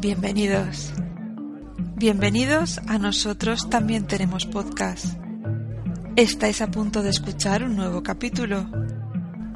Bienvenidos. 0.00 0.92
Bienvenidos 1.94 2.80
a 2.88 2.98
nosotros 2.98 3.70
también 3.70 4.06
tenemos 4.06 4.46
podcast. 4.46 5.16
Estáis 6.16 6.60
a 6.60 6.70
punto 6.72 7.02
de 7.02 7.10
escuchar 7.10 7.62
un 7.62 7.76
nuevo 7.76 8.02
capítulo. 8.02 8.64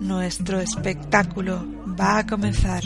Nuestro 0.01 0.61
espectáculo 0.61 1.67
va 1.99 2.19
a 2.19 2.27
comenzar. 2.27 2.85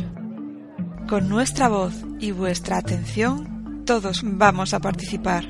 Con 1.07 1.29
nuestra 1.29 1.69
voz 1.69 1.95
y 2.19 2.31
vuestra 2.31 2.79
atención, 2.79 3.85
todos 3.85 4.23
vamos 4.25 4.73
a 4.73 4.81
participar. 4.81 5.45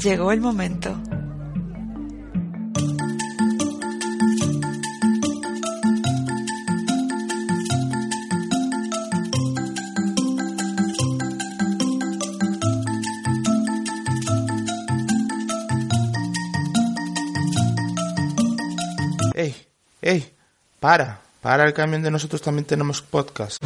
Llegó 0.00 0.32
el 0.32 0.40
momento. 0.40 1.00
Para, 20.84 21.18
para 21.40 21.64
el 21.64 21.72
camión 21.72 22.02
de 22.02 22.10
nosotros 22.10 22.42
también 22.42 22.66
tenemos 22.66 23.00
podcast. 23.00 23.56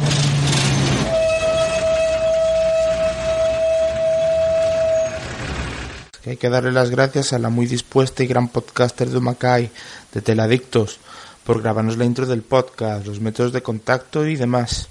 Hay 6.25 6.37
que 6.37 6.49
darle 6.49 6.71
las 6.71 6.89
gracias 6.89 7.33
a 7.33 7.39
la 7.39 7.49
muy 7.49 7.65
dispuesta 7.65 8.23
y 8.23 8.27
gran 8.27 8.47
podcaster 8.47 9.09
de 9.09 9.19
Macay, 9.19 9.69
de 10.13 10.21
Teladictos, 10.21 11.01
por 11.43 11.61
grabarnos 11.61 11.97
la 11.97 12.05
intro 12.05 12.25
del 12.25 12.41
podcast, 12.41 13.05
los 13.05 13.19
métodos 13.19 13.51
de 13.51 13.61
contacto 13.61 14.25
y 14.25 14.37
demás. 14.37 14.87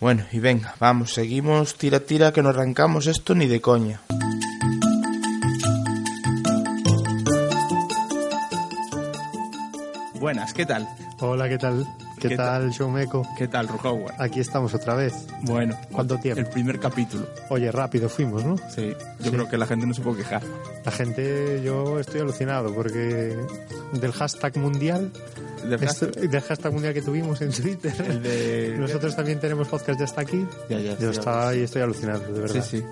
Bueno, 0.00 0.24
y 0.32 0.38
venga, 0.38 0.74
vamos, 0.80 1.12
seguimos, 1.12 1.74
tira, 1.74 2.00
tira, 2.00 2.32
que 2.32 2.42
no 2.42 2.48
arrancamos 2.48 3.06
esto 3.08 3.34
ni 3.34 3.46
de 3.46 3.60
coña. 3.60 4.00
Buenas, 10.14 10.54
¿qué 10.54 10.64
tal? 10.64 10.88
Hola, 11.20 11.48
¿qué 11.48 11.56
tal? 11.58 11.86
¿Qué, 12.20 12.28
¿Qué 12.28 12.36
tal, 12.36 12.70
Showmeco? 12.70 13.26
¿Qué 13.38 13.48
tal, 13.48 13.68
Rujowa? 13.68 14.12
Aquí 14.18 14.40
estamos 14.40 14.74
otra 14.74 14.94
vez. 14.94 15.14
Bueno, 15.42 15.74
¿Cuánto 15.92 16.18
tiempo? 16.18 16.40
El 16.40 16.46
primer 16.48 16.78
capítulo. 16.78 17.26
Oye, 17.48 17.70
rápido 17.72 18.08
fuimos, 18.08 18.44
¿no? 18.44 18.56
Sí, 18.74 18.92
yo 19.20 19.24
Sí. 19.24 19.30
creo 19.30 19.48
que 19.48 19.56
la 19.56 19.66
gente 19.66 19.86
no 19.86 19.94
se 19.94 20.02
puede 20.02 20.18
quejar. 20.18 20.42
La 20.84 20.92
gente, 20.92 21.62
yo 21.64 21.98
estoy 21.98 22.20
alucinado 22.20 22.72
porque 22.74 23.34
del 23.92 24.12
hashtag 24.12 24.56
mundial, 24.58 25.10
esto- 25.80 26.06
del 26.06 26.40
hashtag 26.42 26.72
mundial 26.72 26.92
que 26.94 27.02
tuvimos 27.02 27.40
en 27.40 27.50
Twitter, 27.50 27.94
el 28.08 28.22
de... 28.22 28.76
nosotros 28.78 29.16
también 29.16 29.40
tenemos 29.40 29.68
podcast 29.68 29.98
ya 29.98 30.04
hasta 30.04 30.20
aquí. 30.20 30.46
Ya, 30.68 30.78
ya, 30.80 30.98
Yo 30.98 31.12
sí, 31.12 31.18
estoy, 31.18 31.60
estoy 31.60 31.82
alucinado, 31.82 32.20
de 32.32 32.40
verdad. 32.40 32.62
Sí, 32.62 32.78
sí. 32.78 32.84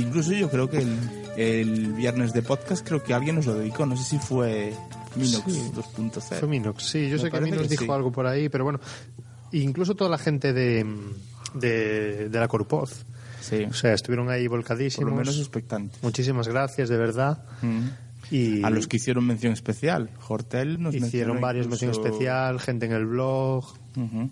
Incluso 0.00 0.32
yo 0.32 0.50
creo 0.50 0.68
que 0.68 0.78
el, 0.78 0.98
el 1.36 1.92
viernes 1.94 2.32
de 2.32 2.42
podcast 2.42 2.84
creo 2.86 3.02
que 3.04 3.14
alguien 3.14 3.36
nos 3.36 3.46
lo 3.46 3.54
dedicó. 3.54 3.86
No 3.86 3.96
sé 3.96 4.04
si 4.04 4.18
fue 4.18 4.72
Minox 5.18 5.52
Sí. 5.52 5.70
2.0. 5.74 6.38
Fue 6.38 6.48
Minox, 6.48 6.82
sí, 6.84 7.08
yo 7.08 7.16
Me 7.16 7.22
sé 7.22 7.30
que 7.30 7.40
Minox 7.40 7.62
que 7.62 7.68
dijo 7.68 7.84
sí. 7.84 7.90
algo 7.90 8.10
por 8.12 8.26
ahí, 8.26 8.48
pero 8.48 8.64
bueno, 8.64 8.80
incluso 9.52 9.94
toda 9.94 10.10
la 10.10 10.18
gente 10.18 10.52
de, 10.52 10.84
de, 11.54 12.28
de 12.28 12.38
la 12.40 12.48
Corpoz, 12.48 13.04
Sí, 13.40 13.64
o 13.64 13.72
sea, 13.72 13.94
estuvieron 13.94 14.28
ahí 14.28 14.46
por 14.46 14.58
volcadísimos. 14.58 15.08
lo 15.10 15.16
menos 15.16 15.38
expectante. 15.38 15.96
Muchísimas 16.02 16.48
gracias, 16.48 16.88
de 16.90 16.96
verdad. 16.98 17.44
Mm. 17.62 17.86
Y 18.30 18.62
A 18.62 18.68
los 18.68 18.86
que 18.88 18.98
hicieron 18.98 19.24
mención 19.26 19.54
especial. 19.54 20.10
Hortel 20.28 20.82
nos 20.82 20.94
hicieron 20.94 21.40
varios 21.40 21.64
incluso- 21.64 21.86
mención 21.86 22.04
especial, 22.06 22.60
gente 22.60 22.84
en 22.86 22.92
el 22.92 23.06
blog, 23.06 23.64
Ujú. 23.96 24.30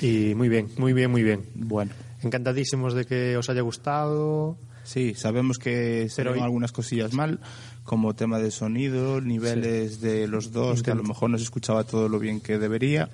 Y 0.00 0.34
muy 0.34 0.48
bien, 0.48 0.68
muy 0.78 0.92
bien, 0.92 1.10
muy 1.10 1.22
bien. 1.22 1.42
Bueno, 1.54 1.92
Encantadísimos 2.22 2.94
de 2.94 3.04
que 3.04 3.36
os 3.36 3.48
haya 3.50 3.60
gustado. 3.60 4.56
sí, 4.84 5.14
sabemos 5.14 5.58
que 5.58 6.08
se 6.08 6.22
algunas 6.22 6.72
cosillas 6.72 7.12
mal, 7.12 7.38
como 7.84 8.14
tema 8.14 8.38
de 8.38 8.50
sonido, 8.50 9.20
niveles 9.20 10.00
de 10.00 10.26
los 10.26 10.50
dos, 10.52 10.82
que 10.82 10.90
a 10.90 10.94
lo 10.94 11.02
Intent- 11.02 11.08
mejor 11.08 11.30
no 11.30 11.38
se 11.38 11.44
escuchaba 11.44 11.84
todo 11.84 12.08
lo 12.08 12.18
bien 12.18 12.40
que 12.40 12.58
debería. 12.58 13.08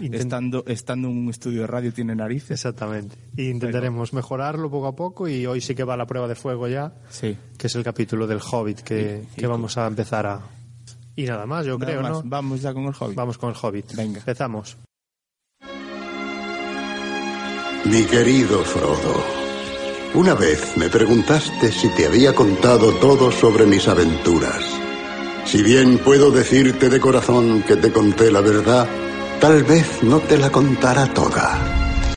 Intent- 0.00 0.14
Estando, 0.14 0.64
estando 0.66 1.08
en 1.08 1.16
un 1.16 1.30
estudio 1.30 1.62
de 1.62 1.66
radio 1.68 1.92
tiene 1.92 2.14
narices. 2.14 2.50
Exactamente. 2.50 3.16
Y 3.36 3.48
intentaremos 3.48 4.12
mejorarlo 4.12 4.70
poco 4.70 4.88
a 4.88 4.96
poco 4.96 5.28
y 5.28 5.46
hoy 5.46 5.60
sí 5.60 5.74
que 5.74 5.84
va 5.84 5.96
la 5.96 6.06
prueba 6.06 6.28
de 6.28 6.34
fuego 6.34 6.66
ya, 6.68 6.92
Sí. 7.10 7.36
que 7.56 7.66
es 7.68 7.74
el 7.76 7.84
capítulo 7.84 8.26
del 8.26 8.40
Hobbit 8.40 8.80
que, 8.80 9.24
y 9.36 9.40
que 9.40 9.46
vamos 9.46 9.78
a 9.78 9.86
empezar 9.86 10.26
a... 10.26 10.40
Y 11.14 11.24
nada 11.24 11.46
más, 11.46 11.64
yo 11.64 11.78
Nada 11.78 11.90
creo, 11.92 12.02
más. 12.02 12.10
¿no? 12.12 12.22
Vamos 12.26 12.60
ya 12.60 12.74
con 12.74 12.84
el 12.84 12.92
hobby. 12.92 13.14
Vamos 13.14 13.38
con 13.38 13.48
el 13.50 13.56
Hobbit. 13.60 13.94
Venga. 13.94 14.18
Empezamos. 14.18 14.76
Mi 17.86 18.02
querido 18.04 18.62
Frodo, 18.64 19.24
una 20.16 20.34
vez 20.34 20.76
me 20.78 20.88
preguntaste 20.88 21.70
si 21.70 21.88
te 21.90 22.06
había 22.06 22.34
contado 22.34 22.94
todo 22.94 23.30
sobre 23.30 23.66
mis 23.66 23.86
aventuras. 23.86 24.64
Si 25.44 25.62
bien 25.62 25.98
puedo 25.98 26.30
decirte 26.30 26.88
de 26.88 26.98
corazón 26.98 27.62
que 27.62 27.76
te 27.76 27.92
conté 27.92 28.32
la 28.32 28.40
verdad, 28.40 28.88
tal 29.40 29.62
vez 29.64 30.02
no 30.02 30.20
te 30.20 30.38
la 30.38 30.50
contara 30.50 31.12
toda. 31.12 32.16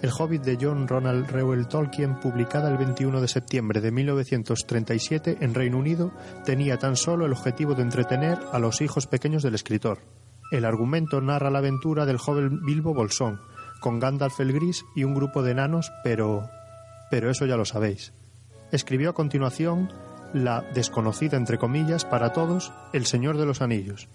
El 0.00 0.10
Hobbit 0.10 0.42
de 0.42 0.56
John 0.58 0.88
Ronald 0.88 1.30
Reuel 1.30 1.68
Tolkien, 1.68 2.18
publicada 2.18 2.70
el 2.70 2.78
21 2.78 3.20
de 3.20 3.28
septiembre 3.28 3.82
de 3.82 3.90
1937 3.90 5.36
en 5.42 5.52
Reino 5.52 5.76
Unido, 5.76 6.12
tenía 6.46 6.78
tan 6.78 6.96
solo 6.96 7.26
el 7.26 7.32
objetivo 7.32 7.74
de 7.74 7.82
entretener 7.82 8.38
a 8.52 8.58
los 8.58 8.80
hijos 8.80 9.06
pequeños 9.06 9.42
del 9.42 9.54
escritor. 9.54 9.98
El 10.50 10.64
argumento 10.64 11.20
narra 11.20 11.50
la 11.50 11.58
aventura 11.58 12.06
del 12.06 12.16
joven 12.16 12.64
Bilbo 12.64 12.94
Bolsón, 12.94 13.38
con 13.80 13.98
Gandalf 13.98 14.40
el 14.40 14.54
Gris 14.54 14.86
y 14.96 15.04
un 15.04 15.14
grupo 15.14 15.42
de 15.42 15.50
enanos, 15.50 15.92
pero... 16.02 16.48
pero 17.10 17.30
eso 17.30 17.46
ya 17.46 17.56
lo 17.56 17.64
sabéis. 17.64 18.12
Escribió 18.72 19.10
a 19.10 19.14
continuación 19.14 19.92
la 20.32 20.62
desconocida, 20.74 21.36
entre 21.36 21.58
comillas, 21.58 22.04
para 22.04 22.32
todos, 22.32 22.72
El 22.92 23.06
Señor 23.06 23.36
de 23.36 23.46
los 23.46 23.62
Anillos. 23.62 24.08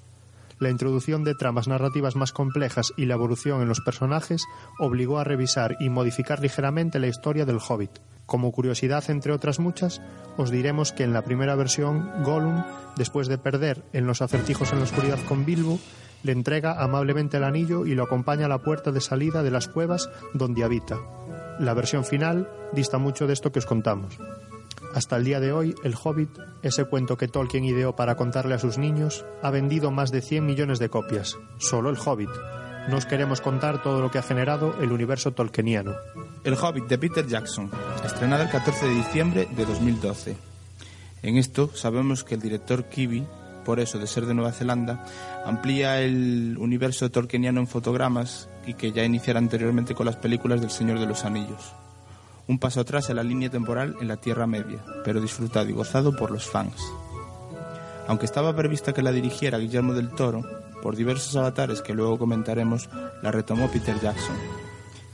La 0.57 0.69
introducción 0.69 1.25
de 1.25 1.35
tramas 1.35 1.67
narrativas 1.67 2.15
más 2.15 2.31
complejas 2.31 2.93
y 2.95 3.05
la 3.05 3.15
evolución 3.15 3.61
en 3.61 3.67
los 3.67 3.81
personajes 3.81 4.45
obligó 4.79 5.19
a 5.19 5.25
revisar 5.25 5.75
y 5.81 5.89
modificar 5.89 6.39
ligeramente 6.39 6.99
la 6.99 7.07
historia 7.07 7.45
del 7.45 7.59
Hobbit. 7.59 7.91
Como 8.25 8.53
curiosidad, 8.53 9.03
entre 9.09 9.33
otras 9.33 9.59
muchas, 9.59 10.01
os 10.37 10.51
diremos 10.51 10.93
que 10.93 11.03
en 11.03 11.11
la 11.11 11.23
primera 11.23 11.55
versión, 11.55 12.09
Gollum, 12.23 12.63
después 12.95 13.27
de 13.27 13.37
perder 13.37 13.83
en 13.91 14.07
los 14.07 14.21
acertijos 14.21 14.71
en 14.71 14.79
la 14.79 14.85
oscuridad 14.85 15.19
con 15.27 15.45
Bilbo, 15.45 15.79
le 16.25 16.31
entrega 16.31 16.81
amablemente 16.81 17.37
el 17.37 17.43
anillo 17.43 17.85
y 17.85 17.93
lo 17.93 18.03
acompaña 18.03 18.47
a 18.47 18.49
la 18.49 18.63
puerta 18.63 18.91
de 18.91 18.99
salida 18.99 19.43
de 19.43 19.51
las 19.51 19.67
cuevas 19.67 20.09
donde 20.33 20.63
habita. 20.63 20.97
La 21.59 21.75
versión 21.75 22.03
final 22.03 22.49
dista 22.73 22.97
mucho 22.97 23.27
de 23.27 23.33
esto 23.33 23.51
que 23.51 23.59
os 23.59 23.67
contamos. 23.67 24.17
Hasta 24.95 25.17
el 25.17 25.23
día 25.23 25.39
de 25.39 25.51
hoy, 25.51 25.75
El 25.83 25.93
Hobbit, 25.93 26.31
ese 26.63 26.85
cuento 26.85 27.15
que 27.15 27.27
Tolkien 27.27 27.63
ideó 27.63 27.95
para 27.95 28.15
contarle 28.15 28.55
a 28.55 28.59
sus 28.59 28.79
niños, 28.79 29.23
ha 29.43 29.51
vendido 29.51 29.91
más 29.91 30.09
de 30.09 30.21
100 30.21 30.43
millones 30.43 30.79
de 30.79 30.89
copias. 30.89 31.37
Solo 31.59 31.91
El 31.91 31.97
Hobbit. 32.03 32.31
No 32.89 32.97
os 32.97 33.05
queremos 33.05 33.39
contar 33.39 33.83
todo 33.83 34.01
lo 34.01 34.09
que 34.09 34.17
ha 34.17 34.23
generado 34.23 34.75
el 34.81 34.91
universo 34.91 35.31
tolkieniano. 35.31 35.93
El 36.43 36.55
Hobbit 36.55 36.87
de 36.87 36.97
Peter 36.97 37.27
Jackson, 37.27 37.69
estrenado 38.03 38.43
el 38.43 38.49
14 38.49 38.87
de 38.87 38.95
diciembre 38.95 39.47
de 39.55 39.65
2012. 39.65 40.37
En 41.21 41.37
esto 41.37 41.69
sabemos 41.75 42.23
que 42.23 42.33
el 42.33 42.41
director 42.41 42.85
Kiwi, 42.85 43.27
por 43.65 43.79
eso 43.79 43.99
de 43.99 44.07
ser 44.07 44.25
de 44.25 44.33
Nueva 44.33 44.51
Zelanda, 44.51 45.03
amplía 45.45 46.01
el 46.01 46.55
universo 46.59 47.11
tolkieniano 47.11 47.59
en 47.59 47.67
fotogramas 47.67 48.47
y 48.65 48.75
que 48.75 48.91
ya 48.91 49.03
iniciara 49.03 49.39
anteriormente 49.39 49.95
con 49.95 50.05
las 50.05 50.15
películas 50.15 50.61
del 50.61 50.69
Señor 50.69 50.99
de 50.99 51.07
los 51.07 51.25
Anillos. 51.25 51.73
Un 52.47 52.59
paso 52.59 52.81
atrás 52.81 53.09
en 53.09 53.15
la 53.15 53.23
línea 53.23 53.49
temporal 53.49 53.95
en 53.99 54.07
la 54.07 54.17
Tierra 54.17 54.47
Media, 54.47 54.79
pero 55.03 55.19
disfrutado 55.19 55.67
y 55.67 55.73
gozado 55.73 56.15
por 56.15 56.31
los 56.31 56.45
fans. 56.45 56.75
Aunque 58.07 58.25
estaba 58.25 58.55
prevista 58.55 58.93
que 58.93 59.01
la 59.01 59.11
dirigiera 59.11 59.57
Guillermo 59.57 59.93
del 59.93 60.11
Toro, 60.11 60.43
por 60.83 60.95
diversos 60.95 61.35
avatares 61.35 61.81
que 61.81 61.95
luego 61.95 62.19
comentaremos, 62.19 62.87
la 63.23 63.31
retomó 63.31 63.67
Peter 63.71 63.99
Jackson. 63.99 64.35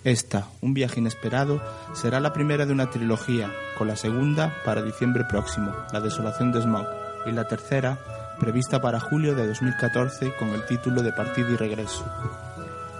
Esta, 0.04 0.48
un 0.62 0.74
viaje 0.74 1.00
inesperado, 1.00 1.62
será 1.94 2.20
la 2.20 2.34
primera 2.34 2.66
de 2.66 2.74
una 2.74 2.90
trilogía, 2.90 3.52
con 3.78 3.88
la 3.88 3.96
segunda 3.96 4.54
para 4.66 4.82
diciembre 4.82 5.24
próximo, 5.30 5.74
La 5.94 6.02
desolación 6.02 6.52
de 6.52 6.62
Smog, 6.62 6.88
y 7.26 7.32
la 7.32 7.48
tercera, 7.48 8.00
prevista 8.42 8.82
para 8.82 9.00
julio 9.00 9.36
de 9.36 9.46
2014, 9.46 10.36
con 10.36 10.50
el 10.50 10.66
título 10.66 11.04
de 11.04 11.14
Partida 11.14 11.52
y 11.52 11.58
Regreso. 11.58 12.04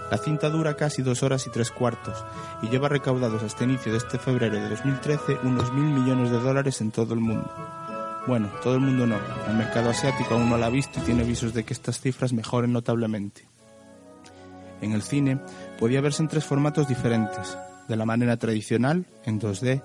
La 0.08 0.16
cinta 0.16 0.48
dura 0.48 0.76
casi 0.76 1.02
dos 1.02 1.24
horas 1.24 1.48
y 1.48 1.50
tres 1.50 1.72
cuartos 1.72 2.24
y 2.62 2.68
lleva 2.68 2.88
recaudados 2.88 3.42
hasta 3.42 3.64
inicio 3.64 3.90
de 3.90 3.98
este 3.98 4.20
febrero 4.20 4.54
de 4.54 4.68
2013 4.68 5.38
unos 5.42 5.72
mil 5.72 5.86
millones 5.86 6.30
de 6.30 6.38
dólares 6.38 6.80
en 6.80 6.92
todo 6.92 7.14
el 7.14 7.20
mundo. 7.20 7.50
Bueno, 8.28 8.50
todo 8.62 8.74
el 8.74 8.82
mundo 8.82 9.04
no. 9.04 9.16
El 9.48 9.56
mercado 9.56 9.90
asiático 9.90 10.34
aún 10.34 10.48
no 10.48 10.56
la 10.56 10.66
ha 10.66 10.70
visto 10.70 11.00
y 11.00 11.02
tiene 11.02 11.24
visos 11.24 11.52
de 11.52 11.64
que 11.64 11.72
estas 11.72 11.98
cifras 11.98 12.32
mejoren 12.32 12.72
notablemente. 12.72 13.44
En 14.80 14.92
el 14.92 15.02
cine 15.02 15.40
podía 15.76 16.00
verse 16.00 16.22
en 16.22 16.28
tres 16.28 16.44
formatos 16.44 16.86
diferentes. 16.86 17.58
De 17.88 17.96
la 17.96 18.06
manera 18.06 18.36
tradicional, 18.36 19.06
en 19.24 19.40
2D, 19.40 19.82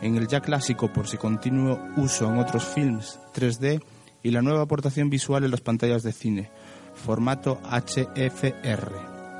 en 0.00 0.14
el 0.14 0.28
ya 0.28 0.40
clásico 0.40 0.92
por 0.92 1.08
si 1.08 1.16
continuo 1.16 1.80
uso 1.96 2.28
en 2.28 2.38
otros 2.38 2.64
films, 2.64 3.18
3D, 3.34 3.82
y 4.22 4.30
la 4.30 4.42
nueva 4.42 4.62
aportación 4.62 5.10
visual 5.10 5.44
en 5.44 5.50
las 5.50 5.60
pantallas 5.60 6.02
de 6.02 6.12
cine, 6.12 6.50
formato 6.94 7.60
HFR. 7.64 8.92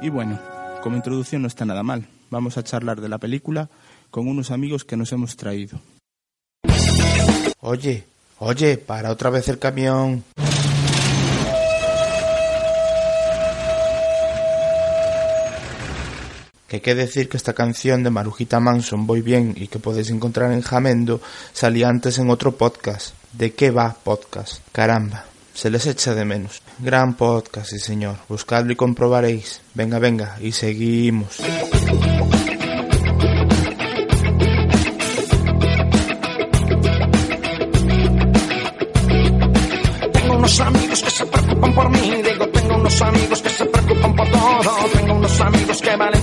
Y 0.02 0.08
bueno, 0.08 0.38
Como 0.82 0.96
introducción 0.96 1.43
no 1.43 1.49
está 1.49 1.64
nada 1.64 1.84
mal. 1.84 2.06
Vamos 2.29 2.58
a 2.58 2.64
charlar 2.64 3.00
de 3.00 3.08
la 3.08 3.19
película 3.19 3.69
con 4.11 4.26
unos 4.26 4.50
amigos 4.50 4.84
que 4.84 4.96
nos 4.96 5.12
hemos 5.12 5.37
traído. 5.37 5.79
Oye, 7.61 8.05
oye, 8.40 8.79
para 8.79 9.12
otra 9.12 9.31
vez 9.31 9.49
el 9.49 9.61
camión. 9.61 10.25
Que 16.72 16.80
que 16.80 16.94
decir 16.94 17.28
que 17.28 17.36
esta 17.36 17.52
canción 17.52 18.02
de 18.02 18.08
Marujita 18.08 18.58
Manson, 18.58 19.06
Voy 19.06 19.20
Bien, 19.20 19.52
y 19.54 19.69
que 19.69 19.78
podéis 19.78 20.08
encontrar 20.08 20.52
en 20.52 20.62
Jamendo, 20.62 21.20
salía 21.52 21.86
antes 21.90 22.19
en 22.19 22.30
otro 22.30 22.52
podcast. 22.52 23.14
¿De 23.34 23.52
qué 23.52 23.70
va 23.70 23.94
podcast? 24.02 24.62
Caramba, 24.72 25.26
se 25.52 25.69
les 25.69 25.86
echa 25.86 26.14
de 26.14 26.24
menos. 26.24 26.62
Gran 26.78 27.12
podcast, 27.12 27.69
sí 27.69 27.78
señor. 27.78 28.16
Buscadlo 28.26 28.72
y 28.72 28.76
comprobaréis. 28.76 29.60
Venga, 29.74 29.98
venga, 29.98 30.38
y 30.40 30.52
seguimos. 30.52 31.42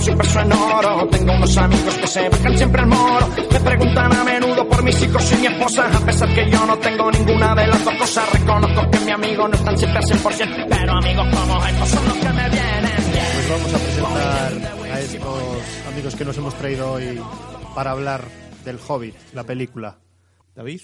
valen 0.00 0.02
su 0.02 0.16
peso 0.16 0.40
en 0.40 0.52
oro. 0.52 1.08
Tengo 1.08 1.32
unos 1.32 1.56
amigos 1.56 1.94
que 1.96 2.06
se 2.06 2.28
bajan 2.28 2.56
siempre 2.58 2.80
al 2.82 2.86
moro. 2.88 3.28
Me 3.52 3.60
preguntan 3.60 4.12
a 4.12 4.24
menudo 4.24 4.68
por 4.68 4.82
mis 4.82 5.02
hijos 5.02 5.32
y 5.32 5.36
mi 5.36 5.46
esposa, 5.46 5.96
a 5.96 6.00
pesar 6.06 6.34
que 6.34 6.50
yo 6.50 6.66
no 6.66 6.78
tengo 6.78 7.10
ninguna 7.10 7.54
de 7.54 7.66
las 7.66 7.84
dos 7.84 7.94
cosas. 7.94 8.32
Reconozco 8.32 8.90
que 8.90 9.00
mi 9.00 9.10
amigo 9.10 9.48
no 9.48 9.54
están 9.54 9.78
siempre 9.78 9.98
al 9.98 10.04
100%, 10.04 10.66
pero 10.68 10.92
amigos 10.92 11.28
como 11.34 11.66
estos 11.66 11.88
son 11.88 12.04
los 12.08 12.16
que 12.18 12.28
me 12.32 12.50
vienen 12.50 13.12
bien. 13.12 13.24
Pues 13.34 13.48
vamos 13.50 13.74
a 13.74 13.78
presentar 13.78 14.52
a 14.92 15.00
estos 15.00 15.86
amigos 15.88 16.14
que 16.16 16.24
nos 16.24 16.38
hemos 16.38 16.54
traído 16.54 16.92
hoy 16.92 17.20
para 17.74 17.90
hablar 17.92 18.24
del 18.64 18.78
Hobbit, 18.86 19.14
la 19.34 19.44
película. 19.44 19.98
David. 20.54 20.80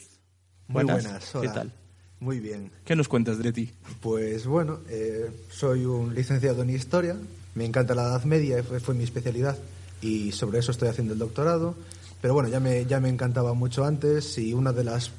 Muy 0.68 0.82
buenas. 0.84 1.04
buenas, 1.04 1.30
¿Qué 1.30 1.38
hola. 1.38 1.52
tal? 1.52 1.72
Muy 2.18 2.40
bien. 2.40 2.72
¿Qué 2.84 2.96
nos 2.96 3.08
cuentas 3.08 3.38
de 3.38 3.52
ti? 3.52 3.70
Pues 4.00 4.46
bueno, 4.46 4.80
eh, 4.88 5.30
soy 5.50 5.84
un 5.84 6.14
licenciado 6.14 6.62
en 6.62 6.70
Historia, 6.70 7.14
me 7.56 7.64
encanta 7.64 7.94
la 7.94 8.04
Edad 8.04 8.24
Media, 8.24 8.62
fue, 8.62 8.78
fue 8.78 8.94
mi 8.94 9.02
especialidad 9.02 9.58
y 10.00 10.30
sobre 10.32 10.60
eso 10.60 10.70
estoy 10.70 10.88
haciendo 10.88 11.14
el 11.14 11.18
doctorado. 11.18 11.74
Pero 12.20 12.34
bueno, 12.34 12.48
ya 12.48 12.60
me, 12.60 12.84
ya 12.86 13.00
me 13.00 13.08
encantaba 13.08 13.54
mucho 13.54 13.84
antes 13.84 14.38
y 14.38 14.52
una 14.52 14.72
de 14.72 14.84
las 14.84 15.10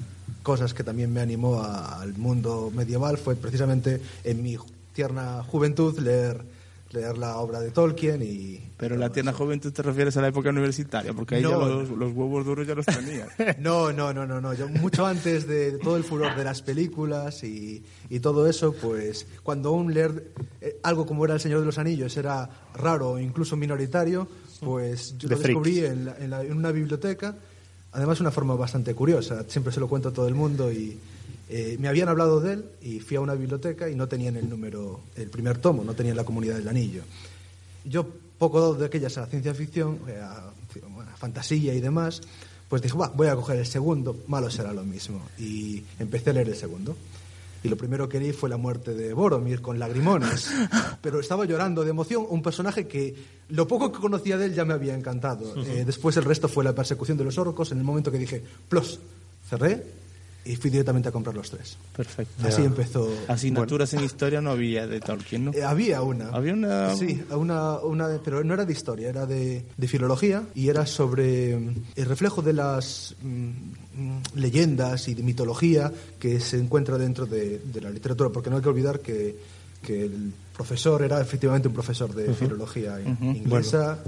cosas 0.43 0.73
que 0.73 0.83
también 0.83 1.11
me 1.11 1.19
animó 1.19 1.61
al 1.61 2.13
mundo 2.15 2.71
medieval 2.73 3.17
fue 3.17 3.35
precisamente 3.35 4.01
en 4.23 4.41
mi 4.41 4.57
tierna 4.93 5.43
juventud 5.43 5.97
leer, 5.99 6.41
leer 6.91 7.17
la 7.17 7.37
obra 7.37 7.59
de 7.59 7.71
Tolkien 7.71 8.21
y... 8.23 8.61
Pero 8.77 8.95
la 8.95 9.11
tierna 9.11 9.33
juventud 9.33 9.71
te 9.73 9.81
refieres 9.81 10.15
a 10.17 10.21
la 10.21 10.27
época 10.29 10.49
universitaria, 10.51 11.13
porque 11.13 11.35
ahí 11.35 11.41
No. 11.43 11.49
ya 11.51 11.57
los, 11.57 11.89
los 11.89 12.13
huevos 12.13 12.45
duros 12.45 12.65
ya 12.67 12.75
los 12.75 12.85
tenías. 12.85 13.27
No, 13.59 13.91
no, 13.91 14.13
no, 14.13 14.25
no, 14.25 14.39
no. 14.39 14.53
Yo 14.53 14.69
mucho 14.69 15.05
antes 15.05 15.47
de 15.47 15.73
todo 15.79 15.97
el 15.97 16.03
furor 16.03 16.35
de 16.35 16.43
las 16.43 16.61
películas 16.61 17.43
y, 17.43 17.83
y 18.09 18.19
todo 18.19 18.47
eso, 18.47 18.73
pues 18.73 19.25
cuando 19.43 19.69
aún 19.69 19.93
leer 19.93 20.31
eh, 20.61 20.77
algo 20.83 21.05
como 21.05 21.25
era 21.25 21.33
El 21.33 21.39
Señor 21.39 21.59
de 21.59 21.65
los 21.65 21.77
Anillos 21.77 22.15
era 22.17 22.49
raro 22.75 23.11
o 23.11 23.19
incluso 23.19 23.57
minoritario, 23.57 24.27
pues 24.61 25.17
yo 25.17 25.27
lo 25.29 25.37
descubrí 25.37 25.79
en, 25.85 26.05
la- 26.05 26.15
en 26.17 26.29
la- 26.29 26.41
en 26.43 26.53
una 26.55 26.71
biblioteca. 26.71 27.35
Además, 27.93 28.17
de 28.19 28.23
una 28.23 28.31
forma 28.31 28.55
bastante 28.55 28.93
curiosa. 28.93 29.43
Siempre 29.47 29.73
se 29.73 29.79
lo 29.79 29.87
cuento 29.87 30.09
a 30.09 30.13
todo 30.13 30.27
el 30.27 30.35
mundo 30.35 30.71
y 30.71 30.99
eh, 31.49 31.77
me 31.79 31.87
habían 31.87 32.09
hablado 32.09 32.41
de 32.41 32.53
él 32.53 32.65
y 32.81 32.99
fui 32.99 33.15
a 33.17 33.21
una 33.21 33.33
biblioteca 33.33 33.89
y 33.89 33.95
no 33.95 34.07
tenían 34.07 34.35
el 34.35 34.49
número, 34.49 35.01
el 35.15 35.29
primer 35.29 35.59
tomo, 35.59 35.83
no 35.83 35.93
tenían 35.93 36.17
la 36.17 36.25
Comunidad 36.25 36.55
del 36.55 36.67
Anillo. 36.67 37.03
Yo, 37.85 38.05
poco 38.37 38.59
dado 38.59 38.73
de 38.75 38.85
aquellas 38.85 39.17
a 39.17 39.21
la 39.21 39.27
ciencia 39.27 39.53
ficción, 39.53 39.99
eh, 40.07 40.19
a, 40.21 40.51
fantasía 41.15 41.73
y 41.73 41.79
demás, 41.79 42.21
pues 42.67 42.81
dije, 42.81 42.95
"Buah, 42.95 43.09
voy 43.15 43.27
a 43.27 43.35
coger 43.35 43.57
el 43.57 43.65
segundo, 43.65 44.23
malo 44.27 44.51
será 44.51 44.73
lo 44.73 44.83
mismo. 44.83 45.21
Y 45.39 45.83
empecé 45.99 46.31
a 46.31 46.33
leer 46.33 46.49
el 46.49 46.55
segundo. 46.55 46.95
Y 47.63 47.69
lo 47.69 47.77
primero 47.77 48.07
que 48.07 48.19
leí 48.19 48.33
fue 48.33 48.49
la 48.49 48.57
muerte 48.57 48.93
de 48.93 49.13
Boromir 49.13 49.61
con 49.61 49.79
lagrimones. 49.79 50.51
Pero 51.01 51.19
estaba 51.19 51.45
llorando 51.45 51.83
de 51.83 51.89
emoción, 51.89 52.25
un 52.29 52.43
personaje 52.43 52.87
que 52.87 53.15
lo 53.49 53.67
poco 53.67 53.91
que 53.91 53.99
conocía 53.99 54.37
de 54.37 54.47
él 54.47 54.53
ya 54.53 54.65
me 54.65 54.73
había 54.73 54.95
encantado. 54.95 55.55
Eh, 55.67 55.83
después 55.85 56.15
el 56.17 56.23
resto 56.23 56.47
fue 56.47 56.63
la 56.63 56.73
persecución 56.73 57.17
de 57.17 57.23
los 57.23 57.37
orcos, 57.37 57.71
en 57.71 57.79
el 57.79 57.83
momento 57.83 58.11
que 58.11 58.17
dije, 58.17 58.43
plus, 58.69 58.99
cerré 59.49 59.83
y 60.47 60.55
fui 60.55 60.69
directamente 60.69 61.09
a 61.09 61.11
comprar 61.11 61.35
los 61.35 61.49
tres. 61.49 61.77
Perfecto. 61.95 62.47
Así 62.47 62.63
empezó. 62.63 63.09
Asignaturas 63.27 63.93
en 63.93 64.03
historia 64.03 64.41
no 64.41 64.51
había 64.51 64.87
de 64.87 64.99
Tolkien, 64.99 65.45
¿no? 65.45 65.51
Eh, 65.53 65.63
había 65.63 66.01
una. 66.01 66.29
Había 66.29 66.53
una- 66.53 66.95
Sí, 66.95 67.21
una, 67.31 67.79
una, 67.79 68.07
pero 68.23 68.43
no 68.43 68.53
era 68.53 68.65
de 68.65 68.73
historia, 68.73 69.09
era 69.09 69.25
de, 69.25 69.65
de 69.75 69.87
filología 69.87 70.43
y 70.55 70.69
era 70.69 70.85
sobre 70.85 71.57
mm, 71.57 71.75
el 71.95 72.05
reflejo 72.05 72.41
de 72.41 72.53
las 72.53 73.15
mm, 73.21 73.27
mm, 73.95 74.21
leyendas 74.35 75.07
y 75.07 75.13
de 75.13 75.23
mitología 75.23 75.91
que 76.19 76.39
se 76.39 76.57
encuentra 76.57 76.97
dentro 76.97 77.25
de, 77.25 77.59
de 77.59 77.81
la 77.81 77.89
literatura, 77.89 78.29
porque 78.29 78.49
no 78.49 78.55
hay 78.57 78.61
que 78.61 78.69
olvidar 78.69 78.99
que, 78.99 79.35
que 79.81 80.05
el 80.05 80.33
profesor 80.55 81.03
era 81.03 81.21
efectivamente 81.21 81.67
un 81.67 81.73
profesor 81.73 82.13
de 82.15 82.33
filología 82.33 82.99
inglesa. 83.01 83.99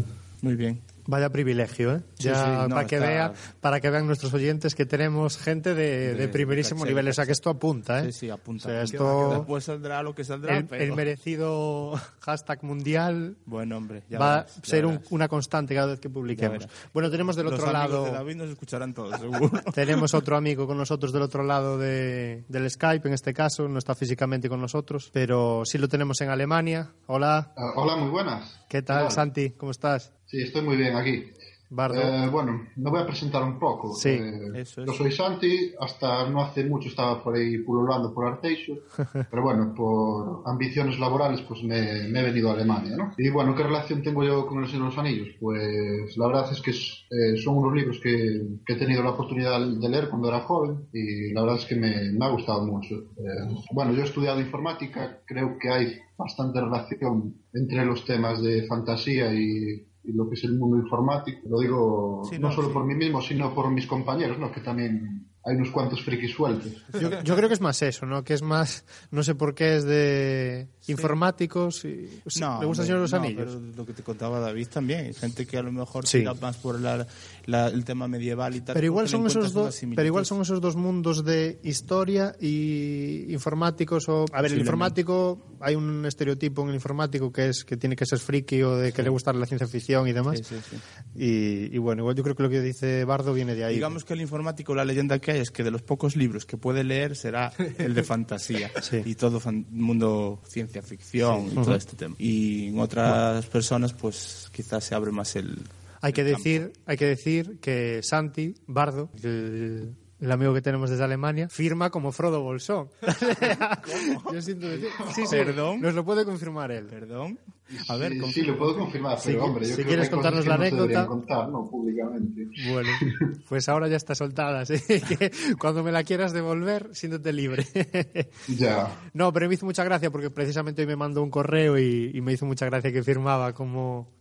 Muy 0.42 0.56
bien. 0.56 0.80
Vaya 1.12 1.32
privilegio, 1.32 1.96
¿eh? 1.96 2.02
Sí, 2.20 2.26
ya 2.26 2.36
sí, 2.36 2.52
no, 2.70 2.76
para 2.76 2.86
que 2.86 2.96
está- 2.98 3.08
vea, 3.08 3.34
para 3.62 3.80
que 3.82 3.90
vean 3.90 4.06
nuestros 4.06 4.32
oyentes 4.32 4.76
que 4.76 4.86
tenemos 4.86 5.40
gente 5.40 5.74
de, 5.74 6.14
de 6.14 6.14
De- 6.14 6.28
primerísimo 6.28 6.84
de 6.84 6.92
nivel, 6.92 7.08
o 7.08 7.14
sea 7.14 7.26
que 7.26 7.32
esto 7.32 7.50
apunta, 7.50 8.02
¿eh? 8.02 8.12
Sí, 8.12 8.20
sí, 8.20 8.30
apunta. 8.30 8.68
O 8.68 8.72
sea, 8.72 8.84
esto 8.84 9.30
Después 9.38 9.64
saldrá 9.64 10.04
lo 10.04 10.14
que 10.14 10.24
saldrá, 10.24 10.58
el, 10.58 10.66
pero... 10.66 10.84
el 10.84 10.94
merecido 10.94 11.94
hashtag 12.20 12.64
mundial 12.64 13.38
Buen 13.46 13.74
hombre. 13.74 14.04
ya 14.08 14.20
va 14.20 14.36
verás, 14.42 14.58
a 14.60 14.66
ser 14.66 14.86
un- 14.86 15.02
una 15.10 15.28
constante 15.28 15.74
cada 15.74 15.88
vez 15.88 16.00
que 16.00 16.12
publiquemos. 16.12 16.68
Bueno, 16.94 17.10
tenemos 17.10 17.36
del 17.36 17.46
Los 17.46 17.56
otro 17.56 17.70
amigos 17.70 17.92
lado 17.92 18.06
de 18.06 18.12
David 18.12 18.36
nos 18.36 18.50
escucharán 18.52 18.94
todos, 18.94 19.20
seguro. 19.20 19.50
Tenemos 19.74 20.14
otro 20.14 20.38
amigo 20.38 20.68
con 20.68 20.78
nosotros 20.78 21.12
del 21.12 21.24
otro 21.24 21.42
lado 21.42 21.80
de- 21.80 22.44
del 22.48 22.70
Skype, 22.70 23.08
en 23.08 23.16
este 23.16 23.34
caso, 23.34 23.68
no 23.68 23.80
está 23.80 23.96
físicamente 23.96 24.48
con 24.48 24.62
nosotros, 24.62 25.10
pero 25.12 25.64
sí 25.66 25.80
lo 25.80 25.88
tenemos 25.88 26.22
en 26.22 26.30
Alemania. 26.30 26.92
Hola, 27.08 27.52
Ah, 27.58 27.72
hola, 27.78 27.96
muy 27.96 28.10
buenas. 28.12 28.64
¿qué 28.70 28.84
tal, 28.84 29.10
Santi? 29.12 29.50
¿Cómo 29.58 29.72
estás? 29.72 30.14
Sí, 30.30 30.42
estoy 30.42 30.62
muy 30.64 30.78
bien 30.78 30.96
aquí. 30.96 31.24
Bardo. 31.72 32.02
Eh, 32.02 32.28
bueno, 32.32 32.66
me 32.78 32.90
voy 32.90 33.00
a 33.00 33.06
presentar 33.06 33.44
un 33.44 33.60
poco. 33.60 33.94
Sí, 33.94 34.10
Eh, 34.10 34.50
eso 34.56 34.82
es. 34.82 34.88
Yo 34.88 34.94
soy 34.94 35.12
Santi, 35.12 35.72
hasta 35.80 36.28
no 36.28 36.42
hace 36.42 36.64
mucho 36.66 36.90
estaba 36.90 37.24
por 37.24 37.36
ahí 37.36 37.60
pululando 37.60 38.12
por 38.12 38.26
Arteixo, 38.26 38.74
pero 39.30 39.44
bueno, 39.44 39.72
por 39.76 40.42
ambiciones 40.48 40.98
laborales 41.00 41.42
pues 41.42 41.62
me, 41.64 42.08
me 42.10 42.22
he 42.22 42.24
venido 42.24 42.50
a 42.50 42.54
Alemania, 42.54 42.96
¿no? 42.98 43.14
Y 43.20 43.30
bueno, 43.30 43.54
¿qué 43.56 43.62
relación 43.62 44.02
tengo 44.02 44.24
yo 44.24 44.48
con 44.48 44.64
El 44.64 44.68
Señor 44.68 44.86
de 44.86 44.90
los 44.90 44.98
Anillos? 44.98 45.28
Pues 45.40 46.18
la 46.18 46.26
verdad 46.26 46.52
es 46.52 46.60
que 46.60 46.72
es- 46.72 47.06
eh, 47.12 47.38
son 47.38 47.58
unos 47.58 47.76
libros 47.76 48.00
que, 48.02 48.42
que 48.66 48.74
he 48.74 48.78
tenido 48.78 49.04
la 49.04 49.12
oportunidad 49.12 49.60
de 49.60 49.90
leer 49.90 50.10
cuando 50.10 50.28
era 50.30 50.40
joven 50.42 50.88
y 50.92 51.34
la 51.34 51.42
verdad 51.42 51.58
es 51.60 51.66
que 51.66 51.76
me, 51.76 52.12
me 52.14 52.26
ha 52.26 52.30
gustado 52.30 52.66
mucho. 52.66 52.96
Eh, 52.96 53.56
bueno, 53.74 53.94
yo 53.94 54.02
he 54.02 54.06
estudiado 54.06 54.40
informática, 54.42 55.20
creo 55.24 55.56
que 55.60 55.70
hay 55.70 56.00
bastante 56.18 56.60
relación 56.60 57.36
entre 57.54 57.86
los 57.86 58.04
temas 58.06 58.42
de 58.42 58.64
fantasía 58.68 59.32
y, 59.34 59.86
y 59.86 59.89
lo 60.14 60.28
que 60.28 60.36
es 60.36 60.44
el 60.44 60.58
mundo 60.58 60.78
informático. 60.78 61.48
Lo 61.50 61.60
digo 61.60 62.22
Sí, 62.30 62.38
no, 62.40 62.50
no, 62.50 62.54
solo 62.54 62.68
sí. 62.68 62.74
por 62.74 62.86
mí 62.86 62.96
mismo, 62.96 63.22
sino 63.22 63.54
por 63.54 63.70
mis 63.72 63.88
compañeros, 63.88 64.38
¿no? 64.40 64.52
Que 64.52 64.62
también 64.62 65.29
hay 65.46 65.56
unos 65.56 65.70
cuantos 65.70 66.04
frikis 66.04 66.34
sueltos. 66.34 66.72
Yo, 67.00 67.24
yo 67.24 67.36
creo 67.36 67.48
que 67.48 67.54
es 67.56 67.62
más 67.62 67.82
eso, 67.82 68.06
¿no? 68.06 68.24
Que 68.24 68.34
es 68.34 68.42
más, 68.42 68.84
no 69.12 69.24
sé 69.24 69.36
por 69.36 69.56
qué 69.56 69.78
es 69.78 69.84
de 69.86 70.68
informáticos 70.88 71.86
y 71.86 72.08
sí, 72.28 72.42
le 72.60 72.66
gusta 72.66 72.84
el 72.84 72.88
Señor 72.88 72.98
de 72.98 73.02
los 73.04 73.12
no, 73.14 73.18
Anillos. 73.20 73.46
pero 73.56 73.60
lo 73.78 73.86
que 73.86 73.94
te 73.94 74.04
contaba 74.04 74.40
David 74.40 74.68
también. 74.68 75.06
Hay 75.06 75.14
gente 75.14 75.46
que 75.46 75.58
a 75.58 75.62
lo 75.64 75.72
mejor 75.72 76.06
Sí. 76.08 76.20
tira 76.20 76.34
más 76.34 76.58
por 76.58 76.80
la- 76.80 77.08
la- 77.46 77.68
el 77.68 77.86
tema 77.86 78.08
medieval 78.08 78.56
y 78.56 78.62
tal. 78.62 78.74
Pero 78.74 78.86
igual 78.86 79.08
son 79.08 79.26
esos 79.28 79.54
dos, 79.54 79.80
pero 79.96 80.06
igual 80.08 80.26
son 80.26 80.42
esos 80.42 80.60
dos 80.62 80.76
mundos 80.76 81.24
de 81.24 81.60
historia 81.64 82.36
y 82.40 83.32
informáticos 83.32 84.10
o 84.10 84.26
a 84.32 84.42
ver, 84.42 84.52
el 84.54 84.60
informático 84.60 85.56
hay 85.62 85.76
un 85.76 86.06
estereotipo 86.06 86.64
en 86.64 86.70
el 86.70 86.76
informático 86.76 87.32
que 87.32 87.50
es 87.50 87.64
que 87.66 87.78
tiene 87.78 87.96
que 87.96 88.06
ser 88.06 88.20
friki 88.20 88.62
o 88.64 88.76
de 88.76 88.92
que 88.92 89.04
le 89.04 89.10
gusta 89.10 89.32
la 89.34 89.46
ciencia 89.46 89.68
ficción 89.68 90.08
y 90.08 90.14
demás. 90.14 90.40
Sí, 90.40 90.44
sí, 90.44 90.56
sí. 90.72 90.78
Y, 91.16 91.76
y 91.76 91.78
bueno, 91.78 92.02
igual 92.04 92.16
yo 92.16 92.24
creo 92.24 92.36
que 92.36 92.44
lo 92.44 92.50
que 92.50 92.62
dice 92.62 93.04
Bardo 93.06 93.34
viene 93.34 93.56
de 93.56 93.66
ahí. 93.66 93.76
Digamos 93.76 94.04
que 94.06 94.14
el 94.14 94.22
informático, 94.22 94.74
la 94.76 94.86
leyenda 94.86 95.20
que 95.20 95.29
hay 95.32 95.40
es 95.40 95.52
que 95.52 95.64
de 95.64 95.72
los 95.72 95.82
pocos 95.82 96.16
libros 96.16 96.46
que 96.46 96.58
puede 96.58 96.84
leer 96.84 97.16
será 97.16 97.52
el 97.78 97.94
de 97.94 98.04
fantasía 98.04 98.72
Sí. 98.82 99.02
y 99.06 99.16
todo 99.16 99.40
fan- 99.40 99.66
mundo 99.72 100.42
ciencia 100.48 100.82
ficción 100.82 101.48
y 101.48 101.56
todo 101.56 101.76
este 101.76 101.96
tema. 101.96 102.16
Y 102.20 102.68
en 102.68 102.80
otras 102.80 103.46
personas, 103.48 103.94
pues 103.94 104.50
quizás 104.52 104.84
se 104.84 104.96
abre 104.96 105.12
más 105.12 105.36
el. 105.36 105.58
Hay 106.02 106.14
que 106.14 106.22
el 106.22 106.28
campo. 106.32 106.44
decir, 106.44 106.74
hay 106.86 106.98
que 106.98 107.06
decir 107.06 107.60
que 107.60 108.02
Santi 108.04 108.56
Bardo, 108.68 109.10
el, 109.24 109.96
el 110.22 110.32
amigo 110.32 110.54
que 110.54 110.62
tenemos 110.62 110.90
desde 110.90 111.04
Alemania, 111.04 111.50
firma 111.50 111.90
como 111.90 112.12
Frodo 112.12 112.42
Bolsón. 112.42 112.90
Yo 114.34 114.42
siento 114.42 114.68
decir. 114.70 114.90
Sí, 115.16 115.24
sí, 115.26 115.36
Perdón. 115.36 115.82
Nos 115.82 115.94
lo 115.94 116.06
puede 116.06 116.26
confirmar 116.26 116.72
él. 116.72 116.86
Perdón. 116.86 117.40
A 117.88 117.98
ver, 117.98 118.14
sí, 118.14 118.32
sí, 118.34 118.42
lo 118.44 118.58
puedo 118.58 118.76
confirmar, 118.78 119.18
pero 119.24 119.40
Si- 119.40 119.46
hombre, 119.48 119.64
yo 119.66 119.70
si 119.70 119.76
creo 119.76 119.88
quieres 119.88 120.10
que 120.10 120.16
contarnos 120.16 120.46
la 120.48 120.56
no 120.58 120.62
anécdota. 120.62 120.82
deberían 120.84 121.08
contar, 121.08 121.50
¿no? 121.50 121.70
Públicamente. 121.70 122.48
Bueno, 122.70 122.90
pues 123.50 123.70
ahora 123.70 123.88
ya 123.88 123.98
está 123.98 124.16
soltada, 124.16 124.64
que 124.66 125.32
cuando 125.60 125.84
me 125.84 125.92
la 125.92 126.04
quieras 126.04 126.34
devolver, 126.34 126.90
siéntete 126.94 127.32
libre. 127.34 127.66
Ya. 128.48 129.00
No, 129.14 129.32
pero 129.32 129.48
me 129.48 129.54
hizo 129.54 129.66
mucha 129.66 129.84
gracia 129.84 130.10
porque 130.12 130.30
precisamente 130.30 130.82
hoy 130.82 130.88
me 130.88 130.96
mandó 130.96 131.22
un 131.24 131.30
correo 131.30 131.78
y, 131.78 132.12
y 132.14 132.22
me 132.22 132.34
hizo 132.34 132.46
mucha 132.46 132.66
gracia 132.66 132.92
que 132.92 133.04
firmaba 133.04 133.54
como, 133.54 134.12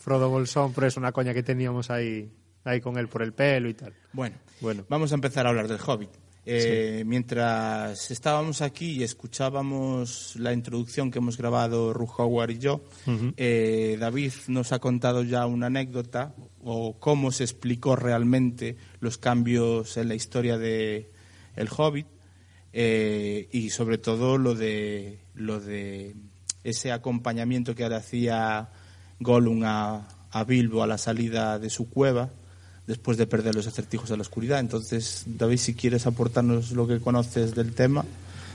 Frodo 0.00 0.28
Bolsón, 0.30 0.72
pero 0.74 0.86
es 0.86 0.96
una 0.96 1.12
coña 1.12 1.34
que 1.34 1.42
teníamos 1.42 1.90
ahí, 1.90 2.30
ahí 2.64 2.80
con 2.80 2.96
él 2.98 3.08
por 3.08 3.22
el 3.22 3.32
pelo 3.32 3.68
y 3.68 3.74
tal. 3.74 3.92
Bueno, 4.12 4.36
Bueno. 4.60 4.84
vamos 4.88 5.10
a 5.12 5.14
empezar 5.16 5.46
a 5.46 5.50
hablar 5.50 5.66
del 5.68 5.78
Hobbit. 5.84 6.10
Eh, 6.44 7.04
Mientras 7.06 8.10
estábamos 8.10 8.62
aquí 8.62 8.92
y 8.92 9.02
escuchábamos 9.04 10.34
la 10.36 10.52
introducción 10.52 11.10
que 11.10 11.18
hemos 11.18 11.36
grabado 11.36 11.92
Ru 11.92 12.08
Howard 12.18 12.50
y 12.50 12.58
yo, 12.58 12.80
eh, 13.36 13.96
David 14.00 14.32
nos 14.48 14.72
ha 14.72 14.80
contado 14.80 15.22
ya 15.22 15.46
una 15.46 15.66
anécdota 15.66 16.34
o 16.64 16.98
cómo 16.98 17.30
se 17.30 17.44
explicó 17.44 17.94
realmente 17.94 18.76
los 18.98 19.18
cambios 19.18 19.96
en 19.96 20.08
la 20.08 20.16
historia 20.16 20.58
de 20.58 21.10
El 21.54 21.68
Hobbit 21.76 22.06
eh, 22.72 23.48
y 23.52 23.70
sobre 23.70 23.98
todo 23.98 24.36
lo 24.36 24.54
de 24.56 25.20
lo 25.34 25.60
de 25.60 26.16
ese 26.64 26.90
acompañamiento 26.90 27.74
que 27.76 27.88
le 27.88 27.96
hacía 27.96 28.70
Gollum 29.20 29.62
a, 29.64 30.08
a 30.30 30.44
Bilbo 30.44 30.82
a 30.82 30.86
la 30.88 30.98
salida 30.98 31.60
de 31.60 31.70
su 31.70 31.88
cueva 31.88 32.30
después 32.92 33.16
de 33.16 33.26
perder 33.26 33.54
los 33.54 33.66
acertijos 33.66 34.10
a 34.10 34.16
la 34.16 34.22
oscuridad. 34.22 34.60
Entonces, 34.60 35.24
David, 35.26 35.56
si 35.56 35.74
quieres 35.74 36.06
aportarnos 36.06 36.72
lo 36.72 36.86
que 36.86 37.00
conoces 37.00 37.54
del 37.54 37.72
tema. 37.72 38.04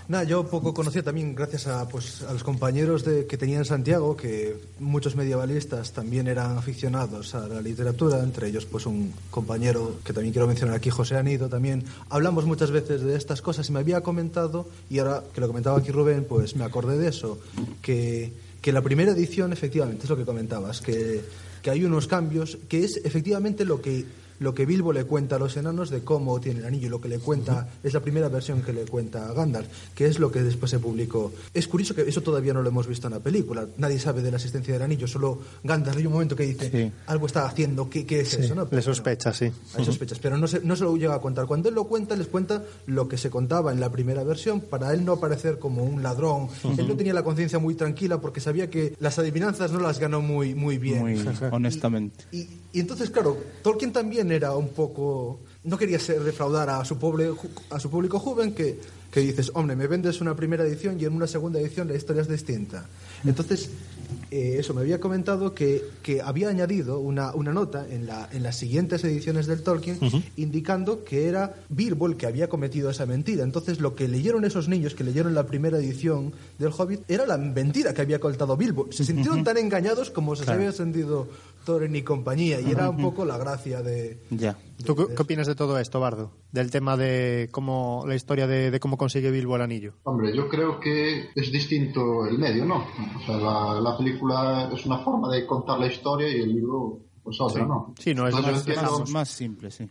Nada, 0.10 0.24
yo 0.24 0.48
poco 0.48 0.74
conocía 0.74 1.04
también 1.04 1.34
gracias 1.36 1.68
a, 1.68 1.90
pues, 1.90 2.22
a 2.22 2.32
los 2.32 2.44
compañeros 2.44 3.04
de, 3.04 3.26
que 3.26 3.36
tenía 3.36 3.58
en 3.58 3.66
Santiago, 3.66 4.16
que 4.16 4.56
muchos 4.80 5.16
medievalistas 5.18 5.92
también 5.92 6.28
eran 6.28 6.58
aficionados 6.58 7.36
a 7.36 7.48
la 7.48 7.62
literatura, 7.62 8.20
entre 8.20 8.48
ellos 8.48 8.64
pues 8.66 8.86
un 8.86 9.12
compañero 9.32 9.98
que 10.06 10.14
también 10.14 10.32
quiero 10.32 10.48
mencionar 10.48 10.76
aquí, 10.76 10.90
José 10.90 11.18
Anido, 11.18 11.50
también 11.50 11.84
hablamos 12.10 12.46
muchas 12.46 12.72
veces 12.72 13.02
de 13.02 13.18
estas 13.18 13.42
cosas 13.42 13.68
y 13.68 13.74
me 13.74 13.80
había 13.80 14.00
comentado, 14.00 14.70
y 14.90 15.00
ahora 15.00 15.24
que 15.34 15.42
lo 15.42 15.48
comentaba 15.48 15.78
aquí 15.78 15.92
Rubén, 15.92 16.26
pues 16.30 16.56
me 16.56 16.64
acordé 16.64 16.98
de 16.98 17.10
eso, 17.10 17.40
que, 17.82 18.32
que 18.62 18.72
la 18.72 18.82
primera 18.82 19.12
edición 19.12 19.52
efectivamente 19.52 20.04
es 20.04 20.10
lo 20.10 20.16
que 20.16 20.24
comentabas, 20.24 20.80
que, 20.80 21.22
que 21.62 21.70
hay 21.70 21.84
unos 21.84 22.08
cambios, 22.08 22.58
que 22.70 22.86
es 22.86 23.02
efectivamente 23.04 23.66
lo 23.66 23.82
que 23.82 24.06
lo 24.40 24.54
que 24.54 24.66
Bilbo 24.66 24.94
le 24.94 25.04
cuenta 25.06 25.36
a 25.36 25.40
los 25.40 25.58
enanos 25.58 25.90
de 25.90 26.02
cómo 26.02 26.40
tiene 26.40 26.60
el 26.60 26.66
anillo, 26.66 26.90
lo 26.90 27.02
que 27.02 27.10
le 27.10 27.20
cuenta, 27.20 27.70
es 27.84 27.94
la 27.94 28.00
primera 28.02 28.30
versión 28.30 28.62
que 28.62 28.74
le 28.74 28.86
cuenta 28.86 29.30
a 29.30 29.34
Gandalf, 29.34 29.68
que 29.96 30.06
es 30.06 30.20
lo 30.20 30.32
que 30.32 30.42
después 30.44 30.70
se 30.72 30.80
publicó. 30.80 31.32
Es 31.54 31.68
curioso 31.68 31.96
que 31.96 32.02
eso 32.02 32.22
todavía 32.22 32.54
no 32.54 32.62
lo 32.62 32.70
hemos 32.70 32.88
visto 32.88 33.08
en 33.08 33.14
la 33.14 33.20
película, 33.20 33.66
nadie 33.78 34.00
sabe 34.00 34.22
de 34.22 34.32
la 34.32 34.38
existencia 34.38 34.74
del 34.74 34.84
anillo, 34.84 35.08
solo 35.08 35.40
Gandalf 35.64 35.98
hay 35.98 36.06
un 36.06 36.14
momento 36.14 36.36
que 36.36 36.44
dice, 36.44 36.70
Sí. 36.72 36.92
algo 37.08 37.26
está 37.28 37.46
haciendo, 37.46 37.90
¿qué, 37.90 38.06
qué 38.06 38.22
es 38.22 38.34
eso? 38.34 38.56
¿no? 38.56 38.64
Le 38.64 38.68
Pero 38.70 38.82
sospecha, 38.82 39.34
sí. 39.34 39.52
Hay 39.76 39.86
sospechas, 39.86 40.20
pero 40.20 40.38
no 40.38 40.48
se, 40.48 40.60
no 40.62 40.76
se 40.76 40.84
lo 40.84 40.96
llega 40.98 41.16
a 41.16 41.22
contar. 41.22 41.46
Cuando 41.46 41.70
él 41.70 41.76
lo 41.76 41.86
cuenta, 41.86 42.16
les 42.16 42.28
cuenta 42.28 42.64
lo 42.86 43.08
que 43.08 43.18
se 43.18 43.30
contaba 43.30 43.72
en 43.72 43.80
la 43.80 43.92
primera 43.92 44.24
versión, 44.24 44.62
para 44.62 44.94
él 44.94 45.06
no 45.06 45.20
parecer 45.20 45.60
como 45.60 45.84
un 45.84 46.04
ladrón. 46.04 46.48
Él 46.78 46.88
no 46.88 46.96
tenía 46.96 47.14
la 47.14 47.24
conciencia 47.24 47.60
muy 47.60 47.76
tranquila 47.76 48.20
porque 48.22 48.40
sabía 48.42 48.70
que 48.70 48.96
las 49.00 49.18
adivinanzas 49.20 49.72
no 49.72 49.80
las 49.80 50.00
ganó 50.00 50.22
muy, 50.22 50.54
muy 50.56 50.78
bien. 50.78 51.00
Muy 51.00 51.26
honestamente. 51.52 52.26
Y, 52.32 52.48
y 52.74 52.80
entonces, 52.80 53.10
claro, 53.10 53.38
Tolkien 53.64 53.92
también 53.92 54.27
era 54.32 54.56
un 54.56 54.70
poco... 54.70 55.40
No 55.64 55.78
quería 55.78 56.00
ser 56.00 56.24
defraudar 56.24 56.70
a 56.70 56.86
su, 56.86 56.98
pobre, 56.98 57.32
a 57.70 57.80
su 57.80 57.90
público 57.90 58.20
joven 58.20 58.54
que, 58.54 58.80
que 59.12 59.20
dices, 59.20 59.52
hombre, 59.54 59.76
me 59.76 59.88
vendes 59.88 60.22
una 60.22 60.36
primera 60.36 60.64
edición 60.64 61.00
y 61.00 61.06
en 61.06 61.14
una 61.14 61.28
segunda 61.28 61.60
edición 61.60 61.88
la 61.88 61.96
historia 61.96 62.22
es 62.22 62.30
distinta. 62.30 62.86
Entonces, 63.26 63.70
eh, 64.32 64.58
eso, 64.60 64.74
me 64.74 64.82
había 64.82 65.00
comentado 65.00 65.54
que, 65.54 65.84
que 66.04 66.22
había 66.22 66.50
añadido 66.50 67.00
una, 67.00 67.34
una 67.34 67.52
nota 67.52 67.86
en, 67.90 68.06
la, 68.08 68.30
en 68.32 68.44
las 68.44 68.56
siguientes 68.56 69.04
ediciones 69.04 69.48
del 69.48 69.64
Tolkien 69.64 69.98
indicando 70.38 71.04
que 71.04 71.28
era 71.28 71.56
Bilbo 71.70 72.08
el 72.08 72.16
que 72.16 72.28
había 72.28 72.48
cometido 72.48 72.90
esa 72.90 73.06
mentira. 73.06 73.44
Entonces, 73.44 73.80
lo 73.80 73.96
que 73.96 74.08
leyeron 74.08 74.46
esos 74.46 74.70
niños 74.70 74.96
que 74.96 75.04
leyeron 75.04 75.34
la 75.34 75.48
primera 75.48 75.78
edición 75.78 76.34
del 76.60 76.72
Hobbit 76.78 77.02
era 77.10 77.26
la 77.26 77.38
mentira 77.38 77.94
que 77.94 78.02
había 78.02 78.20
contado 78.20 78.56
Bilbo. 78.56 78.88
Se 78.92 79.04
sintieron 79.04 79.44
tan 79.44 79.58
engañados 79.58 80.10
como 80.10 80.36
se 80.36 80.50
había 80.50 80.72
sentido 80.72 81.28
Thorin 81.68 81.94
y 81.96 82.02
compañía. 82.02 82.62
Y 82.62 82.72
era 82.72 82.90
un 82.90 82.98
poco 83.02 83.26
la 83.26 83.38
gracia 83.38 83.82
de... 83.82 84.24
Ya. 84.30 84.58
¿Tú 84.86 84.96
qué, 84.96 85.06
qué 85.14 85.22
opinas 85.22 85.48
de 85.48 85.54
todo 85.56 85.78
esto, 85.78 86.00
Bardo? 86.00 86.32
Del 86.54 86.72
tema 86.72 86.96
de 86.96 87.50
cómo 87.52 88.06
la 88.08 88.16
historia 88.16 88.48
de, 88.48 88.72
de 88.72 88.80
cómo 88.80 88.98
consigue 88.98 89.30
Bilbo 89.32 89.58
el 89.58 89.62
anillo. 89.64 89.94
Hombre, 90.04 90.34
yo 90.36 90.48
creo 90.48 90.80
que 90.80 91.30
es 91.36 91.52
distinto 91.52 92.26
el 92.26 92.38
medio, 92.40 92.64
¿no? 92.66 92.86
O 93.20 93.26
sea, 93.26 93.36
la, 93.38 93.82
la 93.82 93.98
película 93.98 94.70
es 94.74 94.86
una 94.86 95.00
forma 95.00 95.30
de 95.30 95.46
contar 95.46 95.78
la 95.80 95.88
historia 95.88 96.30
y 96.30 96.40
el 96.42 96.56
libro, 96.56 97.00
pues 97.22 97.36
otra, 97.42 97.66
¿no? 97.66 97.94
Sí, 98.00 98.14
no, 98.16 98.28
es 98.28 98.34
Entonces, 98.36 98.54
más- 98.54 98.68
entiendo, 98.68 99.00
Más, 99.00 99.10
más 99.10 99.30
simple, 99.30 99.70
sí. 99.72 99.88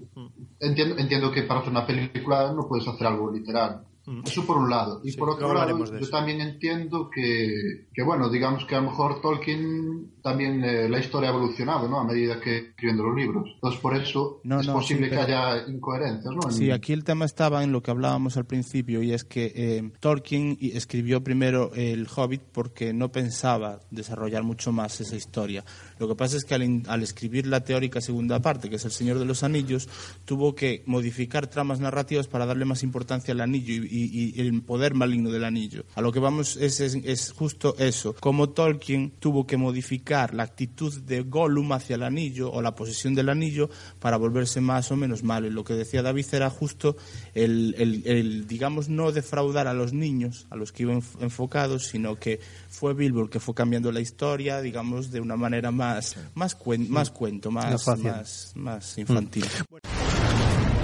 entiendo, 0.61 0.97
entiendo 0.99 1.31
que 1.31 1.43
para 1.43 1.61
hacer 1.61 1.71
una 1.73 1.87
película 1.87 2.53
no 2.55 2.67
puedes 2.67 2.89
hacer 2.89 3.07
algo 3.07 3.31
literal. 3.31 3.83
Eso 4.25 4.47
por 4.47 4.59
un 4.59 4.71
lado. 4.71 5.01
Y 5.05 5.11
Sí, 5.13 5.19
por 5.19 5.31
otro 5.31 5.53
lado, 5.53 5.77
yo 5.85 5.97
eso. 5.99 6.11
también 6.11 6.41
entiendo 6.41 7.11
que, 7.13 7.87
que, 7.93 8.03
bueno, 8.05 8.29
digamos 8.31 8.65
que 8.65 8.75
a 8.77 8.81
lo 8.81 8.91
mejor 8.91 9.21
Tolkien 9.21 10.13
también 10.23 10.63
eh, 10.65 10.89
la 10.89 10.99
historia 11.01 11.31
ha 11.31 11.33
evolucionado, 11.33 11.89
¿no? 11.89 11.99
A 12.01 12.05
medida 12.05 12.41
que 12.41 12.59
escribiendo 12.69 13.05
los 13.05 13.17
libros. 13.17 13.51
Entonces, 13.55 13.81
por 13.81 13.97
eso 13.97 14.41
No, 14.45 14.61
es 14.61 14.67
no, 14.67 14.75
posible 14.75 15.07
sí, 15.07 15.11
que 15.11 15.17
pero- 15.17 15.39
haya 15.39 15.69
incoherencias, 15.69 16.35
¿no? 16.35 16.41
En- 16.49 16.53
Sí, 16.53 16.71
aquí 16.71 16.93
el 16.93 17.05
tema 17.05 17.25
estaba 17.25 17.65
en 17.65 17.73
lo 17.73 17.83
que 17.83 17.91
hablábamos 17.91 18.37
al 18.37 18.45
principio 18.45 19.03
y 19.03 19.13
es 19.13 19.25
que 19.25 19.53
eh, 19.55 19.91
Tolkien 20.01 20.57
escribió 20.61 21.23
primero 21.25 21.73
El 21.75 22.07
Hobbit 22.15 22.43
porque 22.53 22.93
no 22.93 23.11
pensaba 23.11 23.81
desarrollar 23.91 24.43
mucho 24.43 24.73
más 24.73 25.01
esa 25.01 25.17
historia. 25.17 25.65
Lo 25.99 26.07
que 26.09 26.15
pasa 26.15 26.37
es 26.37 26.45
que 26.45 26.55
al, 26.55 26.63
in- 26.63 26.85
al 26.89 27.03
escribir 27.03 27.47
la 27.47 27.65
teórica 27.65 28.01
segunda 28.01 28.41
parte, 28.41 28.69
que 28.71 28.77
es 28.77 28.85
El 28.85 28.91
Señor 28.93 29.19
de 29.19 29.25
los 29.25 29.43
Anillos, 29.43 29.89
tuvo 30.25 30.55
que 30.55 30.83
modificar 30.87 31.47
tramas 31.49 31.81
narrativas 31.81 32.29
para 32.29 32.47
darle 32.47 32.65
más 32.65 32.83
importancia 32.83 33.33
al 33.33 33.41
anillo 33.41 33.75
y, 33.85 33.96
y- 34.05 34.35
y 34.37 34.41
el 34.41 34.63
poder 34.63 34.95
maligno 34.95 35.31
del 35.31 35.45
anillo. 35.45 35.85
A 35.95 36.01
lo 36.01 36.13
que 36.13 36.19
vamos 36.21 36.57
es, 36.57 36.81
es, 36.81 36.95
es 36.97 37.33
justo 37.33 37.75
eso, 37.79 38.15
como 38.21 38.51
Tolkien 38.51 39.13
tuvo 39.19 39.47
que 39.47 39.57
modificar 39.57 40.35
la 40.35 40.43
actitud 40.45 40.95
de 41.03 41.23
Gollum 41.23 41.73
hacia 41.73 41.97
el 41.97 42.03
anillo 42.03 42.51
o 42.53 42.63
la 42.63 42.75
posesión 42.75 43.15
del 43.15 43.29
anillo 43.29 43.71
para 44.01 44.17
volverse 44.17 44.61
más 44.61 44.91
o 44.91 44.97
menos 44.97 45.23
malo. 45.23 45.47
Y 45.47 45.51
lo 45.51 45.65
que 45.65 45.75
decía 45.75 46.03
David 46.03 46.27
era 46.33 46.51
justo 46.51 46.97
el, 47.35 47.75
el- 47.79 48.03
el, 48.07 48.47
digamos, 48.47 48.89
no 48.89 49.13
defraudar 49.13 49.67
a 49.69 49.75
los 49.75 49.93
niños, 49.93 50.47
a 50.51 50.57
los 50.57 50.73
que 50.73 50.83
iban 50.85 51.01
enf- 51.03 51.21
enfocados, 51.23 51.87
sino 51.87 52.17
que 52.17 52.41
fue 52.69 52.95
Bilbo 52.95 53.23
el 53.23 53.31
que 53.31 53.41
fue 53.41 53.55
cambiando 53.55 53.93
la 53.93 54.01
historia, 54.01 54.61
digamos, 54.61 55.11
de 55.11 55.21
una 55.21 55.37
manera 55.37 55.71
más, 55.71 56.17
más, 56.35 56.59
cuen- 56.59 56.89
más 56.89 57.11
cuento, 57.11 57.51
más, 57.51 57.71
más, 58.13 58.53
más 58.55 58.99
infantil. 58.99 59.45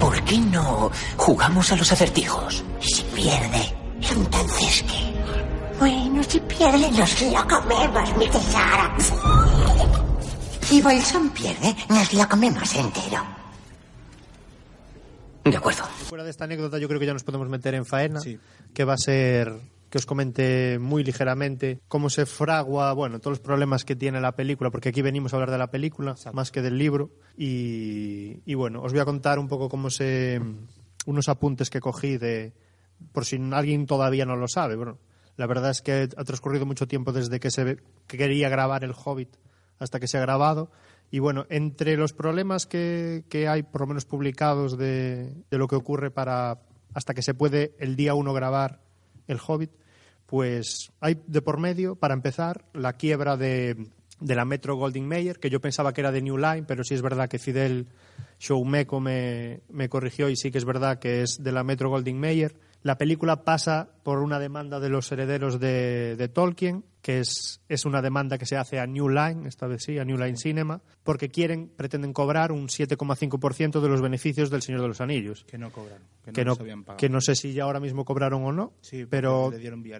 ¿Por 0.03 0.21
qué 0.25 0.37
no 0.37 0.91
jugamos 1.15 1.71
a 1.71 1.77
los 1.77 1.89
acertijos? 1.89 2.61
¿Y 2.81 2.87
si 2.93 3.03
pierde? 3.03 3.73
¿Entonces 4.11 4.83
qué? 4.83 5.13
Bueno, 5.79 6.21
si 6.23 6.41
pierde 6.41 6.91
nos 6.91 7.21
lo 7.21 7.47
comemos, 7.47 8.17
mi 8.17 8.25
tesoro. 8.27 8.91
Si 10.61 10.81
Bolsón 10.81 11.29
pierde, 11.29 11.73
nos 11.87 12.13
lo 12.13 12.27
comemos 12.27 12.75
entero. 12.75 13.23
De 15.45 15.55
acuerdo. 15.55 15.83
Fuera 16.09 16.25
de 16.25 16.31
esta 16.31 16.43
anécdota, 16.43 16.77
yo 16.79 16.89
creo 16.89 16.99
que 16.99 17.05
ya 17.05 17.13
nos 17.13 17.23
podemos 17.23 17.47
meter 17.47 17.73
en 17.73 17.85
faena, 17.85 18.19
Sí. 18.19 18.37
que 18.73 18.83
va 18.83 18.95
a 18.95 18.97
ser 18.97 19.53
que 19.93 19.99
os 19.99 20.07
comente 20.07 20.79
muy 20.79 21.03
ligeramente 21.03 21.79
cómo 21.87 22.09
se 22.09 22.25
fragua, 22.25 22.93
bueno, 22.93 23.19
todos 23.19 23.33
los 23.33 23.45
problemas 23.45 23.85
que 23.85 23.95
tiene 23.95 24.19
la 24.19 24.35
película, 24.35 24.71
porque 24.71 24.89
aquí 24.89 25.03
venimos 25.03 25.31
a 25.31 25.35
hablar 25.35 25.51
de 25.51 25.59
la 25.59 25.69
película 25.69 26.15
más 26.33 26.49
que 26.49 26.63
del 26.63 26.79
libro. 26.79 27.11
Y, 27.37 28.41
y 28.43 28.55
bueno, 28.55 28.81
os 28.81 28.91
voy 28.91 29.01
a 29.01 29.05
contar 29.05 29.37
un 29.37 29.47
poco 29.47 29.69
cómo 29.69 29.91
se. 29.91 30.41
unos 31.05 31.29
apuntes 31.29 31.69
que 31.69 31.79
cogí 31.79 32.17
de. 32.17 32.53
por 33.11 33.23
si 33.23 33.39
alguien 33.51 33.85
todavía 33.85 34.25
no 34.25 34.35
lo 34.35 34.47
sabe. 34.47 34.75
Bueno, 34.75 34.97
la 35.37 35.45
verdad 35.45 35.69
es 35.69 35.83
que 35.83 36.09
ha 36.17 36.23
transcurrido 36.23 36.65
mucho 36.65 36.87
tiempo 36.87 37.11
desde 37.11 37.39
que 37.39 37.51
se 37.51 37.77
que 38.07 38.17
quería 38.17 38.49
grabar 38.49 38.83
El 38.83 38.95
Hobbit 38.95 39.37
hasta 39.77 39.99
que 39.99 40.07
se 40.07 40.17
ha 40.17 40.21
grabado. 40.21 40.71
Y 41.11 41.19
bueno, 41.19 41.45
entre 41.49 41.97
los 41.97 42.13
problemas 42.13 42.65
que, 42.65 43.25
que 43.29 43.47
hay, 43.47 43.61
por 43.61 43.81
lo 43.81 43.87
menos 43.89 44.05
publicados, 44.05 44.75
de, 44.75 45.35
de 45.51 45.57
lo 45.59 45.67
que 45.67 45.75
ocurre 45.75 46.09
para 46.09 46.61
hasta 46.95 47.13
que 47.13 47.21
se 47.21 47.35
puede 47.35 47.75
el 47.77 47.95
día 47.95 48.15
uno 48.15 48.33
grabar 48.33 48.81
El 49.27 49.37
Hobbit, 49.37 49.82
pues 50.33 50.91
hay 50.99 51.21
de 51.27 51.43
por 51.43 51.59
medio, 51.59 51.95
para 51.95 52.15
empezar, 52.15 52.65
la 52.73 52.93
quiebra 52.93 53.37
de, 53.37 53.91
la 54.19 54.45
Metro 54.45 54.75
Golding 54.75 55.07
Mayer, 55.07 55.37
que 55.37 55.51
yo 55.51 55.61
pensaba 55.61 55.93
que 55.93 56.01
era 56.01 56.11
de 56.11 56.23
New 56.23 56.39
Line, 56.39 56.63
pero 56.67 56.83
sí 56.83 56.95
es 56.95 57.03
verdad 57.03 57.29
que 57.29 57.37
Fidel 57.37 57.85
Showmeco 58.39 58.99
me, 58.99 59.61
me 59.69 59.89
corrigió 59.89 60.29
y 60.29 60.35
sí 60.35 60.49
que 60.49 60.57
es 60.57 60.65
verdad 60.65 60.97
que 60.97 61.21
es 61.21 61.43
de 61.43 61.51
la 61.51 61.63
Metro 61.63 61.91
Golding 61.91 62.19
Mayer. 62.19 62.55
La 62.83 62.97
película 62.97 63.45
pasa 63.45 63.89
por 64.03 64.19
una 64.19 64.39
demanda 64.39 64.79
de 64.81 64.89
los 64.89 65.09
herederos 65.11 65.57
de, 65.57 66.17
de 66.17 66.27
Tolkien, 66.27 66.83
que 67.01 67.19
es, 67.19 67.61
es 67.69 67.85
una 67.85 68.01
demanda 68.01 68.37
que 68.37 68.45
se 68.45 68.57
hace 68.57 68.77
a 68.77 68.85
New 68.85 69.07
Line, 69.07 69.47
esta 69.47 69.67
vez 69.67 69.83
sí, 69.83 69.97
a 69.99 70.05
New 70.05 70.17
Line 70.17 70.35
Cinema, 70.35 70.81
porque 71.03 71.29
quieren, 71.29 71.69
pretenden 71.75 72.11
cobrar 72.11 72.51
un 72.51 72.67
7,5% 72.67 73.79
de 73.79 73.87
los 73.87 74.01
beneficios 74.01 74.49
del 74.49 74.61
Señor 74.61 74.81
de 74.81 74.89
los 74.89 74.99
Anillos. 74.99 75.45
Que 75.45 75.57
no 75.57 75.71
cobraron, 75.71 76.03
que 76.23 76.31
no, 76.31 76.33
Que 76.33 76.45
no, 76.45 76.51
habían 76.59 76.83
pagado. 76.83 76.97
que 76.97 77.09
no 77.09 77.21
sé 77.21 77.35
si 77.35 77.53
ya 77.53 77.63
ahora 77.63 77.79
mismo 77.79 78.03
cobraron 78.03 78.43
o 78.43 78.51
no, 78.51 78.73
Sí, 78.81 79.05
pero 79.05 79.51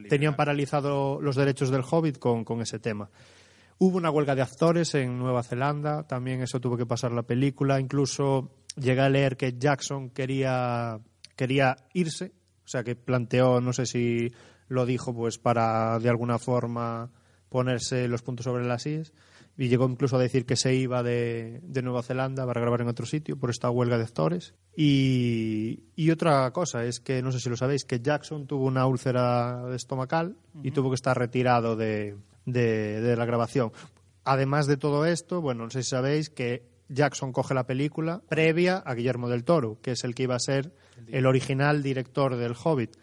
tenían 0.10 0.36
paralizado 0.36 1.22
los 1.22 1.38
derechos 1.38 1.70
del 1.72 1.84
Hobbit 1.90 2.20
con, 2.20 2.44
con 2.44 2.62
ese 2.62 2.80
tema. 2.80 3.10
Hubo 3.80 3.98
una 3.98 4.12
huelga 4.12 4.36
de 4.36 4.42
actores 4.42 4.94
en 4.96 5.18
Nueva 5.18 5.44
Zelanda, 5.44 6.04
también 6.04 6.42
eso 6.42 6.60
tuvo 6.60 6.78
que 6.78 6.86
pasar 6.86 7.12
la 7.12 7.24
película. 7.24 7.80
Incluso 7.80 8.52
llegué 8.76 9.02
a 9.02 9.10
leer 9.10 9.36
que 9.36 9.58
Jackson 9.58 10.10
quería, 10.10 11.00
quería 11.36 11.76
irse, 11.94 12.34
o 12.64 12.68
sea 12.68 12.84
que 12.84 12.96
planteó, 12.96 13.62
no 13.62 13.74
sé 13.74 13.86
si 13.86 14.32
lo 14.68 14.86
dijo, 14.86 15.14
pues 15.14 15.38
para 15.38 16.00
de 16.00 16.10
alguna 16.10 16.40
forma 16.40 17.12
ponerse 17.50 18.08
los 18.08 18.24
puntos 18.24 18.46
sobre 18.46 18.66
las 18.66 18.86
IES. 18.86 19.14
y 19.56 19.68
llegó 19.68 19.88
incluso 19.88 20.16
a 20.16 20.20
decir 20.20 20.46
que 20.48 20.56
se 20.56 20.74
iba 20.74 21.04
de, 21.04 21.60
de 21.62 21.82
Nueva 21.84 22.02
Zelanda 22.02 22.48
para 22.48 22.62
grabar 22.62 22.82
en 22.82 22.88
otro 22.88 23.06
sitio 23.06 23.38
por 23.38 23.52
esta 23.52 23.70
huelga 23.70 23.98
de 23.98 24.06
actores. 24.06 24.56
Y, 24.76 25.84
y 25.96 26.10
otra 26.10 26.50
cosa 26.52 26.84
es 26.84 27.00
que, 27.00 27.22
no 27.22 27.32
sé 27.32 27.40
si 27.40 27.50
lo 27.50 27.56
sabéis, 27.56 27.86
que 27.86 28.00
Jackson 28.00 28.48
tuvo 28.48 28.66
una 28.66 28.88
úlcera 28.88 29.64
estomacal 29.76 30.36
y 30.64 30.72
tuvo 30.72 30.90
que 30.90 30.96
estar 30.96 31.16
retirado 31.16 31.76
de, 31.76 32.18
de, 32.46 33.02
de 33.02 33.16
la 33.16 33.26
grabación. 33.26 33.72
Además 34.24 34.66
de 34.66 34.78
todo 34.78 35.06
esto, 35.06 35.42
bueno, 35.42 35.66
no 35.66 35.70
sé 35.70 35.84
si 35.84 35.90
sabéis 35.90 36.32
que 36.32 36.73
Jackson 36.94 37.32
coge 37.32 37.54
la 37.54 37.66
película 37.66 38.22
previa 38.28 38.78
a 38.78 38.94
Guillermo 38.94 39.30
del 39.30 39.44
Toro, 39.44 39.80
que 39.82 39.92
es 39.92 40.04
el 40.04 40.16
que 40.16 40.24
iba 40.24 40.36
a 40.36 40.40
ser 40.40 40.72
el 41.08 41.26
original 41.26 41.84
director 41.84 42.36
del 42.36 42.54
Hobbit. 42.62 42.98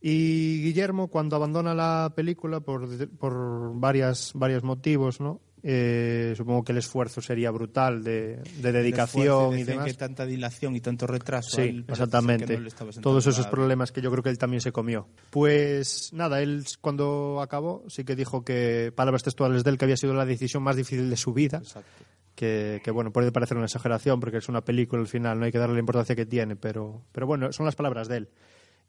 Y 0.00 0.62
Guillermo, 0.62 1.08
cuando 1.08 1.36
abandona 1.36 1.74
la 1.74 2.12
película 2.14 2.60
por, 2.60 3.08
por 3.16 3.78
varias, 3.78 4.32
varios 4.34 4.62
motivos, 4.62 5.20
¿no? 5.20 5.40
Eh, 5.66 6.34
supongo 6.36 6.62
que 6.62 6.72
el 6.72 6.78
esfuerzo 6.78 7.22
sería 7.22 7.50
brutal 7.50 8.04
de, 8.04 8.36
de 8.58 8.70
dedicación 8.70 9.58
y 9.58 9.64
demás. 9.64 9.86
que 9.86 9.94
tanta 9.94 10.26
dilación 10.26 10.76
y 10.76 10.82
tanto 10.82 11.06
retraso. 11.06 11.56
Sí, 11.56 11.82
exactamente. 11.88 12.58
no 12.58 13.00
Todos 13.00 13.26
esos 13.26 13.46
problemas 13.46 13.90
que 13.90 14.02
yo 14.02 14.10
creo 14.10 14.22
que 14.22 14.28
él 14.28 14.36
también 14.36 14.60
se 14.60 14.72
comió. 14.72 15.08
Pues 15.30 16.10
nada, 16.12 16.42
él 16.42 16.66
cuando 16.82 17.40
acabó 17.40 17.82
sí 17.88 18.04
que 18.04 18.14
dijo 18.14 18.44
que, 18.44 18.92
palabras 18.94 19.22
textuales 19.22 19.64
de 19.64 19.70
él, 19.70 19.78
que 19.78 19.86
había 19.86 19.96
sido 19.96 20.12
la 20.12 20.26
decisión 20.26 20.62
más 20.62 20.76
difícil 20.76 21.08
de 21.08 21.16
su 21.16 21.32
vida. 21.32 21.56
Exacto. 21.56 22.04
Que, 22.34 22.80
bueno, 22.92 23.12
puede 23.12 23.30
parecer 23.32 23.56
una 23.56 23.66
exageración 23.66 24.18
porque 24.20 24.38
es 24.38 24.48
una 24.48 24.64
película 24.64 25.00
al 25.00 25.08
final, 25.08 25.38
no 25.38 25.44
hay 25.44 25.52
que 25.52 25.58
darle 25.58 25.74
la 25.74 25.80
importancia 25.80 26.16
que 26.16 26.26
tiene, 26.26 26.56
pero, 26.56 27.02
pero 27.12 27.26
bueno, 27.26 27.52
son 27.52 27.64
las 27.66 27.76
palabras 27.76 28.08
de 28.08 28.16
él. 28.18 28.28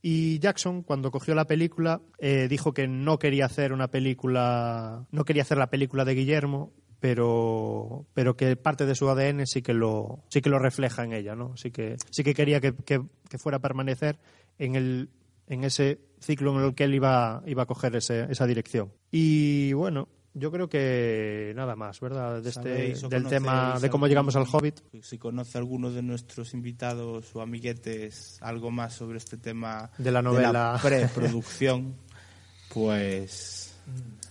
Y 0.02 0.40
Jackson, 0.40 0.82
cuando 0.84 1.12
cogió 1.12 1.34
la 1.36 1.46
película, 1.46 2.02
eh, 2.20 2.48
dijo 2.50 2.74
que 2.74 2.88
no 2.88 3.18
quería 3.20 3.46
hacer 3.46 3.72
una 3.74 3.88
película, 3.90 5.06
no 5.12 5.26
quería 5.26 5.44
hacer 5.44 5.58
la 5.58 5.70
película 5.70 6.06
de 6.06 6.16
Guillermo, 6.16 6.74
pero, 7.00 8.06
pero 8.14 8.36
que 8.36 8.56
parte 8.56 8.86
de 8.86 8.96
su 8.96 9.10
ADN 9.10 9.46
sí 9.46 9.62
que 9.62 9.74
lo, 9.74 10.24
sí 10.30 10.42
que 10.42 10.50
lo 10.50 10.60
refleja 10.60 11.04
en 11.04 11.14
ella, 11.14 11.36
¿no? 11.36 11.56
Sí 11.58 11.72
que, 11.72 11.98
sí 12.12 12.24
que 12.24 12.34
quería 12.34 12.60
que, 12.62 12.74
que- 12.74 13.04
que 13.30 13.38
fuera 13.38 13.58
a 13.58 13.62
permanecer 13.62 14.18
en 14.60 14.76
el, 14.76 15.10
en 15.48 15.64
ese 15.64 16.00
ciclo 16.20 16.58
en 16.60 16.66
el 16.66 16.76
que 16.76 16.84
él 16.86 16.94
iba, 16.96 17.42
iba 17.46 17.64
a 17.64 17.66
coger 17.68 17.96
ese- 17.96 18.26
esa 18.32 18.46
dirección. 18.48 18.92
Y 19.12 19.74
bueno, 19.74 20.08
yo 20.38 20.52
creo 20.52 20.68
que 20.70 21.54
nada 21.56 21.76
más, 21.76 22.00
¿verdad? 22.02 22.42
De 22.42 22.50
este, 22.50 22.62
¿Sabéis 22.62 23.04
o 23.06 23.10
del 23.10 23.26
tema 23.28 23.80
de 23.80 23.90
cómo 23.90 24.04
algún- 24.06 24.10
llegamos 24.10 24.36
al 24.36 24.46
Hobbit. 24.52 24.82
Si 25.02 25.18
conoce 25.18 25.58
alguno 25.58 25.90
de 25.92 26.04
nuestros 26.04 26.54
invitados 26.54 27.34
o 27.36 27.42
amiguetes 27.42 28.38
algo 28.42 28.70
más 28.70 28.94
sobre 28.94 29.18
este 29.18 29.38
tema 29.38 29.90
De 29.98 30.12
la 30.12 30.22
novela. 30.22 30.78
preproducción, 30.84 31.96
pues 32.74 33.74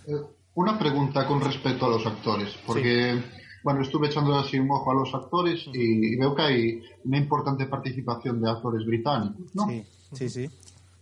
Eh, 0.07 0.13
Una 0.55 0.79
pregunta 0.79 1.27
con 1.27 1.41
respecto 1.41 1.87
a 1.87 1.89
los 1.89 2.07
actores, 2.07 2.55
porque, 2.67 3.21
bueno, 3.65 3.81
estuve 3.83 4.07
echando 4.09 4.39
así 4.39 4.59
un 4.59 4.71
ojo 4.71 4.91
a 4.91 4.95
los 4.95 5.13
actores 5.15 5.65
y, 5.73 6.15
y 6.15 6.17
veo 6.17 6.35
que 6.35 6.43
hay 6.43 6.83
una 7.05 7.17
importante 7.19 7.67
participación 7.67 8.41
de 8.41 8.51
actores 8.51 8.87
británicos, 8.87 9.53
¿no? 9.55 9.67
sí, 9.67 9.85
sí, 10.13 10.29
sí. 10.29 10.51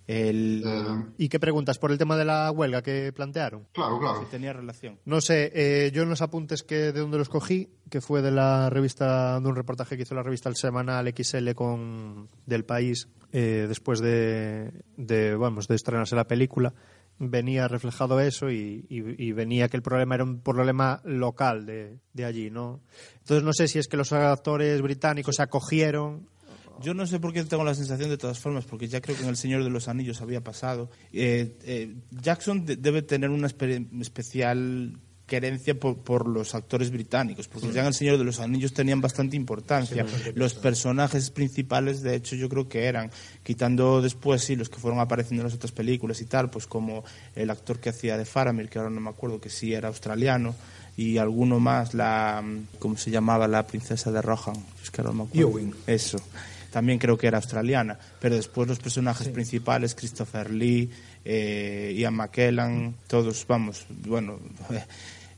El, 0.07 0.63
Eh, 0.67 1.13
¿Y 1.19 1.29
qué 1.29 1.39
preguntas? 1.39 1.79
¿Por 1.79 1.93
el 1.93 1.99
tema 1.99 2.17
de 2.17 2.25
la 2.25 2.51
huelga 2.51 2.83
que 2.83 3.13
plantearon? 3.13 3.67
claro, 3.73 3.99
claro. 3.99 4.21
si 4.21 4.27
tenía 4.31 4.53
relación. 4.53 4.99
No 5.05 5.21
sé, 5.21 5.53
eh, 5.55 5.91
yo 5.93 6.03
en 6.03 6.09
los 6.09 6.23
apuntes 6.23 6.63
que 6.63 6.77
de 6.93 7.01
donde 7.01 7.19
los 7.19 7.29
cogí, 7.29 7.71
que 7.91 8.01
fue 8.01 8.23
de 8.23 8.31
la 8.31 8.69
revista, 8.71 9.39
de 9.41 9.49
un 9.49 9.55
reportaje 9.57 9.97
que 9.97 10.03
hizo 10.03 10.15
la 10.15 10.23
revista 10.23 10.49
El 10.49 10.57
Semanal 10.57 11.07
XL 11.17 11.53
con 11.55 12.29
del 12.47 12.65
país, 12.65 13.09
eh, 13.33 13.67
después 13.69 14.01
de, 14.01 14.73
de, 14.97 15.35
vamos, 15.37 15.69
de 15.69 15.77
estrenarse 15.77 16.17
la 16.17 16.27
película, 16.27 16.75
venía 17.19 17.69
reflejado 17.69 18.19
eso 18.21 18.51
y, 18.51 18.85
y- 18.89 19.25
y 19.29 19.33
venía 19.33 19.69
que 19.69 19.77
el 19.77 19.83
problema 19.83 20.17
era 20.17 20.25
un 20.25 20.41
problema 20.41 21.01
local 21.05 21.65
de, 21.67 21.99
de 22.13 22.25
allí, 22.25 22.51
¿no? 22.51 22.81
Entonces 23.21 23.45
no 23.45 23.53
sé 23.53 23.69
si 23.69 23.79
es 23.79 23.87
que 23.87 23.97
los 23.97 24.13
actores 24.13 24.83
británicos 24.83 25.37
se 25.37 25.43
acogieron. 25.43 26.29
Yo 26.85 26.95
no 26.95 27.07
sé 27.07 27.21
por 27.21 27.33
qué 27.33 27.43
tengo 27.45 27.65
la 27.65 27.75
sensación 27.75 28.11
de 28.11 28.19
todas 28.19 28.39
formas, 28.39 28.65
porque 28.65 28.89
ya 28.89 29.01
creo 29.01 29.17
que 29.17 29.23
en 29.23 29.29
El 29.29 29.37
Señor 29.37 29.65
de 29.65 29.71
los 29.71 29.89
Anillos 29.89 30.21
había 30.21 30.43
pasado. 30.43 30.91
Eh, 31.13 31.57
eh, 31.65 31.95
Jackson 32.23 32.65
de- 32.67 32.77
debe 32.77 33.03
tener 33.03 33.31
una 33.31 33.49
espe- 33.49 33.87
especial 34.01 34.99
querencia 35.27 35.79
por, 35.79 35.97
por 35.99 36.29
los 36.29 36.55
actores 36.55 36.91
británicos, 36.91 37.49
porque 37.49 37.73
ya 37.73 37.81
en 37.81 37.87
El 37.87 37.95
Señor 37.95 38.19
de 38.19 38.25
los 38.25 38.39
Anillos 38.41 38.75
tenían 38.75 39.01
bastante 39.01 39.35
importancia. 39.37 40.05
los 40.35 40.53
personajes 40.55 41.31
principales, 41.31 42.03
de 42.03 42.17
hecho, 42.17 42.37
yo 42.37 42.51
creo 42.51 42.69
que 42.69 42.85
eran, 42.85 43.11
quitando 43.43 44.03
después, 44.03 44.43
sí, 44.45 44.57
los 44.57 44.69
que 44.69 44.79
fueron 44.79 45.01
apareciendo 45.01 45.41
en 45.43 45.47
las 45.47 45.55
otras 45.55 45.73
películas 45.73 46.21
y 46.21 46.27
tal, 46.27 46.51
pues 46.51 46.67
como 46.67 47.03
el 47.35 47.49
actor 47.49 47.79
que 47.81 47.89
hacía 47.89 48.19
de 48.19 48.27
Faramir, 48.27 48.69
que 48.69 48.79
ahora 48.79 48.91
no 48.91 49.01
me 49.01 49.09
acuerdo, 49.09 49.41
que 49.41 49.49
sí 49.49 49.73
era 49.73 49.89
australiano, 49.89 50.55
y 50.99 51.17
alguno 51.17 51.59
más, 51.59 51.95
la, 51.95 52.45
¿cómo 52.79 52.99
se 52.99 53.11
llamaba? 53.11 53.49
La 53.49 53.67
princesa 53.67 54.13
de 54.13 54.21
Rohan. 54.21 54.57
Es 54.83 54.91
que 54.91 55.01
ahora 55.01 55.15
no 55.15 55.25
me 55.25 55.31
acuerdo. 55.31 55.49
Ewing. 55.49 55.75
Eso. 55.87 56.19
También 56.73 56.99
creo 56.99 57.19
que 57.19 57.27
era 57.29 57.37
australiana. 57.37 57.99
Pero 58.19 58.35
después 58.35 58.67
los 58.67 58.81
personajes 58.81 59.29
principales, 59.29 59.95
Christopher 59.95 60.51
Lee, 60.51 60.91
eh, 61.25 61.95
Ian 61.97 62.15
McKellen, 62.15 62.97
todos, 63.07 63.47
vamos, 63.47 63.87
bueno, 64.07 64.41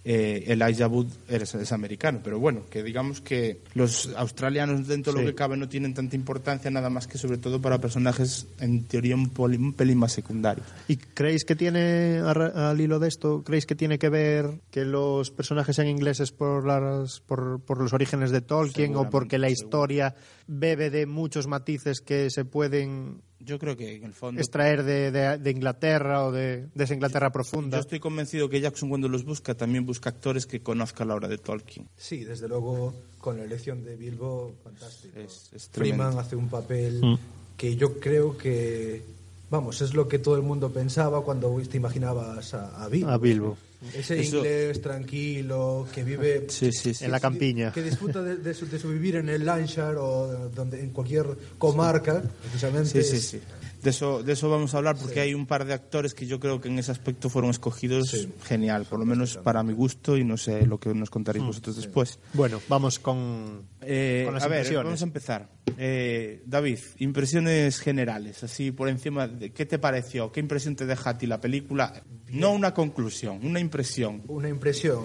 eh, 0.05 0.45
Elijah 0.49 0.87
Wood 0.89 1.07
es, 1.29 1.55
es 1.55 1.73
americano. 1.73 2.21
Pero 2.23 2.39
bueno, 2.39 2.63
que 2.71 2.83
digamos 2.83 3.21
que 3.21 3.61
los 3.75 4.11
australianos 4.17 4.87
dentro 4.87 5.13
de 5.13 5.19
Sí. 5.21 5.25
lo 5.25 5.31
que 5.31 5.35
cabe 5.35 5.57
no 5.57 5.69
tienen 5.69 5.95
tanta 5.95 6.17
importancia, 6.17 6.71
nada 6.71 6.91
más 6.91 7.07
que 7.07 7.19
sobre 7.19 7.39
todo 7.39 7.61
para 7.61 7.79
personajes 7.79 8.47
en 8.61 8.85
teoría 8.85 9.15
un, 9.15 9.31
poli- 9.31 9.57
un 9.57 9.73
pelín 9.73 9.99
más 9.99 10.13
secundarios. 10.13 10.67
¿Y 10.89 10.97
creéis 10.97 11.45
que 11.45 11.57
tiene, 11.57 12.19
al 12.19 12.81
hilo 12.81 12.99
de 12.99 13.09
esto, 13.09 13.43
creéis 13.45 13.67
que 13.67 13.75
tiene 13.75 13.99
que 13.99 14.09
ver 14.09 14.61
que 14.71 14.85
los 14.85 15.31
personajes 15.31 15.77
sean 15.77 15.89
ingleses 15.89 16.33
por, 16.33 16.67
las, 16.67 17.21
por, 17.21 17.61
por 17.61 17.81
los 17.81 17.93
orígenes 17.93 18.31
de 18.31 18.41
Tolkien 18.41 18.97
o 18.97 19.09
porque 19.11 19.39
la 19.39 19.49
historia 19.51 20.15
bebe 20.47 20.91
de 20.91 21.07
muchos 21.07 21.47
matices 21.47 22.01
que 22.01 22.29
se 22.31 22.45
pueden 22.45 23.23
Yo 23.41 23.59
creo 23.59 23.77
que 23.77 23.95
en 23.97 24.05
el 24.05 24.13
fondo... 24.13 24.41
extraer 24.41 24.83
de, 24.83 25.11
de- 25.11 25.39
de 25.39 25.51
Inglaterra 25.51 26.25
o 26.27 26.33
de, 26.33 26.67
de 26.75 26.85
esa 26.85 26.93
Inglaterra 26.95 27.31
profunda? 27.33 27.77
Yo 27.79 27.81
estoy 27.81 28.01
convencido 28.01 28.49
que 28.51 28.61
Jackson 28.61 28.89
cuando 28.91 29.09
los 29.09 29.25
busca 29.25 29.55
también 29.55 29.87
busca 29.87 29.94
actores 30.05 30.47
que 30.47 30.61
conozcan 30.61 31.09
la 31.09 31.15
obra 31.15 31.29
de 31.29 31.39
Tolkien. 31.39 31.89
Sí, 31.97 32.25
desde 32.25 32.49
luego, 32.49 32.95
con 33.21 33.37
la 33.39 33.45
elección 33.45 33.85
de 33.85 33.97
Bilbo, 33.97 34.53
fantástico. 34.63 35.19
Es- 35.19 35.51
es 35.55 35.69
Freeman 35.73 36.19
hace 36.19 36.37
un 36.37 36.49
papel 36.49 37.01
Mm. 37.03 37.19
que 37.57 37.77
yo 37.77 37.99
creo 38.01 38.37
que, 38.37 39.03
vamos, 39.51 39.81
es 39.81 39.95
lo 39.95 40.07
que 40.09 40.19
todo 40.19 40.37
el 40.37 40.43
mundo 40.43 40.71
pensaba 40.71 41.23
cuando 41.23 41.55
te 41.71 41.77
imaginabas 41.77 42.55
a, 42.55 42.85
a 42.85 42.89
Bilbo. 42.89 43.11
A 43.11 43.19
Bilbo. 43.19 43.57
Ese 43.95 44.19
Eso- 44.21 44.39
inglés 44.39 44.81
tranquilo, 44.81 45.87
que 45.95 46.03
vive 46.05 46.47
Sí, 46.49 46.73
sí, 46.73 46.95
sí. 46.95 47.05
En 47.05 47.11
la 47.11 47.21
campiña. 47.21 47.71
que 47.73 47.83
disfruta 47.83 48.23
de, 48.23 48.37
de 48.37 48.55
su, 48.55 48.67
de 48.67 48.79
su 48.79 48.89
vivir 48.89 49.17
en 49.17 49.29
el 49.29 49.45
Lancashire 49.45 49.97
o 49.99 50.49
donde 50.55 50.81
en 50.81 50.91
cualquier 50.91 51.27
comarca, 51.59 52.23
precisamente. 52.43 53.03
Sí, 53.03 53.11
sí, 53.11 53.17
es- 53.17 53.27
sí. 53.29 53.41
De 53.85 53.91
eso, 53.91 54.23
de 54.23 54.33
eso 54.33 54.49
vamos 54.49 54.75
a 54.75 54.79
hablar 54.79 54.97
porque 54.97 55.21
hay 55.21 55.35
un 55.35 55.45
par 55.47 55.67
de 55.67 55.75
actores 55.75 56.15
que 56.15 56.27
yo 56.27 56.41
creo 56.41 56.59
que 56.61 56.69
en 56.69 56.79
ese 56.79 56.91
aspecto 56.91 57.29
fueron 57.29 57.51
escogidos 57.51 58.09
Sí. 58.11 58.33
genial, 58.45 58.87
por 58.87 58.99
lo 58.99 59.05
menos 59.05 59.37
para 59.37 59.63
mi 59.63 59.75
gusto 59.75 60.17
y 60.17 60.25
no 60.25 60.39
sé 60.39 60.67
lo 60.67 60.81
que 60.81 60.95
nos 60.95 61.11
contaréis 61.11 61.45
vosotros 61.45 61.77
después. 61.77 62.19
Bueno, 62.33 62.61
vamos 62.69 62.99
con, 62.99 63.63
Eh, 63.83 64.23
con 64.25 64.35
las 64.35 64.43
a 64.45 64.49
ver, 64.49 64.75
vamos 64.75 65.03
a 65.03 65.05
empezar. 65.05 65.51
Eh, 65.77 66.43
David, 66.47 66.79
impresiones 66.99 67.79
generales, 67.79 68.43
así 68.43 68.71
por 68.73 68.89
encima, 68.89 69.29
de, 69.29 69.53
¿qué 69.53 69.67
te 69.67 69.79
pareció? 69.79 70.33
¿Qué 70.33 70.41
impresión 70.41 70.77
te 70.77 70.87
deja 70.87 71.11
a 71.11 71.19
ti 71.19 71.27
la 71.27 71.41
película? 71.41 72.03
No 72.31 72.53
una 72.53 72.73
conclusión, 72.73 73.41
una 73.43 73.61
impresión. 73.61 74.23
Una 74.29 74.49
impresión, 74.49 75.05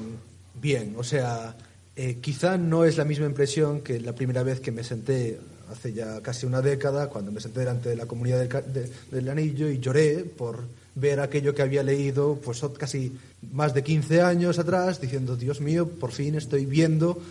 bien, 0.62 0.96
o 0.98 1.04
sea, 1.04 1.58
eh, 1.98 2.20
quizá 2.22 2.58
no 2.58 2.86
es 2.86 2.96
la 2.96 3.04
misma 3.04 3.26
impresión 3.26 3.82
que 3.82 4.00
la 4.00 4.16
primera 4.16 4.42
vez 4.44 4.62
que 4.62 4.72
me 4.72 4.86
senté 4.86 5.38
hace 5.72 5.94
ya 5.94 6.22
casi 6.22 6.46
una 6.46 6.62
década, 6.62 7.10
cuando 7.10 7.32
me 7.32 7.42
senté 7.42 7.62
delante 7.62 7.90
de 7.90 7.96
la 7.96 8.06
comunidad 8.06 8.48
del, 9.12 9.30
anillo 9.30 9.70
y 9.70 9.80
lloré 9.80 10.20
por 10.26 10.64
ver 10.96 11.20
aquello 11.20 11.54
que 11.54 11.62
había 11.62 11.84
leído 11.84 12.40
pues 12.44 12.62
casi 12.78 13.12
más 13.54 13.74
de 13.74 13.84
15 13.84 14.22
años 14.22 14.60
atrás, 14.60 15.00
diciendo, 15.00 15.36
Dios 15.36 15.62
mío, 15.62 15.88
por 15.88 16.12
fin 16.12 16.36
estoy 16.36 16.66
viendo 16.66 17.22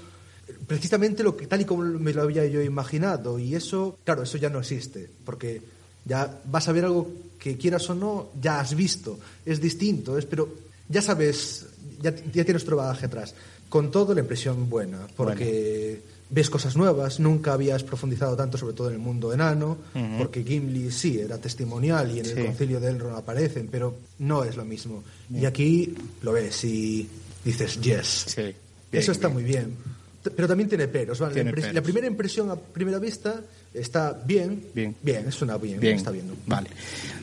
precisamente 0.66 1.22
lo 1.22 1.37
que 1.37 1.46
tal 1.46 1.61
y 1.61 1.64
como 1.64 1.83
me 1.83 2.12
lo 2.12 2.22
había 2.22 2.46
yo 2.46 2.62
imaginado 2.62 3.38
y 3.38 3.55
eso, 3.55 3.98
claro, 4.05 4.22
eso 4.22 4.38
ya 4.38 4.48
no 4.48 4.61
existe, 4.61 5.09
porque 5.24 5.61
ya 6.05 6.40
vas 6.46 6.68
a 6.68 6.72
ver 6.72 6.85
algo 6.85 7.11
que 7.38 7.57
quieras 7.57 7.88
o 7.90 7.94
no, 7.94 8.31
ya 8.40 8.61
has 8.61 8.74
visto, 8.74 9.18
es 9.44 9.61
distinto, 9.61 10.16
es 10.16 10.24
pero 10.24 10.48
ya 10.88 11.03
sabes, 11.03 11.66
ya, 12.01 12.14
tienes 12.14 12.62
otro 12.62 12.77
bagaje 12.77 13.07
atrás. 13.07 13.35
Con 13.68 13.90
todo 13.90 14.14
la 14.14 14.20
impresión 14.20 14.70
buena, 14.70 15.07
porque 15.14 16.01
ves 16.31 16.51
cosas 16.51 16.77
nuevas, 16.77 17.21
nunca 17.21 17.55
habías 17.55 17.83
profundizado 17.85 18.37
tanto 18.37 18.59
sobre 18.59 18.75
todo 18.75 18.88
en 18.88 18.95
el 18.95 19.01
mundo 19.01 19.33
enano, 19.33 19.79
porque 20.19 20.45
Gimli 20.45 20.91
sí 20.91 21.19
era 21.21 21.38
testimonial 21.38 22.11
y 22.14 22.19
en 22.21 22.25
Sí. 22.27 22.33
el 22.37 22.47
concilio 22.47 22.81
de 22.81 22.88
Elrond 22.91 23.17
aparecen, 23.17 23.69
pero 23.71 23.97
no 24.19 24.45
es 24.45 24.57
lo 24.57 24.64
mismo. 24.64 25.03
Y 25.33 25.45
aquí 25.47 25.95
lo 26.23 26.33
ves 26.33 26.64
y 26.64 27.09
dices, 27.45 27.81
yes. 27.81 28.25
Sí. 28.29 28.43
Bien, 28.43 28.55
Eso 28.93 29.12
está 29.12 29.29
bien. 29.29 29.35
muy 29.35 29.45
bien. 29.45 29.77
Pero 30.35 30.49
también 30.49 30.69
tiene 30.69 30.88
peros. 30.88 31.19
¿vale? 31.21 31.33
Tiene 31.35 31.51
la, 31.51 31.55
peros. 31.57 31.73
la 31.75 31.83
primera 31.83 32.07
impresión 32.07 32.51
a 32.51 32.57
primera 32.57 32.99
vista 32.99 33.41
está 33.73 34.12
bien. 34.27 34.64
Bien. 34.75 34.95
Bien, 35.03 35.27
es 35.29 35.41
una 35.41 35.57
bien. 35.57 35.81
Bien, 35.81 35.97
Está 35.97 36.11
bien. 36.11 36.31
Vale. 36.47 36.69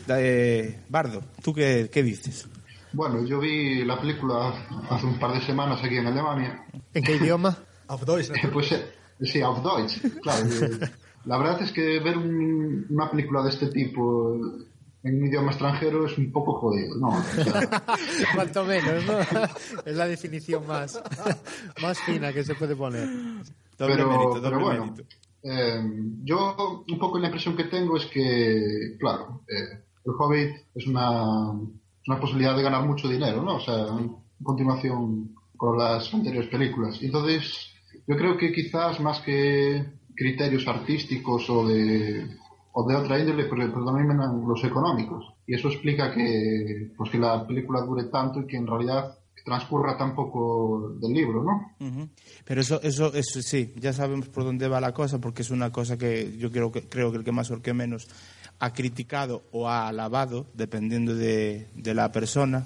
Eh, 0.08 0.80
Bardo, 0.90 1.22
¿tú 1.44 1.54
qué, 1.54 1.90
qué 1.92 2.02
dices? 2.04 2.48
Bueno, 2.94 3.26
yo 3.26 3.40
vi 3.40 3.84
la 3.84 4.00
película 4.00 4.66
hace 4.90 5.06
un 5.06 5.20
par 5.20 5.34
de 5.40 5.46
semanas 5.46 5.80
aquí 5.84 5.98
en 5.98 6.08
Alemania. 6.08 6.64
¿En 6.94 7.04
qué 7.04 7.16
idioma? 7.18 7.56
Auf 7.88 8.06
Deutsch. 8.06 8.30
Pues 8.54 8.72
eh, 8.72 8.86
sí, 9.22 9.42
auf 9.42 9.62
Deutsch, 9.62 10.00
claro. 10.22 10.46
La 11.26 11.38
verdad 11.40 11.62
es 11.64 11.72
que 11.72 12.00
ver 12.00 12.18
un- 12.18 12.86
una 12.90 13.10
película 13.10 13.42
de 13.44 13.50
este 13.50 13.68
tipo 13.68 14.36
en 15.04 15.22
un 15.22 15.28
idioma 15.28 15.52
extranjero 15.52 16.06
es 16.06 16.18
un 16.18 16.32
poco 16.32 16.54
jodido, 16.60 16.96
¿no? 16.98 17.10
O 17.10 17.22
sea, 17.44 17.84
Cuanto 18.36 18.64
menos, 18.66 19.04
¿no? 19.06 19.20
Es 19.86 19.96
la 19.96 20.08
definición 20.08 20.66
más, 20.68 21.02
más 21.82 22.00
fina 22.02 22.32
que 22.34 22.44
se 22.44 22.54
puede 22.56 22.76
poner. 22.76 23.08
Doble 23.78 23.96
pero, 23.96 24.08
mérito, 24.10 24.34
pero 24.34 24.42
doble 24.52 24.64
bueno, 24.64 24.86
mérito. 24.86 25.04
eh, 25.44 25.84
yo 26.24 26.84
un 26.88 27.00
poco 27.00 27.18
la 27.20 27.28
impresión 27.28 27.56
que 27.56 27.66
tengo 27.66 27.98
es 27.98 28.06
que, 28.06 28.96
claro, 29.00 29.42
eh, 29.48 29.84
el 30.06 30.12
Hobbit 30.18 30.56
es 30.76 30.88
una, 30.88 31.50
una 31.52 32.20
posibilidad 32.20 32.56
de 32.56 32.64
ganar 32.64 32.84
mucho 32.86 33.08
dinero, 33.08 33.42
¿no? 33.44 33.56
O 33.58 33.60
sea, 33.62 33.88
en 33.98 34.16
continuación 34.44 35.36
con 35.58 35.78
las 35.78 36.12
anteriores 36.14 36.50
películas. 36.50 37.00
Entonces, 37.02 37.72
yo 38.08 38.18
creo 38.18 38.38
que 38.38 38.52
quizás 38.52 39.00
más 39.00 39.20
que 39.22 39.86
criterios 40.16 40.68
artísticos 40.68 41.50
o 41.50 41.68
de, 41.68 42.28
o 42.74 42.88
de 42.88 42.96
otra 42.96 43.20
índole, 43.20 43.46
pero 43.46 43.66
los 43.66 44.64
económicos. 44.64 45.34
Y 45.48 45.56
eso 45.56 45.70
explica 45.70 46.14
que, 46.14 46.92
pues 46.98 47.12
que 47.12 47.20
la 47.20 47.46
película 47.46 47.82
dure 47.82 48.06
tanto 48.06 48.42
y 48.42 48.48
que 48.48 48.58
en 48.58 48.68
realidad 48.68 49.18
transcurra 49.44 49.96
tan 49.96 50.16
poco 50.16 50.96
del 51.00 51.14
libro, 51.14 51.44
¿no? 51.44 51.76
Ujú. 51.80 52.10
Pero 52.44 52.62
eso, 52.62 52.82
eso, 52.82 53.14
eso 53.14 53.42
sí, 53.44 53.74
ya 53.76 53.94
sabemos 53.94 54.28
por 54.28 54.44
dónde 54.44 54.68
va 54.68 54.82
la 54.82 54.94
cosa, 54.94 55.20
porque 55.20 55.44
es 55.44 55.52
una 55.52 55.72
cosa 55.72 55.98
que 55.98 56.36
yo 56.38 56.50
creo 56.52 56.72
que, 56.72 56.90
creo 56.90 57.12
que 57.12 57.20
el 57.20 57.24
que 57.24 57.32
más 57.32 57.52
o 57.52 57.54
el 57.54 57.62
que 57.62 57.74
menos 57.74 58.08
ha 58.60 58.74
criticado 58.74 59.44
o 59.52 59.70
ha 59.70 59.88
alabado, 59.88 60.48
dependiendo 60.56 61.14
de, 61.14 61.68
de 61.76 61.94
la 61.94 62.12
persona. 62.12 62.66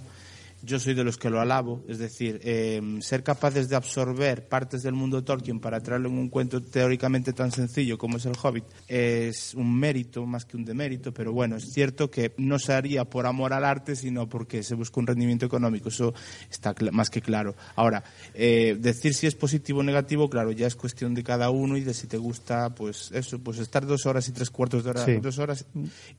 Yo 0.62 0.78
soy 0.80 0.94
de 0.94 1.04
los 1.04 1.18
que 1.18 1.30
lo 1.30 1.40
alabo, 1.40 1.84
es 1.88 2.00
decir, 2.00 2.40
eh, 2.44 2.82
ser 3.02 3.24
capaces 3.24 3.70
de 3.70 3.76
absorber 3.78 4.48
partes 4.48 4.84
del 4.84 4.94
mundo 4.94 5.24
Tolkien 5.24 5.60
para 5.60 5.80
traerlo 5.82 6.10
en 6.10 6.18
un 6.18 6.30
cuento 6.30 6.62
teóricamente 6.62 7.32
tan 7.34 7.52
sencillo 7.52 7.98
como 7.98 8.18
es 8.18 8.26
el 8.26 8.34
Hobbit 8.42 8.66
es 8.88 9.54
un 9.54 9.80
mérito 9.80 10.26
más 10.26 10.46
que 10.46 10.58
un 10.58 10.66
demérito, 10.66 11.14
pero 11.14 11.32
bueno, 11.32 11.56
es 11.56 11.72
cierto 11.72 12.12
que 12.12 12.34
no 12.38 12.60
se 12.60 12.74
haría 12.74 13.06
por 13.06 13.26
amor 13.26 13.54
al 13.54 13.64
arte, 13.64 13.96
sino 13.96 14.28
porque 14.28 14.64
se 14.64 14.76
busca 14.76 15.00
un 15.00 15.08
rendimiento 15.08 15.46
económico, 15.46 15.90
eso 15.90 16.14
está 16.52 16.76
cl- 16.76 16.92
más 16.92 17.10
que 17.10 17.22
claro. 17.22 17.56
Ahora, 17.76 18.04
eh, 18.34 18.76
decir 18.80 19.14
si 19.14 19.28
es 19.28 19.36
positivo 19.36 19.80
o 19.80 19.84
negativo, 19.84 20.30
claro, 20.30 20.52
ya 20.52 20.68
es 20.68 20.76
cuestión 20.76 21.14
de 21.14 21.24
cada 21.24 21.50
uno 21.52 21.78
y 21.78 21.82
de 21.82 21.94
si 21.94 22.08
te 22.08 22.18
gusta, 22.18 22.74
pues 22.76 23.12
eso, 23.14 23.40
pues 23.40 23.60
estar 23.60 23.86
dos 23.86 24.06
horas 24.06 24.28
y 24.28 24.32
tres 24.34 24.50
cuartos 24.50 24.84
de 24.84 24.90
hora, 24.90 25.06
Sí. 25.06 25.18
dos 25.22 25.38
horas 25.40 25.66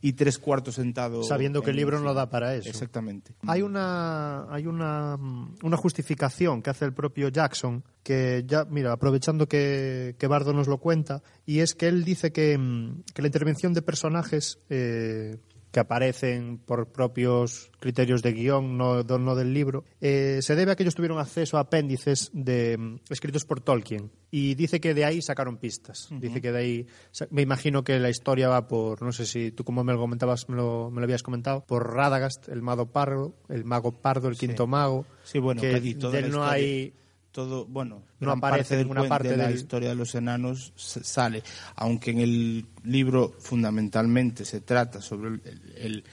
y 0.01 0.13
tres 0.13 0.37
cuartos 0.39 0.75
sentado. 0.75 1.23
Sabiendo 1.23 1.61
que 1.61 1.69
el 1.71 1.75
libro 1.75 1.99
no 1.99 2.13
da 2.13 2.29
para 2.29 2.55
eso. 2.55 2.69
Exactamente. 2.69 3.33
Hay 3.47 3.61
una 3.61 4.30
hay 4.49 4.67
una, 4.67 5.17
una 5.63 5.77
justificación 5.77 6.61
que 6.61 6.69
hace 6.69 6.85
el 6.85 6.93
propio 6.93 7.29
Jackson 7.29 7.83
que 8.03 8.43
ya 8.47 8.65
mira 8.65 8.91
aprovechando 8.91 9.47
que, 9.47 10.15
que 10.17 10.27
Bardo 10.27 10.53
nos 10.53 10.67
lo 10.67 10.77
cuenta 10.77 11.21
y 11.45 11.59
es 11.59 11.75
que 11.75 11.87
él 11.87 12.03
dice 12.03 12.31
que, 12.31 12.57
mm, 12.57 13.03
que 13.13 13.21
la 13.21 13.27
intervención 13.27 13.73
de 13.73 13.81
personajes 13.81 14.59
eh, 14.69 15.37
que 15.71 15.79
aparecen 15.79 16.57
por 16.57 16.91
propios 16.91 17.71
criterios 17.79 18.21
de 18.21 18.33
guion, 18.33 18.77
no, 18.77 19.03
no 19.03 19.35
del 19.35 19.53
libro, 19.53 19.85
eh, 20.01 20.39
se 20.41 20.55
debe 20.55 20.73
a 20.73 20.75
que 20.75 20.83
ellos 20.83 20.95
tuvieron 20.95 21.17
acceso 21.17 21.57
a 21.57 21.61
apéndices 21.61 22.29
de, 22.33 22.77
mm, 22.77 22.99
escritos 23.09 23.45
por 23.45 23.61
Tolkien. 23.61 24.11
Y 24.29 24.55
dice 24.55 24.79
que 24.79 24.93
de 24.93 25.05
ahí 25.05 25.21
sacaron 25.21 25.57
pistas. 25.57 26.07
Dice 26.09 26.39
que 26.41 26.53
de 26.53 26.57
ahí. 26.57 26.87
Me 27.31 27.41
imagino 27.41 27.83
que 27.83 27.99
la 27.99 28.09
historia 28.09 28.47
va 28.47 28.65
por. 28.65 29.01
No 29.01 29.11
sé 29.11 29.25
si 29.25 29.51
tú, 29.51 29.65
como 29.65 29.83
me 29.83 29.91
lo 29.91 29.99
comentabas, 29.99 30.47
me 30.47 30.55
lo, 30.55 30.89
me 30.89 31.01
lo 31.01 31.03
habías 31.03 31.21
comentado. 31.21 31.65
Por 31.65 31.93
Radagast, 31.93 32.47
el 32.47 32.61
mago 32.61 32.85
pardo, 32.85 33.35
el 33.49 33.65
mago 33.65 33.91
pardo, 33.91 34.29
el 34.29 34.37
quinto 34.37 34.67
mago. 34.67 35.05
Sí, 35.23 35.39
bueno, 35.39 35.59
que 35.59 35.79
de 35.79 36.19
él 36.19 36.31
no 36.31 36.45
hay. 36.45 36.93
Todo, 37.31 37.65
bueno, 37.65 38.03
No 38.19 38.27
gran 38.27 38.37
aparece 38.39 38.61
parte 38.63 38.75
del 38.77 38.85
ninguna 38.87 39.07
parte 39.07 39.27
de 39.29 39.37
la 39.37 39.47
del- 39.47 39.55
historia 39.55 39.89
de 39.89 39.95
los 39.95 40.13
enanos 40.15 40.73
sale, 40.75 41.43
aunque 41.75 42.11
en 42.11 42.19
el 42.19 42.65
libro 42.83 43.33
fundamentalmente 43.39 44.43
se 44.45 44.61
trata 44.61 45.01
sobre 45.01 45.29
el, 45.29 45.41
el- 45.77 46.03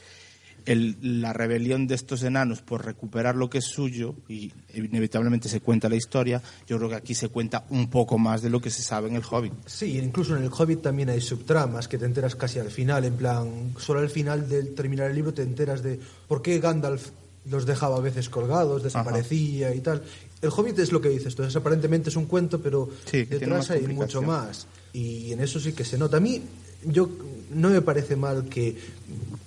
el- 0.67 1.21
la 1.23 1.33
rebelión 1.33 1.87
de 1.87 1.95
estos 1.95 2.23
enanos 2.23 2.61
por 2.61 2.85
recuperar 2.85 3.35
lo 3.37 3.49
que 3.49 3.59
es 3.59 3.65
suyo 3.65 4.15
y 4.29 4.53
inevitablemente 4.75 5.49
se 5.49 5.61
cuenta 5.61 5.89
la 5.89 5.97
historia, 5.97 6.43
yo 6.67 6.77
creo 6.77 6.91
que 6.91 6.95
aquí 6.97 7.15
se 7.15 7.31
cuenta 7.31 7.65
un 7.71 7.89
poco 7.89 8.19
más 8.19 8.43
de 8.43 8.51
lo 8.51 8.61
que 8.61 8.69
se 8.71 8.83
sabe 8.83 9.09
en 9.09 9.17
el 9.17 9.23
Hobbit. 9.29 9.55
Sí, 9.67 9.99
incluso 9.99 10.37
en 10.37 10.43
el 10.45 10.51
Hobbit 10.53 10.83
también 10.83 11.09
hay 11.09 11.23
subtramas 11.23 11.89
que 11.89 11.97
te 11.97 12.05
enteras 12.05 12.37
casi 12.37 12.59
al 12.59 12.71
final, 12.71 13.05
en 13.07 13.15
plan, 13.17 13.73
solo 13.79 14.01
al 14.01 14.11
final 14.11 14.47
de 14.49 14.63
terminar 14.65 15.09
el 15.11 15.17
libro 15.17 15.33
te 15.33 15.43
enteras 15.43 15.83
de 15.83 15.99
por 16.29 16.43
qué 16.43 16.59
Gandalf 16.61 17.09
los 17.47 17.65
dejaba 17.65 17.97
a 17.97 18.01
veces 18.01 18.29
colgados, 18.29 18.83
desaparecía 18.83 19.75
y 19.75 19.81
tal. 19.81 20.03
El 20.41 20.51
Hobbit 20.51 20.79
es 20.79 20.93
lo 20.93 21.01
que 21.01 21.09
dices, 21.09 21.33
entonces 21.33 21.57
aparentemente 21.57 22.11
es 22.11 22.17
un 22.17 22.27
cuento, 22.27 22.61
pero 22.61 22.89
Sí, 23.11 23.25
detrás 23.25 23.71
hay 23.71 23.87
mucho 23.89 24.23
más. 24.23 24.67
Y 24.93 25.33
en 25.33 25.41
eso 25.41 25.59
sí 25.61 25.73
que 25.73 25.85
se 25.85 25.99
nota. 25.99 26.19
A 26.19 26.21
mí, 26.21 26.43
yo 26.85 27.11
no 27.53 27.71
me 27.71 27.83
parece 27.83 28.17
mal 28.17 28.49
que 28.49 28.77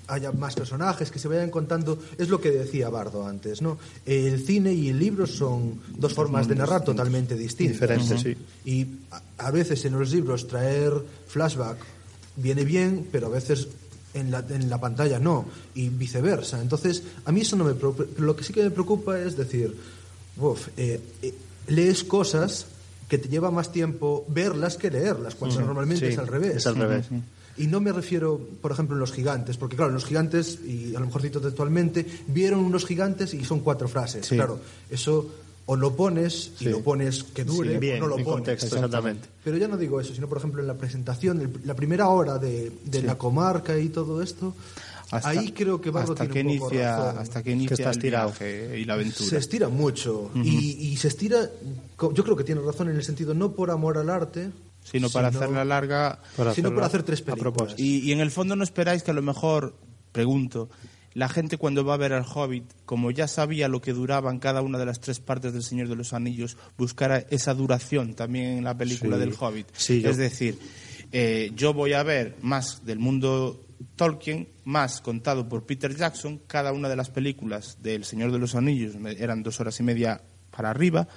haya 0.08 0.32
más 0.34 0.56
personajes, 0.56 1.10
que 1.10 1.20
se 1.20 1.28
vayan 1.28 1.50
contando. 1.50 1.98
Es 2.18 2.28
lo 2.30 2.42
que 2.42 2.52
decía 2.52 2.90
Bardo 2.90 3.26
antes, 3.26 3.62
¿no? 3.62 3.78
El 4.06 4.46
cine 4.46 4.74
y 4.74 4.90
el 4.90 5.00
libro 5.00 5.26
son 5.26 5.80
dos 5.98 6.14
formas 6.14 6.48
de 6.48 6.56
narrar 6.56 6.84
totalmente 6.84 7.36
distintas. 7.36 7.80
Diferentes, 7.80 8.22
sí. 8.22 8.36
Y 8.66 8.88
a, 9.12 9.48
a 9.48 9.52
veces 9.52 9.86
en 9.86 9.98
los 9.98 10.12
libros 10.12 10.48
traer 10.48 10.94
flashback 11.28 11.78
viene 12.36 12.66
bien, 12.66 13.08
pero 13.12 13.28
a 13.28 13.30
veces 13.30 13.70
en 14.14 14.32
la, 14.32 14.44
en 14.50 14.70
la 14.70 14.80
pantalla 14.80 15.20
no, 15.20 15.46
y 15.76 15.90
viceversa. 15.90 16.62
Entonces, 16.62 17.04
a 17.26 17.32
mí 17.32 17.42
eso 17.42 17.56
no 17.56 17.64
me 17.64 17.74
preocupa. 17.74 18.04
Lo 18.18 18.36
que 18.36 18.44
sí 18.44 18.54
que 18.54 18.64
me 18.64 18.72
preocupa 18.72 19.20
es 19.20 19.38
decir, 19.38 19.76
uf, 20.42 20.68
eh, 20.78 21.00
eh, 21.22 21.34
lees 21.68 22.04
cosas 22.04 22.66
que 23.08 23.18
te 23.18 23.30
lleva 23.30 23.52
más 23.52 23.72
tiempo 23.72 24.26
verlas 24.30 24.78
que 24.78 24.90
leerlas, 24.90 25.36
cuando 25.36 25.60
normalmente 25.62 26.08
Sí, 26.08 26.14
es 26.14 26.18
al 26.20 26.28
revés. 26.28 26.56
es 26.58 26.68
al 26.68 26.76
revés. 26.76 27.06
Y 27.58 27.68
no 27.68 27.82
me 27.82 27.92
refiero, 27.92 28.40
por 28.62 28.72
ejemplo, 28.72 28.96
en 28.96 29.02
los 29.02 29.12
gigantes, 29.12 29.58
porque 29.58 29.76
claro, 29.76 29.92
los 29.92 30.06
gigantes, 30.06 30.60
y 30.66 30.96
a 30.96 31.00
lo 31.00 31.06
mejor 31.08 31.22
cito 31.22 31.42
textualmente, 31.42 32.06
vieron 32.28 32.62
unos 32.62 32.86
gigantes 32.86 33.34
y 33.34 33.44
son 33.44 33.60
cuatro 33.60 33.88
frases. 33.90 34.26
Sí. 34.26 34.36
Claro, 34.36 34.60
eso 34.90 35.30
o 35.68 35.76
lo 35.76 35.96
pones 35.96 36.52
y 36.60 36.64
Sí. 36.64 36.70
lo 36.70 36.80
pones 36.82 37.24
que 37.24 37.44
dure 37.44 37.74
Sí, 37.74 37.78
bien, 37.78 37.98
o 38.02 38.08
no 38.08 38.08
lo 38.08 38.16
pones. 38.16 38.28
contexto, 38.28 38.76
exactamente. 38.76 39.28
Pero 39.44 39.58
ya 39.58 39.68
no 39.68 39.78
digo 39.78 40.00
eso, 40.02 40.14
sino 40.16 40.28
por 40.28 40.38
ejemplo 40.40 40.62
en 40.62 40.68
la 40.68 40.74
presentación, 40.76 41.40
el- 41.42 41.52
la 41.66 41.76
primera 41.76 42.08
hora 42.10 42.38
de, 42.40 42.72
de 42.86 43.04
la 43.04 43.18
comarca 43.18 43.78
y 43.78 43.90
todo 43.90 44.22
esto, 44.22 44.56
Hasta- 45.12 45.30
ahí 45.30 45.52
creo 45.52 45.80
que 45.82 45.90
Bardo 45.90 46.14
hasta 46.14 46.26
tiene 46.28 46.34
que 46.52 46.54
un 46.54 46.60
poco 46.60 46.72
inicia, 46.74 46.98
razón. 46.98 47.18
hasta 47.20 47.44
que 47.44 47.52
inicia 47.52 47.74
está 47.74 47.92
el 47.92 48.00
viaje 48.00 48.80
y 48.80 48.86
la 48.86 48.94
aventura. 48.94 49.30
Se 49.30 49.38
estira 49.38 49.70
mucho 49.70 50.32
y, 50.36 50.88
y 50.90 50.98
se 50.98 51.08
estira, 51.10 51.50
yo 52.00 52.24
creo 52.24 52.36
que 52.36 52.44
tiene 52.44 52.62
razón 52.62 52.90
en 52.90 52.96
el 52.96 53.04
sentido 53.04 53.34
no 53.34 53.52
por 53.54 53.72
amor 53.72 53.98
al 53.98 54.10
arte, 54.10 54.50
sino 54.84 55.10
para 55.10 55.28
hacerla 55.28 55.64
larga 55.66 56.20
Para 56.38 56.54
sino 56.54 56.70
por 56.70 56.84
hacerlo 56.84 56.86
hacer 56.86 57.04
tres 57.04 57.22
a 57.22 57.26
películas. 57.26 57.54
propósito. 57.54 57.82
Y, 57.84 58.00
y 58.00 58.12
en 58.14 58.20
el 58.22 58.32
fondo 58.32 58.56
no 58.56 58.64
esperáis 58.64 59.04
que 59.04 59.12
a 59.12 59.14
lo 59.14 59.22
mejor, 59.22 59.76
pregunto, 60.12 60.70
la 61.14 61.28
gente 61.28 61.58
cuando 61.58 61.84
va 61.84 61.96
a 61.96 61.98
ver 61.98 62.14
al 62.14 62.24
Hobbit, 62.26 62.64
como 62.86 63.12
ya 63.12 63.28
sabía 63.28 63.68
lo 63.68 63.82
que 63.82 63.92
duraban 63.92 64.40
cada 64.40 64.62
una 64.62 64.78
de 64.80 64.86
las 64.86 65.02
tres 65.02 65.20
partes 65.20 65.52
del 65.52 65.62
Señor 65.64 65.90
de 65.90 65.96
los 65.98 66.14
Anillos, 66.14 66.56
buscara 66.78 67.18
esa 67.30 67.54
duración 67.54 68.14
también 68.14 68.60
en 68.60 68.64
la 68.64 68.78
película 68.78 69.18
Sí. 69.18 69.20
del 69.20 69.36
Hobbit. 69.38 69.68
Sí, 69.74 70.02
yo- 70.02 70.10
Es 70.10 70.16
decir, 70.18 70.58
eh, 71.12 71.52
yo 71.56 71.74
voy 71.74 71.92
a 71.94 72.04
ver 72.04 72.38
más 72.42 72.86
del 72.86 73.00
mundo 73.00 73.62
Tolkien, 73.96 74.50
más 74.64 75.02
contado 75.02 75.48
por 75.48 75.66
Peter 75.66 75.96
Jackson, 75.96 76.42
cada 76.48 76.72
una 76.74 76.90
de 76.90 76.96
las 76.96 77.10
películas 77.10 77.78
del 77.82 78.06
Señor 78.06 78.32
de 78.32 78.40
los 78.40 78.56
Anillos 78.56 78.96
eran 79.18 79.44
dos 79.44 79.60
horas 79.60 79.80
y 79.80 79.84
media 79.84 80.22
para 80.52 80.70
arriba, 80.70 81.08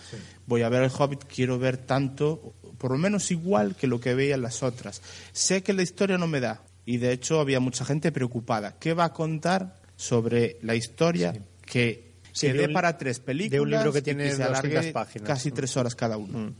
voy 0.46 0.62
a 0.62 0.68
ver 0.68 0.84
el 0.84 0.90
Hobbit, 0.96 1.24
quiero 1.24 1.58
ver 1.58 1.76
tanto, 1.76 2.54
por 2.78 2.92
lo 2.92 2.98
menos 2.98 3.30
igual 3.30 3.74
que 3.74 3.86
lo 3.86 4.00
que 4.00 4.14
veía 4.14 4.36
en 4.36 4.42
las 4.42 4.62
otras. 4.62 5.02
Sé 5.32 5.62
que 5.62 5.72
la 5.72 5.82
historia 5.82 6.18
no 6.18 6.28
me 6.28 6.40
da, 6.40 6.62
y 6.86 6.98
de 6.98 7.12
hecho 7.12 7.40
había 7.40 7.60
mucha 7.60 7.84
gente 7.84 8.12
preocupada. 8.12 8.76
¿Qué 8.78 8.94
va 8.94 9.04
a 9.04 9.12
contar 9.12 9.74
sobre 9.96 10.58
la 10.62 10.74
historia 10.74 11.34
que, 11.66 12.14
Sí, 12.32 12.48
que 12.48 12.52
de 12.52 12.66
dé 12.66 12.68
para 12.70 12.98
tres 12.98 13.20
películas 13.20 13.52
de 13.52 13.60
un 13.60 13.70
libro 13.70 13.92
que 13.92 14.02
tiene 14.02 14.24
se 14.30 14.42
200 14.42 14.58
alargue 14.58 14.92
páginas. 14.92 15.28
casi 15.28 15.50
tres 15.52 15.76
horas 15.76 15.94
cada 15.94 16.16
uno? 16.16 16.38
Mm. 16.38 16.54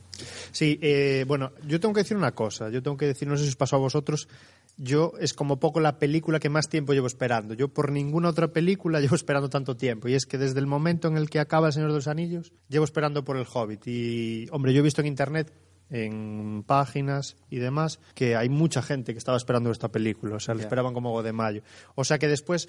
Sí, 0.53 0.79
eh, 0.81 1.25
bueno, 1.27 1.53
yo 1.67 1.81
tengo 1.81 1.93
que 1.95 2.03
decir 2.03 2.17
una 2.17 2.33
cosa. 2.33 2.71
Yo 2.71 2.83
tengo 2.83 2.97
que 2.97 3.07
decir, 3.07 3.27
no 3.27 3.37
sé 3.37 3.43
si 3.43 3.49
os 3.51 3.57
pasó 3.57 3.77
a 3.77 3.81
vosotros, 3.81 4.29
yo 4.77 5.13
es 5.21 5.35
como 5.35 5.61
poco 5.61 5.81
la 5.81 5.99
película 5.99 6.41
que 6.41 6.49
más 6.49 6.69
tiempo 6.69 6.93
llevo 6.93 7.07
esperando. 7.07 7.55
Yo 7.55 7.69
por 7.69 7.93
ninguna 7.93 8.29
otra 8.29 8.49
película 8.49 9.01
llevo 9.03 9.15
esperando 9.15 9.49
tanto 9.49 9.77
tiempo. 9.77 10.09
Y 10.09 10.15
es 10.15 10.27
que 10.27 10.39
desde 10.39 10.61
el 10.61 10.67
momento 10.67 11.09
en 11.09 11.17
el 11.17 11.31
que 11.31 11.41
acaba 11.41 11.69
El 11.69 11.73
Señor 11.73 11.91
de 11.91 11.97
los 11.97 12.09
Anillos, 12.09 12.53
llevo 12.69 12.85
esperando 12.85 13.25
por 13.25 13.37
El 13.37 13.47
Hobbit. 13.53 13.87
Y, 13.87 14.47
hombre, 14.51 14.73
yo 14.73 14.81
he 14.81 14.83
visto 14.83 15.01
en 15.01 15.07
Internet 15.07 15.53
en 15.91 16.65
páginas 16.67 17.37
y 17.51 17.59
demás 17.59 18.01
que 18.15 18.37
hay 18.37 18.49
mucha 18.49 18.83
gente 18.83 19.13
que 19.13 19.19
estaba 19.19 19.37
esperando 19.37 19.71
esta 19.71 19.93
película, 19.93 20.37
o 20.37 20.41
sea, 20.41 20.55
la 20.55 20.63
esperaban 20.63 20.95
como 20.95 21.23
de 21.23 21.33
mayo. 21.33 21.63
O 21.95 22.05
sea 22.05 22.19
que 22.19 22.27
después 22.27 22.69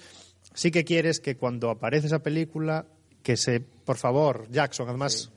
sí 0.54 0.70
que 0.70 0.84
quieres 0.84 1.18
que 1.20 1.36
cuando 1.36 1.70
aparece 1.70 2.08
esa 2.08 2.22
película 2.22 2.86
que 3.22 3.36
se, 3.36 3.60
por 3.60 3.96
favor, 3.96 4.46
Jackson, 4.50 4.88
además 4.88 5.32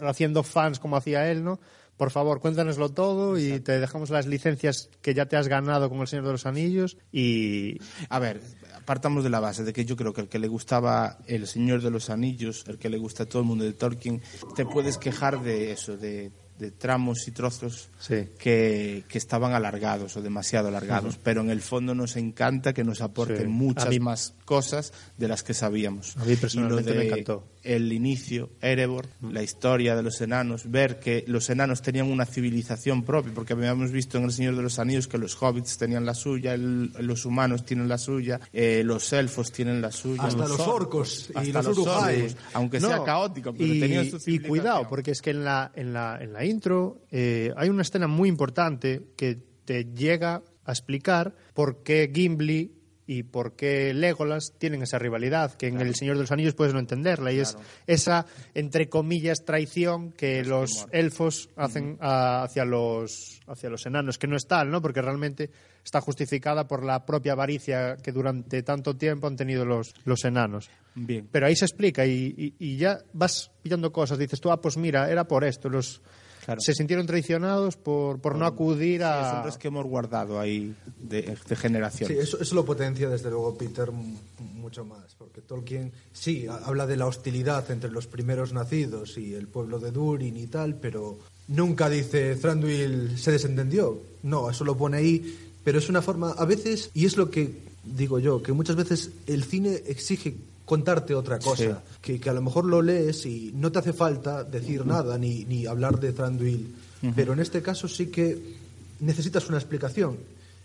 haciendo 0.00 0.42
fans 0.42 0.78
como 0.78 0.96
hacía 0.96 1.30
él, 1.30 1.42
¿no? 1.42 1.60
Por 1.96 2.10
favor, 2.10 2.40
cuéntanoslo 2.40 2.88
todo 2.88 3.38
y 3.38 3.60
te 3.60 3.78
dejamos 3.78 4.10
las 4.10 4.26
licencias 4.26 4.90
que 5.02 5.14
ya 5.14 5.26
te 5.26 5.36
has 5.36 5.48
ganado 5.48 5.88
con 5.88 6.00
El 6.00 6.08
Señor 6.08 6.26
de 6.26 6.32
los 6.32 6.46
Anillos 6.46 6.96
y 7.12 7.78
A 8.08 8.18
ver, 8.18 8.40
partamos 8.84 9.24
de 9.24 9.30
la 9.30 9.40
base 9.40 9.62
de 9.62 9.72
que 9.72 9.84
yo 9.84 9.96
creo 9.96 10.12
que 10.12 10.22
el 10.22 10.28
que 10.28 10.38
le 10.38 10.48
gustaba 10.48 11.18
El 11.26 11.46
Señor 11.46 11.82
de 11.82 11.90
los 11.90 12.10
Anillos, 12.10 12.64
el 12.66 12.78
que 12.78 12.88
le 12.88 12.98
gusta 12.98 13.24
a 13.24 13.26
todo 13.26 13.42
el 13.42 13.48
mundo 13.48 13.64
de 13.64 13.72
Tolkien, 13.72 14.22
te 14.56 14.64
puedes 14.64 14.98
quejar 14.98 15.42
de 15.42 15.72
eso, 15.72 15.96
de, 15.96 16.32
de 16.62 16.70
tramos 16.70 17.28
y 17.28 17.32
trozos 17.32 17.90
Sí. 17.98 18.28
que, 18.38 19.04
que 19.08 19.18
estaban 19.18 19.52
alargados 19.52 20.16
o 20.16 20.22
demasiado 20.22 20.68
alargados, 20.68 21.18
pero 21.22 21.42
en 21.42 21.50
el 21.50 21.60
fondo 21.60 21.94
nos 21.94 22.16
encanta 22.16 22.72
que 22.72 22.84
nos 22.84 23.02
aporten 23.02 23.36
Sí. 23.42 23.46
muchas 23.48 23.88
mí- 23.90 24.00
más 24.00 24.34
cosas 24.46 24.92
de 25.18 25.28
las 25.28 25.42
que 25.42 25.52
sabíamos. 25.54 26.16
A 26.16 26.24
mí 26.24 26.36
personalmente 26.36 26.90
Y 26.90 26.94
lo 26.94 26.98
me 27.00 27.04
de 27.04 27.10
encantó. 27.10 27.48
El 27.62 27.92
inicio, 27.92 28.50
Erebor, 28.60 29.06
la 29.20 29.42
historia 29.42 29.94
de 29.94 30.02
los 30.02 30.20
enanos, 30.20 30.68
ver 30.68 30.98
que 30.98 31.24
los 31.28 31.48
enanos 31.48 31.80
tenían 31.80 32.10
una 32.10 32.26
civilización 32.26 33.04
propia, 33.04 33.32
porque 33.34 33.52
habíamos 33.52 33.92
visto 33.92 34.18
en 34.18 34.24
El 34.24 34.32
Señor 34.32 34.56
de 34.56 34.62
los 34.62 34.80
Anillos 34.80 35.06
que 35.06 35.16
los 35.18 35.40
hobbits 35.40 35.78
tenían 35.78 36.04
la 36.04 36.14
suya, 36.14 36.54
el- 36.54 36.92
los 36.98 37.24
humanos 37.24 37.64
tienen 37.64 37.88
la 37.88 37.98
suya, 37.98 38.40
eh, 38.52 38.82
los 38.84 39.12
elfos 39.12 39.52
tienen 39.52 39.80
la 39.80 39.92
suya. 39.92 40.24
Hasta 40.24 40.48
los 40.48 40.58
orcos 40.60 41.30
y 41.34 41.38
hasta 41.38 41.62
los 41.62 41.76
los 41.76 41.78
Uruk-hai. 41.86 42.22
orcos, 42.22 42.36
aunque 42.52 42.80
No, 42.80 42.88
sea 42.88 43.04
caótico, 43.04 43.52
pero 43.52 43.72
y, 43.72 43.78
tenían 43.80 44.10
su 44.10 44.16
y 44.16 44.20
civilización. 44.20 44.48
cuidado, 44.48 44.88
porque 44.88 45.12
es 45.12 45.22
que 45.22 45.30
en 45.30 45.44
la, 45.44 45.70
en 45.76 45.92
la, 45.92 46.18
en 46.20 46.32
la 46.32 46.44
intro 46.52 47.00
eh, 47.10 47.52
hay 47.56 47.68
una 47.68 47.82
escena 47.82 48.06
muy 48.06 48.28
importante 48.28 49.02
que 49.16 49.38
te 49.64 49.84
llega 49.86 50.42
a 50.64 50.70
explicar 50.72 51.34
por 51.54 51.82
qué 51.82 52.10
Gimli 52.14 52.72
y 53.04 53.24
por 53.24 53.56
qué 53.56 53.92
Legolas 53.92 54.52
tienen 54.58 54.80
esa 54.82 54.98
rivalidad, 54.98 55.54
que 55.54 55.66
en 55.66 55.80
El 55.80 55.94
Señor 55.96 56.14
de 56.16 56.22
los 56.22 56.30
Anillos 56.30 56.54
puedes 56.54 56.72
no 56.72 56.78
entenderla, 56.78 57.32
y 57.32 57.40
es 57.40 57.58
esa, 57.88 58.26
entre 58.54 58.88
comillas, 58.88 59.44
traición 59.44 60.12
que 60.12 60.44
los 60.44 60.86
elfos 60.92 61.50
hacen 61.56 61.98
a- 62.00 62.44
hacia, 62.44 62.64
los, 62.64 63.40
hacia 63.48 63.68
los 63.70 63.84
enanos, 63.86 64.18
que 64.18 64.28
no 64.28 64.36
es 64.36 64.46
tal, 64.46 64.70
¿no? 64.70 64.80
porque 64.80 65.02
realmente 65.02 65.50
está 65.84 66.00
justificada 66.00 66.68
por 66.68 66.84
la 66.84 67.04
propia 67.04 67.32
avaricia 67.32 67.96
que 67.96 68.12
durante 68.12 68.62
tanto 68.62 68.96
tiempo 68.96 69.26
han 69.26 69.36
tenido 69.36 69.64
los, 69.64 69.92
los 70.04 70.24
enanos. 70.24 70.70
Bien. 70.94 71.28
Pero 71.30 71.46
ahí 71.46 71.56
se 71.56 71.64
explica 71.64 72.06
y, 72.06 72.32
y- 72.38 72.54
y 72.58 72.76
ya 72.76 73.00
vas 73.12 73.50
pillando 73.62 73.90
cosas. 73.92 74.16
Dices 74.16 74.40
tú, 74.40 74.50
ah, 74.52 74.60
pues 74.60 74.76
mira, 74.76 75.10
era 75.10 75.24
por 75.26 75.42
esto. 75.42 75.68
Los 75.68 76.00
Claro. 76.44 76.60
se 76.60 76.74
sintieron 76.74 77.06
traicionados 77.06 77.76
por, 77.76 78.20
por 78.20 78.36
no 78.36 78.46
acudir 78.46 79.00
Sí, 79.00 79.04
es 79.04 79.04
a. 79.04 79.38
un 79.40 79.44
resquemo 79.44 79.82
guardado 79.84 80.40
ahí 80.40 80.74
de, 81.00 81.36
de 81.48 81.56
generación. 81.56 82.08
Sí, 82.10 82.16
eso, 82.18 82.40
eso 82.40 82.54
lo 82.54 82.64
potencia 82.64 83.08
desde 83.08 83.30
luego 83.30 83.56
Peter 83.56 83.90
mucho 83.92 84.84
más, 84.84 85.14
porque 85.18 85.40
Tolkien 85.40 85.92
sí 86.12 86.46
ha- 86.48 86.56
habla 86.64 86.86
de 86.86 86.96
la 86.96 87.06
hostilidad 87.06 87.70
entre 87.70 87.90
los 87.90 88.06
primeros 88.06 88.52
nacidos 88.52 89.18
y 89.18 89.34
el 89.34 89.46
pueblo 89.48 89.78
de 89.78 89.90
Durin 89.92 90.36
y 90.36 90.46
tal, 90.48 90.74
pero 90.76 91.18
nunca 91.48 91.88
dice 91.88 92.34
Thranduil 92.36 93.16
se 93.18 93.30
desentendió. 93.32 94.00
No, 94.22 94.50
eso 94.50 94.64
lo 94.64 94.76
pone 94.76 94.96
ahí, 94.98 95.38
pero 95.64 95.78
es 95.78 95.88
una 95.88 96.02
forma, 96.02 96.32
a 96.32 96.44
veces, 96.44 96.90
y 96.94 97.06
es 97.06 97.16
lo 97.16 97.30
que 97.30 97.52
digo 97.84 98.18
yo, 98.18 98.42
que 98.42 98.52
muchas 98.52 98.76
veces 98.76 99.10
el 99.26 99.44
cine 99.44 99.80
exige 99.86 100.34
contarte 100.72 101.14
otra 101.14 101.38
cosa, 101.38 101.82
que, 102.00 102.18
que 102.18 102.30
a 102.30 102.32
lo 102.32 102.40
mejor 102.40 102.64
lo 102.64 102.80
lees 102.80 103.26
y 103.26 103.52
no 103.54 103.70
te 103.70 103.80
hace 103.80 103.92
falta 103.92 104.42
decir 104.42 104.86
nada 104.86 105.18
ni, 105.18 105.44
ni 105.44 105.66
hablar 105.66 106.00
de 106.00 106.14
Thranduil, 106.14 106.74
pero 107.14 107.34
en 107.34 107.40
este 107.40 107.60
caso 107.60 107.88
sí 107.88 108.06
que 108.06 108.56
necesitas 109.00 109.50
una 109.50 109.58
explicación. 109.58 110.16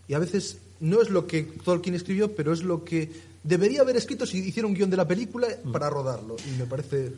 Y 0.07 0.13
a 0.13 0.19
veces 0.19 0.59
no 0.79 1.01
es 1.01 1.09
lo 1.09 1.27
que 1.27 1.43
Tolkien 1.43 1.93
escribió, 1.93 2.33
pero 2.33 2.53
es 2.53 2.63
lo 2.63 2.85
que 2.85 3.11
debería 3.43 3.81
haber 3.81 3.97
escrito 3.97 4.25
si 4.25 4.37
hiciera 4.37 4.65
un 4.65 4.75
guion 4.75 4.89
de 4.89 4.95
la 4.95 5.05
película 5.05 5.49
para 5.73 5.89
rodarlo. 5.89 6.37
Y 6.47 6.57
me 6.57 6.65
parece... 6.65 7.11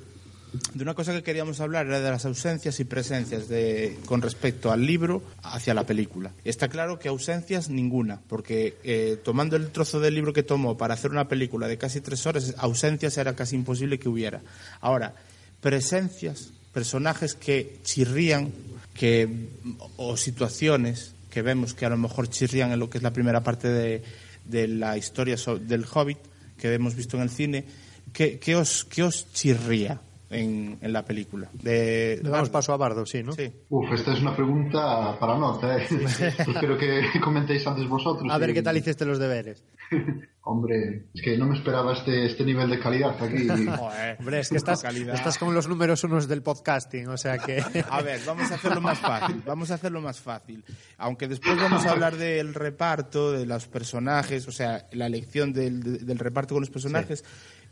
De 0.74 0.84
una 0.84 0.96
cosa 0.96 1.14
que 1.14 1.22
queríamos 1.22 1.60
hablar 1.60 1.86
era 1.86 2.00
de 2.00 2.10
las 2.10 2.26
ausencias 2.26 2.80
y 2.80 2.84
presencias 2.84 3.48
de, 3.48 3.98
con 4.06 4.22
respecto 4.22 4.72
al 4.72 4.86
libro 4.86 5.22
hacia 5.44 5.74
la 5.74 5.86
película. 5.86 6.32
Está 6.44 6.70
claro 6.70 6.98
que 6.98 7.08
ausencias 7.08 7.70
ninguna, 7.70 8.20
porque 8.28 8.78
eh, 8.84 9.20
tomando 9.24 9.56
el 9.56 9.70
trozo 9.70 10.00
del 10.00 10.16
libro 10.16 10.34
que 10.34 10.42
tomó 10.44 10.78
para 10.78 10.96
hacer 10.96 11.12
una 11.12 11.28
película 11.28 11.68
de 11.68 11.78
casi 11.78 12.02
tres 12.02 12.26
horas, 12.26 12.56
ausencias 12.58 13.18
era 13.18 13.36
casi 13.36 13.56
imposible 13.56 14.00
que 14.00 14.10
hubiera. 14.10 14.42
Ahora, 14.82 15.14
presencias, 15.62 16.50
personajes 16.74 17.36
que 17.36 17.78
chirrían, 17.84 18.52
que, 18.94 19.50
o 19.98 20.18
situaciones 20.18 21.14
que 21.30 21.42
vemos 21.44 21.74
que 21.76 21.86
a 21.86 21.90
lo 21.90 21.98
mejor 21.98 22.28
chirrían 22.28 22.72
en 22.72 22.80
lo 22.80 22.90
que 22.90 22.98
es 22.98 23.04
la 23.04 23.14
primera 23.14 23.44
parte 23.44 23.68
de, 23.68 24.02
de 24.46 24.68
la 24.68 24.98
historia 24.98 25.36
del 25.62 25.86
Hobbit 25.86 26.18
que 26.58 26.74
hemos 26.74 26.96
visto 26.96 27.18
en 27.18 27.24
el 27.24 27.30
cine, 27.30 27.66
¿qué, 28.14 28.56
os, 28.56 28.84
qué 28.86 29.04
os 29.04 29.32
chirría 29.32 30.02
en, 30.30 30.78
en 30.82 30.94
la 30.94 31.04
película? 31.04 31.50
De, 31.54 32.20
Le 32.24 32.30
damos 32.30 32.50
paso 32.50 32.74
a 32.74 32.78
Bardo, 32.78 33.06
sí, 33.06 33.24
¿no? 33.24 33.34
Sí. 33.34 33.52
Uf, 33.70 33.92
esta 33.94 34.13
es 34.13 34.22
una 34.22 34.36
pregunta 34.36 35.18
para 35.20 35.38
nota, 35.38 35.78
¿eh? 35.78 35.88
Prefiero 36.46 36.78
que 36.78 37.02
comentéis 37.22 37.65
antes 37.68 37.88
vosotros. 37.88 38.32
A 38.32 38.38
ver 38.38 38.52
y- 38.52 38.54
qué 38.54 38.62
tal 38.62 38.78
hiciste 38.78 39.06
los 39.06 39.20
deberes. 39.20 39.63
Hombre, 40.42 41.04
es 41.13 41.22
que 41.22 41.38
no 41.38 41.46
me 41.46 41.56
esperaba 41.56 41.94
este, 41.94 42.26
este 42.26 42.44
nivel 42.44 42.70
de 42.72 42.80
calidad 42.80 43.22
aquí. 43.22 43.48
Joder, 43.78 44.15
Hombre, 44.20 44.39
es 44.39 44.50
que 44.50 44.58
estás, 44.58 44.84
estás 44.84 45.38
con 45.38 45.54
los 45.54 45.68
números 45.68 46.04
unos 46.06 46.28
del 46.28 46.42
podcasting, 46.42 47.08
o 47.10 47.18
sea 47.18 47.38
que. 47.38 47.63
A 47.89 48.02
ver, 48.02 48.20
vamos 48.26 48.50
a 48.52 48.56
hacerlo 48.56 48.82
más 48.82 48.98
fácil. 48.98 49.44
Vamos 49.46 49.70
a 49.70 49.76
hacerlo 49.76 50.02
más 50.02 50.20
fácil. 50.20 50.63
Aunque 50.98 51.28
después 51.28 51.56
vamos 51.58 51.86
a 51.86 51.92
hablar 51.92 52.15
del 52.18 52.56
reparto, 52.56 53.32
de 53.32 53.46
los 53.46 53.68
personajes, 53.68 54.48
o 54.48 54.52
sea, 54.52 54.88
la 54.94 55.06
elección 55.06 55.54
del, 55.54 55.84
de- 55.84 55.98
del 56.00 56.18
reparto 56.18 56.56
con 56.56 56.62
los 56.62 56.72
personajes. 56.72 57.24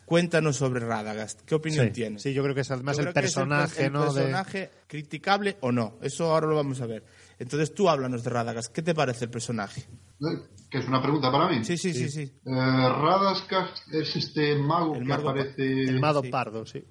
Cuéntanos 0.07 0.55
sobre 0.55 0.79
Radagast. 0.79 1.41
¿Qué 1.41 1.53
opinión 1.53 1.87
Sí, 1.87 1.91
tienes? 1.91 2.21
sí, 2.21 2.33
yo 2.33 2.41
creo 2.41 2.55
que 2.55 2.61
es 2.61 2.71
además 2.71 2.95
Yo 2.97 3.03
el 3.03 3.13
personaje, 3.13 3.85
el, 3.87 3.91
¿no? 3.93 4.13
de- 4.13 4.21
personaje 4.21 4.71
criticable 4.87 5.57
o 5.59 5.71
no. 5.73 5.97
Eso 6.01 6.31
ahora 6.33 6.47
lo 6.47 6.55
vamos 6.55 6.79
a 6.79 6.85
ver. 6.85 7.03
Entonces 7.39 7.73
tú 7.73 7.89
háblanos 7.89 8.23
de 8.23 8.29
Radagast. 8.29 8.71
¿Qué 8.73 8.81
te 8.81 8.95
parece 8.95 9.25
el 9.25 9.31
personaje? 9.31 9.81
¿Eh? 9.81 10.47
¿Que 10.69 10.77
es 10.79 10.87
una 10.87 11.01
pregunta 11.01 11.29
para 11.29 11.49
mí? 11.49 11.63
Sí, 11.65 11.77
sí, 11.77 11.93
sí, 11.93 12.09
sí. 12.09 12.21
Eh, 12.21 12.29
Radagast 12.51 13.51
es 13.91 14.15
este 14.15 14.55
mago 14.55 14.95
El 14.95 15.01
que 15.01 15.07
mago- 15.09 15.29
aparece... 15.29 15.83
El 15.83 15.99
Mado 15.99 16.21
Sí. 16.23 16.29
Pardo, 16.29 16.65
sí. 16.65 16.83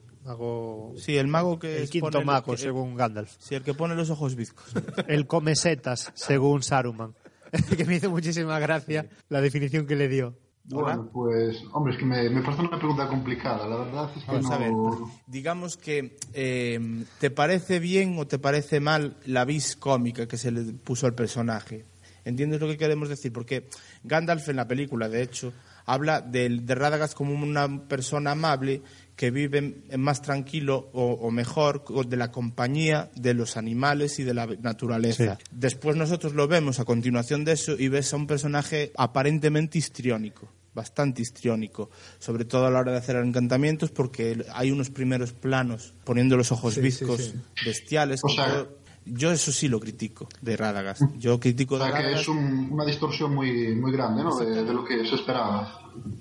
Sí, 0.96 1.16
el 1.16 1.28
mago 1.28 1.58
que 1.58 1.76
el 1.78 1.82
es 1.84 1.90
quinto 1.90 2.20
mago, 2.22 2.52
que- 2.52 2.58
según 2.58 2.96
Gandalf. 2.96 3.32
Sí, 3.38 3.54
el 3.54 3.62
que 3.62 3.72
pone 3.74 3.94
los 3.94 4.10
ojos 4.10 4.34
bizcos. 4.34 4.66
El 5.08 5.26
come 5.26 5.54
setas, 5.56 6.10
según 6.14 6.62
Saruman. 6.62 7.14
que 7.78 7.84
me 7.84 7.94
hizo 7.96 8.10
muchísima 8.10 8.58
gracia 8.58 9.06
la 9.28 9.40
definición 9.40 9.86
que 9.86 9.94
le 9.96 10.08
dio. 10.08 10.36
Bueno, 10.68 11.08
pues, 11.12 11.62
hombre, 11.72 11.94
es 11.94 11.98
que 12.00 12.04
me, 12.04 12.28
me 12.28 12.42
parece 12.42 12.62
una 12.62 12.76
pregunta 12.78 13.06
complicada. 13.08 13.66
La 13.68 13.76
verdad 13.76 14.10
es 14.16 14.24
que 14.24 14.30
Vamos 14.32 14.48
no... 14.50 14.52
a 14.52 14.58
ver, 14.58 14.72
digamos 15.26 15.76
que 15.76 16.16
eh, 16.34 17.04
¿te 17.20 17.30
parece 17.30 17.78
bien 17.78 18.18
o 18.18 18.26
te 18.26 18.38
parece 18.38 18.80
mal 18.80 19.16
la 19.26 19.44
vis 19.44 19.76
cómica 19.76 20.26
que 20.26 20.36
se 20.36 20.50
le 20.50 20.62
puso 20.72 21.06
al 21.06 21.14
personaje? 21.14 21.84
¿Entiendes 22.24 22.60
lo 22.60 22.66
que 22.66 22.76
queremos 22.76 23.08
decir? 23.08 23.32
Porque 23.32 23.68
Gandalf 24.02 24.48
en 24.48 24.56
la 24.56 24.66
película, 24.66 25.08
de 25.08 25.22
hecho, 25.22 25.52
habla 25.84 26.20
del- 26.20 26.66
de, 26.66 26.74
Radagast 26.74 27.14
como 27.14 27.32
una 27.32 27.86
persona 27.86 28.32
amable 28.32 28.82
que 29.16 29.30
vive 29.30 29.58
en- 29.58 29.84
en 29.88 30.00
más 30.00 30.20
tranquilo 30.22 30.90
o, 30.92 31.12
o 31.12 31.30
mejor 31.30 31.82
de 32.06 32.16
la 32.16 32.30
compañía 32.30 33.10
de 33.16 33.32
los 33.34 33.56
animales 33.56 34.18
y 34.18 34.24
de 34.24 34.34
la 34.34 34.46
naturaleza. 34.46 35.38
Después 35.50 35.96
nosotros 35.96 36.34
lo 36.34 36.46
vemos 36.48 36.78
a 36.80 36.84
continuación 36.84 37.44
de 37.44 37.52
eso 37.52 37.72
y 37.78 37.88
ves 37.88 38.12
a 38.12 38.16
un 38.16 38.26
personaje 38.26 38.92
aparentemente 38.96 39.78
histriónico 39.78 40.48
bastante 40.74 41.22
histriónico, 41.22 41.88
sobre 42.18 42.44
todo 42.44 42.66
a 42.66 42.70
la 42.70 42.80
hora 42.80 42.92
de 42.92 42.98
hacer 42.98 43.16
encantamientos, 43.16 43.90
porque 43.90 44.44
hay 44.52 44.70
unos 44.70 44.90
primeros 44.90 45.32
planos 45.32 45.94
poniendo 46.04 46.36
los 46.36 46.52
ojos 46.52 46.74
Sí, 46.74 46.82
viscos 46.82 47.22
sí, 47.24 47.32
sí. 47.32 47.64
bestiales. 47.64 48.20
O 48.22 48.28
sea- 48.28 48.66
yo 49.06 49.30
eso 49.32 49.52
sí 49.52 49.68
lo 49.68 49.78
critico 49.80 50.28
de 50.42 50.56
Radagast. 50.56 51.02
Yo 51.18 51.38
critico 51.40 51.76
O 51.76 51.78
de 51.78 51.84
sea, 51.90 51.98
que 52.02 52.12
es 52.12 52.28
un- 52.28 52.68
una 52.70 52.84
distorsión 52.84 53.34
muy, 53.34 53.74
muy 53.74 53.92
grande, 53.92 54.22
¿no? 54.22 54.36
De, 54.36 54.64
de 54.64 54.74
lo 54.74 54.84
que 54.84 55.04
se 55.06 55.14
esperaba. 55.14 55.80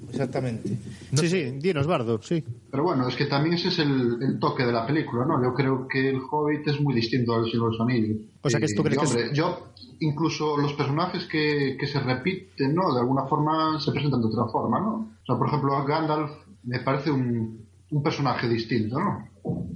Exactamente. 0.10 0.78
sí, 1.14 1.28
sí, 1.28 1.44
dinos, 1.60 1.86
Bardo, 1.88 2.22
sí. 2.22 2.44
Pero 2.72 2.84
bueno, 2.84 3.08
es 3.08 3.16
que 3.16 3.26
también 3.26 3.56
ese 3.56 3.68
es 3.70 3.80
el, 3.80 4.18
el 4.22 4.40
toque 4.40 4.66
de 4.66 4.72
la 4.72 4.86
película, 4.88 5.26
¿no? 5.26 5.42
Yo 5.44 5.54
creo 5.54 5.88
que 5.88 6.10
el 6.10 6.20
Hobbit 6.30 6.68
es 6.68 6.80
muy 6.80 6.94
distinto 6.94 7.34
al 7.34 7.46
Señor 7.50 7.72
de 7.72 7.78
los 7.78 7.82
Anillos. 7.82 8.18
O 8.42 8.50
sea, 8.50 8.60
que 8.60 8.68
tú 8.74 8.84
crees 8.84 9.00
que 9.00 9.06
es- 9.06 9.12
hombre, 9.12 9.30
yo, 9.34 9.68
incluso 10.00 10.58
los 10.58 10.74
personajes 10.74 11.26
que, 11.26 11.76
que 11.80 11.88
se 11.88 12.00
repiten, 12.00 12.74
¿no? 12.76 12.94
De 12.94 13.02
alguna 13.02 13.26
forma 13.26 13.80
se 13.80 13.92
presentan 13.92 14.22
de 14.22 14.28
otra 14.28 14.46
forma, 14.52 14.80
¿no? 14.80 15.16
O 15.22 15.26
sea, 15.26 15.38
por 15.38 15.48
ejemplo, 15.48 15.84
Gandalf 15.86 16.32
me 16.64 16.80
parece 16.80 17.12
un, 17.12 17.66
un 17.92 18.04
personaje 18.04 18.48
distinto, 18.48 18.98
¿no? 19.00 19.28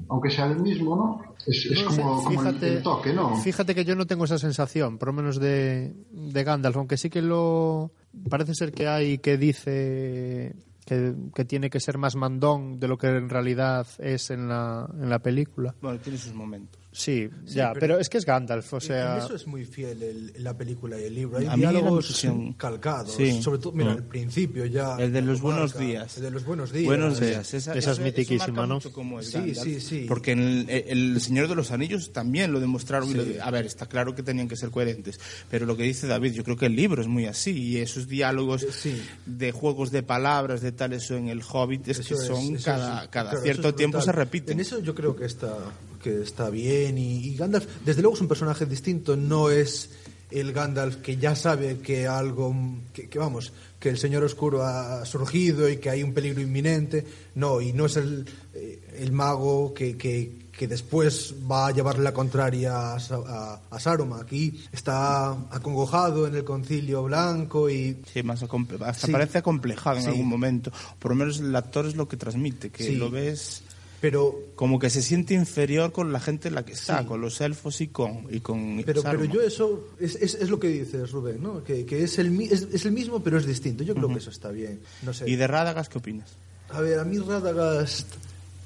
Aunque 0.09 0.31
sea 0.31 0.45
el 0.47 0.59
mismo, 0.59 0.95
¿no? 0.95 1.35
Es, 1.45 1.65
es 1.65 1.83
No 1.83 1.91
sé, 1.91 2.01
como, 2.01 2.23
como 2.23 2.49
el, 2.49 2.63
el 2.63 2.83
toque, 2.83 3.13
¿no? 3.13 3.35
Fíjate 3.37 3.75
que 3.75 3.85
yo 3.85 3.95
no 3.95 4.07
tengo 4.07 4.25
esa 4.25 4.39
sensación, 4.39 4.97
por 4.97 5.09
lo 5.09 5.13
menos 5.13 5.39
de, 5.39 5.93
de 6.11 6.43
Gandalf, 6.43 6.77
aunque 6.77 6.97
sí 6.97 7.09
que 7.09 7.21
lo. 7.21 7.91
Parece 8.29 8.55
ser 8.55 8.71
que 8.71 8.87
hay 8.87 9.19
que 9.19 9.37
dice 9.37 10.55
que, 10.85 11.13
que 11.35 11.45
tiene 11.45 11.69
que 11.69 11.79
ser 11.79 11.97
más 11.97 12.15
mandón 12.15 12.79
de 12.79 12.87
lo 12.87 12.97
que 12.97 13.07
en 13.07 13.29
realidad 13.29 13.85
es 13.99 14.31
en 14.31 14.47
la, 14.47 14.89
en 14.99 15.09
la 15.09 15.19
película. 15.19 15.75
Bueno, 15.81 15.99
tiene 15.99 16.17
sus 16.17 16.33
momentos. 16.33 16.78
Sí, 16.91 17.29
ya, 17.45 17.71
pero... 17.79 17.99
es 17.99 18.09
que 18.09 18.17
es 18.17 18.25
Gandalf, 18.25 18.73
o 18.73 18.79
sea... 18.79 19.17
En 19.17 19.23
eso 19.23 19.35
es 19.35 19.45
muy 19.45 19.63
fiel 19.63 20.01
el- 20.01 20.33
la 20.43 20.57
película 20.57 20.99
y 20.99 21.03
el 21.03 21.13
libro. 21.13 21.37
Hay 21.37 21.45
A 21.45 21.51
mí 21.55 21.59
diálogos 21.61 22.05
impresión- 22.09 22.53
calcados. 22.53 23.13
Sí. 23.15 23.43
Sobre 23.43 23.59
todo, 23.59 23.73
mira, 23.73 23.91
Mm. 23.91 23.97
al 23.97 24.03
principio 24.05 24.65
ya... 24.65 24.95
El 24.97 25.13
de 25.13 25.21
los 25.21 25.37
lo 25.37 25.43
buenos 25.43 25.75
marca, 25.75 25.85
días. 25.87 26.17
El 26.17 26.23
de 26.23 26.31
los 26.31 26.45
buenos 26.45 26.71
días. 26.71 26.85
Buenos 26.85 27.17
Sí. 27.19 27.25
días. 27.25 27.53
Esa 27.53 27.75
Esa, 27.75 27.91
es 27.91 27.99
mitiquísima, 27.99 28.65
¿no? 28.65 28.77
es 28.79 28.83
Sí, 28.85 28.89
Gandalf. 29.33 29.57
sí, 29.63 29.79
sí. 29.79 30.05
Porque 30.07 30.31
en 30.31 30.39
el, 30.39 30.69
el 30.69 31.21
Señor 31.21 31.47
de 31.47 31.53
los 31.55 31.71
Anillos 31.71 32.11
también 32.11 32.51
lo 32.51 32.59
demostraron. 32.59 33.07
y 33.09 33.13
Sí. 33.13 33.33
lo 33.37 33.43
a 33.43 33.51
ver, 33.51 33.67
está 33.67 33.85
claro 33.85 34.15
que 34.15 34.23
tenían 34.23 34.47
que 34.47 34.55
ser 34.55 34.71
coherentes. 34.71 35.19
Pero 35.51 35.67
lo 35.67 35.77
que 35.77 35.83
dice 35.83 36.07
David, 36.07 36.33
yo 36.33 36.43
creo 36.43 36.57
que 36.57 36.65
el 36.65 36.75
libro 36.75 37.03
es 37.03 37.07
muy 37.07 37.27
así. 37.27 37.51
Y 37.51 37.77
esos 37.77 38.07
diálogos 38.07 38.63
Eh, 38.63 38.67
sí. 38.71 39.01
de 39.27 39.51
juegos 39.51 39.91
de 39.91 40.01
palabras, 40.01 40.61
de 40.61 40.71
tal, 40.71 40.93
eso 40.93 41.15
en 41.15 41.29
el 41.29 41.41
Hobbit, 41.47 41.87
es 41.89 41.99
Eso 41.99 42.15
que 42.15 42.21
son 42.25 42.55
cada, 42.55 43.03
es- 43.03 43.09
cada 43.09 43.29
claro, 43.29 43.43
cierto 43.43 43.75
tiempo 43.75 44.01
se 44.01 44.11
repiten. 44.11 44.53
En 44.53 44.61
eso 44.61 44.79
yo 44.79 44.95
creo 44.95 45.15
que 45.15 45.25
está, 45.25 45.55
que 46.01 46.21
está 46.21 46.49
bien. 46.49 46.97
Y, 46.97 47.27
y 47.27 47.35
Gandalf, 47.35 47.65
desde 47.85 48.01
luego, 48.01 48.15
es 48.15 48.21
un 48.21 48.27
personaje 48.27 48.65
distinto. 48.65 49.15
No 49.15 49.49
es 49.49 49.89
el 50.31 50.53
Gandalf 50.53 50.97
que 50.97 51.17
ya 51.17 51.35
sabe 51.35 51.79
que 51.79 52.07
algo. 52.07 52.55
Que, 52.93 53.07
que, 53.09 53.19
vamos, 53.19 53.51
que 53.79 53.89
el 53.89 53.97
Señor 53.97 54.23
Oscuro 54.23 54.63
ha 54.63 55.05
surgido 55.05 55.69
y 55.69 55.77
que 55.77 55.89
hay 55.89 56.03
un 56.03 56.13
peligro 56.13 56.41
inminente. 56.41 57.05
No, 57.35 57.61
y 57.61 57.73
no 57.73 57.85
es 57.85 57.97
el, 57.97 58.25
eh, 58.53 58.79
el 58.97 59.11
mago 59.11 59.73
que. 59.73 59.97
que 59.97 60.49
que 60.59 60.67
después 60.67 61.35
va 61.49 61.67
a 61.67 61.71
llevarle 61.71 62.03
la 62.03 62.13
contraria 62.13 62.73
a, 62.91 62.95
a, 62.97 63.61
a 63.71 63.79
Saruman. 63.79 64.19
Aquí 64.19 64.61
está 64.73 65.31
acongojado 65.51 66.27
en 66.27 66.35
el 66.35 66.43
concilio 66.43 67.03
blanco 67.03 67.69
y 67.69 67.95
Sí, 68.13 68.23
más 68.23 68.43
hasta 68.43 69.07
Sí. 69.07 69.09
parece 69.09 69.37
acomplejado 69.37 69.95
en 69.99 70.03
Sí. 70.03 70.09
algún 70.09 70.27
momento. 70.27 70.69
Por 70.99 71.11
lo 71.11 71.15
menos 71.15 71.39
el 71.39 71.55
actor 71.55 71.85
es 71.85 71.95
lo 71.95 72.09
que 72.09 72.17
transmite, 72.17 72.71
que 72.71 72.83
Sí. 72.83 72.95
lo 72.95 73.09
ves 73.09 73.61
pero 74.01 74.39
como 74.55 74.79
que 74.79 74.89
se 74.89 75.01
siente 75.01 75.33
inferior 75.33 75.91
con 75.91 76.11
la 76.13 76.19
gente 76.19 76.47
en 76.47 76.55
la 76.55 76.63
que 76.65 76.73
está, 76.73 76.99
Sí. 77.01 77.05
con 77.05 77.21
los 77.21 77.41
elfos 77.41 77.81
y 77.81 77.87
con, 77.87 78.27
y 78.29 78.39
con 78.39 78.81
Pero, 78.85 79.03
pero 79.03 79.25
yo 79.25 79.41
eso 79.41 79.89
es, 79.99 80.15
es, 80.15 80.35
es 80.35 80.49
lo 80.49 80.59
que 80.59 80.67
dices, 80.69 81.11
Rubén, 81.11 81.41
¿no? 81.43 81.63
Que, 81.63 81.85
que 81.85 82.03
es, 82.03 82.17
el, 82.19 82.39
es, 82.41 82.67
es 82.71 82.85
el 82.85 82.91
mismo, 82.91 83.21
pero 83.21 83.37
es 83.37 83.45
distinto. 83.45 83.83
Yo 83.83 83.93
creo 83.95 84.07
que 84.09 84.17
eso 84.19 84.29
está 84.29 84.49
bien. 84.51 84.79
No 85.03 85.13
sé. 85.13 85.29
¿Y 85.29 85.35
de 85.35 85.47
Radagast 85.47 85.91
qué 85.91 85.97
opinas? 85.97 86.29
A 86.69 86.81
ver, 86.81 86.99
a 86.99 87.03
mí 87.03 87.17
Radagast... 87.17 88.07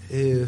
eh, 0.10 0.46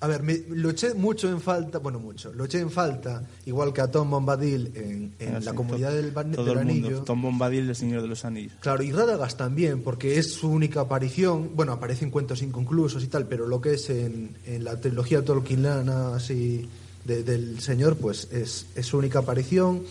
a 0.00 0.06
ver, 0.06 0.22
me, 0.22 0.38
lo 0.50 0.70
eché 0.70 0.94
mucho 0.94 1.28
en 1.28 1.40
falta, 1.40 1.78
bueno, 1.78 1.98
mucho, 1.98 2.32
lo 2.32 2.44
eché 2.44 2.60
en 2.60 2.70
falta, 2.70 3.22
igual 3.46 3.72
que 3.72 3.80
a 3.80 3.90
Tom 3.90 4.10
Bombadil 4.10 4.70
en, 4.74 5.12
en 5.18 5.34
Ah, 5.36 5.40
la 5.40 5.50
sí, 5.50 5.56
comunidad 5.56 5.90
to- 5.90 5.96
del, 5.96 6.12
todo 6.12 6.44
del 6.44 6.58
el 6.58 6.64
mundo. 6.66 6.86
Anillo. 6.88 7.02
Tom 7.04 7.22
Bombadil, 7.22 7.68
el 7.68 7.76
Señor 7.76 8.02
de 8.02 8.08
los 8.08 8.24
Anillos. 8.24 8.52
Claro, 8.60 8.82
y 8.82 8.92
Radagast 8.92 9.36
también, 9.38 9.82
porque 9.82 10.18
es 10.18 10.32
su 10.32 10.48
única 10.50 10.80
aparición, 10.80 11.50
bueno, 11.54 11.72
aparece 11.72 12.04
en 12.04 12.10
cuentos 12.10 12.42
inconclusos 12.42 13.02
y 13.04 13.08
tal, 13.08 13.26
pero 13.26 13.46
lo 13.46 13.60
que 13.60 13.74
es 13.74 13.90
en, 13.90 14.36
en 14.46 14.64
la 14.64 14.80
trilogía 14.80 15.24
Tolkienana 15.24 16.14
así 16.14 16.68
de- 17.04 17.22
del 17.22 17.60
señor, 17.60 17.96
pues 17.96 18.28
es, 18.30 18.66
es 18.74 18.86
su 18.86 18.98
única 18.98 19.20
aparición 19.20 19.82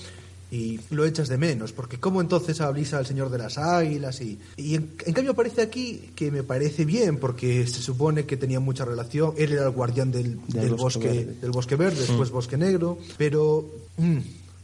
y 0.52 0.80
lo 0.90 1.06
echas 1.06 1.28
de 1.28 1.38
menos, 1.38 1.74
porque 1.74 2.00
como 2.00 2.22
entonces 2.22 2.60
avisa 2.62 2.98
al 2.98 3.06
señor 3.06 3.30
de 3.30 3.38
las 3.38 3.58
águilas 3.58 4.20
y, 4.22 4.40
y 4.58 4.76
en, 4.76 4.94
en 5.06 5.14
cambio 5.14 5.34
aparece 5.34 5.62
aquí 5.62 6.12
que 6.16 6.32
me 6.32 6.44
parece 6.44 6.86
bien, 6.86 7.18
porque 7.18 7.68
se 7.68 7.82
supone 7.82 8.26
que 8.26 8.38
tenía 8.38 8.60
mucha 8.60 8.86
relación, 8.86 9.34
él 9.38 9.54
era 9.54 9.66
el 9.66 9.72
guardián 9.72 10.12
del, 10.12 10.40
Del 10.48 10.62
del 10.62 10.70
bosque 10.72 11.00
bosque, 11.00 11.08
verde. 11.08 11.36
del 11.42 11.52
bosque 11.52 11.76
verde, 11.76 12.00
después 12.00 12.32
bosque 12.32 12.58
negro, 12.58 12.98
pero 13.18 13.70
mm, 13.98 14.18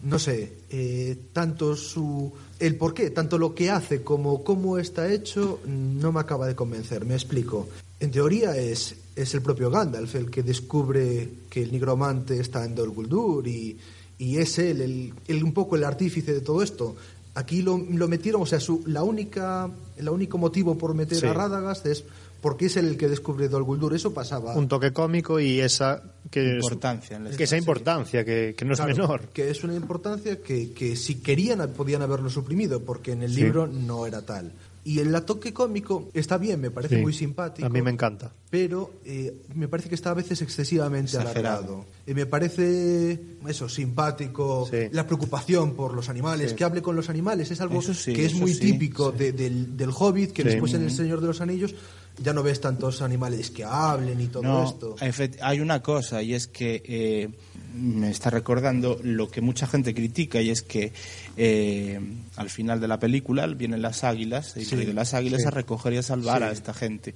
no 0.04 0.19
sé, 0.19 0.54
eh, 0.69 1.17
tanto 1.34 1.76
su 1.76 2.32
el 2.60 2.78
por 2.78 2.93
qué, 2.93 3.10
tanto 3.10 3.38
lo 3.38 3.54
que 3.54 3.69
hace 3.69 4.02
como 4.02 4.43
cómo 4.43 4.78
está 4.78 5.12
hecho, 5.12 5.60
mm, 5.65 6.00
no 6.00 6.12
me 6.12 6.19
acaba 6.21 6.48
de 6.48 6.56
convencer. 6.56 7.06
Me 7.06 7.15
explico. 7.15 7.67
En 8.00 8.12
teoría 8.12 8.56
es, 8.58 8.95
es 9.15 9.34
el 9.34 9.41
propio 9.41 9.69
Gandalf 9.69 10.15
el 10.15 10.30
que 10.30 10.43
descubre 10.43 11.30
que 11.50 11.63
el 11.63 11.71
nigromante 11.71 12.39
está 12.39 12.65
en 12.65 12.76
Dol 12.76 12.89
Guldur 12.89 13.48
y, 13.48 13.78
y 14.17 14.38
es 14.38 14.58
él 14.60 14.82
el, 14.82 15.13
el- 15.28 15.43
un 15.43 15.54
poco 15.54 15.75
el 15.75 15.84
artífice 15.84 16.34
de 16.34 16.41
todo 16.41 16.62
esto. 16.63 16.95
Aquí 17.34 17.62
lo, 17.62 17.78
lo 17.78 18.08
metieron, 18.08 18.41
o 18.41 18.45
sea, 18.45 18.60
su, 18.62 18.82
la 18.88 19.04
única, 19.04 19.69
el 19.97 20.08
único 20.10 20.38
motivo 20.38 20.78
por 20.78 20.93
meter 20.93 21.17
Sí. 21.19 21.25
a 21.28 21.34
Radagast 21.34 21.86
es 21.86 22.04
porque 22.41 22.67
es 22.67 22.78
él 22.78 22.88
el 22.88 22.97
que 22.97 23.10
descubre 23.10 23.49
Dol 23.49 23.63
Guldur. 23.63 23.93
Eso 23.93 24.13
pasaba. 24.13 24.56
Un 24.56 24.67
toque 24.69 24.93
cómico 24.93 25.39
y 25.39 25.60
esa 25.60 26.01
que 26.32 26.58
es- 26.58 26.63
Importancia 26.63 27.17
en 27.17 27.23
la 27.25 27.32
que 27.32 27.43
esa 27.43 27.58
importancia 27.58 28.23
que, 28.23 28.54
que 28.58 28.63
no 28.65 28.73
es 28.73 28.80
Claro, 28.80 28.93
menor. 28.95 29.21
Que 29.34 29.49
es 29.49 29.63
una 29.65 29.75
importancia 29.75 30.41
que, 30.41 30.71
que 30.71 30.95
si 30.95 31.15
querían 31.15 31.67
podían 31.73 32.01
haberlo 32.04 32.30
suprimido, 32.30 32.82
porque 32.84 33.12
en 33.12 33.23
el 33.23 33.34
Sí. 33.34 33.41
libro 33.41 33.67
no 33.67 34.06
era 34.06 34.21
tal. 34.21 34.54
Y 34.86 34.99
el 34.99 35.19
toque 35.25 35.51
cómico 35.51 36.10
está 36.13 36.38
bien, 36.38 36.62
me 36.62 36.69
parece 36.69 36.97
Sí. 36.97 37.01
muy 37.01 37.12
simpático. 37.12 37.65
A 37.65 37.69
mí 37.69 37.82
me 37.82 37.89
encanta. 37.89 38.32
Pero 38.58 38.89
eh, 39.04 39.34
me 39.54 39.68
parece 39.68 39.89
que 39.89 39.96
está 39.96 40.12
a 40.12 40.13
veces 40.13 40.41
excesivamente 40.41 41.18
alargado. 41.18 41.86
Y 42.08 42.13
me 42.13 42.26
parece, 42.26 43.20
eso, 43.50 43.68
simpático, 43.68 44.65
Sí. 44.72 44.88
la 44.91 45.06
preocupación 45.06 45.74
por 45.76 45.94
los 45.94 46.08
animales, 46.08 46.54
que 46.54 46.63
hable 46.63 46.82
con 46.82 46.96
los 46.96 47.10
animales, 47.10 47.52
es 47.52 47.60
algo 47.60 47.82
sí, 47.82 48.13
que 48.13 48.26
es 48.26 48.34
muy 48.34 48.54
típico 48.56 49.12
de- 49.12 49.34
del, 49.34 49.76
del 49.76 49.89
Hobbit, 49.89 50.32
que 50.32 50.44
después 50.46 50.74
en 50.74 50.84
El 50.84 50.91
Señor 50.91 51.20
de 51.20 51.28
los 51.28 51.41
Anillos 51.41 51.76
ya 52.24 52.32
no 52.32 52.44
ves 52.44 52.62
tantos 52.62 53.02
animales 53.02 53.50
que 53.52 53.65
hablen 53.65 54.22
y 54.22 54.28
todo 54.28 54.44
No, 54.44 54.63
esto. 54.63 54.96
hay 55.41 55.60
una 55.60 55.82
cosa 55.82 56.22
y 56.24 56.34
es 56.34 56.48
que 56.48 56.82
eh, 56.86 57.30
me 57.78 58.10
está 58.10 58.30
recordando 58.30 58.98
lo 59.04 59.30
que 59.30 59.41
mucha 59.41 59.68
gente 59.68 59.94
critica 59.94 60.39
y 60.41 60.50
es 60.50 60.62
que 60.62 60.94
eh, 61.36 62.00
al 62.38 62.50
final 62.50 62.80
de 62.80 62.88
la 62.88 63.00
película 63.00 63.46
vienen 63.48 63.82
las 63.82 64.06
águilas 64.06 64.56
y 64.56 64.63
de 64.63 64.94
las 64.94 65.13
águilas 65.13 65.46
a 65.46 65.52
recoger 65.52 65.91
y 65.91 65.98
a 65.98 66.04
salvar 66.04 66.41
a 66.44 66.52
esta 66.54 66.74
gente. 66.74 67.15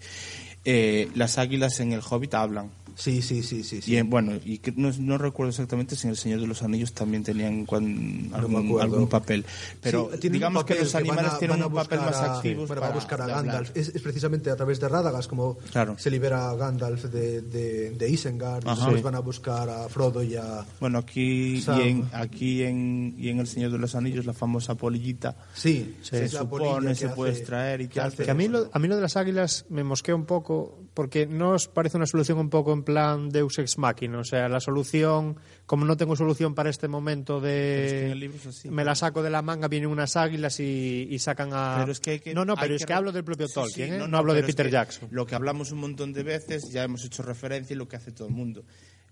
Eh, 0.65 1.09
las 1.15 1.37
águilas 1.37 1.79
en 1.79 1.93
el 1.93 2.01
Hobbit 2.07 2.33
hablan. 2.33 2.71
Sí, 2.99 3.21
sí, 3.21 3.43
sí, 3.43 3.63
sí. 3.63 3.81
sí. 3.81 3.93
Y 3.93 3.95
en- 3.95 4.09
bueno, 4.09 4.33
y 4.43 4.57
que 4.57 4.73
no, 4.73 4.91
no 4.99 5.17
recuerdo 5.17 5.51
exactamente 5.51 5.95
si 5.95 6.07
en 6.07 6.11
El 6.11 6.17
Señor 6.17 6.41
de 6.41 6.47
los 6.47 6.61
Anillos 6.63 6.91
también 6.91 7.23
tenían 7.23 7.65
cuan- 7.65 8.29
algún, 8.33 8.65
acuerdo. 8.67 8.81
algún 8.81 9.07
papel. 9.07 9.45
Pero 9.81 10.09
Sí, 10.21 10.27
digamos 10.27 10.65
que 10.65 10.75
los 10.75 10.93
animales 10.95 11.27
van 11.27 11.35
a- 11.35 11.39
tienen 11.39 11.57
van 11.57 11.63
a 11.63 11.67
un 11.67 11.73
papel 11.75 11.99
buscar 11.99 12.13
más 12.19 12.29
a- 12.29 12.35
activo. 12.35 12.67
bueno, 12.67 12.81
va 12.81 12.87
a 12.87 12.89
para 12.89 12.99
buscar 12.99 13.21
a. 13.21 13.27
Gandalf. 13.27 13.71
Es, 13.77 13.87
es 13.95 14.01
precisamente 14.01 14.49
a 14.51 14.55
través 14.57 14.81
de 14.81 14.89
Radagast 14.89 15.29
como 15.29 15.57
Claro. 15.71 15.95
se 15.97 16.11
libera 16.11 16.49
a 16.49 16.55
Gandalf 16.55 17.05
de, 17.05 17.41
de, 17.41 17.91
de 17.91 18.09
Isengard. 18.09 18.65
Después 18.65 18.97
Sí. 18.97 19.01
van 19.01 19.15
a 19.15 19.19
buscar 19.19 19.69
a 19.69 19.87
Frodo 19.87 20.21
y 20.21 20.35
a... 20.35 20.65
Bueno, 20.81 20.97
aquí, 20.99 21.61
Sam. 21.61 21.79
y 21.79 21.83
en, 21.87 22.09
aquí 22.11 22.63
en, 22.63 23.15
y 23.17 23.29
en 23.29 23.39
El 23.39 23.47
Señor 23.47 23.71
de 23.71 23.77
los 23.77 23.95
Anillos, 23.95 24.25
la 24.25 24.33
famosa 24.33 24.75
polillita 24.75 25.37
Sí, 25.53 25.95
se 26.01 26.27
supone, 26.27 26.87
que 26.89 26.95
se 26.95 27.07
puede 27.09 27.31
extraer 27.31 27.79
y 27.81 27.87
que 27.87 28.01
hace 28.01 28.25
Que 28.25 28.31
a 28.31 28.33
mí, 28.33 28.43
eso, 28.45 28.51
lo, 28.53 28.63
¿no? 28.65 28.69
a 28.73 28.79
mí 28.79 28.87
lo 28.89 28.95
de 28.97 29.01
las 29.01 29.15
águilas 29.15 29.65
me 29.69 29.83
mosquea 29.85 30.15
un 30.15 30.25
poco 30.25 30.77
porque 30.93 31.25
no 31.27 31.51
os 31.51 31.67
parece 31.69 31.95
una 31.95 32.05
solución 32.05 32.39
un 32.39 32.49
poco 32.49 32.73
en 32.73 32.83
plan 32.93 33.29
Deus 33.29 33.57
Ex 33.59 33.77
Machina. 33.77 34.19
O 34.19 34.23
sea, 34.23 34.49
la 34.49 34.59
solución, 34.59 35.37
como 35.65 35.85
no 35.85 35.95
tengo 35.97 36.15
solución 36.15 36.55
para 36.55 36.69
este 36.69 36.87
momento 36.87 37.37
es 37.37 37.43
que 37.43 38.15
de... 38.15 38.31
así. 38.47 38.69
me 38.69 38.83
la 38.83 38.95
saco 38.95 39.21
de 39.23 39.29
la 39.29 39.41
manga, 39.41 39.67
vienen 39.67 39.89
unas 39.89 40.15
águilas 40.15 40.59
y, 40.59 41.07
y 41.09 41.19
sacan 41.19 41.49
a... 41.53 41.77
Pero 41.79 41.91
es 41.91 41.99
que 41.99 42.11
hay 42.11 42.19
que- 42.19 42.33
no, 42.33 42.45
no, 42.45 42.53
hay 42.53 42.59
pero 42.61 42.75
es 42.75 42.85
que 42.85 42.93
hablo 42.93 43.11
del 43.11 43.23
propio 43.23 43.47
Sí, 43.47 43.53
Tolkien, 43.53 43.89
sí, 43.89 43.95
¿eh? 43.95 44.07
no, 44.07 44.17
hablo 44.17 44.33
de 44.33 44.43
Peter 44.43 44.69
Jackson. 44.69 45.09
Lo 45.11 45.25
que 45.25 45.35
hablamos 45.35 45.71
un 45.71 45.79
montón 45.79 46.13
de 46.13 46.23
veces, 46.23 46.69
ya 46.71 46.83
hemos 46.83 47.03
hecho 47.05 47.23
referencia 47.23 47.73
y 47.73 47.77
lo 47.77 47.87
que 47.87 47.95
hace 47.95 48.11
todo 48.11 48.27
el 48.27 48.33
mundo. 48.33 48.63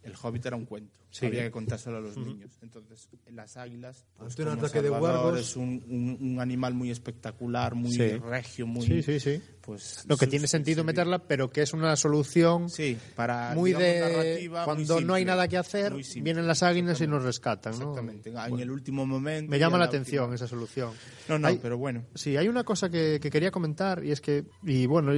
El 0.04 0.13
Hobbit 0.22 0.46
era 0.46 0.56
un 0.56 0.66
cuento, 0.66 0.98
Sí. 1.10 1.26
había 1.26 1.44
que 1.44 1.52
contárselo 1.52 1.98
a 1.98 2.00
los 2.00 2.16
niños. 2.16 2.52
Entonces, 2.62 3.10
las 3.30 3.58
águilas, 3.58 4.06
pues, 4.18 4.36
como 4.38 4.52
ataque 4.52 4.82
de 4.82 4.90
Salvador, 4.90 5.24
huargos. 5.34 5.40
es 5.42 5.56
un, 5.58 5.84
un- 5.90 6.18
un 6.22 6.40
animal 6.40 6.74
muy 6.76 6.92
espectacular, 6.92 7.76
muy 7.76 7.92
Sí. 7.92 8.12
regio, 8.18 8.66
muy... 8.68 8.86
Pues, 9.67 10.06
Lo 10.08 10.15
que 10.15 10.27
tiene 10.27 10.47
sentido 10.47 10.86
meterla, 10.86 11.19
pero 11.19 11.49
que 11.49 11.62
es 11.62 11.73
una 11.73 11.93
solución 11.97 12.69
Sí, 12.69 12.97
para 13.17 13.53
muy 13.53 13.73
de 13.73 14.47
muy 14.49 14.63
cuando 14.63 15.01
no 15.01 15.13
hay 15.13 15.25
nada 15.25 15.45
que 15.49 15.58
hacer, 15.58 15.93
vienen 16.21 16.47
las 16.47 16.63
águilas 16.63 17.01
y 17.01 17.08
nos 17.08 17.21
rescatan, 17.21 17.73
¿no? 17.77 17.91
Exactamente, 17.91 18.30
en 18.32 18.60
el 18.62 18.71
último 18.71 19.06
momento. 19.06 19.51
Me 19.51 19.60
llama 19.60 19.77
la 19.77 19.84
última- 19.84 19.99
atención 20.01 20.34
esa 20.34 20.47
solución. 20.47 20.91
No, 21.27 21.38
no, 21.38 21.49
Hay- 21.49 21.60
pero 21.62 21.77
bueno. 21.77 22.06
Sí, 22.15 22.38
hay 22.38 22.47
una 22.47 22.63
cosa 22.63 22.89
que, 22.89 23.19
que 23.21 23.30
quería 23.30 23.51
comentar 23.51 24.06
y 24.06 24.12
es 24.12 24.21
que, 24.21 24.45
y 24.63 24.86
bueno, 24.86 25.12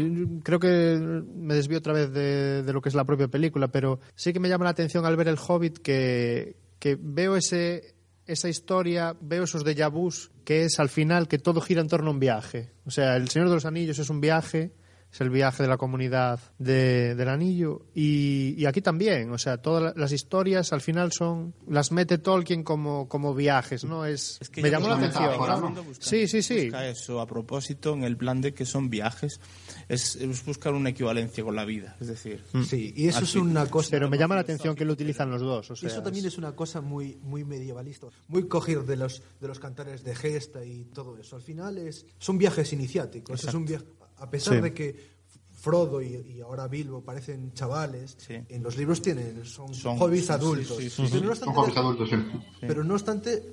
creo 0.44 0.60
que 0.60 1.00
me 1.36 1.54
desvío 1.54 1.78
otra 1.78 1.94
vez 1.94 2.12
de, 2.12 2.64
de 2.64 2.74
lo 2.74 2.82
que 2.82 2.90
es 2.90 2.96
la 2.96 3.06
propia 3.06 3.28
película, 3.28 3.68
pero 3.68 4.00
sí 4.16 4.34
que 4.34 4.40
me 4.40 4.50
llama 4.50 4.66
la 4.66 4.72
atención 4.72 5.06
al 5.06 5.16
ver 5.16 5.28
el 5.28 5.38
Hobbit 5.38 5.78
que, 5.78 6.56
que 6.80 6.98
veo 7.00 7.36
ese, 7.36 7.94
esa 8.30 8.48
historia, 8.48 9.18
veo 9.20 9.44
esos 9.44 9.66
déjà 9.66 9.90
vus 9.90 10.30
que 10.46 10.64
es 10.66 10.80
al 10.80 10.90
final 10.90 11.28
que 11.28 11.40
todo 11.40 11.62
gira 11.62 11.82
en 11.82 11.90
torno 11.90 12.10
a 12.10 12.14
un 12.14 12.20
viaje. 12.20 12.70
O 12.86 12.92
sea, 12.92 13.18
El 13.18 13.28
Señor 13.30 13.50
de 13.50 13.56
los 13.56 13.66
Anillos 13.66 13.98
es 13.98 14.10
un 14.10 14.22
viaje, 14.22 14.72
es 15.12 15.22
el 15.22 15.30
viaje 15.30 15.64
de 15.64 15.70
la 15.70 15.78
comunidad 15.78 16.40
de- 16.60 17.16
del 17.16 17.30
anillo 17.30 17.86
y, 17.96 18.54
y 18.58 18.66
aquí 18.66 18.82
también, 18.82 19.32
o 19.32 19.38
sea, 19.38 19.58
todas 19.62 19.82
la- 19.84 19.94
las 19.96 20.12
historias 20.12 20.72
al 20.74 20.82
final 20.82 21.12
son, 21.12 21.54
las 21.68 21.92
mete 21.92 22.18
Tolkien 22.20 22.64
como, 22.64 23.08
como 23.10 23.34
viajes, 23.34 23.84
¿no? 23.86 24.06
Es, 24.06 24.38
Es 24.40 24.50
que 24.50 24.62
me 24.62 24.70
llamó 24.70 24.88
la 24.88 25.00
que 25.00 25.06
atención. 25.06 25.76
Sí, 26.00 26.28
sí, 26.28 26.42
sí. 26.44 26.66
Busca 26.66 26.88
eso 26.88 27.20
a 27.22 27.26
propósito 27.28 27.94
en 27.94 28.04
el 28.04 28.18
plan 28.18 28.42
de 28.42 28.54
que 28.54 28.66
son 28.66 28.90
viajes. 28.90 29.40
Es, 29.88 30.16
es 30.16 30.46
buscar 30.46 30.74
una 30.74 30.90
equivalencia 30.90 31.44
con 31.44 31.56
la 31.56 31.66
vida. 31.66 31.96
Es 32.00 32.08
decir, 32.08 32.44
Sí, 32.68 32.94
y 32.96 33.08
eso 33.08 33.20
es 33.24 33.36
una 33.36 33.66
cosa... 33.68 33.90
Pero 33.92 34.10
me 34.10 34.18
llama 34.18 34.36
la 34.36 34.42
atención 34.42 34.76
que 34.76 34.86
lo 34.86 34.94
utilizan 34.94 35.32
los 35.32 35.42
dos. 35.42 35.72
O 35.72 35.76
sea, 35.76 35.90
eso 35.90 36.04
también 36.04 36.26
es 36.28 36.38
una 36.38 36.56
cosa 36.56 36.82
muy 36.82 37.18
muy 37.24 37.44
medievalista, 37.44 38.08
muy 38.28 38.48
coger 38.48 38.84
de 38.84 38.96
los 38.98 39.24
de 39.42 39.48
los 39.48 39.60
cantares 39.60 40.04
de 40.04 40.16
gesta 40.16 40.64
y 40.64 40.86
todo 40.86 41.18
eso. 41.18 41.36
Al 41.36 41.42
final 41.42 41.78
es 41.80 42.06
son 42.20 42.38
viajes 42.38 42.72
iniciáticos, 42.74 43.44
es 43.44 43.54
un 43.54 43.66
viaje 43.66 43.86
a 44.20 44.30
pesar 44.30 44.56
Sí. 44.56 44.62
de 44.62 44.74
que 44.74 45.20
Frodo 45.60 46.02
y, 46.02 46.16
y 46.16 46.42
ahora 46.42 46.68
Bilbo 46.70 47.02
parecen 47.02 47.54
chavales, 47.54 48.16
Sí. 48.18 48.36
en 48.48 48.64
los 48.64 48.78
libros 48.78 49.02
tienen 49.02 49.46
son, 49.46 49.74
Son- 49.74 49.98
hobbies 49.98 50.28
sí, 50.28 50.32
adultos. 50.32 50.78
sí, 50.78 50.90
sí, 50.90 50.90
sí, 50.90 51.02
Pero, 51.02 51.08
sí. 51.10 51.14
no 51.16 51.20
Son 51.20 51.30
obstante, 51.50 51.56
hobbies 51.60 51.78
adultos, 51.78 52.10
sí. 52.10 52.16
pero 52.62 52.84
no 52.84 52.94
obstante, 52.94 53.44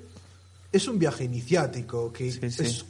es 0.71 0.87
un 0.87 0.97
viaje 0.99 1.25
iniciático 1.25 2.11
que 2.13 2.31
Sí, 2.31 2.49
sí. 2.49 2.63
es 2.63 2.85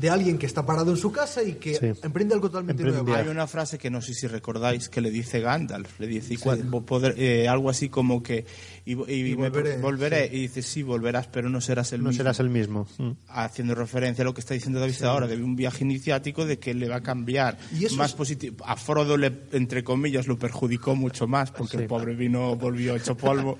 de 0.00 0.08
alguien 0.10 0.38
que 0.38 0.46
está 0.46 0.64
parado 0.64 0.90
en 0.90 0.96
su 0.96 1.12
casa 1.12 1.42
y 1.42 1.54
que 1.54 1.74
Sí. 1.74 1.86
emprende 2.02 2.34
algo 2.34 2.48
totalmente 2.48 2.82
Emprende 2.82 3.02
nuevo. 3.04 3.18
Hay 3.20 3.28
una 3.28 3.46
frase 3.46 3.76
que 3.78 3.90
no 3.90 4.00
sé 4.00 4.14
si 4.14 4.26
recordáis 4.26 4.88
que 4.88 5.00
le 5.00 5.10
dice 5.10 5.40
Gandalf, 5.40 6.00
le 6.00 6.06
dice 6.06 6.36
poder- 6.38 7.14
eh, 7.18 7.48
algo 7.48 7.68
así 7.70 7.88
como 7.88 8.22
que 8.22 8.46
y, 8.86 8.94
vo- 8.94 9.04
y 9.08 9.32
Y 9.32 9.36
me- 9.36 9.50
volveré, 9.50 9.76
volveré 9.78 10.26
y 10.32 10.40
dice 10.42 10.62
sí 10.62 10.82
volverás 10.82 11.26
pero 11.28 11.48
no 11.50 11.60
serás 11.60 11.92
el 11.92 12.02
No 12.02 12.08
mismo. 12.08 12.16
serás 12.18 12.40
el 12.40 12.48
mismo. 12.50 12.86
Mm. 12.98 13.10
haciendo 13.28 13.74
referencia 13.74 14.22
a 14.22 14.24
lo 14.24 14.32
que 14.34 14.40
está 14.40 14.54
diciendo 14.54 14.80
David 14.80 15.02
ahora 15.02 15.26
de 15.26 15.36
un 15.36 15.54
viaje 15.56 15.84
iniciático 15.84 16.46
de 16.46 16.58
que 16.58 16.72
le 16.74 16.88
va 16.88 16.96
a 16.96 17.02
cambiar 17.02 17.58
Y 17.78 17.84
eso 17.84 17.96
más 17.96 18.10
es- 18.10 18.16
positivo 18.16 18.56
a 18.64 18.76
Frodo 18.76 19.16
le 19.16 19.32
entre 19.52 19.84
comillas 19.84 20.26
lo 20.26 20.38
perjudicó 20.38 20.94
mucho 20.96 21.26
más 21.26 21.50
porque 21.50 21.76
el 21.76 21.86
pobre 21.86 22.14
vino 22.14 22.56
volvió 22.56 22.96
hecho 22.96 23.16
polvo 23.16 23.58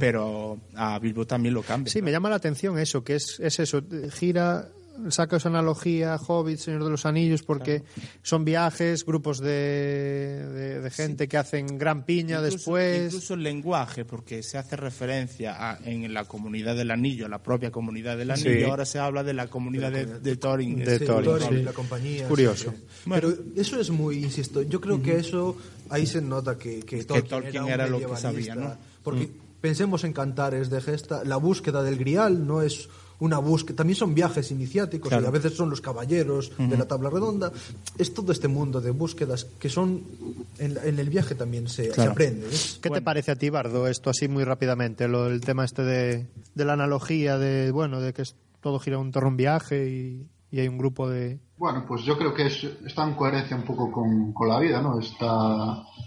pero 0.00 0.58
a 0.74 0.98
Bilbo 0.98 1.26
también 1.26 1.54
lo 1.54 1.62
cambia 1.62 1.92
Sí, 1.92 2.02
me 2.02 2.10
llama 2.10 2.28
la 2.30 2.36
atención 2.36 2.78
eso, 2.78 3.04
que 3.04 3.14
es, 3.16 3.38
es 3.40 3.58
eso, 3.60 3.82
gira, 4.18 4.68
saca 5.10 5.36
esa 5.36 5.48
analogía, 5.48 6.16
Hobbit, 6.16 6.58
Señor 6.58 6.84
de 6.84 6.90
los 6.90 7.06
Anillos, 7.06 7.42
porque 7.42 7.82
son 8.22 8.44
viajes, 8.44 9.04
grupos 9.04 9.38
de, 9.40 9.48
de, 9.48 10.80
de 10.80 10.90
gente 10.90 11.28
que 11.28 11.36
hacen 11.36 11.78
gran 11.78 12.04
piña 12.04 12.36
Incluso- 12.36 12.56
después. 12.56 13.04
Incluso 13.06 13.34
el 13.34 13.42
lenguaje, 13.42 14.04
porque 14.04 14.42
se 14.42 14.58
hace 14.58 14.76
referencia 14.76 15.70
a- 15.72 15.78
en 15.84 16.12
la 16.12 16.24
comunidad 16.24 16.76
del 16.76 16.90
anillo, 16.90 17.28
la 17.28 17.42
propia 17.42 17.70
comunidad 17.70 18.16
del 18.16 18.30
anillo, 18.30 18.50
Sí. 18.50 18.62
ahora 18.64 18.84
se 18.84 18.98
habla 18.98 19.22
de 19.22 19.34
la 19.34 19.48
comunidad 19.48 19.92
de, 19.92 20.06
de 20.20 20.36
Thorin. 20.36 20.76
De 20.84 20.98
Sí, 20.98 21.04
Thorin, 21.04 21.24
Thorin 21.30 21.48
sí. 21.48 21.54
y 21.56 21.62
la 21.62 21.72
compañía. 21.72 22.22
Es 22.22 22.28
curioso. 22.28 22.74
Pero 23.08 23.32
eso 23.56 23.80
es 23.80 23.90
muy, 23.90 24.22
insisto, 24.24 24.62
yo 24.62 24.80
creo 24.80 25.02
que 25.02 25.16
eso, 25.18 25.56
ahí 25.90 26.06
se 26.06 26.20
nota 26.20 26.58
que, 26.58 26.80
que 26.80 27.04
Tolkien, 27.04 27.68
era 27.68 27.86
lo 27.86 27.98
que 28.00 28.16
sabía, 28.16 28.54
¿no? 28.54 28.76
Porque 29.02 29.30
pensemos 29.60 30.04
en 30.04 30.12
Cantares 30.12 30.70
de 30.70 30.80
Gesta, 30.80 31.24
la 31.24 31.36
búsqueda 31.36 31.82
del 31.82 31.96
Grial 31.96 32.46
no 32.46 32.62
es 32.62 32.88
una 33.20 33.38
búsqueda, 33.38 33.76
también 33.76 33.96
son 33.96 34.14
viajes 34.14 34.50
iniciáticos 34.50 35.10
y 35.12 35.14
a 35.26 35.30
veces 35.30 35.54
son 35.54 35.70
los 35.70 35.80
caballeros 35.80 36.52
de 36.58 36.76
la 36.76 36.86
tabla 36.86 37.08
redonda. 37.10 37.50
Es 37.98 38.12
todo 38.12 38.32
este 38.32 38.48
mundo 38.48 38.80
de 38.80 38.90
búsquedas 38.90 39.46
que 39.58 39.68
son, 39.68 40.02
en, 40.58 40.74
la- 40.74 40.84
en 40.84 40.98
el 40.98 41.08
viaje 41.08 41.34
también 41.34 41.68
se, 41.68 41.92
se 41.92 42.02
aprende. 42.02 42.46
Es- 42.48 42.78
¿Qué 42.82 42.90
te 42.90 43.00
parece 43.02 43.30
a 43.32 43.36
ti, 43.36 43.48
Bardo, 43.50 43.86
esto 43.88 44.10
así 44.10 44.28
muy 44.28 44.44
rápidamente? 44.44 45.08
Lo, 45.08 45.26
el 45.28 45.40
tema 45.40 45.64
este 45.64 45.82
de, 45.82 46.26
de 46.54 46.64
la 46.64 46.74
analogía 46.74 47.38
de, 47.38 47.70
bueno, 47.70 48.00
de 48.00 48.12
que 48.12 48.22
es- 48.22 48.36
todo 48.60 48.78
gira 48.80 48.98
en 49.00 49.12
torno 49.12 49.28
a 49.28 49.30
un 49.30 49.36
viaje 49.36 49.88
y, 49.88 50.26
y 50.50 50.60
hay 50.60 50.68
un 50.68 50.76
grupo 50.78 51.08
de... 51.08 51.38
Bueno, 51.56 51.84
pues 51.88 52.02
yo 52.02 52.18
creo 52.18 52.34
que 52.34 52.46
es, 52.48 52.64
está 52.84 53.04
en 53.08 53.14
coherencia 53.14 53.56
un 53.56 53.62
poco 53.64 53.90
con, 53.90 54.32
con 54.34 54.48
la 54.48 54.58
vida, 54.60 54.82
¿no? 54.82 54.98
Está 55.00 55.26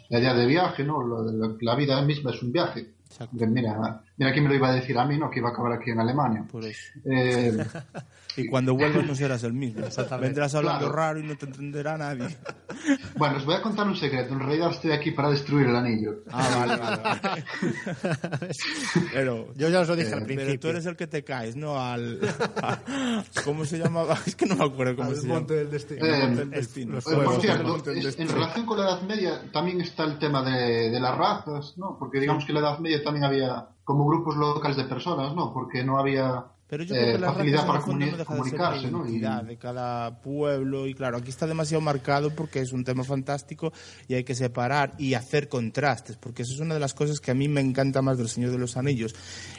la 0.09 0.19
idea 0.19 0.33
de 0.35 0.45
viaje, 0.45 0.83
¿no? 0.83 1.01
Lo 1.01 1.23
de 1.23 1.37
la, 1.37 1.55
la 1.59 1.75
vida 1.75 1.99
misma 2.03 2.31
es 2.31 2.43
un 2.43 2.51
viaje. 2.51 2.93
De, 3.31 3.47
mira, 3.47 4.03
mira 4.19 4.31
quién 4.31 4.43
me 4.43 4.49
lo 4.51 4.55
iba 4.55 4.69
a 4.69 4.73
decir 4.73 4.95
a 4.99 5.05
mí, 5.05 5.17
¿no? 5.17 5.31
Que 5.31 5.39
iba 5.39 5.49
a 5.49 5.51
acabar 5.53 5.71
aquí 5.73 5.89
en 5.89 5.99
Alemania. 5.99 6.45
Por 6.51 6.63
eso. 6.65 6.81
Eh, 7.11 7.57
Y 8.37 8.47
cuando 8.47 8.73
vuelvas 8.73 9.05
no 9.05 9.15
serás 9.15 9.43
el 9.43 9.51
mismo. 9.51 9.81
Vendrás 10.21 10.55
hablando 10.55 10.85
Claro. 10.85 10.93
raro 10.95 11.19
y 11.19 11.23
no 11.23 11.35
te 11.35 11.45
entenderá 11.47 11.97
nadie. 11.97 12.37
bueno, 13.17 13.35
os 13.37 13.43
voy 13.45 13.55
a 13.55 13.61
contar 13.61 13.85
un 13.87 13.97
secreto. 13.97 14.33
En 14.33 14.39
realidad 14.39 14.69
estoy 14.71 14.91
aquí 14.91 15.11
para 15.11 15.29
destruir 15.31 15.67
el 15.67 15.75
anillo. 15.75 16.23
Ah, 16.31 16.47
vale, 16.57 16.77
vale. 16.77 17.01
vale. 17.21 17.43
Pero, 19.13 19.53
Yo 19.55 19.67
ya 19.69 19.81
os 19.81 19.87
lo 19.89 19.95
dije 19.95 20.13
al 20.13 20.19
pero 20.25 20.27
principio. 20.27 20.59
tú 20.59 20.67
eres 20.69 20.85
el 20.85 20.95
que 20.95 21.07
te 21.07 21.23
caes, 21.23 21.55
¿no? 21.55 21.79
Al, 21.79 22.19
a- 22.61 22.77
¿Cómo 23.43 23.65
se 23.65 23.77
llamaba? 23.77 24.17
Es 24.25 24.35
que 24.35 24.45
no 24.45 24.55
me 24.55 24.63
acuerdo 24.65 24.95
cómo 24.95 25.09
al 25.09 25.15
se 25.15 25.23
llama. 25.23 25.33
monte 25.35 25.55
del 25.55 25.69
destino. 25.71 26.05
Eh, 26.05 26.19
Monte 26.21 26.35
del 26.39 26.49
destino. 26.51 26.95
los 26.95 27.07
Eh, 27.11 27.15
por 27.15 27.41
cierto, 27.41 27.63
Monte 27.67 27.89
del 27.89 27.99
es- 27.99 28.05
en 28.05 28.09
destino. 28.27 28.33
relación 28.33 28.65
con 28.65 28.77
la 28.77 28.83
Edad 28.85 29.01
Media 29.01 29.41
también 29.51 29.81
está 29.81 30.03
el 30.05 30.17
tema 30.19 30.43
de, 30.43 30.89
de 30.91 30.99
las 30.99 31.17
razas, 31.17 31.73
¿no? 31.77 31.97
Porque 31.99 32.19
digamos 32.19 32.45
que 32.45 32.51
en 32.53 32.61
la 32.61 32.69
Edad 32.69 32.79
Media 32.79 33.03
también 33.03 33.25
había 33.25 33.67
como 33.89 34.05
grupos 34.05 34.37
locales 34.37 34.77
de 34.77 34.83
personas, 34.83 35.33
¿no? 35.35 35.51
Porque 35.51 35.83
no 35.83 35.97
había 35.97 36.45
Pero 36.67 36.83
yo 36.83 36.93
eh, 36.93 36.99
creo 36.99 37.13
que 37.13 37.19
la 37.21 37.33
facilidad 37.33 37.65
para 37.65 37.81
comuni- 37.81 38.11
no 38.11 38.17
deja 38.17 38.17
de 38.17 38.17
ser 38.17 38.25
comunicarse, 38.27 38.81
la 38.83 38.91
¿no? 38.91 38.97
Y- 38.99 39.09
identidad 39.09 39.43
de 39.45 39.57
cada 39.57 40.21
pueblo 40.21 40.85
y 40.85 40.93
claro, 40.93 41.17
aquí 41.17 41.29
está 41.29 41.47
demasiado 41.47 41.81
marcado 41.81 42.29
porque 42.35 42.59
es 42.59 42.71
un 42.71 42.83
tema 42.83 43.03
fantástico 43.03 43.73
y 44.07 44.13
hay 44.13 44.23
que 44.23 44.35
separar 44.35 44.93
y 44.99 45.15
hacer 45.15 45.49
contrastes, 45.49 46.17
porque 46.17 46.43
eso 46.43 46.53
es 46.53 46.59
una 46.59 46.75
de 46.75 46.79
las 46.79 46.93
cosas 46.93 47.19
que 47.19 47.31
a 47.31 47.33
mí 47.33 47.47
me 47.47 47.61
encanta 47.61 48.03
más 48.03 48.19
del 48.19 48.29
Señor 48.29 48.51
de 48.51 48.59
los 48.59 48.77
Anillos, 48.77 49.15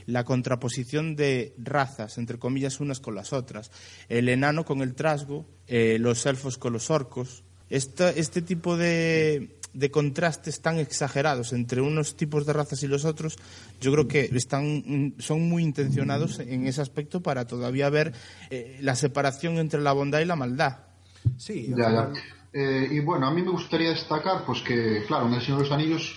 la 0.06 0.22
contraposición 0.24 1.16
de 1.16 1.52
razas, 1.58 2.16
entre 2.18 2.38
comillas, 2.38 2.78
unas 2.78 3.00
con 3.00 3.16
las 3.16 3.32
otras. 3.32 3.72
El 4.08 4.28
enano 4.28 4.64
con 4.64 4.80
el 4.80 4.94
trasgo, 4.94 5.44
eh, 5.66 5.98
los 5.98 6.24
elfos 6.26 6.56
con 6.56 6.72
los 6.72 6.88
orcos. 6.88 7.42
Esta- 7.68 8.10
este 8.10 8.42
tipo 8.42 8.76
de, 8.76 9.58
de 9.72 9.90
contrastes 9.90 10.60
tan 10.60 10.78
exagerados 10.78 11.52
entre 11.52 11.80
unos 11.80 12.16
tipos 12.16 12.46
de 12.46 12.52
razas 12.52 12.82
y 12.82 12.88
los 12.88 13.04
otros, 13.04 13.36
yo 13.80 13.92
creo 13.92 14.08
que 14.08 14.24
están, 14.34 14.82
mm, 14.84 15.20
son 15.20 15.48
muy 15.48 15.62
intencionados 15.62 16.38
en 16.40 16.66
ese 16.66 16.80
aspecto 16.82 17.22
para 17.22 17.46
todavía 17.46 17.88
ver 17.90 18.12
eh, 18.50 18.78
la 18.82 18.94
separación 18.96 19.58
entre 19.58 19.80
la 19.80 19.92
bondad 19.92 20.20
y 20.20 20.24
la 20.24 20.36
maldad. 20.36 20.78
Sí, 21.36 21.72
Ya, 21.76 21.90
ya. 21.92 22.12
Eh, 22.52 22.88
y 22.90 22.98
bueno, 23.00 23.28
a 23.28 23.30
mí 23.32 23.42
me 23.42 23.50
gustaría 23.52 23.90
destacar, 23.90 24.44
pues 24.44 24.60
que, 24.62 25.04
claro, 25.06 25.28
en 25.28 25.34
El 25.34 25.40
Señor 25.40 25.58
de 25.58 25.64
los 25.68 25.72
Anillos 25.72 26.16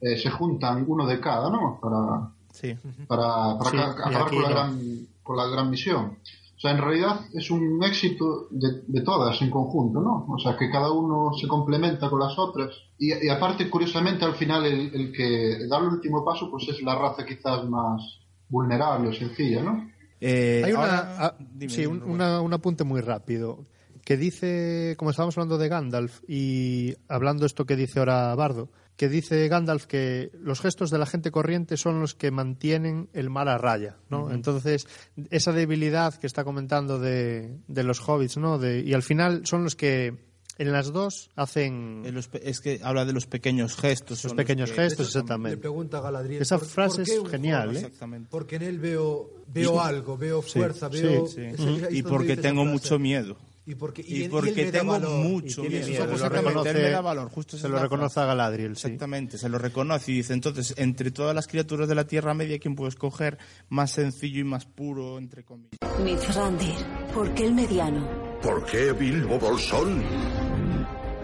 eh, 0.00 0.16
se 0.16 0.30
juntan 0.30 0.84
uno 0.86 1.04
de 1.06 1.18
cada, 1.18 1.50
¿no? 1.50 1.80
Para, 1.82 2.30
Sí. 2.52 2.76
para, 3.08 3.58
para 3.58 3.70
Sí, 3.70 3.76
acabar 3.78 4.28
con 4.30 4.42
la, 4.42 4.48
no. 4.48 4.54
gran, 4.54 5.06
con 5.22 5.36
la 5.36 5.46
gran 5.48 5.70
misión. 5.70 6.18
O 6.64 6.66
sea, 6.66 6.78
en 6.78 6.82
realidad 6.82 7.20
es 7.34 7.50
un 7.50 7.82
éxito 7.84 8.46
de, 8.50 8.80
de 8.86 9.02
todas 9.02 9.40
en 9.42 9.50
conjunto, 9.50 10.00
¿no? 10.00 10.24
O 10.30 10.38
sea, 10.38 10.56
que 10.56 10.70
cada 10.70 10.90
uno 10.92 11.30
se 11.38 11.46
complementa 11.46 12.08
con 12.08 12.20
las 12.20 12.38
otras. 12.38 12.70
Y, 12.98 13.12
y 13.12 13.28
aparte, 13.28 13.68
curiosamente, 13.68 14.24
al 14.24 14.32
final 14.32 14.64
el, 14.64 14.94
el 14.94 15.12
que 15.12 15.66
da 15.68 15.76
el 15.78 15.88
último 15.88 16.24
paso, 16.24 16.50
pues 16.50 16.66
es 16.70 16.80
la 16.82 16.98
raza 16.98 17.26
quizás 17.26 17.68
más 17.68 18.00
vulnerable 18.48 19.08
o 19.10 19.12
sencilla, 19.12 19.62
¿no? 19.62 19.90
Eh, 20.22 20.62
Hay 20.64 20.72
una, 20.72 20.80
ahora- 20.80 21.16
ah, 21.18 21.36
dime, 21.38 21.70
sí, 21.70 21.84
un, 21.84 22.02
una- 22.02 22.40
un 22.40 22.54
apunte 22.54 22.82
muy 22.84 23.02
rápido 23.02 23.66
que 24.02 24.16
dice, 24.16 24.94
como 24.98 25.10
estábamos 25.10 25.36
hablando 25.36 25.58
de 25.58 25.68
Gandalf 25.68 26.22
y 26.26 26.94
hablando 27.08 27.44
esto 27.44 27.66
que 27.66 27.76
dice 27.76 27.98
ahora 27.98 28.34
Bardo, 28.34 28.70
que 28.96 29.08
dice 29.08 29.48
Gandalf 29.48 29.86
que 29.86 30.30
los 30.40 30.60
gestos 30.60 30.90
de 30.90 30.98
la 30.98 31.06
gente 31.06 31.30
corriente 31.30 31.76
son 31.76 32.00
los 32.00 32.14
que 32.14 32.30
mantienen 32.30 33.08
el 33.12 33.28
mal 33.30 33.48
a 33.48 33.58
raya, 33.58 33.96
¿no? 34.08 34.30
Entonces, 34.30 34.86
esa 35.30 35.52
debilidad 35.52 36.14
que 36.14 36.26
está 36.28 36.44
comentando 36.44 36.98
de, 37.00 37.56
de 37.66 37.82
los 37.82 38.00
hobbits, 38.08 38.36
¿no? 38.36 38.58
De, 38.58 38.80
y 38.80 38.94
al 38.94 39.02
final 39.02 39.46
son 39.46 39.64
los 39.64 39.74
que 39.74 40.14
en 40.56 40.70
las 40.70 40.92
dos 40.92 41.30
hacen 41.34 42.04
los 42.14 42.30
es 42.40 42.60
que 42.60 42.78
habla 42.84 43.04
de 43.04 43.12
los 43.12 43.26
pequeños 43.26 43.74
gestos. 43.76 44.22
los 44.22 44.34
pequeños 44.34 44.70
que- 44.70 44.76
gestos, 44.76 45.06
Le 45.06 45.08
exactamente. 45.20 45.56
pregunta 45.56 45.98
a 45.98 46.00
Galadriel. 46.02 46.40
Esa 46.42 46.58
¿por- 46.58 46.68
frase 46.68 46.98
por 46.98 47.04
qué 47.06 47.12
es 47.24 47.28
genial, 47.32 47.62
joven? 47.70 47.74
¿eh? 47.76 47.78
Exactamente. 47.86 48.28
Porque 48.30 48.54
en 48.56 48.62
él 48.62 48.78
veo, 48.78 49.30
veo 49.48 49.80
algo, 49.80 50.16
veo 50.16 50.40
fuerza, 50.42 50.88
veo... 50.88 51.26
Sí. 51.26 51.40
es 51.40 51.58
Y 51.90 52.04
porque 52.04 52.36
tengo 52.36 52.64
mucho 52.64 53.00
miedo. 53.00 53.36
Y 53.66 53.76
porque, 53.76 54.02
y, 54.02 54.04
Y, 54.04 54.14
él- 54.16 54.20
y 54.20 54.24
él 54.24 54.30
porque 54.30 54.64
da 54.66 54.78
tengo 54.80 54.92
valor. 54.92 55.10
mucho 55.24 55.64
Y 55.64 55.68
tiene 55.68 55.86
miedo. 55.86 55.88
miedo, 55.88 56.06
lo 56.06 56.12
Exactamente, 56.12 56.50
reconoce- 56.50 56.70
él 56.70 56.82
me 56.82 56.90
da 56.90 57.00
valor, 57.00 57.30
justo 57.30 57.56
se 57.56 57.68
lo 57.70 57.78
reconoce 57.78 58.12
frase. 58.14 58.20
a 58.20 58.26
Galadriel, 58.26 58.76
sí. 58.76 58.86
Exactamente, 58.88 59.38
se 59.38 59.48
lo 59.48 59.58
reconoce 59.58 60.12
y 60.12 60.16
dice, 60.16 60.32
entonces, 60.34 60.74
entre 60.76 61.10
todas 61.10 61.34
las 61.34 61.46
criaturas 61.48 61.88
de 61.88 61.94
la 61.94 62.06
Tierra 62.06 62.34
Media, 62.34 62.58
¿quién 62.58 62.74
puedo 62.74 62.88
escoger 62.88 63.38
más 63.70 63.90
sencillo 63.92 64.40
y 64.40 64.44
más 64.44 64.66
puro, 64.66 65.16
entre 65.16 65.44
comillas? 65.44 65.78
Mithrandir, 66.02 66.74
¿por 67.14 67.32
qué 67.32 67.46
el 67.46 67.54
mediano? 67.54 68.06
¿Por 68.42 68.66
qué 68.66 68.92
Bilbo 68.92 69.38
Bolsón? 69.38 70.02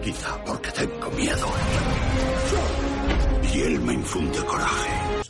Quizá 0.03 0.43
porque 0.43 0.71
tengo 0.71 1.11
miedo. 1.11 1.45
Y 3.53 3.59
él 3.59 3.79
me 3.81 3.93
infunde 3.93 4.39
coraje. 4.39 5.20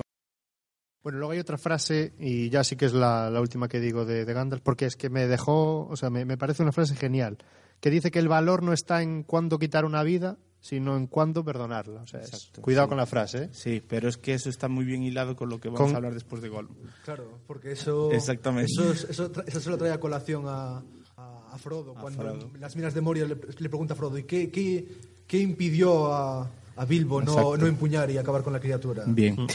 Bueno, 1.04 1.18
luego 1.18 1.32
hay 1.34 1.40
otra 1.40 1.58
frase, 1.58 2.14
y 2.20 2.50
ya 2.50 2.64
sí 2.64 2.76
que 2.76 2.86
es 2.86 2.94
la, 2.94 3.30
la 3.30 3.42
última 3.42 3.68
que 3.68 3.80
digo 3.80 4.06
de, 4.06 4.24
de 4.26 4.34
Gandalf, 4.34 4.62
porque 4.62 4.86
es 4.86 4.96
que 4.96 5.10
me 5.10 5.28
dejó, 5.28 5.88
o 5.88 5.96
sea, 5.98 6.10
me, 6.12 6.26
me 6.26 6.38
parece 6.38 6.62
una 6.62 6.72
frase 6.72 6.96
genial, 6.96 7.38
que 7.80 7.90
dice 7.90 8.12
que 8.12 8.20
el 8.20 8.28
valor 8.28 8.62
no 8.62 8.72
está 8.74 9.02
en 9.02 9.24
cuándo 9.24 9.58
quitar 9.58 9.84
una 9.86 10.04
vida, 10.04 10.38
sino 10.60 10.96
en 10.96 11.08
cuándo 11.08 11.44
perdonarla. 11.44 12.04
O 12.04 12.08
sea, 12.08 12.20
es- 12.20 12.28
Exacto, 12.34 12.62
cuidado 12.62 12.86
sí. 12.86 12.90
con 12.90 12.98
la 13.00 13.08
frase, 13.08 13.44
¿eh? 13.46 13.50
Sí, 13.52 13.82
pero 13.88 14.08
es 14.08 14.18
que 14.18 14.36
eso 14.36 14.48
está 14.48 14.68
muy 14.68 14.86
bien 14.86 15.02
hilado 15.02 15.36
con 15.36 15.50
lo 15.50 15.60
que 15.60 15.70
vamos 15.70 15.82
Con- 15.82 15.94
a 15.94 15.98
hablar 15.98 16.14
después 16.14 16.40
de 16.44 16.50
Gollum. 16.50 16.76
Claro, 17.04 17.40
porque 17.48 17.72
eso... 17.72 18.12
Exactamente. 18.12 18.72
Eso, 18.72 18.92
es- 18.92 19.06
eso, 19.10 19.32
eso 19.48 19.60
se 19.60 19.70
lo 19.72 19.78
trae 19.80 19.92
a 19.92 20.00
colación 20.00 20.44
a, 20.48 20.84
a, 21.18 21.48
a 21.52 21.58
Frodo. 21.58 21.96
cuando 21.96 22.22
Frodo. 22.22 22.52
en 22.54 22.62
las 22.62 22.76
minas 22.76 22.94
de 22.94 23.02
Moria 23.02 23.26
le, 23.26 23.36
le 23.58 23.70
pregunta 23.70 23.96
a 23.96 23.98
Frodo, 23.98 24.20
¿y 24.20 24.24
qué, 24.26 24.52
qué, 24.52 24.88
qué 25.26 25.40
impidió 25.40 26.14
a, 26.14 26.48
a 26.76 26.86
Bilbo 26.86 27.24
no, 27.24 27.58
no 27.58 27.66
empuñar 27.66 28.12
y 28.12 28.20
acabar 28.20 28.44
con 28.44 28.54
la 28.54 28.60
criatura? 28.60 29.04
Bien. 29.08 29.34
Mm. 29.42 29.48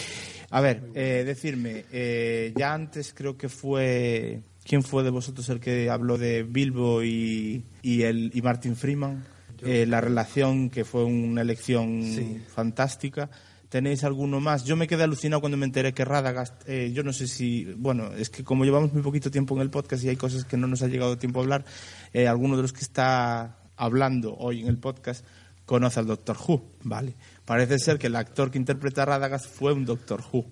A 0.50 0.60
ver, 0.60 0.82
eh, 0.94 1.24
decirme, 1.26 1.84
eh, 1.92 2.52
ya 2.56 2.72
antes 2.74 3.12
creo 3.14 3.36
que 3.36 3.48
fue... 3.48 4.42
¿Quién 4.64 4.82
fue 4.82 5.04
de 5.04 5.10
vosotros 5.10 5.48
el 5.48 5.60
que 5.60 5.90
habló 5.90 6.18
de 6.18 6.42
Bilbo 6.42 7.02
y, 7.04 7.64
y, 7.82 8.02
el, 8.02 8.30
y 8.34 8.42
Martin 8.42 8.74
Freeman? 8.74 9.24
Eh, 9.62 9.86
la 9.86 10.00
relación 10.00 10.70
que 10.70 10.84
fue 10.84 11.04
una 11.04 11.42
elección 11.42 12.02
Sí. 12.02 12.42
fantástica. 12.52 13.30
¿Tenéis 13.68 14.04
alguno 14.04 14.40
más? 14.40 14.64
Yo 14.64 14.76
me 14.76 14.86
quedé 14.86 15.02
alucinado 15.04 15.40
cuando 15.40 15.56
me 15.56 15.66
enteré 15.66 15.92
que 15.94 16.04
Radagast, 16.04 16.68
eh, 16.68 16.92
yo 16.92 17.02
no 17.02 17.12
sé 17.12 17.26
si, 17.26 17.64
bueno, 17.76 18.12
es 18.14 18.28
que 18.30 18.44
como 18.44 18.64
llevamos 18.64 18.92
muy 18.92 19.02
poquito 19.02 19.30
tiempo 19.30 19.54
en 19.56 19.62
el 19.62 19.70
podcast 19.70 20.04
y 20.04 20.08
hay 20.08 20.16
cosas 20.16 20.44
que 20.44 20.56
no 20.56 20.66
nos 20.66 20.82
ha 20.82 20.88
llegado 20.88 21.16
tiempo 21.18 21.40
a 21.40 21.42
hablar, 21.42 21.64
eh, 22.12 22.26
alguno 22.28 22.56
de 22.56 22.62
los 22.62 22.72
que 22.72 22.80
está 22.80 23.58
hablando 23.76 24.36
hoy 24.36 24.60
en 24.62 24.68
el 24.68 24.78
podcast 24.78 25.24
conoce 25.64 25.98
al 26.00 26.06
Doctor 26.06 26.36
Who, 26.46 26.62
¿vale? 26.84 27.14
Parece 27.46 27.78
ser 27.78 27.98
que 27.98 28.08
el 28.08 28.16
actor 28.16 28.50
que 28.50 28.58
interpreta 28.58 29.02
a 29.02 29.06
Radagast 29.06 29.46
fue 29.46 29.72
un 29.72 29.84
Doctor 29.86 30.20
Who 30.32 30.44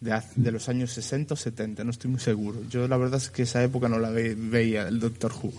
de, 0.00 0.20
de 0.34 0.50
los 0.50 0.68
años 0.68 0.90
60 0.90 1.34
o 1.34 1.36
70, 1.36 1.84
no 1.84 1.90
estoy 1.92 2.10
muy 2.10 2.18
seguro. 2.18 2.58
Yo 2.68 2.88
la 2.88 2.96
verdad 2.96 3.18
es 3.18 3.30
que 3.30 3.42
esa 3.44 3.62
época 3.62 3.88
no 3.88 4.00
la 4.00 4.10
ve- 4.10 4.34
veía, 4.36 4.88
el 4.88 4.98
Doctor 4.98 5.30
Who. 5.40 5.52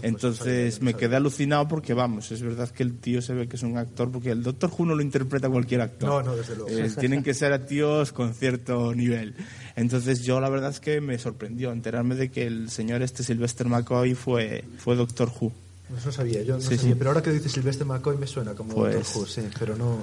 Entonces 0.00 0.80
me 0.80 0.94
quedé 0.94 1.16
alucinado 1.16 1.68
porque, 1.68 1.92
vamos, 1.92 2.32
es 2.32 2.40
verdad 2.42 2.70
que 2.70 2.82
el 2.82 2.96
tío 2.98 3.20
se 3.20 3.34
ve 3.34 3.46
que 3.48 3.56
es 3.56 3.62
un 3.62 3.76
actor, 3.76 4.10
porque 4.10 4.30
el 4.30 4.42
Doctor 4.42 4.70
Who 4.76 4.86
no 4.86 4.94
lo 4.94 5.02
interpreta 5.02 5.50
cualquier 5.50 5.82
actor. 5.82 6.08
No, 6.08 6.22
no, 6.22 6.34
desde 6.36 6.56
luego. 6.56 6.70
Eh, 6.70 6.90
tienen 6.98 7.22
que 7.22 7.34
ser 7.34 7.52
a 7.52 7.66
tíos 7.66 8.12
con 8.12 8.32
cierto 8.34 8.94
nivel. 8.94 9.34
Entonces 9.76 10.22
yo 10.22 10.40
la 10.40 10.48
verdad 10.48 10.70
es 10.70 10.80
que 10.80 11.02
me 11.02 11.18
sorprendió 11.18 11.70
enterarme 11.70 12.14
de 12.14 12.30
que 12.30 12.46
el 12.46 12.70
señor 12.70 13.02
este 13.02 13.22
Sylvester 13.22 13.66
McCoy 13.68 14.14
fue, 14.14 14.64
fue 14.78 14.96
Doctor 14.96 15.30
Who. 15.38 15.52
Eso 15.94 16.06
no 16.06 16.12
sabía, 16.12 16.42
yo 16.42 16.54
no 16.54 16.60
Sí, 16.60 16.76
sabía. 16.76 16.80
sí. 16.80 16.94
Pero 16.96 17.10
ahora 17.10 17.22
que 17.22 17.32
dices 17.32 17.52
Sylvester 17.52 17.86
McCoy 17.86 18.16
me 18.16 18.26
suena 18.26 18.54
como 18.54 18.74
Pues- 18.74 18.94
Doctor 18.94 19.16
Who, 19.22 19.26
sí, 19.26 19.42
pero 19.58 19.76
no... 19.76 19.98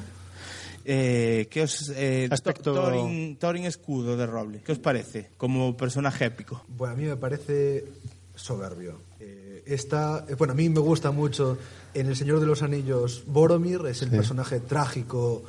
Eh, 0.89 1.47
¿Qué 1.51 1.63
os, 1.63 1.89
eh, 1.93 2.29
Aspecto- 2.31 2.73
To- 2.73 2.81
Thorin, 2.81 3.35
Thorin 3.35 3.65
Escudo 3.65 4.15
de 4.15 4.25
Roble, 4.25 4.61
¿qué 4.65 4.71
os 4.71 4.79
parece 4.79 5.31
como 5.35 5.75
personaje 5.75 6.23
épico? 6.23 6.63
Bueno, 6.69 6.93
a 6.93 6.97
mí 6.97 7.03
me 7.03 7.17
parece 7.17 7.83
soberbio. 8.35 9.01
Eh, 9.19 9.63
esta, 9.65 10.25
eh, 10.29 10.35
bueno, 10.35 10.53
a 10.53 10.55
mí 10.55 10.69
me 10.69 10.79
gusta 10.79 11.11
mucho 11.11 11.57
en 11.93 12.07
El 12.07 12.15
Señor 12.15 12.39
de 12.39 12.45
los 12.45 12.61
Anillos 12.63 13.23
Boromir, 13.27 13.81
es 13.89 14.01
el 14.01 14.11
personaje 14.11 14.61
trágico, 14.61 15.43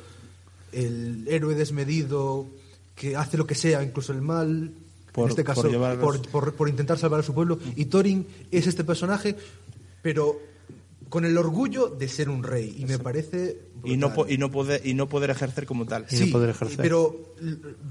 el 0.73 1.25
héroe 1.29 1.55
desmedido, 1.55 2.45
que 2.93 3.15
hace 3.15 3.37
lo 3.37 3.47
que 3.47 3.55
sea, 3.55 3.81
incluso 3.81 4.11
el 4.11 4.21
mal, 4.21 4.71
Por- 5.13 5.23
en 5.23 5.29
este 5.29 5.43
caso, 5.45 5.61
por- 6.31 6.53
por 6.53 6.67
intentar 6.67 6.97
salvar 6.97 7.21
a 7.21 7.23
su 7.23 7.33
pueblo. 7.33 7.59
Y 7.77 7.85
Thorin 7.85 8.27
es 8.51 8.67
este 8.67 8.83
personaje, 8.83 9.37
pero 10.01 10.37
con 11.09 11.25
el 11.25 11.37
orgullo 11.37 11.87
de 11.89 12.07
ser 12.07 12.29
un 12.29 12.43
rey. 12.43 12.75
Y 12.77 12.85
me 12.85 12.99
parece... 12.99 13.59
Y 13.83 13.97
no, 13.97 14.13
y, 14.27 14.37
no 14.37 14.51
poder, 14.51 14.85
y 14.85 14.93
no 14.93 15.09
poder 15.09 15.29
ejercer 15.31 15.65
como 15.65 15.85
tal. 15.85 16.05
Y 16.11 16.15
no 16.19 16.31
poder 16.31 16.49
ejercer. 16.51 16.77
pero 16.77 17.33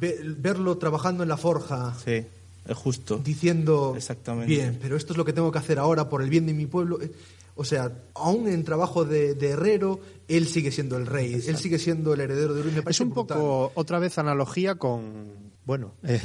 ve- 0.00 0.20
verlo 0.38 0.78
trabajando 0.78 1.22
en 1.22 1.28
la 1.28 1.36
forja, 1.36 1.94
Sí, 2.04 2.24
es 2.66 2.76
justo. 2.76 3.18
diciendo 3.24 3.94
Exactamente. 3.96 4.46
bien, 4.52 4.78
pero 4.80 4.96
esto 4.96 5.12
es 5.12 5.16
lo 5.16 5.24
que 5.24 5.32
tengo 5.32 5.50
que 5.50 5.58
hacer 5.58 5.78
ahora 5.78 6.08
por 6.08 6.22
el 6.22 6.30
bien 6.30 6.46
de 6.46 6.52
mi 6.54 6.66
pueblo. 6.66 7.00
Eh, 7.02 7.10
O 7.56 7.64
sea, 7.64 7.90
aún 8.14 8.46
en 8.48 8.62
trabajo 8.62 9.04
de, 9.04 9.34
de 9.34 9.48
herrero, 9.50 9.98
él 10.28 10.46
sigue 10.46 10.70
siendo 10.70 10.96
el 10.96 11.06
rey, 11.06 11.34
él 11.34 11.56
sigue 11.56 11.78
siendo 11.80 12.14
el 12.14 12.20
heredero 12.20 12.54
de 12.54 12.60
Uri. 12.60 12.70
Me 12.70 12.82
Es 12.88 13.00
un 13.00 13.10
brutal. 13.10 13.36
poco 13.38 13.72
otra 13.74 13.98
vez 13.98 14.16
analogía 14.18 14.76
con, 14.76 15.26
bueno, 15.64 15.94
eh, 16.04 16.20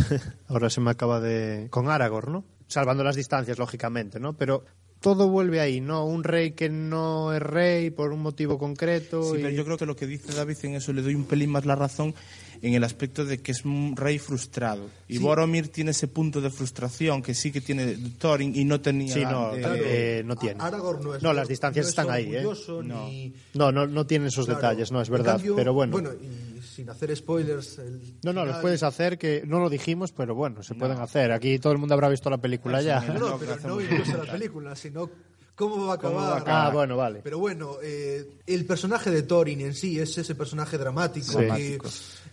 ahora 0.48 0.70
se 0.70 0.80
me 0.82 0.92
acaba 0.92 1.20
de, 1.20 1.70
con 1.72 1.90
Aragorn, 1.90 2.32
¿no? 2.34 2.44
Salvando 2.68 3.04
las 3.04 3.16
distancias, 3.16 3.58
lógicamente, 3.58 4.20
¿no? 4.20 4.34
Pero 4.34 4.64
todo 5.04 5.28
vuelve 5.28 5.60
ahí, 5.60 5.82
¿no? 5.82 6.06
Un 6.06 6.24
rey 6.24 6.52
que 6.52 6.70
no 6.70 7.34
es 7.34 7.42
rey 7.42 7.90
por 7.92 8.14
un 8.14 8.22
motivo 8.22 8.58
concreto. 8.58 9.22
Sí, 9.34 9.40
y- 9.40 9.42
pero 9.44 9.50
yo 9.50 9.66
creo 9.66 9.78
que 9.78 9.86
lo 9.86 9.98
que 9.98 10.08
dice 10.08 10.32
David 10.34 10.56
en 10.64 10.76
eso 10.76 10.94
le 10.94 11.02
doy 11.02 11.14
un 11.14 11.26
pelín 11.26 11.50
más 11.52 11.66
la 11.66 11.76
razón 11.76 12.16
en 12.62 12.74
el 12.74 12.86
aspecto 12.86 13.26
de 13.26 13.40
que 13.42 13.52
es 13.52 13.66
un 13.66 13.96
rey 13.98 14.18
frustrado. 14.18 14.90
Y 15.10 15.18
Boromir 15.18 15.68
tiene 15.68 15.92
ese 15.92 16.08
punto 16.08 16.40
de 16.40 16.50
frustración 16.50 17.22
que 17.22 17.34
sí 17.34 17.52
que 17.52 17.60
tiene 17.60 17.98
Thorin 18.18 18.56
y 18.56 18.64
no 18.64 18.80
tenía. 18.80 19.14
Sí, 19.14 19.24
no, 19.26 19.54
eh, 19.54 19.60
claro, 19.60 19.76
eh, 19.86 20.24
no 20.26 20.36
tiene. 20.38 20.64
Aragorn 20.64 21.04
no 21.04 21.16
es 21.16 21.22
No, 21.22 21.34
las 21.34 21.50
distancias 21.50 21.86
no 21.86 21.90
están 21.90 22.10
ahí, 22.10 22.34
¿eh? 22.34 22.44
No. 22.86 23.08
ni- 23.10 23.34
No, 23.56 23.74
no, 23.74 23.86
no 23.86 24.08
tiene 24.08 24.28
esos 24.30 24.46
Claro. 24.46 24.62
detalles, 24.62 24.90
no, 24.94 25.02
es 25.02 25.10
verdad. 25.10 25.34
cambio, 25.34 25.56
pero 25.58 25.74
bueno. 25.74 25.92
Bueno, 25.92 26.12
y 26.14 26.53
sin 26.74 26.90
hacer 26.90 27.16
spoilers. 27.16 27.78
el 27.80 28.16
no, 28.24 28.34
no, 28.34 28.42
los 28.42 28.48
final- 28.54 28.62
puedes 28.62 28.84
hacer 28.84 29.18
que 29.18 29.44
no 29.46 29.60
lo 29.60 29.70
dijimos, 29.70 30.12
pero 30.12 30.36
bueno, 30.36 30.64
se 30.64 30.76
pueden 30.76 30.98
hacer. 31.00 31.32
Aquí 31.32 31.60
todo 31.60 31.74
el 31.74 31.80
mundo 31.80 31.94
habrá 31.94 32.10
visto 32.10 32.30
la 32.30 32.38
película 32.40 32.82
ya. 32.82 33.00
No, 33.02 33.14
no, 33.20 33.38
pero 33.38 33.56
no 33.68 33.80
incluso 33.82 34.18
la 34.24 34.32
película, 34.32 34.76
sino 34.76 35.10
cómo 35.56 35.86
va 35.86 35.94
a 35.94 35.96
acabar. 35.96 36.16
¿Cómo 36.18 36.28
va 36.28 36.36
a 36.36 36.40
acabar? 36.40 36.68
Ah, 36.68 36.70
bueno, 36.74 36.98
vale. 36.98 37.22
Pero 37.24 37.40
bueno, 37.40 37.78
eh, 37.84 38.28
el 38.48 38.66
personaje 38.66 39.12
de 39.12 39.24
Thorin 39.24 39.62
en 39.62 39.74
sí 39.76 40.00
es 40.00 40.18
ese 40.18 40.36
personaje 40.36 40.78
dramático. 40.78 41.40
Sí. 41.40 41.46
que- 41.48 41.80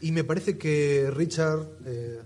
y 0.00 0.12
me 0.12 0.24
parece 0.24 0.56
que 0.56 1.10
Richard 1.14 1.66
eh, 1.84 2.20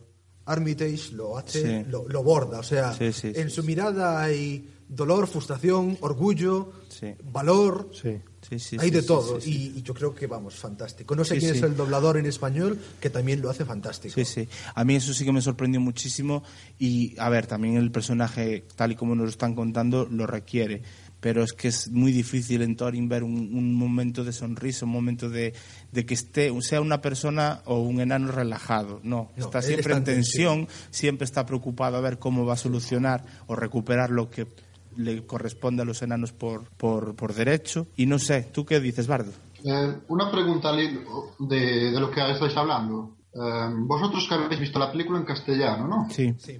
Armitage 0.46 1.12
lo 1.12 1.38
hace, 1.38 1.82
Sí. 1.84 1.90
lo, 1.90 2.06
lo 2.08 2.22
borda. 2.22 2.58
O 2.58 2.62
sea, 2.62 2.92
Sí, 2.92 3.12
sí, 3.12 3.32
en 3.34 3.48
sí, 3.48 3.54
su 3.56 3.62
sí. 3.62 3.66
mirada 3.66 4.22
hay 4.22 4.68
dolor, 4.89 5.26
frustración, 5.26 5.97
orgullo, 6.01 6.72
Sí. 6.89 7.14
valor. 7.32 7.91
Sí. 7.93 8.20
Sí, 8.49 8.59
sí, 8.59 8.76
hay 8.78 8.89
sí, 8.91 8.95
de 8.95 9.01
sí, 9.01 9.07
todo. 9.09 9.41
sí, 9.41 9.51
sí. 9.53 9.72
Y, 9.74 9.78
y 9.78 9.82
yo 9.82 9.95
creo 9.95 10.14
que, 10.14 10.26
vamos, 10.26 10.55
fantástico. 10.57 11.16
No 11.16 11.24
sé 11.24 11.35
Sí, 11.35 11.41
quién 11.41 11.53
sí. 11.53 11.59
es 11.59 11.64
el 11.64 11.74
doblador 11.76 12.18
en 12.18 12.26
español, 12.26 12.78
que 13.01 13.09
también 13.09 13.41
lo 13.41 13.49
hace 13.49 13.64
fantástico. 13.64 14.14
Sí, 14.14 14.24
sí. 14.26 14.47
A 14.74 14.85
mí 14.85 14.95
eso 14.97 15.14
sí 15.14 15.24
que 15.24 15.32
me 15.32 15.41
sorprendió 15.41 15.80
muchísimo 15.80 16.43
y, 16.78 17.18
a 17.18 17.30
ver, 17.30 17.47
también 17.47 17.76
el 17.78 17.91
personaje, 17.91 18.66
tal 18.76 18.93
y 18.93 18.97
como 18.97 19.14
nos 19.14 19.24
lo 19.24 19.30
están 19.30 19.55
contando, 19.55 20.07
lo 20.11 20.26
requiere. 20.26 20.82
Pero 21.20 21.43
es 21.43 21.55
que 21.55 21.68
es 21.68 21.89
muy 21.91 22.12
difícil 22.12 22.61
en 22.61 22.76
Thorin 22.76 23.09
ver 23.09 23.24
un, 23.24 23.32
un 23.57 23.72
momento 23.74 24.24
de 24.24 24.32
sonrisa, 24.35 24.85
un 24.85 24.93
momento 24.93 25.30
de, 25.30 25.55
de 25.91 26.05
que 26.05 26.12
esté, 26.12 26.53
sea 26.61 26.82
una 26.82 27.01
persona 27.01 27.62
o 27.64 27.80
un 27.80 27.99
enano 28.03 28.30
relajado. 28.30 29.01
No, 29.03 29.32
No, 29.39 29.47
está 29.47 29.62
siempre 29.62 29.80
está 29.80 29.93
en 29.93 29.99
en 30.01 30.05
tensión, 30.05 30.68
siempre 30.91 31.24
está 31.24 31.47
preocupado 31.47 31.97
a 31.97 32.01
ver 32.03 32.18
cómo 32.18 32.45
va 32.45 32.53
a 32.53 32.57
solucionar 32.59 33.24
o 33.47 33.57
recuperar 33.57 34.11
lo 34.11 34.28
que 34.28 34.47
le 34.97 35.24
corresponde 35.26 35.82
a 35.82 35.84
los 35.84 36.03
enanos 36.03 36.32
por, 36.32 36.68
por, 36.76 37.14
por 37.14 37.34
derecho. 37.34 37.86
Y 37.97 38.07
no 38.07 38.18
sé, 38.18 38.49
¿tú 38.53 38.64
qué 38.64 38.80
dices, 38.80 39.07
Bardo? 39.07 39.32
Eh, 39.64 39.95
una 40.09 40.30
pregunta 40.30 40.72
de, 40.72 40.99
de 41.38 42.01
lo 42.01 42.11
que 42.11 42.20
estáis 42.30 42.57
hablando. 42.57 43.16
Eh, 43.34 43.38
vosotros 43.86 44.26
que 44.28 44.34
habéis 44.34 44.61
visto 44.61 44.78
la 44.78 44.92
película 44.92 45.18
en 45.18 45.24
castellano, 45.24 45.88
¿no? 45.88 46.09
Sí. 46.11 46.34
Sí. 46.38 46.59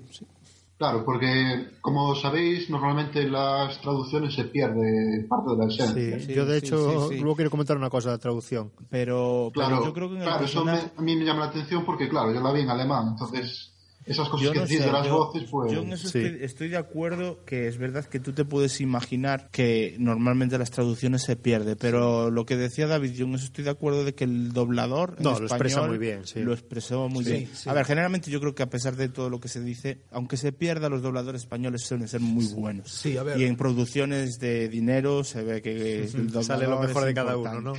Claro, 0.77 1.05
porque 1.05 1.69
como 1.81 2.17
sabéis, 2.17 2.69
normalmente 2.69 3.23
en 3.23 3.31
las 3.31 3.81
traducciones 3.81 4.35
se 4.35 4.45
pierde 4.45 5.25
parte 5.29 5.51
de 5.53 5.57
la 5.57 5.67
esencia. 5.73 6.19
Sí, 6.19 6.27
Sí, 6.27 6.35
yo 6.35 6.45
de 6.45 6.59
sí, 6.61 6.67
hecho 6.67 7.09
sí, 7.09 7.15
sí. 7.15 7.21
luego 7.21 7.37
quiero 7.37 7.51
comentar 7.51 7.77
una 7.77 7.89
cosa 7.89 8.09
de 8.11 8.15
la 8.17 8.19
traducción. 8.21 8.73
Pero, 8.91 9.53
pero 9.55 9.69
Claro, 9.69 9.85
yo 9.85 9.93
creo 9.95 10.09
que 10.09 10.15
en 10.17 10.23
el 10.23 10.27
claro 10.29 10.45
eso 10.45 10.65
me- 10.65 10.73
a 10.97 11.01
mí 11.01 11.15
me 11.17 11.25
llama 11.25 11.41
la 11.41 11.47
atención 11.47 11.85
porque, 11.85 12.09
claro, 12.09 12.35
yo 12.35 12.41
la 12.41 12.53
vi 12.53 12.63
en 12.63 12.71
alemán, 12.71 13.07
entonces 13.13 13.73
esas 14.07 14.29
cosas 14.29 14.45
Yo 14.45 14.53
que 14.53 14.59
no 14.59 14.65
decís 14.65 14.79
sé, 14.81 14.87
de 14.87 14.93
las 14.93 15.07
yo- 15.07 15.17
voces, 15.17 15.45
pues... 15.51 15.73
yo 15.73 15.81
en 15.83 15.93
eso 15.93 16.09
Sí. 16.09 16.19
estoy, 16.19 16.45
estoy 16.45 16.69
de 16.69 16.77
acuerdo 16.77 17.39
que 17.47 17.69
es 17.69 17.79
verdad 17.79 18.05
que 18.05 18.21
tú 18.21 18.33
te 18.33 18.45
puedes 18.45 18.81
imaginar 18.81 19.49
que 19.51 19.97
normalmente 19.99 20.59
las 20.59 20.71
traducciones 20.71 21.23
se 21.23 21.37
pierde, 21.37 21.75
pero 21.77 22.31
lo 22.31 22.45
que 22.47 22.57
decía 22.57 22.87
David, 22.87 23.13
yo 23.13 23.25
en 23.27 23.35
eso 23.35 23.47
estoy 23.47 23.65
de 23.65 23.71
acuerdo 23.71 24.05
de 24.05 24.15
que 24.15 24.25
el 24.25 24.53
doblador 24.53 25.15
en 25.19 25.25
No, 25.25 25.31
lo 25.39 25.47
expresa 25.47 25.67
español 25.81 25.89
muy 25.91 25.99
bien, 25.99 26.27
sí. 26.27 26.41
lo 26.41 26.53
expresó 26.53 27.09
muy 27.09 27.25
Sí, 27.25 27.31
bien. 27.33 27.51
sí. 27.55 27.69
A 27.69 27.73
ver, 27.73 27.85
generalmente 27.87 28.31
yo 28.31 28.41
creo 28.41 28.55
que 28.55 28.63
a 28.63 28.69
pesar 28.71 28.97
de 28.97 29.09
todo 29.09 29.31
lo 29.31 29.41
que 29.41 29.49
se 29.49 29.61
dice, 29.63 30.01
aunque 30.11 30.37
se 30.37 30.53
pierda, 30.53 30.89
los 30.89 31.01
dobladores 31.03 31.43
españoles 31.43 31.83
suelen 31.83 32.09
ser 32.09 32.21
muy 32.21 32.47
buenos. 32.49 32.91
Sí, 32.91 33.17
a 33.17 33.23
ver. 33.23 33.39
Y 33.41 33.45
en 33.45 33.57
producciones 33.57 34.39
de 34.39 34.69
dinero 34.69 35.25
se 35.25 35.43
ve 35.43 35.63
que 35.63 36.03
el 36.05 36.45
Sale 36.45 36.67
lo 36.67 36.79
mejor 36.81 37.03
es 37.03 37.07
de 37.07 37.15
cada 37.15 37.37
uno. 37.37 37.61
¿no? 37.61 37.73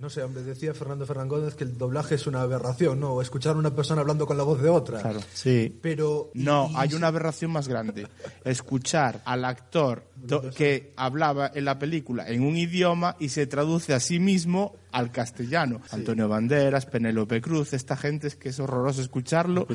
No 0.00 0.10
sé, 0.10 0.22
hombre, 0.22 0.42
decía 0.42 0.74
Fernando 0.74 1.06
Fernández 1.06 1.54
que 1.54 1.64
el 1.64 1.78
doblaje 1.78 2.16
es 2.16 2.26
una 2.26 2.42
aberración, 2.42 2.98
¿no? 3.00 3.12
O 3.12 3.22
escuchar 3.22 3.54
a 3.54 3.58
una 3.58 3.74
persona 3.74 4.00
hablando 4.00 4.26
con 4.26 4.36
la 4.36 4.42
voz 4.42 4.60
de 4.60 4.68
otra. 4.68 5.00
Claro. 5.00 5.11
Sí. 5.32 5.76
Pero. 5.82 6.30
No, 6.34 6.68
y- 6.70 6.74
hay 6.76 6.94
una 6.94 7.08
aberración 7.08 7.50
más 7.50 7.68
grande. 7.68 8.06
Escuchar 8.44 9.20
al 9.24 9.44
actor 9.44 10.04
to- 10.04 10.11
que 10.56 10.92
hablaba 10.96 11.50
en 11.54 11.64
la 11.64 11.78
película 11.78 12.28
en 12.28 12.42
un 12.42 12.56
idioma 12.56 13.16
y 13.18 13.28
se 13.30 13.46
traduce 13.46 13.94
a 13.94 14.00
sí 14.00 14.18
mismo 14.18 14.76
al 14.92 15.10
castellano. 15.10 15.80
Antonio 15.90 16.28
Banderas, 16.28 16.84
Penélope 16.86 17.40
Cruz, 17.40 17.72
esta 17.72 17.96
gente 17.96 18.26
es 18.26 18.36
que 18.36 18.50
es 18.50 18.60
horroroso 18.60 19.00
escucharlo, 19.00 19.66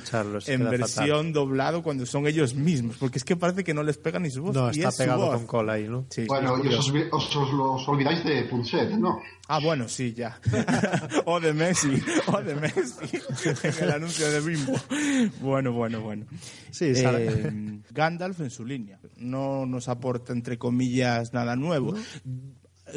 en 0.45 0.69
versión 0.69 1.33
doblado 1.33 1.81
cuando 1.81 2.05
son 2.05 2.27
ellos 2.27 2.53
mismos, 2.53 2.97
porque 2.99 3.17
es 3.17 3.23
que 3.23 3.35
parece 3.35 3.63
que 3.63 3.73
no 3.73 3.81
les 3.81 3.97
pega 3.97 4.19
ni 4.19 4.29
su 4.29 4.43
voz. 4.43 4.55
No, 4.55 4.67
y 4.67 4.77
está 4.77 4.89
es 4.89 4.95
pegado 4.97 5.25
voz. 5.25 5.35
con 5.37 5.47
cola 5.47 5.73
ahí, 5.73 5.87
¿no? 5.87 6.05
Sí, 6.09 6.21
sí, 6.21 6.27
Bueno, 6.27 6.63
y 6.63 6.67
os- 6.73 6.91
os- 7.11 7.35
os 7.35 7.87
olvidáis 7.87 8.23
de 8.23 8.43
Punset, 8.43 8.91
¿no? 8.91 9.19
Ah, 9.47 9.59
bueno, 9.63 9.87
sí, 9.87 10.13
ya. 10.13 10.39
o 11.25 11.39
de 11.39 11.53
Messi, 11.53 11.99
o 12.27 12.41
de 12.43 12.53
Messi, 12.55 13.17
en 13.63 13.83
el 13.85 13.91
anuncio 13.91 14.29
de 14.29 14.41
Bimbo. 14.41 14.73
Bueno, 15.41 15.71
bueno, 15.71 16.01
bueno. 16.01 16.25
Sí. 16.72 16.93
Eh, 16.95 17.82
Gandalf 17.91 18.41
en 18.41 18.49
su 18.49 18.65
línea. 18.65 18.99
No 19.18 19.65
nos 19.65 19.88
aporta, 19.88 20.34
entre 20.34 20.57
comillas, 20.57 21.34
nada 21.34 21.55
nuevo. 21.55 21.95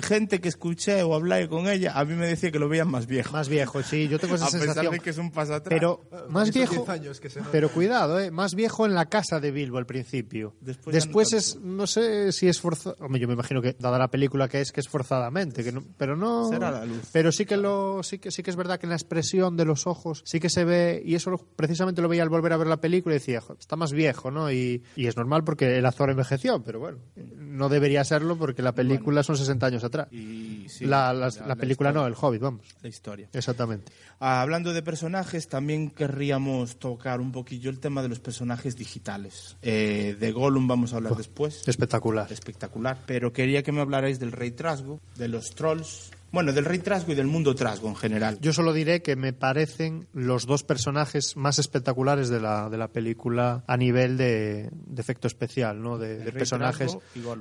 Gente 0.02 0.40
que 0.40 0.48
escuché 0.48 1.02
o 1.02 1.14
hablé 1.14 1.48
con 1.48 1.68
ella, 1.68 1.92
a 1.98 2.04
mí 2.04 2.14
me 2.14 2.26
decía 2.26 2.50
que 2.50 2.58
lo 2.58 2.68
veían 2.68 2.88
más 2.90 3.06
viejo. 3.06 3.32
Más 3.32 3.48
viejo, 3.48 3.82
sí, 3.82 4.08
yo 4.08 4.18
tengo 4.18 4.34
esa 4.36 4.46
a 4.46 4.50
pesar 4.50 4.66
sensación. 4.66 4.92
de 4.92 5.00
que 5.00 5.10
es 5.10 5.18
un 5.18 5.30
paso 5.30 5.54
atrás. 5.54 5.76
Pero 5.78 6.04
más 6.28 6.48
esos 6.48 6.54
viejo. 6.54 6.74
10 6.74 6.88
años 6.88 7.20
que 7.20 7.30
se 7.30 7.40
nota. 7.40 7.52
Pero 7.52 7.70
cuidado, 7.70 8.20
¿eh? 8.20 8.30
Más 8.30 8.54
viejo 8.54 8.86
en 8.86 8.94
la 8.94 9.06
casa 9.06 9.40
de 9.40 9.50
Bilbo 9.50 9.78
al 9.78 9.86
principio. 9.86 10.54
Después 10.60 11.32
no 11.32 11.38
es, 11.38 11.56
no 11.56 11.86
sé 11.86 12.32
si 12.32 12.48
es 12.48 12.60
forzado. 12.60 12.96
Yo 13.00 13.28
me 13.28 13.34
imagino 13.34 13.60
que, 13.60 13.76
dada 13.78 13.98
la 13.98 14.08
película 14.08 14.48
que 14.48 14.60
es, 14.60 14.72
que 14.72 14.80
es 14.80 14.88
forzadamente. 14.88 15.64
Que 15.64 15.72
no, 15.72 15.84
pero 15.96 16.16
no. 16.16 16.48
Será 16.48 16.70
la 16.70 16.84
luz. 16.84 17.08
Pero 17.12 17.32
sí 17.32 17.44
que, 17.44 17.56
lo, 17.56 18.02
sí, 18.02 18.18
que, 18.18 18.30
sí 18.30 18.42
que 18.42 18.50
es 18.50 18.56
verdad 18.56 18.78
que 18.78 18.86
en 18.86 18.90
la 18.90 18.96
expresión 18.96 19.56
de 19.56 19.64
los 19.64 19.86
ojos 19.86 20.22
sí 20.24 20.40
que 20.40 20.50
se 20.50 20.64
ve. 20.64 21.02
Y 21.04 21.14
eso 21.14 21.36
precisamente 21.56 22.02
lo 22.02 22.08
veía 22.08 22.22
al 22.22 22.28
volver 22.28 22.52
a 22.52 22.56
ver 22.56 22.66
la 22.68 22.80
película 22.80 23.14
y 23.14 23.18
decía, 23.18 23.40
"Jo, 23.40 23.56
está 23.58 23.76
más 23.76 23.92
viejo, 23.92 24.30
¿no? 24.30 24.50
Y, 24.52 24.82
y 24.96 25.06
es 25.06 25.16
normal 25.16 25.44
porque 25.44 25.78
el 25.78 25.86
actor 25.86 26.10
envejeció, 26.10 26.62
pero 26.62 26.80
bueno, 26.80 26.98
no 27.36 27.68
debería 27.68 28.04
serlo 28.04 28.36
porque 28.36 28.62
la 28.62 28.72
película 28.72 29.22
son 29.22 29.36
60 29.36 29.66
años 29.66 29.79
años 29.80 29.84
atrás. 29.84 30.08
Y, 30.12 30.66
sí, 30.68 30.86
la, 30.86 31.12
la- 31.12 31.30
la 31.46 31.56
película 31.56 31.92
no. 31.92 32.06
El 32.06 32.14
Hobbit, 32.20 32.40
vamos. 32.42 32.66
La 32.82 32.88
historia. 32.88 33.28
Exactamente. 33.32 33.92
Ah, 34.18 34.42
hablando 34.42 34.72
de 34.72 34.82
personajes, 34.82 35.48
también 35.48 35.90
querríamos 35.90 36.78
tocar 36.78 37.20
un 37.20 37.32
poquillo 37.32 37.70
el 37.70 37.80
tema 37.80 38.02
de 38.02 38.08
los 38.08 38.20
personajes 38.20 38.76
digitales. 38.76 39.56
Eh, 39.62 40.16
de 40.18 40.32
Gollum 40.32 40.66
vamos 40.68 40.92
a 40.92 40.96
hablar 40.96 41.14
después. 41.16 41.66
Espectacular. 41.66 42.30
Espectacular. 42.30 42.98
Pero 43.06 43.32
quería 43.32 43.62
que 43.62 43.72
me 43.72 43.80
hablarais 43.80 44.18
del 44.20 44.32
Rey 44.32 44.50
Trasgo, 44.50 45.00
de 45.16 45.28
los 45.28 45.54
trolls. 45.54 46.10
Bueno, 46.32 46.52
del 46.52 46.64
Rey 46.64 46.78
Trasgo 46.78 47.10
y 47.12 47.16
del 47.16 47.26
mundo 47.26 47.54
Trasgo 47.56 47.88
en 47.88 47.96
general. 47.96 48.38
Yo 48.40 48.52
solo 48.52 48.72
diré 48.72 49.02
que 49.02 49.16
me 49.16 49.32
parecen 49.32 50.06
los 50.12 50.46
dos 50.46 50.62
personajes 50.62 51.36
más 51.36 51.58
espectaculares 51.58 52.28
de 52.28 52.38
la, 52.40 52.70
de 52.70 52.78
la 52.78 52.86
película 52.88 53.64
a 53.66 53.76
nivel 53.76 54.16
de, 54.16 54.68
de 54.72 55.00
efecto 55.02 55.26
especial, 55.26 55.82
¿no? 55.82 55.98
De, 55.98 56.30
personajes. 56.32 56.96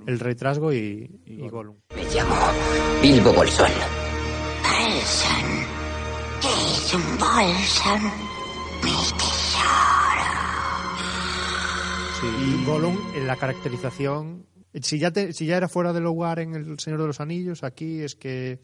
El 0.08 0.20
Rey 0.20 0.34
Trasgo 0.36 0.74
y, 0.74 1.22
y 1.26 1.48
Gollum. 1.50 1.76
Me 1.96 2.04
llamo 2.16 2.36
Bilbo 3.02 3.32
Bolsón. 3.34 3.70
Bolsón. 4.64 5.66
¿Qué 6.42 6.48
es 6.48 6.94
un 6.96 7.18
Bolsón? 7.20 8.02
Mi 8.84 8.92
tesoro. 9.18 9.70
Y 12.62 12.66
Gollum, 12.66 12.98
en 13.16 13.28
la 13.28 13.36
caracterización. 13.36 14.48
Si 14.82 15.00
ya, 15.00 15.10
te- 15.12 15.34
si 15.34 15.48
ya 15.48 15.58
era 15.58 15.68
fuera 15.68 15.94
de 15.94 16.00
lugar 16.00 16.38
en 16.40 16.54
El 16.54 16.80
Señor 16.80 17.02
de 17.02 17.08
los 17.08 17.20
Anillos, 17.20 17.64
aquí 17.64 18.02
es 18.02 18.16
que, 18.16 18.60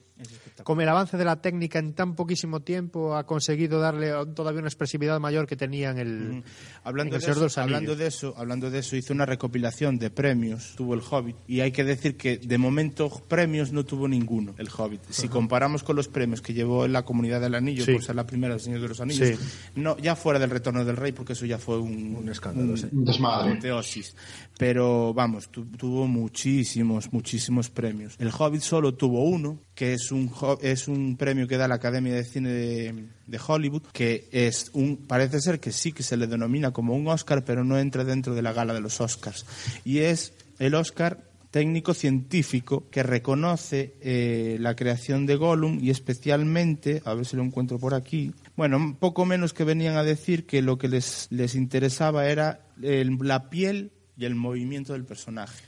como 0.63 0.81
el 0.81 0.89
avance 0.89 1.17
de 1.17 1.25
la 1.25 1.41
técnica 1.41 1.79
en 1.79 1.93
tan 1.93 2.15
poquísimo 2.15 2.61
tiempo, 2.61 3.15
ha 3.15 3.25
conseguido 3.25 3.79
darle 3.79 4.11
todavía 4.33 4.59
una 4.59 4.69
expresividad 4.69 5.19
mayor 5.19 5.45
que 5.47 5.55
tenía 5.55 5.91
en 5.91 5.97
el, 5.97 6.43
Hablando 6.83 7.15
en 7.15 7.21
El 7.21 7.21
de, 7.21 7.25
Señor 7.25 7.39
de 7.41 7.47
eso, 7.47 7.61
hablando 7.61 7.95
de 7.95 8.07
eso, 8.07 8.33
hablando 8.37 8.71
de 8.71 8.79
eso, 8.79 8.95
hizo 8.95 9.13
una 9.13 9.25
recopilación 9.25 9.97
de 9.99 10.09
premios, 10.09 10.73
tuvo 10.77 10.93
el 10.93 11.01
Hobbit, 11.01 11.35
y 11.47 11.59
hay 11.59 11.71
que 11.71 11.83
decir 11.83 12.15
que 12.15 12.37
de 12.37 12.57
momento 12.57 13.09
premios 13.27 13.71
no 13.73 13.83
tuvo 13.83 14.07
ninguno 14.07 14.55
el 14.57 14.69
Hobbit. 14.69 15.01
Si 15.09 15.27
comparamos 15.27 15.83
con 15.83 15.95
los 15.95 16.07
premios 16.07 16.41
que 16.41 16.53
llevó 16.53 16.85
en 16.85 16.93
la 16.93 17.03
Comunidad 17.03 17.41
del 17.41 17.55
Anillo 17.55 17.83
Sí. 17.83 17.93
por 17.93 18.03
ser 18.03 18.15
la 18.15 18.25
primera 18.25 18.53
del 18.53 18.61
Señor 18.61 18.81
de 18.81 18.87
los 18.87 19.01
Anillos, 19.01 19.37
Sí. 19.39 19.71
no, 19.75 19.97
ya 19.97 20.15
fuera 20.15 20.39
del 20.39 20.49
Retorno 20.49 20.85
del 20.85 20.95
Rey, 20.97 21.11
porque 21.11 21.33
eso 21.33 21.45
ya 21.45 21.57
fue 21.57 21.77
un, 21.79 22.15
Un 22.15 22.29
escándalo, 22.29 22.77
sí. 22.77 22.87
Un 22.91 23.03
desmadre. 23.05 23.51
apoteosis. 23.51 24.15
Pero 24.57 25.13
vamos, 25.13 25.49
tu- 25.49 25.65
tuvo 25.65 26.07
muchísimos, 26.07 27.11
muchísimos 27.11 27.69
premios. 27.69 28.15
El 28.19 28.31
Hobbit 28.37 28.61
solo 28.61 28.93
tuvo 28.93 29.25
uno, 29.25 29.59
que 29.75 29.93
es 29.93 30.04
un, 30.11 30.31
ho- 30.41 30.59
es 30.61 30.87
un 30.87 31.17
premio 31.17 31.47
que 31.47 31.57
da 31.57 31.67
la 31.67 31.75
Academia 31.75 32.13
de 32.13 32.23
Cine 32.23 32.49
de, 32.49 33.05
de 33.27 33.39
Hollywood, 33.45 33.83
que 33.93 34.27
es 34.31 34.69
un, 34.73 34.97
parece 34.97 35.39
ser 35.41 35.59
que 35.59 35.71
sí 35.71 35.91
que 35.91 36.03
se 36.03 36.17
le 36.17 36.27
denomina 36.27 36.71
como 36.71 36.93
un 36.95 37.07
Oscar, 37.07 37.43
pero 37.45 37.63
no 37.63 37.77
entra 37.79 38.03
dentro 38.03 38.35
de 38.35 38.41
la 38.41 38.53
gala 38.53 38.73
de 38.73 38.81
los 38.81 38.99
Oscars. 39.01 39.45
Y 39.83 39.99
es 39.99 40.33
el 40.59 40.75
Oscar 40.75 41.23
técnico 41.51 41.93
científico 41.93 42.89
que 42.91 43.01
reconoce 43.01 43.93
eh, 44.01 44.57
la 44.59 44.75
creación 44.75 45.25
de 45.25 45.37
Gollum 45.37 45.79
y 45.81 45.89
especialmente, 45.89 47.01
a 47.05 47.13
ver 47.13 47.25
si 47.25 47.37
lo 47.37 47.43
encuentro 47.43 47.79
por 47.79 47.93
aquí, 47.93 48.33
bueno, 48.57 48.75
un 48.77 48.95
poco 48.95 49.25
menos 49.25 49.53
que 49.53 49.63
venían 49.63 49.95
a 49.95 50.03
decir 50.03 50.45
que 50.45 50.61
lo 50.61 50.77
que 50.77 50.89
les, 50.89 51.27
les 51.29 51.55
interesaba 51.55 52.27
era 52.27 52.65
el- 52.81 53.17
la 53.21 53.49
piel 53.49 53.91
y 54.17 54.25
el 54.25 54.35
movimiento 54.35 54.93
del 54.93 55.05
personaje. 55.05 55.63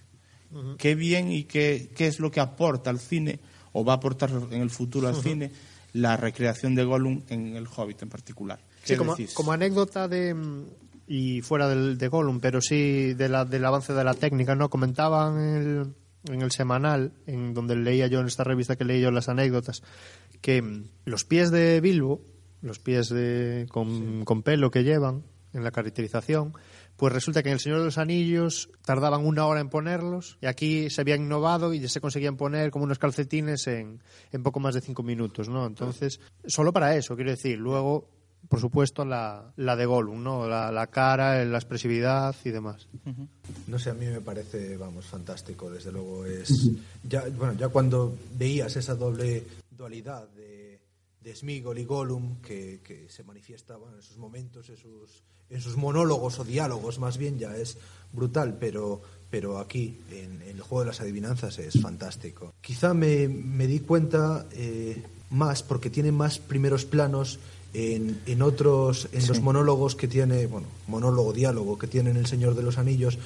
Qué 0.78 0.96
bien 0.96 1.30
y 1.32 1.44
qué, 1.44 1.90
qué 1.96 2.08
es 2.08 2.20
lo 2.20 2.32
que 2.32 2.40
aporta 2.40 2.90
al 2.90 3.00
cine, 3.00 3.40
o 3.78 3.86
va 3.86 3.94
a 3.94 3.96
aportar 3.98 4.32
en 4.52 4.62
el 4.62 4.72
futuro 4.72 5.08
al 5.08 5.16
cine, 5.24 5.52
la 5.94 6.18
recreación 6.18 6.74
de 6.74 6.84
Gollum 6.84 7.22
en 7.30 7.56
El 7.56 7.68
Hobbit 7.68 8.02
en 8.02 8.10
particular. 8.10 8.60
Sí, 8.84 8.94
¿Qué 8.94 8.98
como, 8.98 9.16
decís? 9.16 9.34
como 9.36 9.52
anécdota 9.52 10.08
de 10.08 10.34
mm, 10.34 10.66
y 11.08 11.42
fuera 11.42 11.70
del, 11.70 11.98
de 11.98 12.08
Gollum, 12.08 12.40
pero 12.40 12.60
sí 12.60 13.14
de 13.14 13.30
la, 13.30 13.46
del 13.46 13.64
avance 13.64 13.94
de 13.94 14.04
la 14.04 14.16
técnica, 14.16 14.56
¿no? 14.56 14.70
Comentaban 14.70 15.40
en 15.40 15.56
el, 15.56 16.34
en 16.34 16.42
el 16.42 16.52
semanal, 16.52 17.12
en 17.28 17.54
donde 17.54 17.76
leía 17.76 18.08
yo 18.08 18.20
en 18.20 18.26
esta 18.26 18.44
revista 18.44 18.76
que 18.76 18.84
leí 18.84 19.00
yo 19.00 19.12
las 19.12 19.30
anécdotas, 19.30 19.84
que 20.42 20.64
mm, 20.64 20.86
los 21.06 21.24
pies 21.24 21.52
de 21.52 21.80
Bilbo, 21.80 22.22
los 22.64 22.80
pies 22.80 23.10
de, 23.10 23.68
con, 23.70 24.26
con 24.26 24.42
pelo 24.42 24.72
que 24.72 24.84
llevan 24.84 25.24
en 25.54 25.64
la 25.64 25.70
caracterización, 25.70 26.54
pues 26.98 27.14
resulta 27.14 27.44
que 27.44 27.50
en 27.50 27.54
El 27.54 27.60
Señor 27.60 27.80
de 27.80 27.86
los 27.86 27.98
Anillos 27.98 28.70
tardaban 28.84 29.26
una 29.26 29.46
hora 29.46 29.60
en 29.62 29.70
ponerlos 29.70 30.38
y 30.42 30.48
aquí 30.48 30.90
se 30.90 31.02
habían 31.02 31.22
innovado 31.22 31.74
y 31.74 31.80
ya 31.80 31.88
se 31.88 32.02
conseguían 32.02 32.38
poner 32.38 32.72
como 32.72 32.86
unos 32.86 33.00
calcetines 33.00 33.68
en, 33.68 34.02
en 34.32 34.44
poco 34.44 34.60
más 34.60 34.74
de 34.76 34.82
cinco 34.82 35.04
minutos, 35.04 35.48
¿no? 35.48 35.66
Entonces, 35.66 36.20
solo 36.46 36.74
para 36.74 36.96
eso, 36.96 37.16
quiero 37.16 37.32
decir. 37.32 37.60
Luego, 37.60 38.10
por 38.50 38.60
supuesto, 38.60 39.06
la, 39.06 39.54
la 39.56 39.76
de 39.76 39.86
Gollum, 39.86 40.24
¿no? 40.24 40.48
La, 40.48 40.72
la 40.72 40.88
cara, 40.88 41.44
la 41.46 41.58
expresividad 41.58 42.36
y 42.44 42.50
demás. 42.50 42.88
No 43.68 43.78
sé, 43.78 43.92
a 43.92 43.94
mí 43.94 44.06
me 44.06 44.22
parece, 44.22 44.76
vamos, 44.78 45.06
fantástico. 45.06 45.70
Desde 45.70 45.92
luego 45.92 46.26
es. 46.26 46.72
Ya, 47.04 47.24
bueno, 47.38 47.54
ya 47.54 47.68
cuando 47.68 48.16
veías 48.38 48.76
esa 48.76 48.96
doble 48.96 49.44
dualidad 49.70 50.28
de, 51.28 51.36
Smigol 51.36 51.78
y 51.78 51.86
Gollum 51.86 52.42
que, 52.42 52.80
que 52.84 53.08
se 53.10 53.24
manifiesta 53.24 53.76
bueno, 53.76 53.98
en 53.98 54.04
sus 54.04 54.18
momentos, 54.18 54.70
en 54.70 54.78
sus, 54.78 55.24
en 55.50 55.62
sus 55.62 55.78
monólogos 55.78 56.40
o 56.40 56.44
diálogos, 56.44 57.00
más 57.00 57.18
bien, 57.18 57.38
ya 57.38 57.56
es 57.56 57.78
brutal, 58.14 58.58
pero, 58.60 59.02
pero 59.30 59.60
aquí, 59.60 60.00
en, 60.12 60.42
en 60.42 60.56
el 60.56 60.62
juego 60.62 60.82
de 60.82 60.88
las 60.88 61.02
adivinanzas, 61.02 61.60
es 61.60 61.82
fantástico. 61.82 62.54
Quizá 62.62 62.94
me, 62.94 63.28
me 63.28 63.68
di 63.68 63.80
cuenta 63.82 64.46
eh, 64.52 65.04
más 65.30 65.64
porque 65.64 65.90
tiene 65.90 66.12
más 66.12 66.40
primeros 66.40 66.86
planos 66.86 67.40
en, 67.74 68.20
en 68.26 68.42
otros, 68.42 69.10
en 69.12 69.28
los 69.28 69.42
monólogos 69.42 69.96
que 69.96 70.08
tiene, 70.08 70.48
bueno, 70.48 70.68
monólogo, 70.88 71.34
diálogo 71.34 71.78
que 71.78 71.88
tiene 71.88 72.10
en 72.12 72.18
El 72.18 72.26
Señor 72.26 72.56
de 72.56 72.64
los 72.64 72.78
Anillos, 72.78 73.18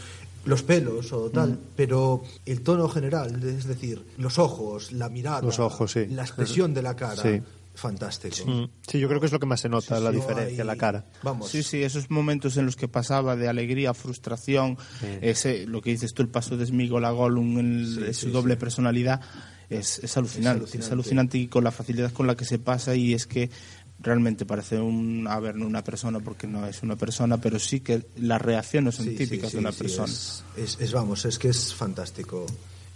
los 0.45 0.63
pelos 0.63 1.13
o 1.13 1.29
tal, 1.29 1.59
pero 1.75 2.23
el 2.45 2.61
tono 2.61 2.89
general, 2.89 3.43
es 3.43 3.65
decir, 3.65 4.03
los 4.17 4.39
ojos, 4.39 4.91
la 4.91 5.07
mirada, 5.07 5.41
Los 5.43 5.59
ojos, 5.59 5.91
sí. 5.91 6.07
la 6.07 6.23
expresión 6.23 6.73
de 6.73 6.81
la 6.81 6.95
cara, 6.95 7.21
Sí. 7.21 7.41
Fantástico. 7.73 8.35
Mm. 8.49 8.69
Sí, 8.87 8.99
yo 8.99 9.07
creo 9.07 9.19
que 9.19 9.25
es 9.27 9.31
lo 9.31 9.39
que 9.39 9.45
más 9.45 9.61
se 9.61 9.69
nota, 9.69 9.97
Sí, 9.97 10.03
la 10.03 10.09
sí, 10.11 10.15
diferencia, 10.17 10.61
hay- 10.63 10.67
la 10.67 10.75
cara. 10.75 11.05
Vamos, 11.23 11.49
Sí, 11.49 11.63
sí, 11.63 11.81
esos 11.83 12.09
momentos 12.09 12.57
en 12.57 12.65
los 12.65 12.75
que 12.75 12.87
pasaba 12.87 13.35
de 13.35 13.47
alegría, 13.47 13.93
frustración, 13.93 14.77
ese, 15.21 15.65
lo 15.67 15.81
que 15.81 15.91
dices 15.91 16.13
tú, 16.13 16.21
el 16.21 16.29
paso 16.29 16.57
de 16.57 16.65
Smigol 16.65 17.05
a 17.05 17.11
Gollum, 17.11 17.57
el- 17.59 18.13
su 18.13 18.29
doble 18.31 18.57
personalidad, 18.57 19.21
es, 19.69 19.99
es 20.03 20.17
alucinante, 20.17 20.65
es 20.65 20.71
alucinante. 20.89 20.93
alucinante. 20.93 21.37
y 21.37 21.47
con 21.47 21.63
la 21.63 21.71
facilidad 21.71 22.11
con 22.11 22.27
la 22.27 22.35
que 22.35 22.43
se 22.45 22.59
pasa 22.59 22.93
y 22.95 23.13
es 23.13 23.25
que 23.25 23.49
realmente 23.99 24.45
parece 24.45 24.79
un, 24.79 25.27
a 25.29 25.39
ver, 25.39 25.55
no 25.55 25.65
una 25.67 25.83
persona 25.83 26.19
porque 26.19 26.47
no 26.47 26.65
es 26.65 26.81
una 26.83 26.95
persona, 26.97 27.39
pero 27.39 27.57
sí 27.59 27.79
que 27.81 28.05
las 28.17 28.41
reacciones 28.41 28.95
son 28.95 29.05
Sí, 29.05 29.15
típicas 29.15 29.51
sí, 29.51 29.57
de 29.57 29.61
una 29.61 29.71
sí, 29.71 29.77
persona. 29.83 30.11
Es, 30.11 30.43
es- 30.57 30.77
es, 30.81 30.91
vamos, 30.91 31.23
es 31.25 31.37
que 31.39 31.49
es 31.49 31.73
fantástico. 31.73 32.45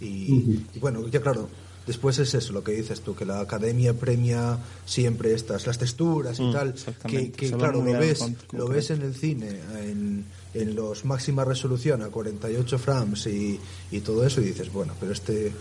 Y, 0.00 0.64
y 0.74 0.78
bueno, 0.78 1.08
ya 1.08 1.22
claro, 1.22 1.48
después 1.86 2.18
es 2.18 2.34
eso 2.34 2.52
lo 2.52 2.62
que 2.64 2.72
dices 2.72 3.00
tú, 3.00 3.14
que 3.14 3.24
la 3.24 3.40
academia 3.40 3.94
premia 3.94 4.58
siempre 4.84 5.34
estas, 5.34 5.66
las 5.66 5.78
texturas 5.78 6.38
y 6.40 6.52
tal, 6.52 6.74
que, 7.06 7.30
claro, 7.52 7.82
lo 7.82 7.92
ves, 7.98 8.20
lo 8.20 8.26
concreto. 8.26 8.68
ves 8.68 8.90
en 8.90 9.02
el 9.02 9.14
cine, 9.14 9.60
en, 9.80 10.24
en 10.54 10.74
los 10.74 11.04
máxima 11.04 11.44
resolución 11.44 12.02
a 12.02 12.08
48 12.08 12.78
frames 12.78 13.26
y, 13.26 13.60
y 13.90 14.00
todo 14.00 14.26
eso 14.26 14.40
y 14.40 14.44
dices, 14.44 14.72
bueno, 14.72 14.92
pero 14.98 15.12
este... 15.12 15.52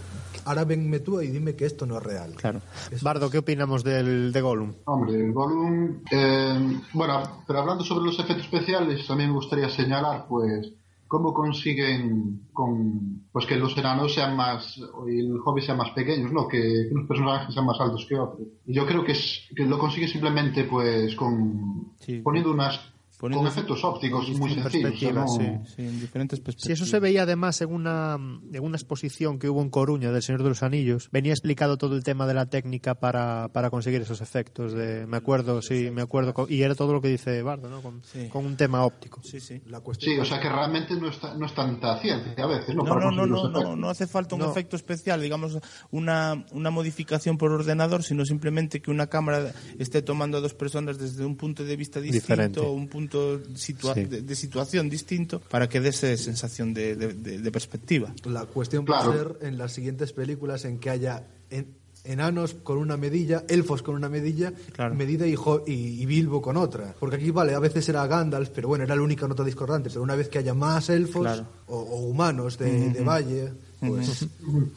Ahora 0.47 0.63
venme 0.63 0.99
tú 0.99 1.21
y 1.21 1.29
dime 1.29 1.55
que 1.55 1.65
esto 1.65 1.87
no 1.87 1.97
es 1.97 2.03
real. 2.03 2.35
Claro. 2.35 2.61
Bardo, 3.01 3.31
¿qué 3.31 3.39
opinamos 3.39 3.83
del, 3.83 4.31
de 4.31 4.41
Gollum? 4.41 4.73
Hombre, 4.85 5.15
el 5.15 5.33
Gollum... 5.33 6.01
eh, 6.11 6.81
bueno, 6.93 7.43
pero 7.47 7.59
hablando 7.59 7.83
sobre 7.83 8.05
los 8.05 8.19
efectos 8.19 8.45
especiales, 8.45 9.07
también 9.07 9.29
me 9.31 9.37
gustaría 9.37 9.69
señalar, 9.69 10.27
pues, 10.29 10.71
cómo 11.07 11.33
consiguen 11.33 12.47
con, 12.51 13.23
pues 13.31 13.45
que 13.45 13.55
los 13.55 13.77
enanos 13.77 14.13
sean 14.13 14.35
más, 14.35 14.77
y 15.07 15.19
el 15.19 15.37
hobby 15.39 15.61
sean 15.61 15.77
más 15.77 15.91
pequeños, 15.91 16.31
¿no? 16.31 16.47
Que, 16.47 16.59
que 16.61 16.93
los 16.93 17.07
personajes 17.07 17.53
sean 17.53 17.65
más 17.65 17.79
altos 17.79 18.05
que 18.07 18.15
otros. 18.17 18.47
Y 18.65 18.73
yo 18.73 18.85
creo 18.85 19.03
que, 19.03 19.11
es, 19.11 19.47
que 19.55 19.65
lo 19.65 19.77
consigue 19.77 20.07
simplemente, 20.07 20.63
pues, 20.63 21.15
con 21.15 21.93
Sí. 21.99 22.19
poniendo 22.19 22.51
unas, 22.51 22.79
Poniendo 23.19 23.43
con 23.47 23.51
efectos 23.51 23.83
ópticos 23.83 24.29
muy 24.37 24.53
en 24.53 24.63
sencillos. 24.69 25.13
no- 25.13 25.27
sí, 25.27 25.45
sí, 25.75 25.81
en 25.83 25.99
diferentes 26.01 26.39
Si 26.39 26.43
perspectivas. 26.43 26.79
eso 26.81 26.85
se 26.89 26.99
veía 26.99 27.23
además 27.23 27.61
en 27.61 27.71
una, 27.73 28.15
en 28.15 28.63
una 28.63 28.75
exposición 28.75 29.39
que 29.39 29.49
hubo 29.49 29.61
en 29.61 29.69
Coruña 29.69 30.11
del 30.11 30.21
Señor 30.21 30.43
de 30.43 30.49
los 30.49 30.63
Anillos, 30.63 31.09
venía 31.11 31.31
explicado 31.31 31.77
todo 31.77 31.95
el 31.95 32.03
tema 32.03 32.27
de 32.27 32.33
la 32.33 32.45
técnica 32.47 32.95
para, 32.95 33.47
para 33.53 33.69
conseguir 33.69 34.01
esos 34.01 34.21
efectos. 34.21 34.73
De, 34.73 35.07
me 35.07 35.17
acuerdo, 35.17 35.61
sí, 35.61 35.89
me 35.91 36.01
acuerdo. 36.01 36.33
Y 36.49 36.61
era 36.61 36.75
todo 36.75 36.91
lo 36.93 37.01
que 37.01 37.07
dice 37.07 37.41
Bardo, 37.41 37.69
¿no? 37.69 37.81
Con, 37.81 38.01
Sí. 38.03 38.27
con 38.29 38.45
un 38.45 38.57
tema 38.57 38.83
óptico. 38.85 39.21
Sí, 39.23 39.39
sí. 39.39 39.61
La 39.67 39.79
cuestión 39.79 40.15
Sí, 40.15 40.19
o 40.19 40.25
sea 40.25 40.39
que 40.39 40.49
realmente 40.49 40.93
no, 40.95 41.07
está, 41.09 41.33
no 41.35 41.45
es 41.45 41.53
tanta 41.55 41.97
ciencia 42.01 42.43
a 42.43 42.47
veces, 42.47 42.75
¿no? 42.75 42.83
No, 42.83 42.89
Para 42.95 43.11
no, 43.11 43.25
no, 43.25 43.49
no, 43.49 43.75
no 43.75 43.89
hace 43.89 44.07
falta 44.07 44.35
un 44.35 44.41
No. 44.41 44.51
efecto 44.51 44.75
especial, 44.75 45.21
digamos, 45.21 45.57
una, 45.91 46.45
una 46.51 46.69
modificación 46.69 47.37
por 47.37 47.51
ordenador, 47.51 48.03
sino 48.03 48.25
simplemente 48.25 48.81
que 48.81 48.91
una 48.91 49.07
cámara 49.07 49.53
esté 49.79 50.01
tomando 50.01 50.37
a 50.37 50.41
dos 50.41 50.53
personas 50.53 50.97
desde 50.97 51.23
un 51.25 51.37
punto 51.37 51.63
de 51.63 51.75
vista 51.77 52.01
distinto, 52.01 52.25
Diferente. 52.27 52.59
un 52.59 52.87
punto 52.87 53.04
situa- 53.09 53.93
Sí. 53.93 54.05
de, 54.05 54.21
de 54.21 54.35
situación 54.35 54.89
distinto, 54.89 55.39
para 55.39 55.67
que 55.69 55.79
dé 55.81 55.89
esa 55.89 56.15
sensación 56.17 56.73
de, 56.73 56.95
de- 56.95 57.13
de- 57.13 57.39
de 57.39 57.51
perspectiva. 57.51 58.13
La 58.25 58.45
cuestión 58.45 58.85
Claro. 58.85 59.11
puede 59.11 59.23
ser 59.23 59.37
en 59.47 59.57
las 59.57 59.73
siguientes 59.73 60.13
películas 60.13 60.65
en 60.65 60.79
que 60.79 60.89
haya 60.89 61.23
en 61.49 61.75
enanos 62.03 62.53
con 62.53 62.77
una 62.77 62.97
medilla, 62.97 63.43
elfos 63.49 63.81
con 63.81 63.95
una 63.95 64.09
medilla, 64.09 64.53
medida 64.93 65.25
y, 65.25 65.33
y, 65.65 65.73
y 66.01 66.05
Bilbo 66.05 66.39
con 66.39 66.55
otra. 66.55 66.93
Porque 66.99 67.15
aquí, 67.15 67.31
vale, 67.31 67.55
a 67.55 67.59
veces 67.59 67.89
era 67.89 68.05
Gandalf, 68.05 68.49
pero 68.53 68.67
bueno, 68.67 68.83
era 68.83 68.95
la 68.95 69.01
única 69.01 69.27
nota 69.27 69.43
discordante. 69.43 69.89
Pero 69.89 70.03
una 70.03 70.15
vez 70.15 70.29
que 70.29 70.37
haya 70.37 70.53
más 70.53 70.89
elfos 70.89 71.23
Claro. 71.23 71.47
o, 71.67 71.77
o 71.79 71.99
humanos 72.01 72.59
de, 72.59 72.91
de 72.91 73.01
valle, 73.01 73.53
pues... 73.79 74.27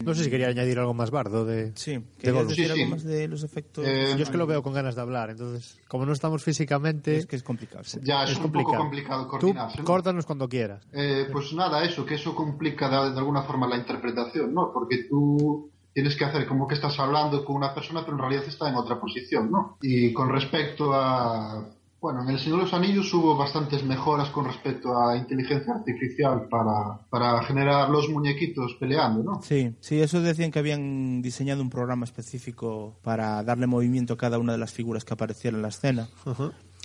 No 0.04 0.14
sé 0.14 0.24
si 0.24 0.30
quería 0.30 0.48
añadir 0.48 0.78
algo 0.78 0.94
más 0.94 1.10
bardo 1.10 1.44
de, 1.44 1.72
Sí, 1.74 1.92
de 1.92 2.02
¿querías 2.18 2.34
Gollum. 2.34 2.48
decir 2.48 2.64
Sí, 2.66 2.70
algo 2.72 2.84
sí. 2.84 2.90
más 2.90 3.04
de 3.04 3.28
los 3.28 3.42
efectos? 3.44 3.84
Eh, 3.86 4.14
Yo 4.16 4.22
es 4.24 4.30
que 4.30 4.36
lo 4.38 4.46
veo 4.46 4.62
con 4.62 4.72
ganas 4.72 4.94
de 4.94 5.00
hablar, 5.02 5.30
entonces, 5.30 5.78
como 5.88 6.06
no 6.06 6.12
estamos 6.12 6.42
físicamente, 6.44 7.16
es 7.16 7.26
que 7.26 7.36
es 7.36 7.42
complicado. 7.42 7.84
sí. 7.84 7.98
Ya 8.02 8.24
es, 8.24 8.30
es 8.30 8.36
un 8.36 8.42
complicado. 8.44 8.72
poco 8.72 8.82
complicado 8.82 9.22
Tú 9.24 9.28
coordinarse. 9.30 9.78
¿no? 9.78 9.84
córtanos 9.84 10.26
cuando 10.26 10.48
quieras. 10.48 10.82
Eh, 10.92 11.26
pues 11.32 11.52
nada, 11.52 11.84
eso, 11.84 12.04
que 12.06 12.14
eso 12.16 12.34
complica 12.34 12.88
de, 12.88 13.12
de 13.12 13.18
alguna 13.18 13.42
forma 13.42 13.66
la 13.68 13.76
interpretación, 13.76 14.52
¿no? 14.54 14.70
Porque 14.72 15.04
tú 15.08 15.70
tienes 15.92 16.14
que 16.16 16.24
hacer 16.24 16.46
como 16.46 16.68
que 16.68 16.74
estás 16.74 16.98
hablando 17.00 17.44
con 17.44 17.56
una 17.56 17.74
persona, 17.74 18.02
pero 18.02 18.12
en 18.12 18.20
realidad 18.20 18.44
está 18.46 18.68
en 18.68 18.76
otra 18.76 19.00
posición, 19.00 19.50
¿no? 19.50 19.78
Y 19.82 20.12
con 20.12 20.28
respecto 20.30 20.92
a... 20.94 21.66
Bueno, 22.00 22.22
en 22.22 22.28
El 22.30 22.38
Señor 22.38 22.58
de 22.58 22.64
los 22.64 22.74
Anillos 22.74 23.12
hubo 23.12 23.36
bastantes 23.36 23.84
mejoras 23.84 24.30
con 24.30 24.44
respecto 24.44 24.96
a 24.96 25.16
inteligencia 25.16 25.74
artificial 25.74 26.46
para, 26.48 27.00
para 27.10 27.42
generar 27.42 27.90
los 27.90 28.08
muñequitos 28.08 28.76
peleando, 28.78 29.24
¿no? 29.24 29.42
Sí, 29.42 29.74
sí, 29.80 30.00
eso 30.00 30.20
decían 30.20 30.52
que 30.52 30.60
habían 30.60 31.22
diseñado 31.22 31.60
un 31.60 31.70
programa 31.70 32.04
específico 32.04 33.00
para 33.02 33.42
darle 33.42 33.66
movimiento 33.66 34.14
a 34.14 34.16
cada 34.16 34.38
una 34.38 34.52
de 34.52 34.58
las 34.58 34.72
figuras 34.72 35.04
que 35.04 35.14
aparecieran 35.14 35.58
en 35.58 35.62
la 35.62 35.68
escena. 35.68 36.08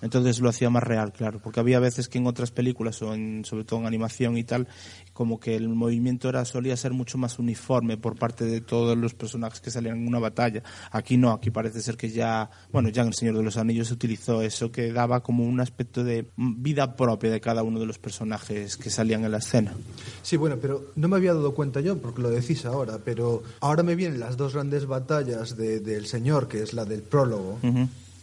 Entonces 0.03 0.39
lo 0.41 0.49
hacía 0.49 0.69
más 0.69 0.83
real, 0.83 1.11
claro, 1.13 1.39
porque 1.41 1.59
había 1.61 1.79
veces 1.79 2.09
que 2.09 2.19
en 2.19 2.27
otras 2.27 2.51
películas, 2.51 3.01
o 3.01 3.13
en, 3.15 3.43
sobre 3.45 3.63
todo 3.63 3.79
en 3.79 3.85
animación 3.87 4.37
y 4.37 4.43
tal, 4.43 4.67
como 5.13 5.39
que 5.39 5.55
el 5.55 5.69
movimiento 5.69 6.27
era 6.29 6.43
solía 6.45 6.75
ser 6.77 6.91
mucho 6.91 7.17
más 7.17 7.39
uniforme 7.39 7.97
por 7.97 8.15
parte 8.17 8.43
de 8.45 8.61
todos 8.61 8.97
los 8.97 9.13
personajes 9.13 9.61
que 9.61 9.71
salían 9.71 9.97
en 9.97 10.07
una 10.07 10.19
batalla. 10.19 10.61
Aquí 10.91 11.17
no, 11.17 11.31
aquí 11.31 11.49
parece 11.51 11.81
ser 11.81 11.95
que 11.97 12.09
ya, 12.09 12.49
bueno, 12.71 12.89
ya 12.89 13.01
en 13.03 13.07
El 13.07 13.13
Señor 13.13 13.37
de 13.37 13.43
los 13.43 13.57
Anillos 13.57 13.87
se 13.87 13.93
utilizó 13.93 14.41
eso 14.41 14.71
que 14.71 14.91
daba 14.91 15.23
como 15.23 15.45
un 15.45 15.59
aspecto 15.61 16.03
de 16.03 16.27
vida 16.35 16.95
propia 16.97 17.31
de 17.31 17.39
cada 17.41 17.63
uno 17.63 17.79
de 17.79 17.85
los 17.85 17.97
personajes 17.97 18.75
que 18.77 18.89
salían 18.89 19.23
en 19.23 19.31
la 19.31 19.37
escena. 19.37 19.73
Sí, 20.21 20.35
bueno, 20.35 20.57
pero 20.61 20.91
no 20.97 21.07
me 21.07 21.15
había 21.15 21.33
dado 21.33 21.53
cuenta 21.55 21.79
yo, 21.79 21.97
porque 21.97 22.21
lo 22.21 22.29
decís 22.29 22.65
ahora, 22.65 22.99
pero 23.05 23.41
ahora 23.61 23.83
me 23.83 23.95
vienen 23.95 24.19
las 24.19 24.35
dos 24.35 24.53
grandes 24.53 24.85
batallas 24.85 25.55
de- 25.55 25.79
del 25.79 26.07
Señor, 26.07 26.49
que 26.49 26.61
es 26.61 26.73
la 26.73 26.83
del 26.83 27.03
prólogo. 27.03 27.59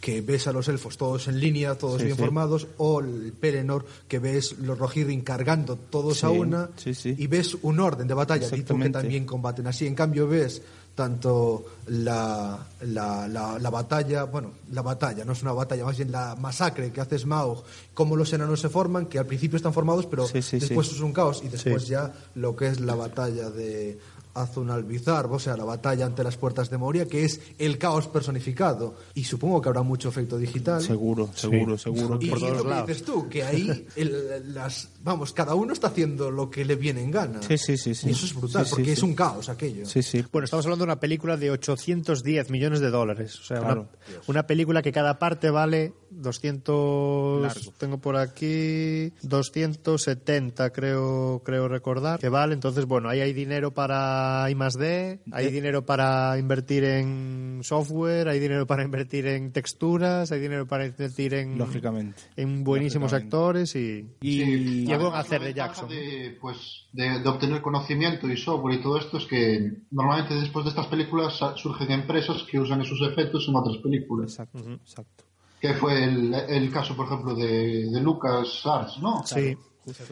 Que 0.01 0.19
ves 0.21 0.47
a 0.47 0.51
los 0.51 0.67
elfos 0.67 0.97
todos 0.97 1.27
en 1.27 1.39
línea, 1.39 1.77
todos 1.77 1.99
Sí, 1.99 2.05
bien 2.05 2.17
sí. 2.17 2.21
formados, 2.23 2.67
o 2.77 2.99
el 3.01 3.31
Pelennor, 3.39 3.85
que 4.07 4.17
ves 4.19 4.57
los 4.59 4.77
Rohirrim 4.77 5.21
cargando 5.21 5.75
todos 5.77 6.23
a 6.23 6.31
una, 6.31 6.69
y 7.05 7.27
ves 7.27 7.55
un 7.61 7.79
orden 7.79 8.07
de 8.07 8.13
batalla, 8.15 8.49
tipo 8.49 8.77
que 8.79 8.89
también 8.89 9.25
combaten 9.25 9.67
así. 9.67 9.85
En 9.87 9.93
cambio 9.95 10.27
ves 10.27 10.61
tanto 10.95 11.63
la, 11.87 12.67
la, 12.81 13.27
la, 13.27 13.57
la 13.57 13.69
batalla, 13.69 14.23
bueno, 14.25 14.51
la 14.71 14.81
batalla, 14.81 15.23
no 15.23 15.31
es 15.31 15.41
una 15.41 15.53
batalla, 15.53 15.85
más 15.85 15.95
bien 15.95 16.11
la 16.11 16.35
masacre 16.35 16.91
que 16.91 16.99
hace 16.99 17.17
Smaug, 17.17 17.63
cómo 17.93 18.15
los 18.17 18.33
enanos 18.33 18.59
se 18.59 18.67
forman, 18.69 19.05
que 19.05 19.17
al 19.17 19.25
principio 19.25 19.55
están 19.55 19.71
formados, 19.73 20.05
pero 20.07 20.27
Sí, 20.27 20.41
sí, 20.41 20.59
después 20.59 20.87
sí. 20.87 20.95
es 20.95 21.01
un 21.01 21.13
caos, 21.13 21.41
y 21.45 21.47
después 21.47 21.87
ya 21.87 22.11
lo 22.35 22.55
que 22.57 22.67
es 22.67 22.81
la 22.81 22.95
batalla 22.95 23.49
de 23.49 23.97
Azunalbizar, 24.33 25.25
o 25.27 25.39
sea, 25.39 25.57
la 25.57 25.63
batalla 25.65 26.05
ante 26.05 26.23
las 26.23 26.37
puertas 26.37 26.69
de 26.69 26.77
Moria, 26.77 27.07
que 27.07 27.25
es 27.25 27.41
el 27.57 27.77
caos 27.77 28.07
personificado. 28.07 28.95
Y 29.13 29.23
supongo 29.23 29.61
que 29.61 29.69
habrá 29.69 29.81
mucho 29.83 30.09
efecto 30.09 30.37
digital. 30.37 30.81
Seguro, 30.81 31.29
seguro, 31.35 31.77
seguro. 31.77 32.17
Y, 32.21 32.29
por 32.29 32.37
y 32.37 32.41
todos 32.41 32.57
lo 32.57 32.63
que 32.63 32.69
lados. 32.69 32.87
dices 32.87 33.03
tú, 33.03 33.27
que 33.29 33.43
ahí 33.43 33.85
el- 33.95 34.53
las, 34.53 34.89
vamos, 35.03 35.33
cada 35.33 35.55
uno 35.55 35.73
está 35.73 35.87
haciendo 35.87 36.31
lo 36.31 36.49
que 36.49 36.65
le 36.65 36.75
viene 36.75 37.01
en 37.03 37.11
gana. 37.11 37.41
Sí, 37.41 37.57
sí, 37.57 37.77
sí, 37.77 37.93
sí. 37.95 38.09
Y 38.09 38.11
eso 38.11 38.25
es 38.25 38.33
brutal, 38.35 38.63
Sí, 38.65 38.69
sí, 38.69 38.75
porque 38.75 38.85
sí. 38.85 38.91
es 38.91 39.03
un 39.03 39.13
caos 39.15 39.49
aquello. 39.49 39.85
Sí, 39.85 40.01
sí. 40.03 40.23
Bueno, 40.31 40.45
estamos 40.45 40.65
hablando 40.65 40.85
de 40.85 40.91
una 40.91 40.99
película 40.99 41.37
de 41.37 41.51
810 41.51 42.49
millones 42.49 42.79
de 42.79 42.89
dólares. 42.89 43.39
O 43.39 43.43
sea, 43.43 43.59
Claro. 43.59 43.81
una, 43.81 44.21
una 44.27 44.47
película 44.47 44.81
que 44.81 44.91
cada 44.91 45.19
parte 45.19 45.49
vale 45.49 45.93
200... 46.09 47.41
Largo. 47.41 47.73
Tengo 47.77 47.97
por 47.99 48.15
aquí 48.17 49.11
270, 49.23 50.71
creo, 50.71 51.41
creo 51.43 51.67
recordar, 51.67 52.19
que 52.19 52.29
vale. 52.29 52.53
Entonces, 52.53 52.85
bueno, 52.85 53.09
ahí 53.09 53.21
hay 53.21 53.33
dinero 53.33 53.71
para 53.71 54.20
I 54.49 54.55
más 54.55 54.73
D, 54.73 55.19
hay 55.31 55.45
De- 55.45 55.51
dinero 55.51 55.85
para 55.85 56.37
invertir 56.37 56.83
en 56.83 57.59
software, 57.63 58.27
hay 58.27 58.39
dinero 58.39 58.65
para 58.67 58.83
invertir 58.83 59.27
en 59.27 59.51
texturas, 59.51 60.31
hay 60.31 60.39
dinero 60.39 60.67
para 60.67 60.85
invertir 60.85 61.33
en... 61.33 61.57
Lógicamente. 61.57 62.21
En 62.35 62.63
buenísimos 62.63 63.11
Lógicamente. 63.11 63.35
actores 63.35 63.75
y... 63.75 64.05
Y 64.21 64.85
Sí, 64.85 64.91
a 64.91 65.19
hacer 65.19 65.41
la 65.41 65.47
de 65.47 65.53
Jackson. 65.53 65.89
De, 65.89 66.37
pues, 66.41 66.87
de, 66.93 67.19
de 67.19 67.29
obtener 67.29 67.61
conocimiento 67.61 68.27
y 68.29 68.37
software 68.37 68.75
y 68.79 68.81
todo 68.81 68.97
esto 68.97 69.17
es 69.17 69.25
que 69.25 69.71
normalmente 69.91 70.33
después 70.35 70.65
de 70.65 70.69
estas 70.69 70.87
películas 70.87 71.39
surgen 71.55 71.91
empresas 71.91 72.43
que 72.49 72.59
usan 72.59 72.81
esos 72.81 72.99
efectos 73.01 73.45
en 73.47 73.55
otras 73.55 73.77
películas. 73.77 74.31
Exacto, 74.31 74.59
exacto. 74.71 75.23
Que 75.59 75.75
fue 75.75 76.03
el, 76.03 76.33
el 76.33 76.71
caso, 76.71 76.95
por 76.95 77.05
ejemplo, 77.05 77.35
de, 77.35 77.89
de 77.91 78.01
Lucas 78.01 78.61
Arts, 78.65 78.97
¿no? 78.99 79.21
Sí. 79.25 79.55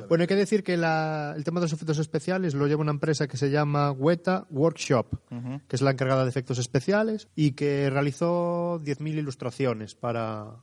Bueno, 0.07 0.23
hay 0.23 0.27
que 0.27 0.35
decir 0.35 0.63
que 0.63 0.77
la- 0.77 1.33
el 1.37 1.43
tema 1.43 1.59
de 1.59 1.65
los 1.65 1.73
efectos 1.73 1.99
especiales 1.99 2.53
lo 2.55 2.67
lleva 2.67 2.81
una 2.81 2.91
empresa 2.91 3.27
que 3.27 3.37
se 3.37 3.49
llama 3.51 3.91
Weta 3.91 4.47
Workshop, 4.49 5.07
que 5.67 5.75
es 5.75 5.81
la 5.81 5.91
encargada 5.91 6.23
de 6.23 6.29
efectos 6.29 6.57
especiales 6.57 7.27
y 7.35 7.51
que 7.51 7.89
realizó 7.89 8.79
10.000 8.83 9.17
ilustraciones 9.17 9.95
para, 9.95 10.55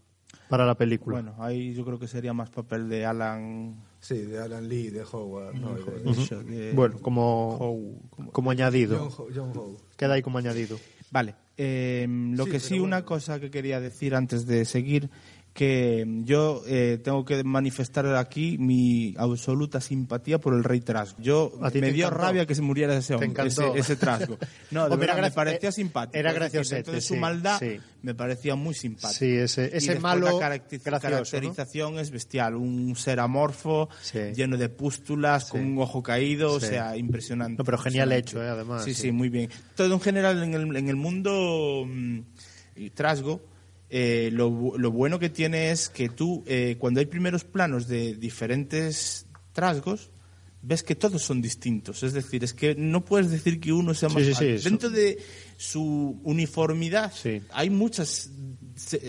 para 0.48 0.66
la 0.66 0.74
película. 0.76 1.20
Bueno, 1.20 1.36
ahí 1.42 1.72
yo 1.74 1.84
creo 1.84 1.98
que 1.98 2.08
sería 2.08 2.32
más 2.32 2.50
papel 2.50 2.88
de 2.88 3.04
Alan. 3.06 3.76
Sí, 4.00 4.18
de 4.18 4.38
Alan 4.40 4.68
Lee, 4.68 4.90
de 4.90 5.02
Howard. 5.10 5.54
no, 5.54 5.74
de- 5.74 5.82
Ujú. 6.10 6.36
de- 6.44 6.72
Bueno, 6.72 6.98
como, 7.00 7.56
Howe, 7.58 8.00
como- 8.10 8.32
como 8.32 8.50
añadido. 8.50 8.98
John, 8.98 9.08
Ho- 9.26 9.28
John 9.34 9.52
Howe. 9.56 9.76
Queda 9.96 10.14
ahí 10.14 10.22
como 10.22 10.38
añadido. 10.38 10.78
Vale. 11.10 11.34
eh, 11.58 12.06
lo 12.08 12.44
Sí, 12.44 12.50
que 12.50 12.60
sí, 12.60 12.74
una 12.78 12.96
bueno. 12.96 13.06
cosa 13.06 13.40
que 13.40 13.50
quería 13.50 13.80
decir 13.80 14.14
antes 14.14 14.44
de 14.46 14.66
seguir, 14.66 15.08
que 15.56 16.04
yo 16.24 16.62
eh, 16.66 17.00
tengo 17.02 17.24
que 17.24 17.42
manifestar 17.42 18.06
aquí 18.14 18.58
mi 18.58 19.14
absoluta 19.16 19.80
simpatía 19.80 20.38
por 20.38 20.52
el 20.52 20.62
rey 20.62 20.82
Trasgo. 20.82 21.16
Yo 21.22 21.50
me 21.72 21.92
dio 21.92 22.06
encantó. 22.08 22.22
rabia 22.22 22.44
que 22.46 22.54
se 22.54 22.60
muriera 22.60 22.94
ese 22.94 23.14
hombre, 23.14 23.46
ese, 23.46 23.64
ese 23.74 23.96
Trasgo. 23.96 24.36
No, 24.70 24.86
de 24.88 24.96
verdad, 24.96 25.18
era 25.18 25.28
me 25.28 25.32
parecía 25.34 25.70
eh, 25.70 25.72
simpático. 25.72 26.18
era 26.18 26.28
Es 26.30 26.34
decir, 26.34 26.50
graciosete, 26.52 26.74
dentro 26.76 26.92
de 26.92 27.00
su 27.00 27.14
sí, 27.14 27.20
maldad 27.20 27.58
sí. 27.58 27.78
me 28.02 28.14
parecía 28.14 28.54
muy 28.54 28.74
simpático. 28.74 29.14
Sí, 29.18 29.34
ese, 29.34 29.62
Y 29.62 29.76
ese 29.78 29.92
después 29.94 30.00
malo 30.02 30.26
la 30.26 30.32
caracteriz- 30.32 30.82
gracioso, 30.84 30.98
¿no? 31.00 31.00
caracterización 31.00 31.98
es 31.98 32.10
bestial, 32.10 32.54
un 32.56 32.94
ser 32.94 33.18
amorfo, 33.20 33.88
Sí. 34.02 34.18
lleno 34.34 34.58
de 34.58 34.68
pústulas, 34.68 35.46
con 35.46 35.62
Sí. 35.62 35.66
un 35.66 35.78
ojo 35.80 36.02
caído, 36.02 36.52
o 36.52 36.60
Sí. 36.60 36.66
sea, 36.66 36.96
impresionante. 36.98 37.56
No, 37.56 37.64
pero 37.64 37.78
genial 37.78 38.12
hecho, 38.12 38.42
eh, 38.42 38.48
además, 38.50 38.84
Sí, 38.84 38.92
sí. 38.92 39.02
sí, 39.02 39.12
muy 39.12 39.30
bien. 39.30 39.48
Todo 39.74 39.94
en 39.94 40.00
general 40.00 40.42
en 40.42 40.52
el, 40.52 40.76
en 40.76 40.88
el 40.90 40.96
mundo 40.96 41.84
mm, 41.86 42.18
y 42.76 42.90
Trasgo, 42.90 43.40
eh, 43.90 44.30
lo, 44.32 44.76
lo 44.76 44.90
bueno 44.90 45.18
que 45.18 45.28
tiene 45.30 45.70
es 45.70 45.88
que 45.88 46.08
tú, 46.08 46.42
eh, 46.46 46.76
cuando 46.78 47.00
hay 47.00 47.06
primeros 47.06 47.44
planos 47.44 47.86
de 47.88 48.14
diferentes 48.14 49.26
trasgos, 49.52 50.10
ves 50.62 50.82
que 50.82 50.96
todos 50.96 51.22
son 51.22 51.40
distintos. 51.40 52.02
Es 52.02 52.12
decir, 52.12 52.42
es 52.42 52.52
que 52.52 52.74
no 52.74 53.04
puedes 53.04 53.30
decir 53.30 53.60
que 53.60 53.72
uno 53.72 53.94
sea 53.94 54.08
más 54.08 54.18
Sí, 54.18 54.24
sí, 54.24 54.28
sí, 54.30 54.34
fácil. 54.34 54.50
eso- 54.54 54.68
Dentro 54.68 54.90
de 54.90 55.18
su 55.56 56.20
uniformidad 56.24 57.12
Sí. 57.14 57.40
hay 57.52 57.70
muchas... 57.70 58.30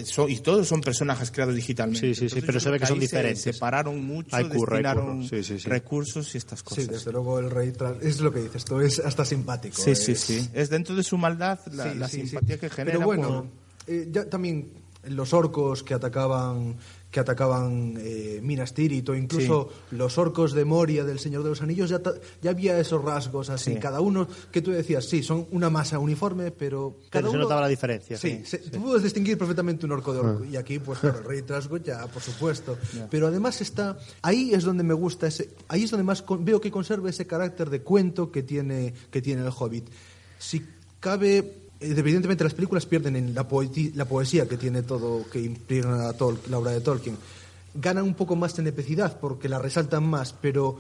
so- 0.05 0.29
y 0.29 0.37
todos 0.39 0.67
son 0.67 0.81
personajes 0.81 1.31
creados 1.31 1.55
digitalmente. 1.55 2.13
Sí, 2.13 2.29
sí, 2.29 2.29
sí, 2.29 2.41
pero 2.45 2.59
se 2.59 2.69
ve 2.69 2.79
que 2.79 2.85
son 2.85 2.97
se 2.97 3.01
diferentes. 3.01 3.41
separaron 3.41 4.05
mucho, 4.05 4.35
Hay 4.35 4.43
curro, 4.45 4.75
hay 4.77 4.83
destinaron 4.83 5.17
curro. 5.23 5.29
Sí, 5.29 5.43
sí, 5.43 5.59
sí. 5.59 5.67
recursos 5.67 6.35
y 6.35 6.37
estas 6.37 6.61
cosas. 6.63 6.83
Sí, 6.85 6.89
desde 6.91 7.11
luego 7.11 7.39
el 7.39 7.49
rey 7.49 7.73
es 8.01 8.19
lo 8.21 8.31
que 8.31 8.39
dices, 8.39 8.57
esto 8.57 8.79
es 8.81 8.99
hasta 8.99 9.25
simpático. 9.25 9.81
Sí, 9.81 9.95
sí, 9.95 10.11
es- 10.11 10.19
sí. 10.21 10.49
Es 10.53 10.69
dentro 10.69 10.95
de 10.95 11.01
su 11.03 11.17
maldad 11.17 11.59
la, 11.73 11.91
Sí, 11.91 11.97
la 11.97 12.07
sí, 12.07 12.21
sí. 12.21 12.27
simpatía 12.27 12.59
que 12.59 12.69
genera. 12.69 12.93
Pero 12.97 13.05
bueno, 13.07 13.27
por- 13.27 13.66
eh, 13.87 14.07
ya 14.11 14.29
también 14.29 14.69
los 15.09 15.33
orcos 15.33 15.83
que 15.83 15.93
atacaban 15.93 16.75
que 17.09 17.21
atacaban 17.21 17.95
eh, 17.97 18.41
Minas 18.43 18.73
Tirith 18.73 19.07
o 19.07 19.15
incluso 19.15 19.69
los 19.91 20.17
orcos 20.17 20.51
de 20.51 20.65
Moria 20.65 21.05
del 21.05 21.19
Señor 21.19 21.41
de 21.41 21.49
los 21.49 21.61
Anillos 21.61 21.89
ya, 21.89 22.01
ya 22.41 22.49
había 22.51 22.77
esos 22.77 23.01
rasgos 23.01 23.49
así 23.49 23.73
Sí. 23.75 23.79
cada 23.79 24.01
uno 24.01 24.27
que 24.51 24.61
tú 24.61 24.71
decías 24.71 25.05
sí 25.05 25.23
son 25.23 25.47
una 25.51 25.69
masa 25.69 25.99
uniforme 25.99 26.51
pero 26.51 26.97
cada 27.09 27.21
Pero 27.21 27.29
se 27.31 27.35
uno 27.37 27.43
notaba 27.45 27.61
la 27.61 27.69
diferencia. 27.69 28.17
Sí, 28.17 28.41
se- 28.43 28.57
tú 28.57 28.81
puedes 28.83 29.03
distinguir 29.03 29.37
perfectamente 29.37 29.85
un 29.85 29.93
orco 29.93 30.11
de 30.13 30.19
orco. 30.19 30.43
Ah. 30.43 30.47
Y 30.51 30.57
aquí, 30.57 30.79
pues 30.79 31.01
el 31.05 31.23
rey 31.23 31.43
Trasgo 31.43 31.77
ya, 31.77 32.05
por 32.07 32.21
supuesto. 32.21 32.77
Pero 33.09 33.27
además 33.27 33.61
está. 33.61 33.97
Ahí 34.21 34.53
es 34.53 34.65
donde 34.65 34.83
me 34.83 34.93
gusta 34.93 35.27
ese. 35.27 35.51
Ahí 35.69 35.83
es 35.85 35.91
donde 35.91 36.03
más 36.03 36.21
con- 36.21 36.43
veo 36.43 36.59
que 36.59 36.69
conserva 36.69 37.09
ese 37.09 37.25
carácter 37.25 37.69
de 37.69 37.81
cuento 37.83 38.29
que 38.33 38.43
tiene, 38.43 38.93
que 39.09 39.21
tiene 39.21 39.43
el 39.43 39.53
Hobbit. 39.57 39.87
Si 40.39 40.61
cabe. 40.99 41.53
Evidentemente 41.79 42.43
las 42.43 42.53
películas 42.53 42.85
pierden 42.85 43.15
en 43.15 43.35
la, 43.35 43.45
la 43.93 44.05
poesía 44.05 44.47
que 44.47 44.57
tiene 44.57 44.81
todo, 44.81 45.25
que 45.29 45.39
impregna 45.39 46.11
la 46.49 46.57
obra 46.57 46.71
de 46.71 46.81
Tolkien. 46.81 47.17
Ganan 47.75 48.03
un 48.03 48.15
poco 48.15 48.35
más 48.35 48.57
en 48.57 48.67
epicidad 48.67 49.19
porque 49.19 49.49
la 49.49 49.59
resaltan 49.59 50.03
más, 50.03 50.33
pero 50.33 50.79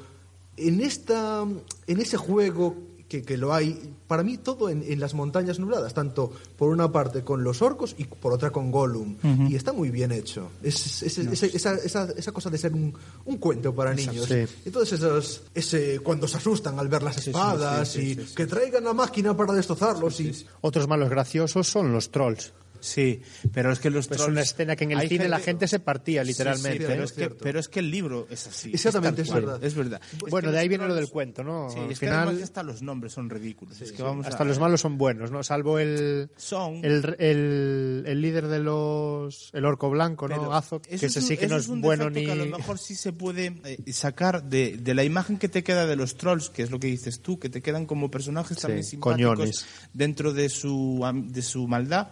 en, 0.55 0.81
esta, 0.81 1.45
en 1.87 1.99
ese 1.99 2.17
juego 2.17 2.75
que, 3.07 3.23
que 3.23 3.37
lo 3.37 3.53
hay, 3.53 3.93
para 4.07 4.21
mí, 4.23 4.37
todo 4.37 4.69
en, 4.69 4.83
en 4.85 4.99
las 4.99 5.13
montañas 5.13 5.59
nubladas, 5.59 5.93
tanto 5.93 6.31
por 6.57 6.69
una 6.69 6.91
parte 6.91 7.23
con 7.23 7.43
los 7.43 7.61
orcos 7.61 7.95
y 7.97 8.03
por 8.03 8.33
otra 8.33 8.49
con 8.51 8.69
Gollum. 8.71 9.15
Y 9.49 9.55
está 9.55 9.71
muy 9.71 9.89
bien 9.91 10.11
hecho. 10.11 10.49
Es, 10.61 11.01
es- 11.03 11.17
es- 11.17 11.43
esa, 11.43 11.73
esa- 11.75 12.11
esa 12.17 12.31
cosa 12.33 12.49
de 12.49 12.57
ser 12.57 12.73
un, 12.73 12.93
un 13.25 13.37
cuento 13.37 13.73
para 13.73 13.93
niños. 13.93 14.25
Sí. 14.27 14.69
Todos 14.71 14.91
esos, 14.91 15.43
ese, 15.55 15.99
cuando 15.99 16.27
se 16.27 16.37
asustan 16.37 16.77
al 16.79 16.89
ver 16.89 17.01
las 17.03 17.25
espadas 17.27 17.87
sí, 17.87 18.15
sí, 18.15 18.21
y 18.21 18.35
que 18.35 18.45
traigan 18.45 18.83
la 18.83 18.93
máquina 18.93 19.35
para 19.37 19.53
destrozarlos. 19.53 20.19
y 20.19 20.45
Otros 20.61 20.87
malos 20.87 21.09
graciosos 21.09 21.67
son 21.67 21.93
los 21.93 22.11
trolls. 22.11 22.51
Sí, 22.79 23.21
pero 23.53 23.71
es 23.71 23.79
que 23.79 23.89
los 23.89 24.09
Es 24.09 24.17
trolls- 24.19 24.27
una 24.29 24.41
escena 24.41 24.75
que 24.75 24.83
en 24.85 24.91
el 24.93 25.07
cine 25.09 25.27
la 25.27 25.39
gente 25.39 25.67
se 25.67 25.79
partía, 25.79 26.23
literalmente. 26.23 26.77
Sí, 26.77 26.83
sí, 26.83 26.85
pero, 26.87 27.01
¿eh? 27.01 27.05
es 27.05 27.11
que, 27.13 27.29
pero 27.29 27.59
es 27.59 27.67
que 27.69 27.79
el 27.79 27.91
libro 27.91 28.27
es 28.29 28.47
así. 28.47 28.71
Exactamente, 28.73 29.21
es, 29.23 29.27
es 29.29 29.33
verdad. 29.33 29.63
Es 29.63 29.75
verdad. 29.75 30.01
Bueno, 30.29 30.37
Es 30.37 30.43
que 30.45 30.51
de 30.51 30.59
ahí 30.59 30.67
viene 30.67 30.87
lo 30.87 30.95
del 30.95 31.09
cuento, 31.09 31.43
¿no? 31.43 31.69
Sí, 31.69 31.79
Al 31.79 31.91
es 31.91 31.99
que 31.99 32.05
final, 32.07 32.37
ya 32.37 32.43
hasta 32.43 32.63
los 32.63 32.81
nombres 32.81 33.13
son 33.13 33.29
ridículos. 33.29 33.79
es 33.81 33.91
que 33.91 34.01
vamos 34.03 34.25
hasta 34.27 34.43
a- 34.43 34.45
los 34.47 34.59
malos 34.59 34.81
son 34.81 34.97
buenos, 34.97 35.31
¿no? 35.31 35.43
Salvo 35.43 35.79
el, 35.79 36.29
Son- 36.37 36.83
el, 36.85 37.15
el, 37.19 38.03
el 38.07 38.21
líder 38.21 38.47
de 38.47 38.59
los... 38.59 39.49
el 39.53 39.65
orco 39.65 39.89
blanco, 39.89 40.27
¿no? 40.27 40.57
Eso 40.57 40.81
que 40.81 40.95
es 40.95 41.03
ese 41.03 41.21
sí 41.21 41.37
que 41.37 41.45
eso 41.45 41.53
no 41.55 41.59
es 41.59 41.65
es 41.65 41.69
un 41.69 41.81
bueno 41.81 42.09
ni... 42.09 42.25
que 42.25 42.31
a 42.31 42.35
lo 42.35 42.45
mejor 42.45 42.77
sí 42.79 42.95
se 42.95 43.13
puede 43.13 43.59
eh, 43.65 43.91
sacar 43.91 44.43
de, 44.43 44.77
de 44.77 44.93
la 44.93 45.03
imagen 45.03 45.37
que 45.37 45.49
te 45.49 45.63
queda 45.63 45.85
de 45.85 45.95
los 45.95 46.15
trolls, 46.17 46.49
que 46.49 46.63
es 46.63 46.71
lo 46.71 46.79
que 46.79 46.87
dices 46.87 47.21
tú, 47.21 47.39
que 47.39 47.49
te 47.49 47.61
quedan 47.61 47.85
como 47.85 48.09
personajes 48.11 48.57
también 48.57 48.83
simpáticos 48.83 49.35
coñones. 49.35 49.65
dentro 49.93 50.33
de 50.33 50.49
su, 50.49 51.01
am- 51.05 51.29
de 51.29 51.41
su 51.41 51.67
maldad. 51.67 52.09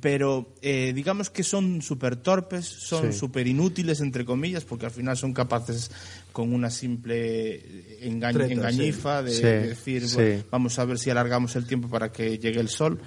Pero 0.00 0.54
eh, 0.62 0.92
digamos 0.94 1.28
que 1.30 1.42
son 1.42 1.82
súper 1.82 2.16
torpes, 2.16 2.64
son 2.66 3.12
Sí. 3.12 3.18
súper 3.18 3.46
inútiles, 3.48 4.00
entre 4.00 4.24
comillas, 4.24 4.64
porque 4.64 4.86
al 4.86 4.92
final 4.92 5.16
son 5.16 5.32
capaces 5.32 5.90
con 6.32 6.52
una 6.54 6.70
simple 6.70 7.62
enga- 8.02 8.32
Treta, 8.32 8.52
engañifa 8.52 9.22
de, 9.22 9.32
Sí, 9.32 9.42
de 9.42 9.68
decir, 9.68 10.08
sí. 10.08 10.14
bueno, 10.14 10.44
vamos 10.50 10.78
a 10.78 10.84
ver 10.84 10.98
si 10.98 11.10
alargamos 11.10 11.56
el 11.56 11.66
tiempo 11.66 11.88
para 11.88 12.12
que 12.12 12.38
llegue 12.38 12.60
el 12.60 12.68
sol. 12.68 13.00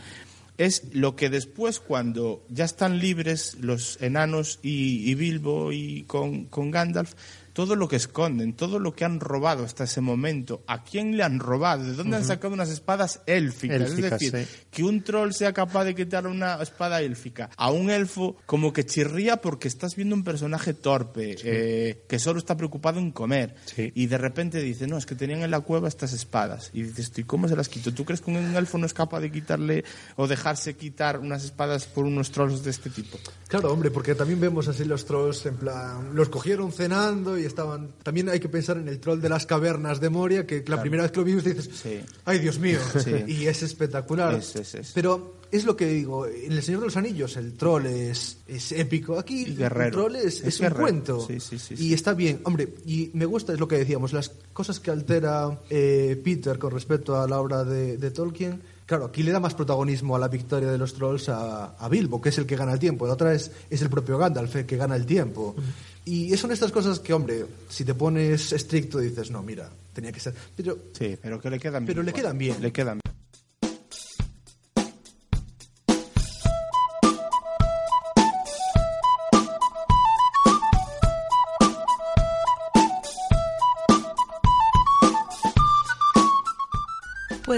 Es 0.57 0.84
lo 0.93 1.16
que 1.16 1.30
después, 1.30 1.80
cuando 1.80 2.43
ya 2.49 2.66
están 2.66 2.99
libres 2.99 3.55
los 3.62 3.97
enanos 4.01 4.60
y, 4.62 5.10
y 5.10 5.16
Bilbo 5.16 5.72
y 5.72 6.03
con, 6.03 6.45
con 6.45 6.70
Gandalf, 6.72 7.14
todo 7.60 7.76
lo 7.76 7.89
que 7.89 7.97
esconden, 7.97 8.53
todo 8.53 8.80
lo 8.80 8.95
que 8.95 9.03
han 9.03 9.20
robado 9.20 9.66
hasta 9.66 9.84
ese 9.84 9.99
momento, 9.99 10.64
a 10.66 10.82
quién 10.82 11.18
le 11.18 11.24
han 11.24 11.39
robado, 11.39 11.84
de 11.84 11.91
dónde 11.91 12.16
han 12.16 12.24
sacado 12.24 12.53
unas 12.53 12.70
espadas 12.70 13.20
élficas. 13.26 13.82
Élficas, 13.82 14.14
es 14.22 14.32
decir, 14.32 14.47
sí. 14.47 14.66
que 14.72 14.84
un 14.86 15.03
troll 15.03 15.34
sea 15.34 15.51
capaz 15.51 15.84
de 15.84 15.93
quitar 15.93 16.26
una 16.26 16.64
espada 16.64 17.01
élfica 17.01 17.49
a 17.57 17.70
un 17.70 17.89
elfo, 17.89 18.38
como 18.45 18.72
que 18.72 18.86
chirría 18.86 19.41
porque 19.41 19.68
estás 19.68 19.97
viendo 19.97 20.16
un 20.16 20.24
personaje 20.24 20.74
torpe, 20.74 21.36
eh, 21.43 22.05
que 22.07 22.18
solo 22.18 22.39
está 22.39 22.55
preocupado 22.55 22.97
en 22.97 23.12
comer. 23.12 23.55
Sí. 23.66 23.91
Y 23.93 24.05
de 24.05 24.18
repente 24.18 24.62
dice, 24.62 24.88
no, 24.88 24.97
es 24.97 25.05
que 25.05 25.16
tenían 25.16 25.41
en 25.41 25.51
la 25.51 25.60
cueva 25.60 25.89
estas 25.89 26.14
espadas. 26.14 26.70
Y 26.72 26.84
dices, 26.84 27.12
¿y 27.18 27.26
cómo 27.26 27.49
se 27.49 27.57
las 27.57 27.68
quito? 27.68 27.93
¿Tú 27.93 28.05
crees 28.05 28.22
que 28.22 28.32
un 28.32 28.38
elfo 28.38 28.78
no 28.78 28.86
es 28.86 28.93
capaz 28.93 29.20
de 29.20 29.34
quitarle 29.34 29.84
o 30.16 30.28
dejarse 30.28 30.78
quitar 30.78 31.20
unas 31.20 31.43
espadas 31.43 31.84
por 31.84 32.05
unos 32.05 32.32
trolls 32.32 32.64
de 32.64 32.70
este 32.70 32.89
tipo? 32.89 33.20
Claro, 33.49 33.74
hombre, 33.74 33.91
porque 33.91 34.16
también 34.16 34.39
vemos 34.39 34.70
así 34.70 34.86
los 34.86 35.05
trolls, 35.05 35.45
en 35.45 35.57
plan, 35.57 36.16
los 36.16 36.30
cogieron 36.30 36.72
cenando 36.72 37.38
y 37.38 37.49
estaban... 37.50 37.89
También 38.04 38.30
hay 38.30 38.39
que 38.39 38.47
pensar 38.50 38.78
en 38.78 38.88
el 38.88 39.00
troll 39.00 39.20
de 39.20 39.28
las 39.30 39.45
cavernas 39.45 40.00
de 40.00 40.10
Moria, 40.10 40.47
que 40.47 40.64
la 40.68 40.80
primera 40.82 41.04
vez 41.04 41.12
que 41.12 41.20
lo 41.20 41.26
vimos 41.26 41.43
dices, 41.43 41.70
Sí. 41.74 42.00
¡ay, 42.26 42.39
Dios 42.39 42.60
mío! 42.60 42.80
Sí. 43.04 43.12
Y 43.28 43.47
es 43.47 43.62
espectacular. 43.64 44.34
Es, 44.36 44.56
es, 44.56 44.76
es. 44.76 44.91
Pero 44.93 45.36
es 45.52 45.66
lo 45.66 45.76
que 45.76 45.88
digo, 45.88 46.28
en 46.28 46.52
El 46.52 46.62
Señor 46.64 46.82
de 46.82 46.88
los 46.88 46.97
Anillos 46.97 47.36
el 47.38 47.54
troll 47.54 47.86
es, 47.88 48.38
es 48.47 48.72
épico. 48.72 49.18
Aquí 49.18 49.45
el 49.45 49.91
troll 49.91 50.16
es, 50.16 50.41
Es 50.43 50.60
un 50.60 50.70
cuento. 50.70 51.26
Sí, 51.26 51.39
sí, 51.39 51.58
sí, 51.58 51.76
y 51.78 51.93
está 51.93 52.14
bien. 52.14 52.41
Hombre, 52.43 52.70
y 52.86 53.10
me 53.14 53.26
gusta, 53.26 53.54
es 53.54 53.60
lo 53.60 53.68
que 53.68 53.78
decíamos, 53.78 54.14
las 54.14 54.32
cosas 54.54 54.80
que 54.80 54.91
altera 54.91 55.60
eh, 55.70 56.20
Peter 56.24 56.60
con 56.60 56.72
respecto 56.72 57.20
a 57.20 57.28
la 57.28 57.39
obra 57.39 57.64
de, 57.64 57.97
de 57.97 58.12
Tolkien. 58.12 58.62
Claro, 58.90 59.06
aquí 59.06 59.22
le 59.22 59.32
da 59.32 59.40
más 59.40 59.54
protagonismo 59.54 60.16
a 60.16 60.20
la 60.20 60.28
victoria 60.30 60.72
de 60.72 60.78
los 60.80 60.96
trolls 60.96 61.30
a, 61.30 61.76
a 61.78 61.88
Bilbo, 61.90 62.20
que 62.20 62.30
es 62.30 62.38
el 62.40 62.48
que 62.48 62.56
gana 62.56 62.74
el 62.74 62.80
tiempo. 62.80 63.06
La 63.06 63.14
otra 63.14 63.36
es, 63.36 63.52
es 63.70 63.84
el 63.84 63.88
propio 63.88 64.18
Gandalf 64.18 64.56
el 64.56 64.66
que 64.66 64.78
gana 64.78 64.96
el 64.96 65.06
tiempo. 65.06 65.56
Y 66.06 66.36
son 66.38 66.52
estas 66.52 66.72
cosas 66.72 67.00
que, 67.00 67.14
hombre, 67.14 67.46
si 67.70 67.86
te 67.86 67.94
pones 67.94 68.52
estricto 68.52 68.98
dices, 68.98 69.30
no, 69.30 69.44
mira, 69.44 69.70
tenía 69.94 70.12
que 70.12 70.20
ser. 70.20 70.34
Pero 70.56 70.76
Sí, 70.98 71.16
pero 71.22 71.40
que 71.40 71.52
le 71.52 71.60
quedan 71.60 71.86
Pero 71.86 72.02
bien. 72.02 72.06
le 72.08 72.12
Juan. 72.14 72.22
quedan 72.24 72.38
bien. 72.40 72.62
Le 72.64 72.72
quedan 72.72 73.00
bien. 73.06 73.18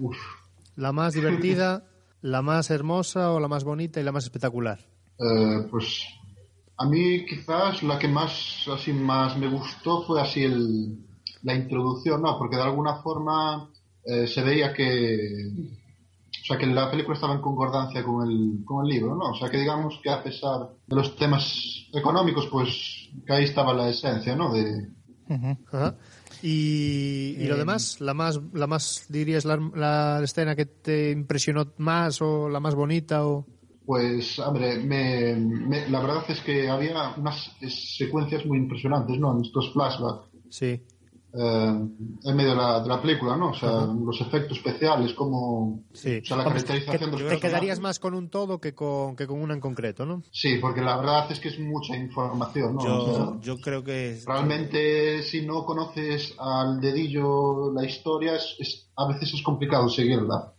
¿La 0.75 0.91
más 0.91 1.13
divertida, 1.13 1.85
la 2.21 2.41
más 2.41 2.71
hermosa 2.71 3.33
o 3.33 3.39
la 3.39 3.47
más 3.47 3.63
bonita 3.63 3.99
y 3.99 4.03
la 4.03 4.11
más 4.11 4.23
espectacular? 4.23 4.79
Eh, 5.19 5.67
pues 5.69 6.01
a 6.77 6.87
mí 6.87 7.23
quizás 7.27 7.83
la 7.83 7.99
que 7.99 8.07
más 8.07 8.65
así 8.73 8.93
más 8.93 9.37
me 9.37 9.47
gustó 9.47 10.03
fue 10.07 10.19
así 10.19 10.43
el, 10.43 11.05
la 11.43 11.53
introducción, 11.53 12.23
¿no? 12.23 12.39
Porque 12.39 12.55
de 12.55 12.63
alguna 12.63 12.95
forma 13.03 13.69
eh, 14.05 14.27
se 14.27 14.43
veía 14.43 14.73
que 14.73 15.51
o 16.41 16.45
sea 16.47 16.57
que 16.57 16.67
la 16.67 16.91
película 16.91 17.15
estaba 17.15 17.33
en 17.33 17.41
concordancia 17.41 18.03
con 18.03 18.27
el, 18.29 18.63
con 18.65 18.85
el 18.85 18.91
libro, 18.93 19.15
¿no? 19.15 19.31
O 19.31 19.35
sea 19.35 19.49
que 19.49 19.57
digamos 19.57 19.99
que 20.03 20.11
a 20.11 20.23
pesar 20.23 20.69
de 20.85 20.95
los 20.95 21.15
temas 21.15 21.87
económicos, 21.93 22.47
pues 22.51 23.09
que 23.25 23.33
ahí 23.33 23.45
estaba 23.45 23.73
la 23.73 23.89
esencia, 23.89 24.35
¿no? 24.35 24.53
De, 24.53 24.89
Ajá. 25.27 25.97
Y, 26.43 27.35
y 27.39 27.47
lo 27.47 27.57
demás, 27.57 27.99
la 28.01 28.13
más, 28.13 28.39
la 28.53 28.67
más 28.67 29.05
dirías 29.09 29.45
la, 29.45 29.57
la 29.73 30.21
escena 30.23 30.55
que 30.55 30.65
te 30.65 31.11
impresionó 31.11 31.73
más 31.77 32.21
o 32.21 32.47
la 32.49 32.59
más 32.59 32.75
bonita 32.75 33.25
o 33.25 33.47
Pues, 33.85 34.39
hombre, 34.39 34.77
me, 34.77 35.35
me- 35.35 35.87
la 35.89 36.01
verdad 36.01 36.23
es 36.29 36.41
que 36.41 36.69
había 36.69 37.13
unas 37.17 37.51
secuencias 37.97 38.45
muy 38.45 38.57
impresionantes, 38.57 39.17
¿no? 39.19 39.35
En 39.37 39.45
estos 39.45 39.71
flashbacks, 39.73 40.27
sí. 40.49 40.81
Eh, 41.37 41.79
en 42.23 42.35
medio 42.35 42.51
de 42.51 42.55
la, 42.55 42.79
de 42.81 42.87
la 42.87 43.01
película, 43.01 43.35
¿no? 43.35 43.49
O 43.49 43.53
sea, 43.53 43.85
los 43.85 44.21
efectos 44.21 44.57
especiales, 44.57 45.13
como... 45.13 45.83
Sí. 45.93 46.19
O 46.21 46.25
sea, 46.25 46.37
la 46.37 46.43
Vamos, 46.45 46.63
caracterización 46.63 47.11
que- 47.11 47.17
de 47.17 47.23
los 47.23 47.31
te 47.33 47.39
quedarías 47.39 47.79
más 47.79 47.99
con 47.99 48.13
un 48.13 48.29
todo 48.29 48.59
que 48.59 48.73
con, 48.73 49.15
que 49.15 49.27
con 49.27 49.41
una 49.41 49.53
en 49.53 49.59
concreto, 49.59 50.05
¿no? 50.05 50.23
Sí, 50.31 50.57
porque 50.61 50.81
la 50.81 50.97
verdad 50.97 51.31
es 51.31 51.39
que 51.39 51.49
es 51.49 51.59
mucha 51.59 51.95
información, 51.97 52.75
¿no? 52.75 52.81
O 52.81 53.05
sea, 53.15 53.25
Yo, 53.25 53.41
yo 53.41 53.57
creo 53.57 53.83
que 53.83 54.11
es- 54.11 54.25
realmente, 54.25 55.23
si 55.23 55.45
no 55.45 55.65
conoces 55.65 56.33
al 56.39 56.79
dedillo 56.79 57.71
la 57.73 57.85
historia, 57.85 58.35
es, 58.35 58.55
es- 58.59 58.91
a 58.95 59.07
veces 59.07 59.33
es 59.33 59.41
complicado 59.43 59.89
seguirla. 59.89 60.53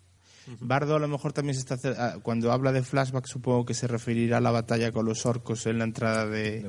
Bardo 0.60 0.96
a 0.96 0.98
lo 0.98 1.08
mejor 1.08 1.32
también 1.32 1.54
se 1.54 1.60
está 1.60 1.78
ah, 1.98 2.18
cuando 2.22 2.52
habla 2.52 2.72
de 2.72 2.82
flashback 2.82 3.26
supongo 3.26 3.64
que 3.66 3.74
se 3.74 3.86
referirá 3.86 4.38
a 4.38 4.40
la 4.40 4.50
batalla 4.50 4.92
con 4.92 5.04
los 5.06 5.26
orcos 5.26 5.66
en 5.66 5.78
la 5.78 5.84
entrada 5.84 6.26
de, 6.26 6.60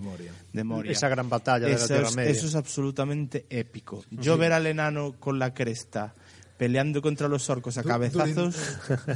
de 0.54 0.64
Moria. 0.64 0.92
Esa 0.92 1.10
gran 1.10 1.30
batalla 1.30 1.66
de 1.68 1.72
la 1.74 1.78
Eso 1.78 1.88
Tierra 1.88 2.08
es, 2.08 2.16
Media. 2.16 2.32
eso 2.32 2.48
es 2.48 2.56
absolutamente 2.56 3.46
épico. 3.50 4.04
Yo 4.12 4.38
ver 4.38 4.54
al 4.54 4.66
enano 4.68 5.16
con 5.20 5.38
la 5.40 5.54
cresta 5.54 6.16
peleando 6.58 7.04
contra 7.04 7.28
los 7.28 7.48
orcos 7.52 7.78
a 7.78 7.84
cabezazos 7.84 8.56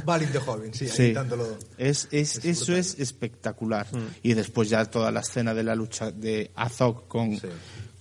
Balin 0.04 0.30
de 0.30 0.38
joven, 0.38 0.72
sí, 0.72 0.84
ahí 0.84 0.90
Sí. 0.92 1.12
dándolo. 1.12 1.58
es, 1.76 2.06
es- 2.12 2.44
eso 2.44 2.76
es 2.76 2.96
espectacular. 3.00 3.88
Y 4.22 4.34
después 4.34 4.68
ya 4.68 4.84
toda 4.84 5.10
la 5.10 5.20
escena 5.20 5.52
de 5.52 5.64
la 5.64 5.74
lucha 5.74 6.12
de 6.12 6.52
Azog 6.54 7.08
con, 7.08 7.36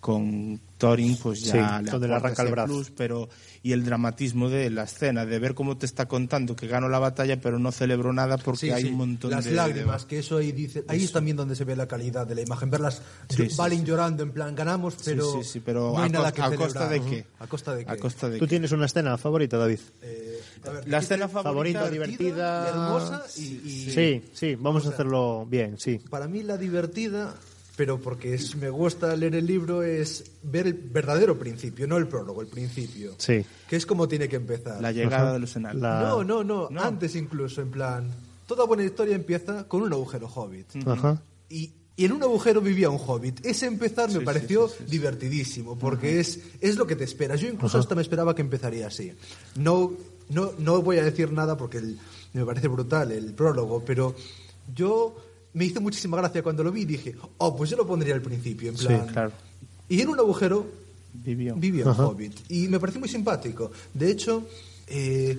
con 0.02 0.60
Thorin 0.80 1.16
pues 1.16 1.41
ya 1.43 1.52
Sí, 1.80 1.86
le 1.86 1.91
donde 1.91 2.08
le 2.08 2.16
aporta 2.16 2.28
arranca 2.30 2.41
el 2.41 2.49
brazo. 2.52 2.68
plus, 2.74 2.89
pero 2.89 3.30
y 3.62 3.72
el 3.72 3.86
dramatismo 3.86 4.49
de 4.49 4.72
la 4.72 4.86
escena 4.86 5.28
de 5.28 5.38
ver 5.38 5.54
cómo 5.54 5.78
te 5.78 5.86
está 5.86 6.08
contando 6.08 6.56
que 6.56 6.66
ganó 6.66 6.89
la 6.89 6.97
batalla 6.97 7.39
pero 7.39 7.60
no 7.60 7.72
celebró 7.72 8.12
nada 8.12 8.39
porque 8.39 8.60
Sí, 8.62 8.70
hay 8.72 8.82
sí, 8.82 8.89
un 8.89 8.95
montón 8.95 9.30
las 9.30 9.45
de 9.45 9.52
lágrimas 9.52 10.02
de- 10.02 10.08
que 10.08 10.18
eso 10.20 10.38
ahí 10.38 10.52
dice 10.52 10.84
ahí 10.88 11.04
es 11.04 11.12
también 11.12 11.38
donde 11.38 11.56
se 11.56 11.66
ve 11.66 11.76
la 11.76 11.88
calidad 11.88 12.26
de 12.26 12.34
la 12.34 12.41
imagen 12.41 12.72
verlas 12.72 13.04
Sí, 13.30 13.38
yo- 13.43 13.49
sí, 13.52 13.56
Valen 13.56 13.80
sí. 13.82 13.86
llorando 13.86 14.24
en 14.24 14.32
plan 14.32 14.56
ganamos 14.56 14.95
pero 15.06 15.32
sí, 15.34 15.43
sí, 15.43 15.60
pero 15.64 15.91
no 15.93 15.99
hay 15.99 16.10
a, 16.10 16.14
nada 16.14 16.32
cos- 16.32 16.34
que 16.34 16.41
a 16.41 16.56
costa 16.58 16.89
de 16.89 17.02
qué 17.02 17.26
a 17.39 17.45
costa 17.47 17.76
de 17.76 17.86
qué 17.86 17.91
a 17.91 17.97
costa 17.97 18.30
de 18.30 18.39
¿Tú 18.39 18.45
qué 18.45 18.49
tienes 18.49 18.72
una 18.72 18.88
escena 18.88 19.18
favorita, 19.20 19.58
David? 19.58 19.80
Eh, 20.02 20.41
a 20.66 20.70
ver, 20.72 20.88
la 20.89 20.97
escena 20.97 21.28
favorita, 21.30 21.82
Favorita, 21.82 21.89
divertida. 21.91 22.70
hermosa 22.70 23.24
y, 23.38 23.41
y- 23.41 23.91
Sí, 23.93 24.24
sí, 24.34 24.56
vamos 24.56 24.84
a 24.88 24.89
hacerlo 24.89 25.45
bien, 25.47 25.78
sí. 25.78 25.99
para 26.10 26.28
mí 26.28 26.41
la 26.41 26.58
divertida 26.58 27.36
pero 27.76 28.00
porque 28.00 28.34
es, 28.34 28.56
me 28.56 28.70
gusta 28.70 29.16
leer 29.16 29.36
el 29.36 29.46
libro 29.46 29.82
es 29.84 30.24
ver 30.44 30.68
el 30.68 30.74
verdadero 30.74 31.38
principio 31.40 31.88
no 31.88 31.98
el 31.98 32.08
prólogo 32.08 32.42
el 32.42 32.48
principio 32.48 33.16
Sí. 33.18 33.44
que 33.70 33.76
es 33.76 33.86
como 33.86 34.08
tiene 34.08 34.28
que 34.28 34.36
empezar 34.36 34.82
la 34.82 34.92
llegada 34.92 35.24
Ajá. 35.24 35.34
de 35.34 35.40
los 35.40 35.56
enanos 35.56 35.82
La- 35.82 36.02
no, 36.02 36.24
no 36.24 36.44
no 36.44 36.70
No. 36.70 36.82
antes 36.82 37.16
incluso 37.16 37.62
en 37.62 37.72
plan 37.72 38.10
toda 38.48 38.66
buena 38.66 38.84
historia 38.84 39.16
empieza 39.16 39.68
con 39.68 39.82
un 39.84 39.94
agujero 39.94 40.28
hobbit 40.28 40.68
Ajá. 40.86 41.22
y, 41.50 41.72
y 41.96 42.06
en 42.06 42.12
un 42.14 42.24
agujero 42.24 42.62
vivía 42.62 42.90
un 42.90 43.00
hobbit. 43.06 43.46
Ese 43.46 43.68
empezar 43.68 44.10
me 44.10 44.20
Sí, 44.20 44.26
pareció 44.26 44.68
sí, 44.68 44.76
sí, 44.78 44.84
sí. 44.86 44.92
divertidísimo, 44.92 45.78
porque 45.78 46.20
es, 46.20 46.40
es 46.60 46.76
lo 46.78 46.88
que 46.88 46.96
te 46.96 47.04
esperas. 47.04 47.40
Yo 47.42 47.48
incluso 47.50 47.78
hasta 47.78 47.94
me 47.96 48.02
esperaba 48.02 48.34
que 48.34 48.42
empezaría 48.42 48.88
así. 48.88 49.14
No, 49.56 49.92
no, 50.30 50.52
no 50.58 50.82
voy 50.82 50.98
a 50.98 51.04
decir 51.04 51.32
nada 51.32 51.58
porque 51.58 51.78
el- 51.78 52.00
me 52.34 52.44
parece 52.46 52.70
brutal 52.70 53.12
el 53.12 53.34
prólogo, 53.34 53.84
pero 53.86 54.16
yo 54.74 55.16
me 55.54 55.66
hizo 55.66 55.82
muchísima 55.82 56.18
gracia 56.18 56.41
cuando 56.43 56.64
lo 56.64 56.72
vi 56.72 56.82
y 56.82 56.86
dije, 56.86 57.16
oh, 57.38 57.56
pues 57.56 57.70
yo 57.70 57.78
lo 57.78 57.86
pondría 57.86 58.14
al 58.16 58.22
principio, 58.22 58.70
en 58.70 58.78
Sí, 58.78 58.86
plan... 58.88 59.08
claro 59.08 59.32
Y 59.89 60.02
en 60.02 60.10
un 60.10 60.20
agujero 60.20 60.66
vivió 61.14 61.56
un 61.89 61.99
hobbit. 61.99 62.34
Y 62.49 62.68
me 62.68 62.80
pareció 62.80 62.99
muy 62.99 63.10
simpático. 63.10 63.72
De 63.93 64.10
hecho, 64.12 64.47
eh, 64.88 65.38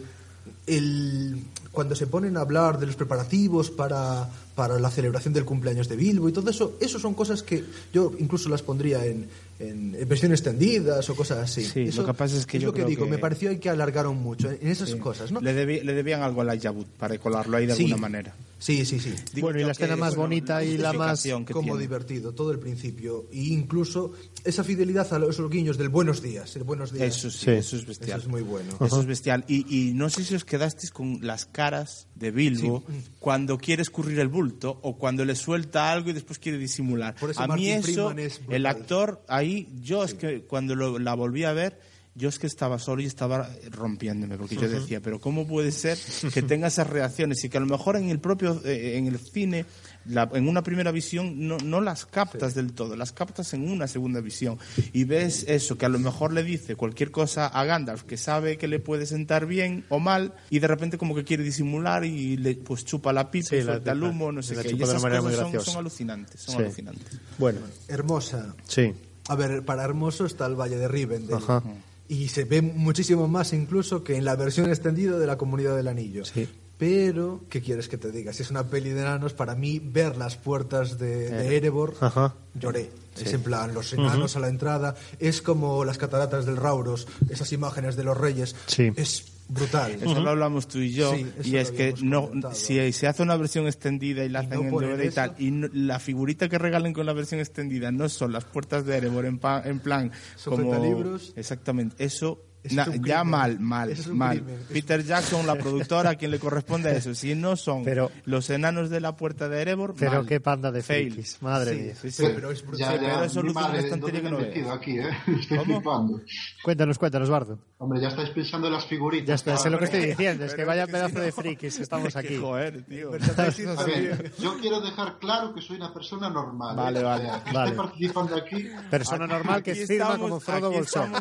el, 0.66 1.42
cuando 1.70 1.94
se 1.94 2.06
ponen 2.06 2.36
a 2.36 2.40
hablar 2.40 2.78
de 2.78 2.86
los 2.86 2.96
preparativos 2.96 3.70
para, 3.70 4.28
para 4.54 4.78
la 4.78 4.90
celebración 4.90 5.32
del 5.34 5.44
cumpleaños 5.44 5.88
de 5.88 5.96
Bilbo 5.96 6.28
y 6.28 6.32
todo 6.32 6.50
eso, 6.50 6.76
eso 6.80 6.98
son 6.98 7.14
cosas 7.14 7.42
que 7.42 7.64
yo 7.92 8.12
incluso 8.18 8.48
las 8.48 8.62
pondría 8.62 9.04
en, 9.06 9.26
en, 9.58 9.94
en 9.98 10.08
versiones 10.08 10.40
extendidas 10.40 11.08
o 11.08 11.14
cosas 11.16 11.38
así. 11.38 11.64
Sí, 11.64 11.80
Eso 11.84 12.02
lo 12.02 12.08
que 12.08 12.14
pasa 12.14 12.36
es 12.36 12.44
que 12.46 12.56
es 12.58 12.62
yo 12.62 12.68
lo 12.68 12.72
que 12.72 12.80
creo 12.80 12.88
digo, 12.88 13.04
que- 13.06 13.10
me 13.12 13.18
pareció 13.18 13.58
que 13.58 13.70
alargaron 13.70 14.16
mucho 14.22 14.50
en 14.50 14.66
esas 14.68 14.90
Sí. 14.90 14.98
cosas, 14.98 15.32
¿no? 15.32 15.40
le, 15.40 15.54
debí- 15.54 15.82
le 15.82 15.94
debían 15.94 16.22
algo 16.22 16.42
a 16.42 16.44
la 16.44 16.54
Yabut 16.54 16.86
para 16.88 17.16
colarlo 17.18 17.56
ahí 17.56 17.66
de 17.66 17.74
Sí. 17.74 17.84
alguna 17.84 18.00
manera 18.00 18.34
Sí, 18.58 18.84
sí, 18.86 19.00
sí. 19.00 19.12
Digo 19.34 19.48
Bueno, 19.48 19.58
y 19.58 19.64
la 19.64 19.72
escena 19.72 19.94
que, 19.96 20.00
más 20.00 20.10
bueno, 20.14 20.28
bonita 20.28 20.62
y 20.62 20.78
la 20.78 20.92
más- 20.92 21.20
que 21.24 21.32
como 21.52 21.62
tiene. 21.72 21.80
divertido 21.80 22.30
todo 22.32 22.52
el 22.52 22.60
principio 22.60 23.26
e 23.32 23.38
incluso 23.38 24.12
esa 24.44 24.62
fidelidad 24.62 25.12
a 25.12 25.18
los 25.18 25.36
guiños 25.50 25.76
del 25.78 25.88
buenos 25.88 26.22
días 26.22 26.54
el 26.54 26.62
buenos 26.62 26.92
días 26.92 27.08
Eso 27.16 27.28
sí, 27.28 27.38
Sí. 27.46 27.50
eso 27.50 27.74
es 27.76 27.84
bestial. 27.86 28.20
Eso 28.20 28.28
es 28.28 28.32
muy 28.32 28.42
bueno. 28.42 28.72
Eso 28.80 29.00
es 29.00 29.06
bestial. 29.06 29.44
Y, 29.48 29.66
y 29.88 29.94
no 29.94 30.08
sé 30.10 30.22
si 30.22 30.36
os 30.36 30.44
quedasteis 30.44 30.92
con 30.92 31.18
las 31.22 31.44
caras 31.46 32.06
de 32.22 32.30
Bilbo 32.30 32.82
cuando 33.18 33.58
quiere 33.58 33.82
escurrir 33.82 34.18
el 34.20 34.28
bulto 34.28 34.78
o 34.82 34.96
cuando 34.96 35.24
le 35.26 35.34
suelta 35.34 35.92
algo 35.92 36.08
y 36.08 36.12
después 36.14 36.38
quiere 36.38 36.56
disimular. 36.56 37.14
Por 37.16 37.30
eso 37.30 37.40
a 37.42 37.46
mí 37.48 37.50
Martin 37.68 37.68
eso, 37.72 37.82
Freeman 37.82 38.18
es 38.20 38.38
brutal. 38.38 38.54
el 38.56 38.66
actor 38.66 39.22
ahí, 39.28 39.68
yo 39.82 40.02
es 40.04 40.14
que 40.14 40.40
cuando 40.42 40.74
lo- 40.74 40.98
la 40.98 41.12
volví 41.14 41.44
a 41.44 41.52
ver, 41.52 41.78
yo 42.14 42.28
es 42.28 42.38
que 42.38 42.46
estaba 42.46 42.78
solo 42.78 43.00
y 43.00 43.06
estaba 43.06 43.48
rompiéndome 43.70 44.36
porque 44.36 44.54
yo 44.56 44.68
decía, 44.68 45.00
pero 45.00 45.18
¿cómo 45.18 45.46
puede 45.46 45.72
ser 45.72 45.96
que 46.34 46.42
tenga 46.42 46.68
esas 46.68 46.86
reacciones 46.90 47.42
y 47.42 47.48
que 47.48 47.56
a 47.56 47.60
lo 47.60 47.66
mejor 47.66 47.96
en 47.96 48.10
el 48.10 48.18
propio, 48.18 48.60
eh, 48.66 48.98
en 48.98 49.06
el 49.06 49.18
cine, 49.18 49.64
la- 50.06 50.28
en 50.34 50.48
una 50.48 50.62
primera 50.62 50.90
visión 50.92 51.46
no, 51.48 51.58
no 51.58 51.80
las 51.80 52.06
captas 52.06 52.54
del 52.54 52.72
todo, 52.72 52.96
las 52.96 53.12
captas 53.12 53.52
en 53.54 53.68
una 53.70 53.86
segunda 53.86 54.20
visión 54.20 54.58
y 54.92 55.04
ves 55.04 55.44
eso, 55.48 55.78
que 55.78 55.86
a 55.86 55.88
lo 55.88 55.98
mejor 55.98 56.32
le 56.32 56.42
dice 56.42 56.76
cualquier 56.76 57.10
cosa 57.10 57.46
a 57.46 57.64
Gandalf 57.64 58.02
que 58.04 58.16
sabe 58.16 58.58
que 58.58 58.68
le 58.68 58.78
puede 58.80 59.06
sentar 59.06 59.46
bien 59.46 59.84
o 59.88 59.98
mal 59.98 60.34
y 60.50 60.58
de 60.58 60.66
repente 60.66 60.98
como 60.98 61.14
que 61.14 61.24
quiere 61.24 61.42
disimular 61.42 62.04
y 62.04 62.36
le 62.36 62.54
pues 62.56 62.84
chupa 62.84 63.12
la 63.12 63.30
pipa 63.30 63.48
Sí, 63.48 63.56
y 63.56 63.58
la- 63.60 63.64
suelta 63.74 63.92
el 63.92 64.02
humo, 64.02 64.32
no 64.32 64.42
sé 64.42 64.54
la 64.54 64.62
qué. 64.62 64.72
Y 64.72 64.82
esas 64.82 65.02
cosas 65.02 65.64
son, 65.64 65.76
alucinantes, 65.78 66.40
son 66.40 66.56
Sí. 66.56 66.62
alucinantes. 66.62 67.06
Bueno, 67.38 67.60
Hermosa. 67.88 68.54
sí. 68.66 68.92
A 69.28 69.36
ver, 69.36 69.64
para 69.64 69.84
hermoso 69.84 70.26
está 70.26 70.46
el 70.46 70.56
Valle 70.56 70.76
de 70.76 70.88
Rivendell. 70.88 71.36
Ajá. 71.36 71.62
Y 72.08 72.28
se 72.28 72.44
ve 72.44 72.60
muchísimo 72.60 73.28
más 73.28 73.52
incluso 73.52 74.02
que 74.02 74.16
en 74.16 74.24
la 74.24 74.34
versión 74.36 74.68
extendida 74.68 75.18
de 75.18 75.26
la 75.26 75.38
Comunidad 75.38 75.76
del 75.76 75.86
Anillo. 75.88 76.24
Sí. 76.24 76.48
Pero, 76.82 77.44
¿qué 77.48 77.60
quieres 77.62 77.86
que 77.88 77.96
te 77.96 78.10
diga? 78.10 78.32
Si 78.32 78.42
es 78.42 78.50
una 78.50 78.64
peli 78.66 78.90
de 78.90 79.02
enanos, 79.02 79.34
para 79.34 79.54
mí 79.54 79.78
ver 79.78 80.16
las 80.16 80.36
puertas 80.36 80.98
de, 80.98 81.30
de 81.30 81.56
Erebor, 81.56 81.94
Ajá. 82.00 82.34
lloré. 82.54 82.90
Es 83.16 83.32
en 83.32 83.40
plan, 83.42 83.72
los 83.72 83.92
enanos 83.92 84.34
a 84.34 84.40
la 84.40 84.48
entrada, 84.48 84.96
es 85.20 85.42
como 85.42 85.84
las 85.84 85.96
cataratas 85.96 86.44
del 86.44 86.56
Rauros, 86.56 87.06
esas 87.30 87.52
imágenes 87.52 87.94
de 87.94 88.02
los 88.02 88.16
reyes. 88.18 88.56
Sí. 88.66 88.90
Es 88.96 89.26
brutal. 89.48 89.92
Eso 90.02 90.18
lo 90.20 90.30
hablamos 90.30 90.66
tú 90.66 90.78
y 90.80 90.90
yo, 90.92 91.14
Sí, 91.14 91.24
y 91.44 91.56
es 91.56 91.70
que 91.70 91.94
no, 92.02 92.26
comentado. 92.26 92.54
si 92.56 92.92
se 92.92 93.06
hace 93.06 93.22
una 93.22 93.36
versión 93.36 93.68
extendida 93.68 94.24
y 94.24 94.28
la 94.28 94.42
Y 94.42 94.46
hacen 94.46 94.68
no 94.70 94.82
en 94.82 94.88
DVD 94.96 95.04
y 95.04 95.10
tal, 95.10 95.34
y 95.38 95.50
no- 95.52 95.68
la 95.72 96.00
figurita 96.00 96.48
que 96.48 96.58
regalen 96.58 96.92
con 96.94 97.06
la 97.06 97.12
versión 97.12 97.38
extendida 97.38 97.92
no 97.92 98.08
son 98.08 98.32
las 98.32 98.42
puertas 98.44 98.84
de 98.86 98.96
Erebor 98.96 99.24
en, 99.26 99.38
pa- 99.38 99.62
en 99.64 99.78
plan 99.78 100.10
como 100.44 100.56
Sujetalibros. 100.56 101.32
exactamente 101.36 102.04
eso. 102.04 102.40
Es 102.62 102.72
ya 103.04 103.24
mal, 103.24 103.58
mal, 103.58 103.90
es 103.90 104.06
mal. 104.06 104.38
crimen. 104.38 104.60
Peter 104.72 105.04
Jackson, 105.04 105.46
la 105.46 105.56
productora, 105.56 106.10
a 106.10 106.14
quien 106.14 106.30
le 106.30 106.38
corresponde 106.38 106.96
eso. 106.96 107.12
Si 107.14 107.34
no 107.34 107.56
son 107.56 107.82
Pero- 107.84 108.10
los 108.24 108.48
enanos 108.50 108.88
de 108.88 109.00
la 109.00 109.16
puerta 109.16 109.48
de 109.48 109.62
Erebor, 109.62 109.94
Pero 109.98 110.12
mal. 110.18 110.26
qué 110.26 110.38
panda 110.40 110.70
de 110.70 110.80
Fail. 110.82 111.12
frikis, 111.12 111.42
madre 111.42 111.74
Sí, 111.74 111.80
mía. 111.82 111.94
Sí, 112.00 112.10
sí. 112.12 112.22
Pero, 112.34 112.50
es 112.52 112.64
brutal. 112.64 112.98
Pero 113.00 113.24
eso 113.24 113.42
¿dónde 113.42 114.22
que 114.22 114.62
no 114.62 114.72
aquí, 114.72 114.98
¿eh? 114.98 115.08
Estoy 115.40 115.58
¿Cómo? 115.58 115.76
flipando. 115.80 116.20
Cuéntanos, 116.62 116.98
cuéntanos, 116.98 117.28
Bardo. 117.30 117.58
Hombre, 117.78 118.00
ya 118.00 118.08
estáis 118.08 118.30
pensando 118.30 118.68
en 118.68 118.74
las 118.74 118.86
figuritas. 118.86 119.26
Ya 119.26 119.34
está, 119.34 119.56
sé 119.56 119.68
lo 119.68 119.78
que 119.80 119.86
estoy 119.86 120.06
diciendo, 120.06 120.44
es 120.44 120.54
que 120.54 120.64
vaya 120.64 120.86
que 120.86 120.92
pedazo 120.92 121.08
si 121.10 121.14
no- 121.16 121.20
de 121.22 121.32
frikis 121.32 121.80
estamos 121.80 122.14
aquí. 122.16 122.36
Joder, 122.36 122.84
tío. 122.84 123.10
A 123.76 123.84
ver, 123.84 124.32
yo 124.38 124.56
quiero 124.60 124.80
dejar 124.80 125.18
claro 125.18 125.52
que 125.52 125.60
soy 125.60 125.76
una 125.78 125.92
persona 125.92 126.30
normal. 126.30 126.76
Vale, 126.76 127.00
¿eh? 127.00 127.02
O 127.02 127.06
vale, 127.06 127.24
sea, 127.24 127.42
que 127.44 127.52
vale. 127.52 127.70
esté 127.70 127.82
participando 127.82 128.36
aquí. 128.36 128.68
Persona 128.90 129.26
normal 129.26 129.62
que 129.64 129.72
Aquí 129.72 129.86
firma 129.86 130.04
estamos- 130.04 130.20
como 130.28 130.40
Frodo 130.40 130.66
aquí 130.68 130.76
Bolsón. 130.76 131.12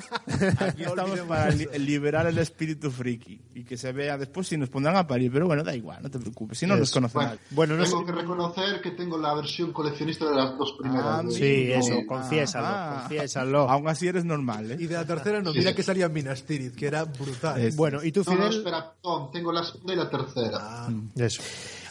Aquí 0.59 0.83
estamos 0.83 1.27
para 1.31 1.49
li- 1.51 1.67
liberar 1.79 2.27
el 2.27 2.37
espíritu 2.37 2.91
friki 2.91 3.39
y 3.55 3.63
que 3.63 3.77
se 3.77 3.91
vea 3.91 4.17
después 4.17 4.47
si 4.47 4.57
nos 4.57 4.69
pondrán 4.69 4.95
a 4.97 5.07
parir, 5.07 5.31
pero 5.31 5.47
bueno, 5.47 5.63
da 5.63 5.75
igual, 5.75 6.01
no 6.03 6.09
te 6.11 6.19
preocupes, 6.19 6.57
si 6.57 6.65
no 6.65 6.75
nos 6.75 6.91
conocen 6.91 7.21
Bueno. 7.21 7.37
Bueno, 7.51 7.77
no 7.77 7.83
tengo 7.83 7.99
sé- 7.99 8.05
que 8.05 8.11
reconocer 8.11 8.81
que 8.81 8.91
tengo 8.91 9.17
la 9.17 9.33
versión 9.33 9.71
coleccionista 9.73 10.29
de 10.29 10.35
las 10.35 10.57
dos 10.57 10.75
primeras. 10.79 11.05
Ah, 11.05 11.23
Sí, 11.29 11.71
eso, 11.71 11.95
de- 11.95 12.05
confiésalo, 12.05 12.67
Ah. 12.67 12.97
confiésalo. 13.01 13.69
Aún 13.69 13.87
así 13.87 14.07
eres 14.07 14.25
normal, 14.25 14.71
¿eh? 14.71 14.77
Y 14.79 14.87
de 14.87 14.95
la 14.95 15.05
tercera 15.05 15.41
no, 15.41 15.51
Sí, 15.53 15.59
mira 15.59 15.73
que 15.73 15.83
salía 15.83 16.09
Minas 16.09 16.43
Tirith, 16.43 16.75
que 16.75 16.87
era 16.87 17.03
brutal. 17.05 17.61
Es- 17.61 17.75
Bueno, 17.75 18.03
¿y 18.03 18.11
tú, 18.11 18.23
No, 18.25 18.31
no, 18.35 18.37
Fidel? 18.47 18.57
espera, 18.59 18.93
tengo 19.31 19.51
la 19.51 19.63
segunda 19.63 19.93
y 19.93 19.97
la 19.97 20.09
tercera. 20.09 20.57
Ah, 20.59 20.89
Eso. 21.15 21.41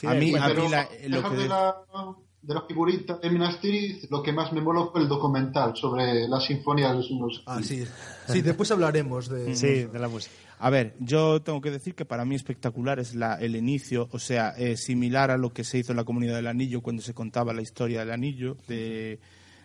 A 0.07 0.15
mí, 0.15 0.35
a 0.35 0.49
mí 0.49 0.69
la- 0.71 0.89
lo 1.09 1.31
que... 1.31 1.37
de, 1.37 1.49
la, 1.49 1.75
de 2.43 2.55
la 2.55 2.63
figurita 2.63 3.19
de 3.19 3.31
Minas 3.31 3.61
Tirith, 3.61 4.11
lo 4.11 4.23
que 4.23 4.33
más 4.33 4.53
me 4.53 4.61
moló 4.61 4.91
fue 4.91 5.03
el 5.03 5.09
documental 5.09 5.77
sobre 5.77 6.27
la 6.27 6.41
sinfonía 6.41 6.89
de 6.89 6.95
los 6.95 7.11
unos. 7.11 7.43
ah, 7.47 7.61
sí. 7.63 7.85
Sí, 8.27 8.41
después 8.43 8.71
hablaremos 8.71 9.29
de... 9.29 9.55
Sí, 9.55 9.85
de 9.85 9.99
la 9.99 10.09
música. 10.09 10.35
A 10.59 10.71
ver, 10.71 10.95
yo 11.01 11.41
tengo 11.43 11.61
que 11.61 11.71
decir 11.71 11.95
que 11.95 12.05
para 12.05 12.25
mí 12.25 12.35
espectacular 12.35 12.99
es 12.99 13.15
la, 13.15 13.35
el 13.35 13.57
inicio, 13.57 14.09
o 14.13 14.19
sea, 14.19 14.51
eh, 14.57 14.77
similar 14.77 15.31
a 15.31 15.39
lo 15.39 15.53
que 15.53 15.65
se 15.65 15.79
hizo 15.79 15.93
en 15.93 15.97
la 15.97 16.05
Comunidad 16.05 16.37
del 16.37 16.47
Anillo 16.47 16.83
cuando 16.83 17.03
se 17.03 17.15
contaba 17.15 17.53
la 17.53 17.63
historia 17.63 18.01
del 18.01 18.11
Anillo, 18.11 18.57
de, 18.69 19.21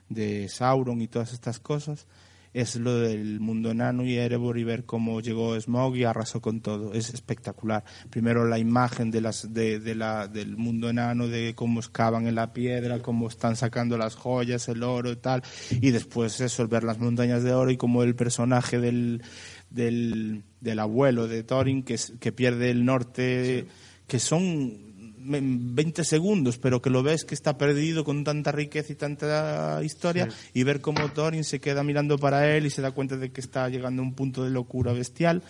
de 0.09 0.47
Sauron 0.49 1.01
y 1.01 1.07
todas 1.07 1.34
estas 1.34 1.59
cosas. 1.59 2.07
Es 2.56 2.78
lo 2.78 2.97
del 2.97 3.41
mundo 3.41 3.72
enano 3.72 4.06
y 4.06 4.16
Erebor 4.16 4.58
y 4.58 4.64
ver 4.64 4.86
cómo 4.86 5.20
llegó 5.20 5.60
Smog 5.60 5.97
y 5.97 6.06
arrasó 6.06 6.39
con 6.39 6.62
todo. 6.62 6.93
Es 6.93 7.14
espectacular. 7.14 7.84
Primero 8.10 8.45
la 8.45 8.58
imagen 8.58 9.12
de 9.12 9.20
las, 9.20 9.53
de, 9.53 9.82
de 9.82 9.93
la, 9.93 10.30
del 10.30 10.56
mundo 10.56 10.89
enano, 10.89 11.28
de 11.28 11.53
cómo 11.53 11.82
excavan 11.82 12.28
en 12.28 12.36
la 12.36 12.53
piedra, 12.53 13.01
cómo 13.01 13.28
están 13.28 13.58
sacando 13.58 13.97
las 13.97 14.16
joyas, 14.16 14.70
el 14.70 14.84
oro 14.84 15.12
y 15.12 15.18
tal. 15.18 15.43
Y 15.70 15.91
después 15.91 16.39
eso, 16.39 16.66
ver 16.70 16.86
las 16.86 16.97
montañas 16.97 17.43
de 17.43 17.53
oro 17.53 17.72
y 17.72 17.76
cómo 17.76 18.03
el 18.03 18.16
personaje 18.16 18.80
del, 18.80 19.22
del, 19.70 20.45
del 20.62 20.80
abuelo 20.80 21.28
de 21.28 21.43
Thorin 21.43 21.84
que, 21.84 21.99
que 22.22 22.32
pierde 22.32 22.72
el 22.72 22.86
norte, 22.86 23.66
que 24.08 24.20
son 24.20 24.94
20 25.26 26.03
segundos, 26.03 26.57
pero 26.57 26.82
que 26.82 26.89
lo 26.89 27.03
ves 27.03 27.26
que 27.26 27.36
está 27.36 27.57
perdido 27.57 28.03
con 28.03 28.23
tanta 28.23 28.51
riqueza 28.51 28.93
y 28.93 28.95
tanta 28.95 29.82
historia, 29.84 30.28
y 30.53 30.63
ver 30.63 30.82
cómo 30.82 31.09
Thorin 31.11 31.43
se 31.43 31.59
queda 31.59 31.84
mirando 31.84 32.17
para 32.17 32.55
él 32.55 32.65
y 32.65 32.69
se 32.69 32.82
da 32.82 32.91
cuenta 32.91 33.17
de 33.17 33.32
que 33.32 33.41
está 33.41 33.67
llegando 33.69 34.01
a 34.01 34.05
un 34.05 34.13
punto 34.13 34.43
de 34.43 34.49
locura 34.49 34.93
bestial. 34.93 35.43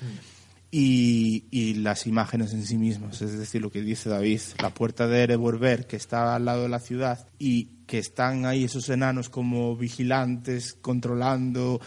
Y, 0.71 1.45
y 1.51 1.75
las 1.75 2.05
imágenes 2.05 2.51
en 2.51 2.65
sí 2.65 2.77
mismas, 2.77 3.21
es 3.21 3.37
decir, 3.37 3.61
lo 3.61 3.71
que 3.71 3.81
dice 3.81 4.09
David, 4.09 4.41
la 4.61 4.71
puerta 4.71 5.07
de 5.07 5.23
Erebor 5.23 5.57
ver 5.57 5.87
que 5.87 5.95
está 5.95 6.35
al 6.35 6.43
lado 6.43 6.63
de 6.63 6.69
la 6.69 6.79
ciudad 6.79 7.27
y 7.39 7.69
que 7.87 7.99
están 7.99 8.45
ahí 8.45 8.65
esos 8.65 8.89
enanos 8.89 9.29
como 9.29 9.77
vigilantes, 9.77 10.73
controlando, 10.73 11.79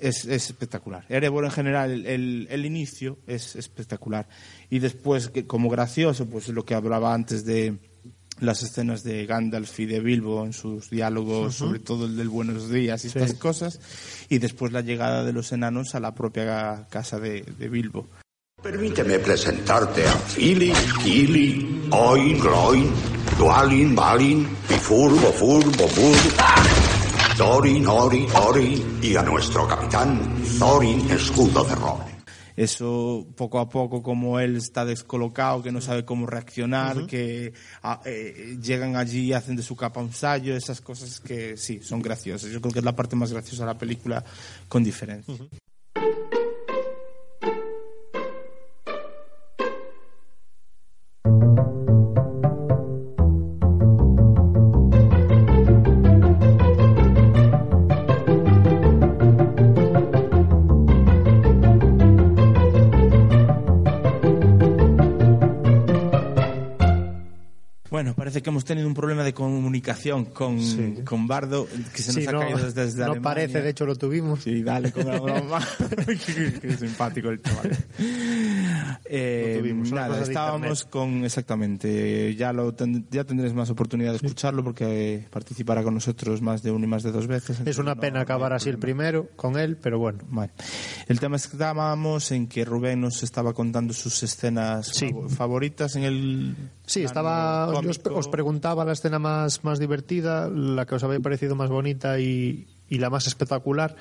es, 0.00 0.24
es 0.24 0.50
espectacular. 0.50 1.04
Erebor 1.08 1.44
en 1.44 1.50
general, 1.50 1.90
el, 1.90 2.06
el- 2.06 2.48
el 2.50 2.66
inicio 2.66 3.18
es 3.26 3.56
espectacular. 3.56 4.28
Y 4.70 4.78
después, 4.78 5.28
que 5.28 5.46
como 5.46 5.68
gracioso, 5.68 6.26
pues 6.26 6.48
lo 6.48 6.64
que 6.64 6.74
hablaba 6.74 7.14
antes 7.14 7.44
de, 7.44 7.78
las 8.40 8.62
escenas 8.62 9.02
de 9.02 9.26
Gandalf 9.26 9.80
y 9.80 9.86
de 9.86 9.98
Bilbo 9.98 10.44
en 10.44 10.52
sus 10.52 10.90
diálogos, 10.90 11.56
sobre 11.56 11.80
todo 11.80 12.06
el 12.06 12.16
del 12.16 12.28
buenos 12.28 12.70
días 12.70 13.04
y 13.04 13.08
estas 13.08 13.34
cosas, 13.34 13.80
y 14.28 14.38
después 14.38 14.70
la 14.72 14.80
llegada 14.80 15.24
de 15.24 15.32
los 15.32 15.50
enanos 15.50 15.96
a 15.96 16.00
la 16.00 16.14
propia 16.14 16.86
casa 16.88 17.18
de, 17.18 17.42
de 17.42 17.68
Bilbo. 17.68 18.06
Permíteme 18.62 19.18
presentarte 19.18 20.06
a 20.06 20.12
Fili, 20.12 20.72
Kili, 21.02 21.88
Oin, 21.90 22.38
Gloin, 22.38 22.90
Dualin, 23.38 23.94
Balin, 23.96 24.48
Bifur, 24.68 25.10
Bofur, 25.20 25.64
Bofur, 25.76 26.16
Thorin, 27.38 27.86
Ori, 27.86 28.26
Ori 28.34 28.98
y 29.00 29.14
a 29.14 29.22
nuestro 29.22 29.68
capitán, 29.68 30.42
Thorin, 30.58 31.08
escudo 31.08 31.62
de 31.62 31.74
roble. 31.76 32.12
eso 32.56 33.28
poco 33.36 33.60
a 33.60 33.68
poco 33.68 34.02
como 34.02 34.40
él 34.40 34.56
está 34.56 34.84
descolocado, 34.84 35.62
que 35.62 35.70
no 35.70 35.80
sabe 35.80 36.04
cómo 36.04 36.26
reaccionar, 36.26 37.06
que 37.06 37.52
ah, 37.84 38.00
eh, 38.04 38.58
llegan 38.60 38.96
allí 38.96 39.26
y 39.26 39.32
hacen 39.34 39.54
de 39.54 39.62
su 39.62 39.76
capa 39.76 40.00
un 40.00 40.12
sallo, 40.12 40.56
esas 40.56 40.80
cosas 40.80 41.20
que 41.20 41.56
sí, 41.56 41.80
son 41.80 42.02
graciosas. 42.02 42.50
Yo 42.50 42.60
creo 42.60 42.72
que 42.72 42.80
es 42.80 42.84
la 42.84 42.96
parte 42.96 43.14
más 43.14 43.32
graciosa 43.32 43.62
de 43.62 43.72
la 43.72 43.78
película 43.78 44.24
con 44.68 44.82
diferencia. 44.82 45.36
Parece 68.28 68.42
que 68.42 68.50
hemos 68.50 68.64
tenido 68.66 68.86
un 68.86 68.92
problema 68.92 69.24
de 69.24 69.32
comunicación 69.32 70.26
con, 70.26 70.58
con 71.06 71.26
Bardo, 71.26 71.66
que 71.94 72.02
se 72.02 72.08
nos 72.12 72.22
Sí, 72.22 72.26
ha 72.28 72.32
no, 72.32 72.40
caído 72.40 72.58
desde, 72.58 72.84
desde 72.84 72.98
no 72.98 73.04
Alemania. 73.12 73.22
parece, 73.22 73.62
de 73.62 73.70
hecho 73.70 73.86
lo 73.86 73.96
tuvimos. 73.96 74.42
Sí, 74.42 74.62
dale 74.62 74.92
con 74.92 75.06
la 75.06 75.18
broma. 75.18 75.60
qué, 76.26 76.58
qué 76.60 76.76
simpático 76.76 77.30
el 77.30 77.40
chaval. 77.40 77.74
Eh, 79.06 79.52
Lo 79.54 79.60
tuvimos, 79.62 79.92
nada, 79.92 80.20
estábamos 80.22 80.84
con 80.84 81.24
exactamente. 81.24 82.34
Ya 82.36 82.52
lo 82.52 82.74
ten- 82.74 83.06
ya 83.10 83.24
tendréis 83.24 83.54
más 83.54 83.70
oportunidad 83.70 84.10
de 84.10 84.16
escucharlo 84.16 84.62
porque 84.62 85.26
participará 85.30 85.82
con 85.82 85.94
nosotros 85.94 86.42
más 86.42 86.62
de 86.62 86.70
una 86.70 86.84
y 86.84 86.88
más 86.88 87.02
de 87.02 87.12
dos 87.12 87.26
veces. 87.26 87.60
Es 87.64 87.78
una 87.78 87.94
pena 87.94 88.20
acabar 88.20 88.52
así 88.52 88.68
el 88.68 88.78
primero 88.78 89.28
con 89.36 89.58
él, 89.58 89.78
pero 89.82 89.98
bueno. 89.98 90.18
Vale. 90.28 90.52
El 91.06 91.18
tema 91.18 91.36
es 91.36 91.46
que 91.46 91.54
estábamos 91.56 92.30
en 92.32 92.46
que 92.46 92.66
Rubén 92.66 93.00
nos 93.00 93.22
estaba 93.22 93.54
contando 93.54 93.94
sus 93.94 94.22
escenas 94.22 94.92
fav- 95.00 95.28
favoritas 95.30 95.96
en 95.96 96.02
el. 96.04 96.56
Sí, 96.84 97.02
estaba. 97.04 97.70
Yo 97.82 97.90
os, 98.18 98.28
preguntaba 98.28 98.84
la 98.84 98.92
escena 98.92 99.18
más, 99.18 99.64
más 99.64 99.78
divertida, 99.78 100.48
la 100.48 100.86
que 100.86 100.94
os 100.94 101.04
había 101.04 101.20
parecido 101.20 101.54
más 101.56 101.70
bonita 101.70 102.18
y, 102.18 102.66
y 102.88 102.98
la 102.98 103.10
más 103.10 103.26
espectacular. 103.26 103.96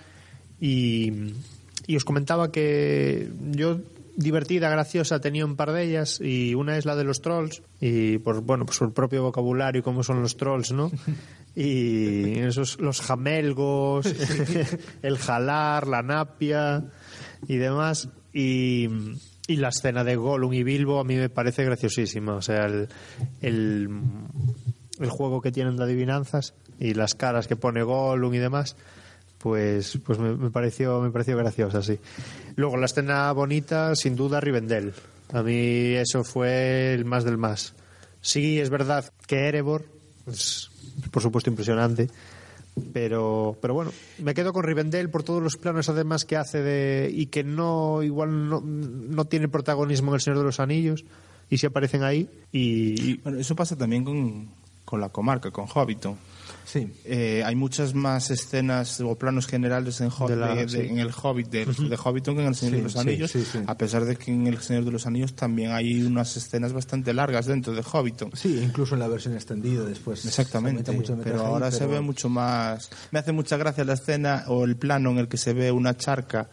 Y, 0.59 1.34
y 1.86 1.95
os 1.95 2.03
comentaba 2.03 2.51
que 2.51 3.30
yo 3.51 3.80
divertida, 4.18 4.70
graciosa, 4.70 5.22
tenía 5.22 5.45
un 5.45 5.55
par 5.55 5.72
de 5.72 5.84
ellas 5.84 6.20
y 6.20 6.55
una 6.55 6.78
es 6.78 6.86
la 6.86 6.95
de 6.95 7.03
los 7.03 7.22
trolls 7.22 7.61
y 7.80 8.18
por 8.18 8.41
bueno 8.41 8.65
por 8.65 8.88
el 8.88 8.91
propio 8.91 9.22
vocabulario 9.22 9.84
cómo 9.84 10.03
son 10.03 10.22
los 10.22 10.36
trolls, 10.36 10.74
¿no? 10.74 10.91
Y 11.55 12.38
esos 12.38 12.80
los 12.80 13.01
jamelgos, 13.01 14.05
el 15.01 15.18
jalar, 15.18 15.88
la 15.88 16.03
napia 16.03 16.84
y 17.47 17.55
demás 17.55 18.09
y 18.32 18.88
y 19.47 19.55
la 19.55 19.69
escena 19.69 20.03
de 20.03 20.17
Gollum 20.17 20.53
y 20.53 20.63
Bilbo 20.63 20.99
a 20.99 21.03
mí 21.05 21.15
me 21.15 21.29
parece 21.29 21.63
graciosísima. 21.63 22.35
O 22.35 22.41
sea, 22.41 22.65
el, 22.65 22.89
el, 23.41 23.89
juego 25.09 25.41
que 25.41 25.51
tienen 25.51 25.77
de 25.77 25.83
adivinanzas 25.83 26.53
y 26.79 26.93
las 26.93 27.15
caras 27.15 27.47
que 27.47 27.55
pone 27.55 27.81
Gollum 27.81 28.33
y 28.33 28.39
demás, 28.39 28.75
pues, 29.37 29.99
pues 30.05 30.19
me, 30.19 30.35
me 30.35 30.51
pareció, 30.51 30.99
me 30.99 31.11
pareció 31.11 31.37
graciosa, 31.37 31.81
sí. 31.81 31.97
Luego, 32.55 32.75
la 32.75 32.85
escena 32.85 33.31
bonita, 33.31 33.95
sin 33.95 34.15
duda, 34.15 34.41
Rivendell. 34.41 34.93
A 35.31 35.41
mí 35.43 35.93
eso 35.93 36.23
fue 36.23 36.93
el 36.93 37.05
más 37.05 37.23
del 37.23 37.37
más. 37.37 37.73
Sí, 38.21 38.59
es 38.59 38.69
verdad 38.69 39.11
que 39.25 39.47
Erebor 39.47 39.85
es, 40.25 40.69
por 41.11 41.21
supuesto, 41.21 41.49
impresionante. 41.49 42.09
Pero, 42.93 43.57
pero 43.61 43.73
bueno, 43.73 43.91
me 44.19 44.34
quedo 44.34 44.53
con 44.53 44.63
Rivendell 44.63 45.09
por 45.09 45.23
todos 45.23 45.41
los 45.41 45.57
planos 45.57 45.89
además 45.89 46.25
que 46.25 46.38
hace 46.38 46.61
de 46.61 47.09
y 47.11 47.28
que 47.28 47.43
no 47.43 48.03
igual 48.03 48.49
no, 48.49 48.61
no 48.61 49.25
tiene 49.25 49.47
protagonismo 49.47 50.11
en 50.11 50.15
El 50.15 50.21
Señor 50.21 50.39
de 50.39 50.45
los 50.45 50.59
Anillos 50.59 51.05
y 51.49 51.57
si 51.57 51.65
aparecen 51.65 52.03
ahí 52.03 52.30
y, 52.51 53.17
Bueno, 53.17 53.39
eso 53.39 53.55
pasa 53.55 53.75
también 53.75 54.03
con, 54.03 54.49
con 54.88 55.01
la 55.01 55.09
comarca, 55.09 55.51
con 55.51 55.67
Hobbiton. 55.67 56.15
Sí. 56.63 56.89
Eh, 57.03 57.43
hay 57.45 57.55
muchas 57.55 57.93
más 57.93 58.31
escenas 58.31 58.99
o 59.01 59.15
planos 59.15 59.47
generales 59.47 59.99
en, 60.01 60.09
Hob- 60.09 60.29
De 60.29 60.35
la- 60.38 60.55
de- 60.55 60.65
de- 60.65 60.69
sí. 60.69 60.77
en 60.89 60.99
el 60.99 61.11
Hobbit 61.11 61.47
de, 61.49 61.65
Hobbiton 61.97 62.35
que 62.35 62.41
en 62.41 62.47
el 62.47 62.55
Señor 62.55 62.71
Sí, 62.73 62.77
de 62.77 62.83
los 62.83 62.95
Anillos, 62.95 63.33
a 63.67 63.77
pesar 63.77 64.05
de 64.05 64.15
que 64.15 64.31
en 64.31 64.47
el 64.47 64.57
Señor 64.61 64.85
de 64.85 64.91
los 64.91 65.05
Anillos 65.05 65.33
también 65.33 65.71
hay 65.71 66.01
unas 66.03 66.35
escenas 66.38 66.71
bastante 66.73 67.13
largas 67.13 67.45
dentro 67.47 67.73
de 67.73 67.81
Hobbiton. 67.83 68.31
Sí, 68.33 68.59
incluso 68.63 68.95
en 68.95 68.99
la 69.01 69.07
versión 69.09 69.33
extendida 69.35 69.83
después. 69.83 70.25
Exactamente, 70.25 70.91
pero 71.23 71.39
ahí, 71.41 71.45
ahora 71.45 71.69
se 71.71 71.85
ve 71.85 71.99
mucho 72.01 72.29
más. 72.29 72.89
Me 73.11 73.19
hace 73.19 73.31
mucha 73.33 73.57
gracia 73.57 73.83
la 73.83 73.93
escena 73.93 74.45
o 74.47 74.63
el 74.63 74.75
plano 74.77 75.11
en 75.11 75.17
el 75.19 75.27
que 75.27 75.38
se 75.38 75.51
ve 75.53 75.71
una 75.71 75.95
charca 75.97 76.49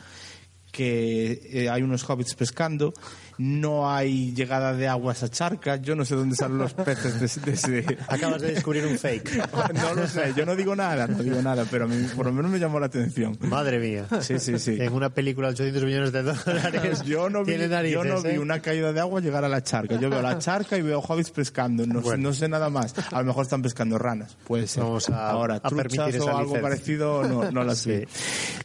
que 0.72 1.40
eh, 1.52 1.68
hay 1.70 1.82
unos 1.82 2.08
hobbits 2.08 2.34
pescando, 2.34 2.92
no 3.38 3.90
hay 3.92 4.32
llegada 4.34 4.74
de 4.74 4.88
agua 4.88 5.12
a 5.12 5.14
esa 5.14 5.28
charca, 5.28 5.76
yo 5.76 5.94
no 5.96 6.04
sé 6.04 6.14
dónde 6.14 6.36
salen 6.36 6.58
los 6.58 6.74
peces 6.74 7.18
de, 7.44 7.52
ese- 7.52 7.70
de 7.70 7.98
acabas 8.08 8.40
de 8.42 8.52
descubrir 8.52 8.86
un 8.86 8.98
fake. 8.98 9.42
No 9.74 9.94
lo 9.94 10.06
sé, 10.06 10.32
yo 10.36 10.46
no 10.46 10.54
digo 10.56 10.74
nada, 10.76 11.06
no 11.06 11.22
digo 11.22 11.40
nada, 11.42 11.64
pero 11.70 11.84
a 11.84 11.88
mí 11.88 12.06
por 12.16 12.26
lo 12.26 12.32
menos 12.32 12.50
me 12.50 12.58
llamó 12.58 12.78
la 12.80 12.86
atención. 12.86 13.36
Madre 13.40 13.78
mía. 13.78 14.06
Sí, 14.20 14.38
sí, 14.38 14.58
sí. 14.58 14.76
En 14.80 14.92
una 14.92 15.10
película 15.10 15.48
de 15.48 15.54
800 15.54 15.84
millones 15.84 16.12
de 16.12 16.22
dólares. 16.22 17.02
Yo 17.04 17.28
no 17.30 17.40
vi, 17.40 17.52
tiene 17.52 17.64
yo 17.64 17.70
narices, 17.70 18.04
no 18.06 18.22
vi 18.22 18.30
¿eh? 18.36 18.38
una 18.38 18.60
caída 18.60 18.92
de 18.92 19.00
agua 19.00 19.20
llegar 19.20 19.44
a 19.44 19.48
la 19.48 19.62
charca. 19.62 19.98
Yo 19.98 20.10
veo 20.10 20.22
la 20.22 20.38
charca 20.38 20.76
y 20.78 20.82
veo 20.82 21.00
hobbits 21.00 21.30
pescando. 21.30 21.86
No, 21.86 21.94
sé- 22.00 22.04
Bueno. 22.04 22.22
no 22.28 22.32
sé 22.34 22.48
nada 22.48 22.70
más. 22.70 22.94
A 23.12 23.18
lo 23.20 23.24
mejor 23.26 23.42
están 23.44 23.62
pescando 23.62 23.98
ranas. 23.98 24.36
Puede 24.46 24.66
ser. 24.66 24.82
Vamos 24.82 25.08
a- 25.10 25.30
Ahora, 25.30 25.56
a 25.62 25.70
permitir 25.70 26.00
esa 26.16 26.24
o 26.24 26.28
algo 26.28 26.40
licencia. 26.54 26.62
parecido 26.62 27.24
no, 27.24 27.50
no 27.50 27.64
las 27.64 27.78
Sí. 27.78 27.90
vi. 27.90 28.04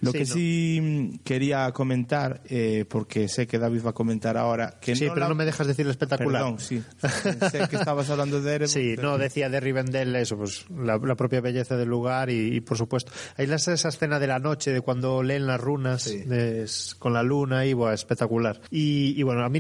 Lo 0.02 0.12
Sí, 0.12 0.18
que 0.18 0.26
no. 0.26 0.34
sí 0.34 1.20
quería 1.24 1.72
comentar, 1.72 2.42
eh, 2.50 2.86
porque 2.90 3.28
sé 3.28 3.48
que 3.48 3.58
David 3.60 3.82
va 3.86 3.90
a 3.92 3.94
comentar 3.94 4.38
ahora, 4.38 4.59
que 4.82 4.96
Sí, 4.96 5.06
no 5.08 5.14
pero 5.14 5.26
la- 5.26 5.30
no 5.30 5.36
me 5.36 5.46
dejas 5.46 5.68
decir 5.68 5.88
espectacular. 5.88 6.42
Perdón, 6.44 6.60
sí. 6.60 6.84
Sé 7.52 7.68
que 7.70 7.76
estabas 7.78 8.10
hablando 8.10 8.42
de 8.42 8.56
Erebor. 8.56 8.70
Sí, 8.70 8.94
pero- 8.96 9.12
no, 9.12 9.18
decía 9.18 9.50
de 9.50 9.60
Rivendell 9.60 10.16
eso, 10.16 10.38
pues 10.38 10.66
la, 10.70 10.98
la 10.98 11.16
propia 11.16 11.42
belleza 11.42 11.76
del 11.78 11.90
lugar 11.90 12.30
y, 12.30 12.56
y, 12.56 12.62
por 12.62 12.78
supuesto. 12.78 13.12
Hay 13.38 13.48
la- 13.48 13.56
esa 13.56 13.74
escena 13.90 14.20
de 14.20 14.28
la 14.28 14.40
noche, 14.40 14.72
de 14.72 14.82
cuando 14.82 15.22
leen 15.24 15.48
las 15.48 15.60
runas 15.60 16.04
Sí. 16.04 16.20
de- 16.24 16.64
s- 16.64 16.96
con 17.00 17.14
la 17.14 17.24
luna 17.24 17.66
y 17.66 17.74
bueno, 17.74 17.94
espectacular. 17.94 18.62
Y, 18.72 19.14
y 19.20 19.24
bueno, 19.24 19.44
a 19.46 19.50
mí 19.50 19.60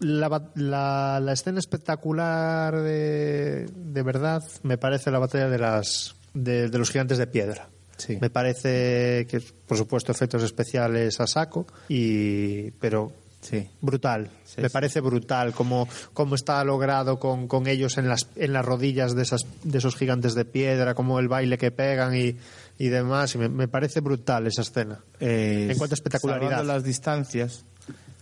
la- 0.00 1.20
la 1.20 1.32
escena 1.32 1.58
espectacular 1.58 2.74
de, 2.82 3.66
de 3.74 4.02
verdad 4.02 4.42
me 4.62 4.78
parece 4.78 5.10
la 5.10 5.18
batalla 5.18 5.48
de 5.48 5.58
las 5.58 6.16
de, 6.32 6.68
de 6.68 6.78
los 6.78 6.90
gigantes 6.90 7.18
de 7.18 7.26
piedra. 7.26 7.68
Sí. 7.96 8.16
Me 8.20 8.30
parece 8.30 9.26
que, 9.28 9.42
por 9.66 9.76
supuesto, 9.76 10.10
efectos 10.12 10.42
especiales 10.42 11.20
a 11.20 11.26
saco, 11.26 11.66
y 11.88 12.70
pero 12.72 13.12
Sí. 13.40 13.68
brutal. 13.80 14.30
Sí, 14.44 14.60
Me 14.60 14.68
sí. 14.68 14.72
parece 14.72 15.00
brutal 15.00 15.52
cómo, 15.54 15.88
cómo 16.12 16.34
está 16.34 16.62
logrado 16.64 17.18
con, 17.18 17.48
con 17.48 17.66
ellos 17.66 17.96
en 17.98 18.06
las, 18.08 18.28
en 18.36 18.52
las 18.52 18.64
rodillas 18.64 19.14
de, 19.14 19.22
esas, 19.22 19.42
de 19.64 19.78
esos 19.78 19.96
gigantes 19.96 20.34
de 20.34 20.44
piedra, 20.44 20.94
como 20.94 21.18
el 21.18 21.28
baile 21.28 21.56
que 21.56 21.70
pegan 21.70 22.14
y, 22.14 22.36
y 22.78 22.88
demás. 22.88 23.34
Y 23.34 23.38
me, 23.38 23.48
me 23.48 23.66
parece 23.66 24.00
brutal 24.00 24.46
esa 24.46 24.60
escena. 24.62 25.00
Eh, 25.20 25.68
En 25.70 25.78
cuanto 25.78 25.94
a 25.94 25.96
espectacularidad. 25.96 26.64
las 26.64 26.84
distancias, 26.84 27.64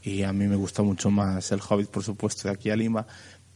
y 0.02 0.22
a 0.22 0.32
mí 0.32 0.46
me 0.46 0.54
gusta 0.56 0.82
mucho 0.82 1.10
más 1.10 1.50
el 1.50 1.60
Hobbit, 1.68 1.88
por 1.90 2.04
supuesto, 2.04 2.46
de 2.48 2.54
aquí 2.54 2.70
a 2.70 2.76
Lima, 2.76 3.04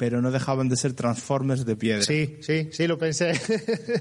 pero 0.03 0.20
no 0.20 0.32
dejaban 0.32 0.68
de 0.68 0.76
ser 0.76 0.94
Transformers 0.94 1.64
de 1.64 1.76
piedra. 1.76 2.03
Sí, 2.03 2.38
sí, 2.40 2.68
sí, 2.72 2.88
lo 2.88 2.98
pensé. 2.98 3.34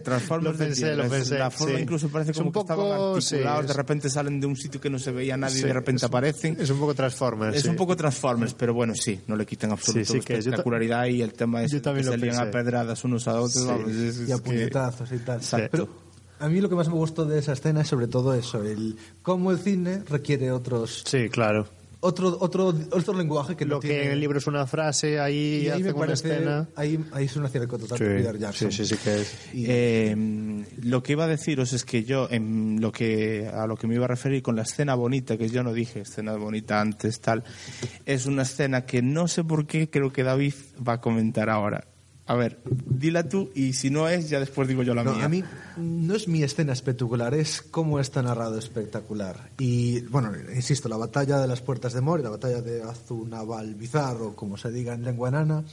Transformers 0.04 0.54
lo 0.58 0.58
de 0.58 0.66
pensé, 0.66 0.82
piedra. 0.82 1.04
lo 1.04 1.10
pensé. 1.12 1.38
La 1.38 1.52
forma 1.52 1.76
sí. 1.76 1.82
incluso 1.84 2.10
parece 2.10 2.32
Es 2.32 2.38
como 2.38 2.48
un 2.50 2.54
que 2.54 2.60
estaban 2.60 2.86
poco, 2.88 3.16
articulados, 3.18 3.26
sí, 3.62 3.68
de 3.68 3.74
repente 3.74 4.10
salen 4.10 4.40
de 4.40 4.48
un 4.48 4.56
sitio 4.56 4.82
que 4.82 4.90
no 4.90 4.98
se 4.98 5.12
veía 5.12 5.38
nadie 5.38 5.58
y 5.58 5.62
sí, 5.62 5.68
de 5.68 5.74
repente 5.74 5.98
es 5.98 6.04
un- 6.04 6.08
aparecen. 6.08 6.58
Es 6.60 6.72
un 6.72 6.80
poco 6.80 6.96
Transformers. 6.96 7.56
Es 7.56 7.62
sí. 7.62 7.70
un 7.70 7.76
poco 7.76 7.96
Transformers, 7.96 8.56
pero 8.56 8.74
bueno, 8.74 8.96
sí, 8.96 9.20
no 9.28 9.36
le 9.36 9.46
quitan 9.46 9.70
que 9.78 9.94
ta- 9.94 10.00
espectacularidad 10.18 11.06
y 11.06 11.22
el 11.22 11.34
tema 11.34 11.62
es 11.62 11.72
que 11.72 11.82
también 11.82 12.06
se 12.06 12.18
lo 12.18 12.18
lían 12.18 12.40
a 12.40 12.50
pedradas 12.50 13.04
unos 13.04 13.28
a 13.28 13.36
otros. 13.36 13.54
Sí, 13.54 13.68
vamos, 13.68 13.92
es- 13.92 14.28
y 14.28 14.32
a 14.32 14.38
que- 14.38 14.42
puñetazos 14.42 15.12
y 15.12 15.20
tal. 15.20 15.38
Exacto. 15.38 15.70
Pero 15.72 15.90
a 16.40 16.50
mí 16.50 16.62
lo 16.62 16.68
que 16.68 16.74
más 16.74 16.88
me 16.88 16.96
gustó 16.96 17.26
de 17.26 17.38
esa 17.38 17.54
escena 17.54 17.82
es 17.82 17.88
sobre 17.90 18.08
todo 18.08 18.34
eso, 18.34 18.64
el 18.64 18.98
cómo 19.22 19.52
el 19.52 19.60
cine 19.60 20.02
requiere 20.10 20.52
otros 20.52 21.04
Sí, 21.06 21.30
claro. 21.30 21.68
Otro 22.02 22.36
otro 22.40 22.74
otro 22.92 23.14
lenguaje 23.14 23.56
que 23.56 23.64
Lo 23.66 23.76
no 23.76 23.80
que 23.80 23.88
tiene. 23.90 24.06
en 24.06 24.12
el 24.12 24.20
libro 24.20 24.38
es 24.40 24.48
una 24.48 24.66
frase, 24.68 25.20
ahí, 25.20 25.64
y 25.64 25.70
ahí 25.70 25.82
me 25.84 25.90
hacen 25.90 25.96
una 25.96 26.06
parece 26.06 26.34
escena. 26.34 26.70
ahí 26.76 27.00
ahí 27.12 27.26
es 27.26 27.36
una 27.36 27.48
acierto 27.48 27.78
total 27.78 27.98
de 28.00 28.06
Peter 28.18 28.38
Jackson. 28.40 28.72
sí, 28.72 28.86
sí, 28.86 28.96
sí 28.96 29.02
que 29.04 29.22
es. 29.22 29.36
Y- 29.54 29.66
Eh, 29.68 30.66
lo 30.84 31.02
que 31.04 31.12
iba 31.14 31.24
a 31.26 31.28
deciros 31.28 31.74
es 31.74 31.86
que 31.86 32.04
yo, 32.04 32.28
en 32.32 32.80
lo 32.82 32.92
que, 32.92 33.48
a 33.54 33.66
lo 33.68 33.76
que 33.78 33.88
me 33.88 33.96
iba 33.96 34.06
a 34.06 34.08
referir 34.08 34.42
con 34.42 34.56
la 34.56 34.64
escena 34.64 34.96
bonita, 34.96 35.38
que 35.38 35.48
yo 35.50 35.64
no 35.64 35.74
dije 35.74 36.02
escena 36.02 36.34
bonita 36.36 36.82
antes, 36.82 37.20
tal, 37.22 37.44
es 38.06 38.26
una 38.26 38.42
escena 38.44 38.86
que 38.86 39.02
no 39.02 39.28
sé 39.28 39.44
por 39.44 39.68
qué 39.68 39.90
creo 39.90 40.12
que 40.12 40.24
David 40.24 40.54
va 40.88 40.94
a 40.94 41.02
comentar 41.02 41.50
ahora. 41.50 41.86
A 42.32 42.36
ver, 42.36 42.60
dila 42.64 43.28
tú 43.28 43.50
y 43.54 43.74
si 43.74 43.90
no 43.90 44.08
es, 44.08 44.30
ya 44.30 44.40
después 44.40 44.66
digo 44.66 44.84
yo 44.84 44.94
la 44.96 45.04
No, 45.04 45.16
mía. 45.16 45.26
a 45.26 45.28
mí 45.28 45.44
no 45.76 46.16
es 46.16 46.30
mi 46.30 46.44
escena 46.44 46.72
espectacular, 46.72 47.34
es 47.34 47.62
cómo 47.62 48.00
está 48.00 48.22
narrado 48.24 48.58
espectacular. 48.58 49.50
Y 49.60 50.00
bueno, 50.04 50.32
insisto, 50.56 50.88
la 50.88 50.96
batalla 50.96 51.40
de 51.40 51.48
las 51.50 51.60
puertas 51.60 51.92
de 51.92 52.00
Mori, 52.00 52.24
la 52.24 52.30
batalla 52.30 52.62
de 52.62 52.84
Azunaval 52.84 53.76
Bizarro, 53.76 54.34
como 54.34 54.56
se 54.56 54.72
diga 54.72 54.94
en 54.94 55.04
lengua 55.04 55.28
enana, 55.28 55.66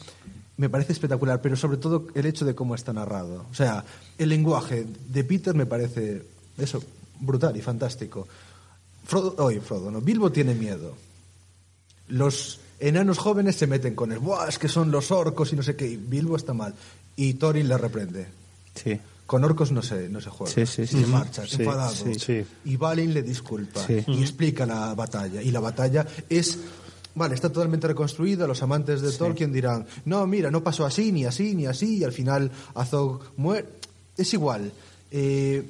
me 0.56 0.68
parece 0.68 0.94
espectacular, 0.94 1.40
pero 1.40 1.54
sobre 1.54 1.76
todo 1.76 2.08
el 2.16 2.26
hecho 2.26 2.44
de 2.44 2.56
cómo 2.56 2.74
está 2.74 2.92
narrado. 2.92 3.46
O 3.52 3.54
sea, 3.54 3.84
el 4.18 4.28
lenguaje 4.28 4.84
de 5.10 5.22
Peter 5.22 5.54
me 5.54 5.66
parece 5.66 6.24
eso 6.56 6.82
brutal 7.20 7.56
y 7.56 7.62
fantástico. 7.62 8.26
Frodo, 9.04 9.36
oye, 9.44 9.60
Frodo, 9.60 9.92
no, 9.92 10.00
Bilbo 10.00 10.32
tiene 10.32 10.56
miedo. 10.56 10.96
Los 12.08 12.58
enanos 12.80 13.18
jóvenes 13.18 13.56
se 13.56 13.66
meten 13.66 13.94
con 13.94 14.12
él. 14.12 14.18
Buah, 14.18 14.48
es 14.48 14.58
que 14.58 14.68
son 14.68 14.90
los 14.90 15.10
orcos 15.10 15.52
y 15.52 15.56
no 15.56 15.62
sé 15.62 15.76
qué. 15.76 15.86
Y 15.86 15.96
Bilbo 15.96 16.36
está 16.36 16.54
mal. 16.54 16.74
Y 17.16 17.34
Thorin 17.34 17.68
le 17.68 17.76
reprende. 17.78 18.26
Sí. 18.74 18.98
Con 19.26 19.44
orcos 19.44 19.72
no 19.72 19.82
se, 19.82 20.08
no 20.08 20.20
se 20.20 20.30
juega. 20.30 20.52
Sí, 20.52 20.64
sí, 20.66 20.86
sí. 20.86 21.00
se 21.02 21.06
marcha, 21.06 21.46
Sí, 21.46 21.56
enfadado. 21.62 21.94
sí, 21.94 22.14
sí. 22.14 22.44
Y 22.64 22.76
Balin 22.76 23.12
le 23.12 23.22
disculpa. 23.22 23.84
Sí. 23.86 24.02
Y 24.06 24.22
explica 24.22 24.64
la 24.64 24.94
batalla. 24.94 25.42
Y 25.42 25.50
la 25.50 25.60
batalla 25.60 26.06
es... 26.28 26.58
Vale, 27.14 27.34
está 27.34 27.50
totalmente 27.50 27.88
reconstruida. 27.88 28.46
Los 28.46 28.62
amantes 28.62 29.00
de 29.02 29.10
Tolkien 29.10 29.52
dirán, 29.52 29.84
no, 30.04 30.24
mira, 30.26 30.50
no 30.50 30.62
pasó 30.62 30.86
así, 30.86 31.10
ni 31.10 31.24
así, 31.24 31.54
ni 31.56 31.66
así. 31.66 31.98
Y 31.98 32.04
al 32.04 32.12
final 32.12 32.50
Azog 32.74 33.20
muere. 33.36 33.66
Es 34.16 34.32
igual. 34.34 34.70
Eh, 35.10 35.62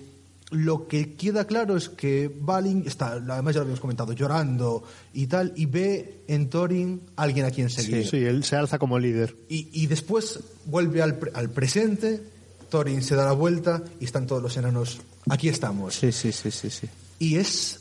lo 0.50 0.88
que 0.88 1.14
queda 1.14 1.46
claro 1.46 1.76
es 1.76 1.88
que 1.90 2.30
Balin 2.40 2.84
está, 2.86 3.12
además 3.12 3.54
ya 3.54 3.58
lo 3.60 3.62
habíamos 3.62 3.80
comentado, 3.80 4.12
llorando 4.14 4.82
y 5.12 5.26
tal, 5.26 5.52
y 5.56 5.66
ve 5.66 6.22
en 6.26 6.48
Thorin 6.48 7.00
alguien 7.16 7.44
a 7.44 7.50
quien 7.50 7.68
seguir. 7.68 8.06
Sí, 8.08 8.16
él 8.16 8.44
se 8.44 8.56
alza 8.56 8.78
como 8.78 8.98
líder. 8.98 9.36
Y, 9.48 9.68
y 9.72 9.86
después 9.88 10.40
vuelve 10.64 11.02
al, 11.02 11.18
al 11.34 11.50
presente, 11.50 12.22
Thorin 12.70 13.02
se 13.02 13.14
da 13.14 13.24
la 13.26 13.32
vuelta 13.32 13.82
y 14.00 14.04
están 14.06 14.26
todos 14.26 14.42
los 14.42 14.56
enanos. 14.56 15.00
Aquí 15.28 15.48
estamos. 15.50 15.94
Sí, 15.94 16.12
sí, 16.12 16.32
sí, 16.32 16.50
sí, 16.50 16.70
sí. 16.70 16.86
Y 17.18 17.36
es, 17.36 17.80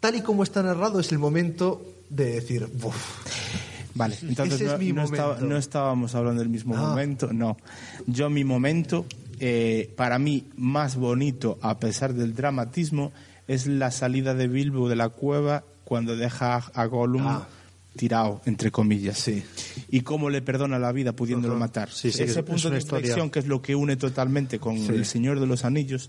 tal 0.00 0.16
y 0.16 0.22
como 0.22 0.42
está 0.42 0.62
narrado, 0.62 0.98
es 0.98 1.12
el 1.12 1.18
momento 1.18 1.80
de 2.08 2.32
decir, 2.32 2.66
"Buf". 2.74 2.96
Vale, 3.94 4.16
entonces 4.22 4.54
Ese 4.54 4.64
es 4.66 4.72
no, 4.72 4.78
mi 4.78 4.92
no 4.92 5.04
estaba- 5.04 5.34
momento. 5.34 5.46
no 5.46 5.56
estábamos 5.58 6.14
hablando 6.14 6.40
del 6.40 6.48
mismo 6.48 6.76
Ah. 6.76 6.88
momento, 6.88 7.32
no. 7.32 7.56
Yo 8.06 8.30
mi 8.30 8.44
momento, 8.44 9.04
eh, 9.40 9.92
para 9.96 10.18
mí 10.18 10.46
más 10.56 10.96
bonito, 10.96 11.58
a 11.62 11.78
pesar 11.80 12.14
del 12.14 12.34
dramatismo, 12.34 13.10
es 13.48 13.66
la 13.66 13.90
salida 13.90 14.34
de 14.34 14.46
Bilbo 14.46 14.88
de 14.88 14.96
la 14.96 15.08
cueva 15.08 15.64
cuando 15.84 16.14
deja 16.16 16.56
a- 16.56 16.84
Gollum 16.86 17.26
Ah. 17.26 17.48
tirado, 17.96 18.40
entre 18.46 18.70
comillas. 18.70 19.18
Sí. 19.18 19.42
Y 19.90 20.02
cómo 20.02 20.30
le 20.30 20.40
perdona 20.42 20.78
la 20.78 20.92
vida 20.92 21.12
pudiéndolo 21.12 21.56
matar. 21.56 21.90
Sí, 21.90 22.12
sí, 22.12 22.22
Ese 22.22 22.38
es 22.38 22.46
punto 22.46 22.68
una 22.68 22.76
de 22.76 22.78
historia. 22.82 23.00
inflexión, 23.00 23.30
que 23.30 23.40
es 23.40 23.46
lo 23.48 23.60
que 23.60 23.74
une 23.74 23.96
totalmente 23.96 24.60
con 24.60 24.76
El 24.76 25.04
Señor 25.04 25.40
de 25.40 25.46
los 25.48 25.64
Anillos, 25.64 26.08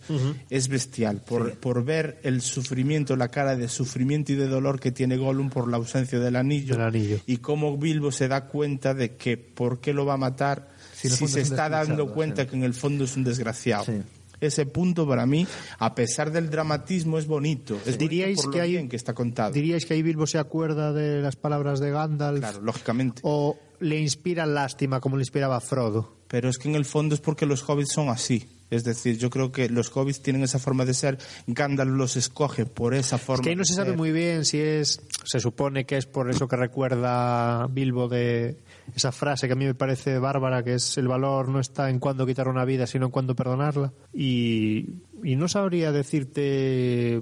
es 0.52 0.68
bestial. 0.68 1.22
Por, 1.26 1.54
por 1.56 1.84
ver 1.84 2.20
el 2.24 2.42
sufrimiento, 2.42 3.16
la 3.16 3.30
cara 3.30 3.56
de 3.56 3.68
sufrimiento 3.68 4.32
y 4.32 4.36
de 4.36 4.48
dolor 4.48 4.80
que 4.80 4.92
tiene 4.92 5.18
Gollum 5.18 5.50
por 5.50 5.68
la 5.68 5.78
ausencia 5.78 6.20
del 6.20 6.36
anillo. 6.36 6.76
Del 6.76 6.84
anillo. 6.86 7.20
Y 7.26 7.38
cómo 7.38 7.76
Bilbo 7.78 8.12
se 8.12 8.28
da 8.28 8.46
cuenta 8.46 8.94
de 8.94 9.16
que 9.16 9.38
por 9.38 9.82
qué 9.82 9.94
lo 9.94 10.06
va 10.06 10.14
a 10.14 10.18
matar 10.18 10.70
Si 11.10 11.16
fondo 11.18 11.34
se 11.34 11.42
está 11.42 11.70
dando 11.70 12.12
cuenta 12.12 12.44
sí. 12.44 12.50
que 12.50 12.56
en 12.56 12.64
el 12.64 12.74
fondo 12.74 13.04
es 13.06 13.16
un 13.16 13.24
desgraciado. 13.24 13.86
Sí. 13.86 13.94
Ese 14.40 14.66
punto 14.66 15.08
para 15.08 15.28
mí, 15.28 15.46
a 15.78 15.94
pesar 15.94 16.32
del 16.32 16.50
dramatismo, 16.50 17.20
es 17.20 17.28
bonito. 17.28 17.76
Es 17.86 17.96
bonito 17.96 18.00
Diríais 18.00 18.38
por 18.38 18.46
lo 18.48 18.52
que 18.52 18.62
hay- 18.62 18.72
bien 18.72 18.90
que 18.90 18.96
está 18.96 19.14
contado. 19.14 19.52
¿Diríais 19.52 19.86
que 19.86 19.94
ahí 19.94 20.02
Bilbo 20.02 20.26
se 20.26 20.40
acuerda 20.40 20.92
de 20.94 21.22
las 21.22 21.36
palabras 21.36 21.80
de 21.80 21.92
Gandalf? 21.92 22.40
Claro, 22.40 22.62
lógicamente. 22.62 23.22
¿O 23.24 23.60
le 23.82 24.00
inspira 24.00 24.48
lástima 24.48 25.00
como 25.00 25.16
le 25.18 25.22
inspiraba 25.22 25.60
Frodo? 25.62 26.16
Pero 26.28 26.50
es 26.50 26.58
que 26.58 26.70
en 26.70 26.76
el 26.76 26.86
fondo 26.86 27.14
es 27.14 27.22
porque 27.22 27.46
los 27.46 27.62
hobbits 27.70 27.94
son 27.94 28.10
así. 28.10 28.48
Es 28.72 28.84
decir, 28.86 29.18
yo 29.18 29.30
creo 29.30 29.52
que 29.52 29.68
los 29.70 29.96
hobbits 29.96 30.22
tienen 30.24 30.44
esa 30.44 30.58
forma 30.58 30.86
de 30.86 30.94
ser. 30.96 31.20
Gandalf 31.46 31.92
los 31.92 32.16
escoge 32.16 32.66
por 32.66 32.96
esa 32.96 33.18
forma. 33.20 33.42
Es 33.42 33.44
que 33.44 33.50
ahí 33.50 33.56
no 33.56 33.62
de 33.64 33.66
se 33.68 33.74
sabe 33.76 33.90
ser. 33.90 33.98
muy 33.98 34.12
bien 34.12 34.46
si 34.46 34.60
es. 34.60 35.02
Se 35.26 35.40
supone 35.40 35.86
que 35.86 35.98
es 35.98 36.06
por 36.08 36.32
eso 36.32 36.48
que 36.48 36.56
recuerda 36.56 37.68
Bilbo 37.68 38.08
de 38.08 38.58
esa 38.96 39.12
frase 39.12 39.48
que 39.48 39.54
a 39.54 39.56
mí 39.56 39.66
me 39.66 39.74
parece 39.76 40.20
bárbara, 40.20 40.64
que 40.64 40.76
es 40.76 40.98
el 40.98 41.08
valor 41.08 41.48
no 41.50 41.60
está 41.60 41.90
en 41.90 42.00
cuándo 42.00 42.26
quitar 42.26 42.48
una 42.48 42.66
vida, 42.66 42.88
sino 42.88 43.06
en 43.06 43.12
cuándo 43.12 43.36
perdonarla. 43.36 43.94
Y, 44.14 44.86
y 45.24 45.36
no 45.36 45.48
sabría 45.48 45.92
decirte 45.92 47.22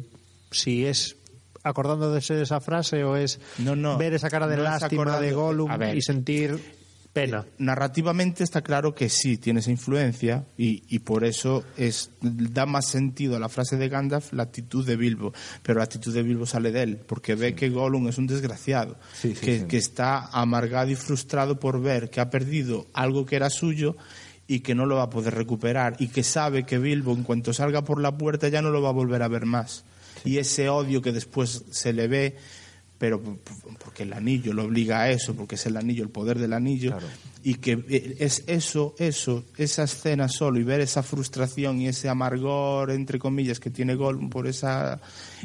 si 0.52 0.86
es 0.86 1.18
acordándose 1.64 2.34
de 2.36 2.44
esa 2.44 2.62
frase 2.62 3.04
o 3.04 3.16
es 3.16 3.40
No, 3.58 3.76
no. 3.76 3.98
ver 3.98 4.14
esa 4.14 4.30
cara 4.30 4.48
de 4.48 4.58
No 4.58 4.64
lástima 4.64 5.20
de 5.20 5.34
Gollum 5.34 5.78
ver. 5.78 5.98
y 5.98 6.02
sentir 6.02 6.79
pena. 7.14 7.46
Narrativamente 7.58 8.44
está 8.44 8.62
claro 8.62 8.94
que 8.94 9.10
sí, 9.10 9.38
tiene 9.38 9.60
esa 9.60 9.72
influencia 9.72 10.46
y, 10.58 10.84
y 10.90 11.00
por 11.00 11.24
eso 11.24 11.64
es, 11.78 12.12
da 12.22 12.66
más 12.66 12.88
sentido 12.88 13.36
a 13.36 13.40
la 13.40 13.50
frase 13.50 13.78
de 13.78 13.90
Gandalf 13.90 14.32
la 14.34 14.44
actitud 14.44 14.86
de 14.86 14.96
Bilbo. 14.96 15.34
Pero 15.64 15.80
la 15.80 15.86
actitud 15.86 16.14
de 16.14 16.24
Bilbo 16.24 16.46
sale 16.46 16.72
de 16.72 16.84
él, 16.84 16.98
porque 16.98 17.36
ve 17.36 17.56
que 17.56 17.70
Gollum 17.70 18.08
es 18.08 18.18
un 18.18 18.28
desgraciado, 18.28 18.98
Sí, 19.14 19.36
sí, 19.36 19.46
que, 19.46 19.68
que 19.68 19.78
está 19.78 20.28
amargado 20.28 20.92
y 20.92 20.96
frustrado 20.96 21.60
por 21.60 21.82
ver 21.82 22.10
que 22.10 22.22
ha 22.22 22.30
perdido 22.30 22.88
algo 22.94 23.26
que 23.26 23.36
era 23.36 23.50
suyo 23.50 23.96
y 24.48 24.62
que 24.62 24.74
no 24.74 24.86
lo 24.86 24.96
va 24.96 25.04
a 25.04 25.10
poder 25.10 25.36
recuperar 25.36 25.96
y 26.00 26.08
que 26.08 26.24
sabe 26.24 26.64
que 26.64 26.80
Bilbo 26.80 27.14
en 27.14 27.24
cuanto 27.24 27.54
salga 27.54 27.84
por 27.84 28.02
la 28.02 28.18
puerta 28.18 28.50
ya 28.50 28.62
no 28.62 28.72
lo 28.72 28.82
va 28.82 28.90
a 28.90 28.94
volver 28.94 29.22
a 29.22 29.28
ver 29.28 29.46
más. 29.46 29.84
Y 30.26 30.38
ese 30.38 30.70
odio 30.70 31.02
que 31.02 31.12
después 31.12 31.66
se 31.70 31.94
le 31.94 32.08
ve 32.08 32.36
pero 33.00 33.22
porque 33.84 34.04
el 34.04 34.12
anillo 34.12 34.54
lo 34.54 34.66
obliga 34.66 35.00
a 35.00 35.10
eso, 35.10 35.34
porque 35.34 35.56
es 35.56 35.66
el 35.66 35.78
anillo, 35.78 36.04
el 36.04 36.10
poder 36.10 36.38
del 36.38 36.52
anillo, 36.52 36.98
y 37.42 37.56
que 37.56 37.82
eh, 37.88 38.18
es 38.20 38.44
eso, 38.46 38.94
eso, 39.00 39.46
esa 39.58 39.84
escena 39.84 40.28
solo 40.28 40.60
y 40.60 40.64
ver 40.64 40.82
esa 40.82 41.02
frustración 41.02 41.80
y 41.80 41.88
ese 41.88 42.10
amargor, 42.10 42.92
entre 42.92 43.18
comillas, 43.18 43.62
que 43.62 43.70
tiene 43.70 43.96
Gollum 43.96 44.30
por 44.30 44.48
esa, 44.48 45.00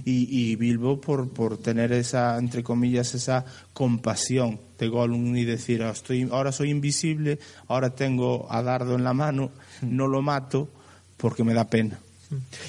y, 0.05 0.27
y 0.37 0.57
Bilbo 0.57 1.01
por, 1.01 1.33
por 1.33 1.57
tener 1.57 1.93
esa, 1.93 2.37
entre 2.39 2.65
comillas, 2.65 3.15
esa 3.15 3.45
compasión 3.73 4.61
de 4.77 4.89
Gollum 4.89 5.37
y 5.37 5.45
decir, 5.45 5.85
"Ah, 5.85 5.91
estoy, 5.91 6.29
ahora 6.33 6.51
soy 6.51 6.71
invisible, 6.71 7.39
ahora 7.69 7.95
tengo 7.95 8.51
a 8.51 8.63
Dardo 8.63 8.97
en 8.97 9.05
la 9.05 9.15
mano, 9.15 9.53
no 9.81 10.09
lo 10.09 10.23
mato 10.23 10.69
porque 11.17 11.45
me 11.45 11.55
da 11.55 11.71
pena. 11.71 12.01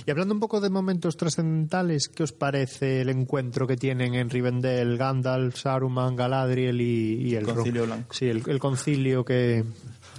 Y 0.06 0.12
hablando 0.12 0.34
un 0.34 0.40
poco 0.40 0.62
de 0.62 0.70
momentos 0.70 1.18
trascendentales, 1.18 2.10
¿qué 2.10 2.24
os 2.24 2.32
parece 2.32 3.02
el 3.02 3.10
encuentro 3.10 3.68
que 3.68 3.78
tienen 3.78 4.14
en 4.16 4.30
Rivendell 4.30 4.98
Gandalf, 4.98 5.58
Saruman, 5.58 6.16
Galadriel 6.16 6.82
y, 6.82 7.30
y 7.30 7.36
el 7.36 7.46
Concilio 7.46 7.86
Blanco. 7.86 8.14
Sí, 8.14 8.28
el, 8.28 8.44
el 8.48 8.60
concilio 8.60 9.24
que... 9.26 9.64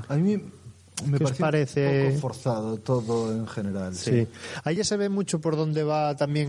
A 0.09 0.17
mí 0.17 0.37
me 1.07 1.19
¿Qué 1.19 1.25
os 1.25 1.33
pareció 1.33 1.85
parece? 1.85 2.05
un 2.07 2.09
poco 2.15 2.21
forzado 2.23 2.77
todo 2.79 3.31
en 3.31 3.47
general. 3.47 3.95
Sí. 3.95 4.27
Ahí 4.65 4.77
ya 4.77 4.85
se 4.85 4.97
ve 4.97 5.11
mucho 5.11 5.41
por 5.43 5.55
dónde 5.55 5.83
va 5.85 6.17
también... 6.17 6.49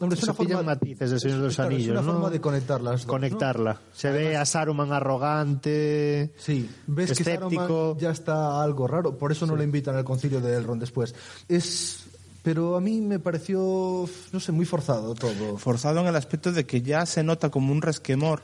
Hombre, 0.00 0.14
es 0.18 0.24
se 0.24 0.26
una 0.26 0.34
forma- 0.34 0.62
matices 0.62 1.10
del 1.10 1.20
Señor 1.20 1.38
de 1.38 1.44
los 1.44 1.54
Claro, 1.54 1.70
Anillos, 1.70 1.86
es 1.86 1.92
una 1.92 2.02
¿no? 2.02 2.12
forma 2.14 2.30
de 2.30 2.40
conectar 2.40 2.80
las 2.80 2.92
dos, 3.02 3.06
¿no? 3.06 3.12
Conectarla. 3.12 3.80
Se 3.92 4.10
ve 4.10 4.36
a 4.36 4.44
Saruman 4.44 4.92
arrogante, 4.92 6.32
Sí, 6.36 6.68
ves 6.88 7.06
que 7.12 7.12
escéptico... 7.12 7.62
Saruman 7.62 7.98
ya 7.98 8.10
está 8.10 8.60
algo 8.60 8.88
raro, 8.88 9.16
por 9.16 9.30
eso 9.30 9.46
no 9.46 9.54
lo 9.54 9.62
invitan 9.62 9.94
al 9.94 10.04
concilio 10.04 10.40
de 10.40 10.56
Elrond 10.56 10.80
después. 10.80 11.14
Es 11.48 12.05
pero 12.46 12.76
a 12.76 12.80
mí 12.80 13.00
me 13.00 13.18
pareció 13.18 13.58
no 13.58 14.38
sé, 14.38 14.52
muy 14.52 14.64
forzado 14.66 15.16
todo. 15.16 15.58
Forzado 15.58 15.98
en 16.02 16.06
el 16.06 16.14
aspecto 16.14 16.52
de 16.52 16.64
que 16.64 16.80
ya 16.80 17.04
se 17.04 17.24
nota 17.24 17.50
como 17.50 17.72
un 17.72 17.82
resquemor, 17.82 18.40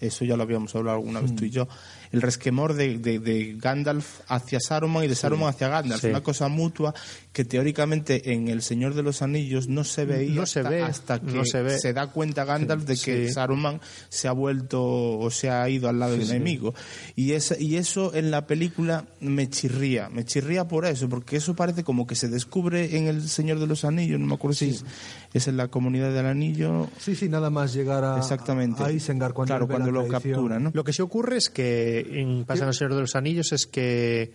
eso 0.00 0.24
ya 0.24 0.36
lo 0.36 0.42
habíamos 0.42 0.74
hablado 0.74 0.96
alguna 0.96 1.20
vez 1.20 1.36
tú 1.36 1.44
y 1.44 1.50
yo, 1.50 1.68
el 2.12 2.22
resquemor 2.22 2.74
de, 2.74 2.98
de- 2.98 3.18
de 3.18 3.54
Gandalf 3.58 4.20
hacia 4.28 4.60
Saruman 4.60 5.04
y 5.04 5.08
de 5.08 5.14
Saruman 5.14 5.48
hacia 5.50 5.68
Gandalf, 5.68 6.00
Sí. 6.02 6.08
una 6.08 6.22
cosa 6.22 6.48
mutua 6.48 6.94
que 7.32 7.44
teóricamente 7.44 8.32
en 8.32 8.48
El 8.48 8.62
Señor 8.62 8.94
de 8.94 9.02
los 9.02 9.22
Anillos 9.22 9.68
no 9.68 9.84
se 9.84 10.04
veía 10.04 10.34
No 10.40 10.46
se 10.46 10.60
hasta, 10.60 10.70
ve, 10.70 10.82
hasta 10.82 11.20
que 11.20 11.32
no 11.32 11.44
se 11.44 11.62
ve. 11.62 11.92
da 11.92 12.06
cuenta 12.08 12.44
Gandalf 12.44 12.84
de 12.84 12.94
que 12.96 13.28
Sí. 13.28 13.32
Saruman 13.32 13.80
se 14.08 14.28
ha 14.28 14.32
vuelto 14.32 14.82
o 15.18 15.30
se 15.30 15.50
ha 15.50 15.68
ido 15.68 15.88
al 15.88 15.98
lado 15.98 16.12
del 16.12 16.22
enemigo. 16.30 16.74
Y, 17.16 17.32
esa- 17.32 17.56
y 17.58 17.76
eso 17.76 18.14
en 18.14 18.30
la 18.30 18.46
película 18.46 19.04
me 19.20 19.48
chirría, 19.48 20.08
me 20.08 20.24
chirría 20.24 20.66
por 20.68 20.86
eso, 20.86 21.08
porque 21.08 21.36
eso 21.36 21.54
parece 21.54 21.84
como 21.84 22.06
que 22.06 22.14
se 22.14 22.28
descubre 22.28 22.96
en 22.96 23.06
El 23.06 23.28
Señor 23.28 23.58
de 23.58 23.66
los 23.66 23.84
Anillos, 23.84 24.18
no 24.20 24.26
me 24.26 24.34
acuerdo 24.34 24.54
si 24.54 24.70
es, 24.70 24.84
es 25.34 25.48
en 25.48 25.56
la 25.56 25.68
comunidad 25.68 26.12
del 26.12 26.26
anillo. 26.26 26.88
Sí, 26.98 27.14
sí, 27.14 27.28
nada 27.28 27.50
más 27.50 27.72
llegar 27.74 28.04
a, 28.04 28.18
Exactamente. 28.18 28.82
a 28.82 28.90
Isengard 28.90 29.32
cuando 29.32 29.52
claro, 29.54 29.68
cuando 29.68 29.90
lo 29.90 30.08
captura, 30.08 30.58
¿no? 30.58 30.70
Lo 30.74 30.84
que 30.84 30.92
sí 30.92 31.02
ocurre 31.02 31.36
es 31.36 31.48
que 31.50 31.97
en 32.00 32.44
Pasa 32.44 32.62
en 32.64 32.68
el 32.68 32.74
Señor 32.74 32.94
de 32.94 33.00
los 33.00 33.16
Anillos 33.16 33.52
es 33.52 33.66
que 33.66 34.30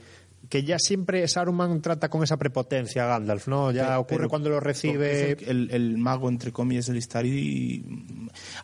que 0.49 0.63
ya 0.63 0.77
siempre 0.77 1.27
Saruman 1.27 1.81
trata 1.81 2.09
con 2.09 2.21
esa 2.23 2.37
prepotencia 2.37 3.05
a 3.05 3.07
Gandalf, 3.07 3.47
¿no? 3.47 3.71
Ya 3.71 3.87
Pero- 3.87 3.99
ocurre 4.01 4.17
pero- 4.17 4.29
cuando 4.29 4.49
lo 4.49 4.59
recibe... 4.59 5.37
el, 5.49 5.69
el- 5.71 5.97
mago 5.97 6.29
entre 6.29 6.51
comillas 6.51 6.89
el 6.89 6.97
Istari 6.97 7.83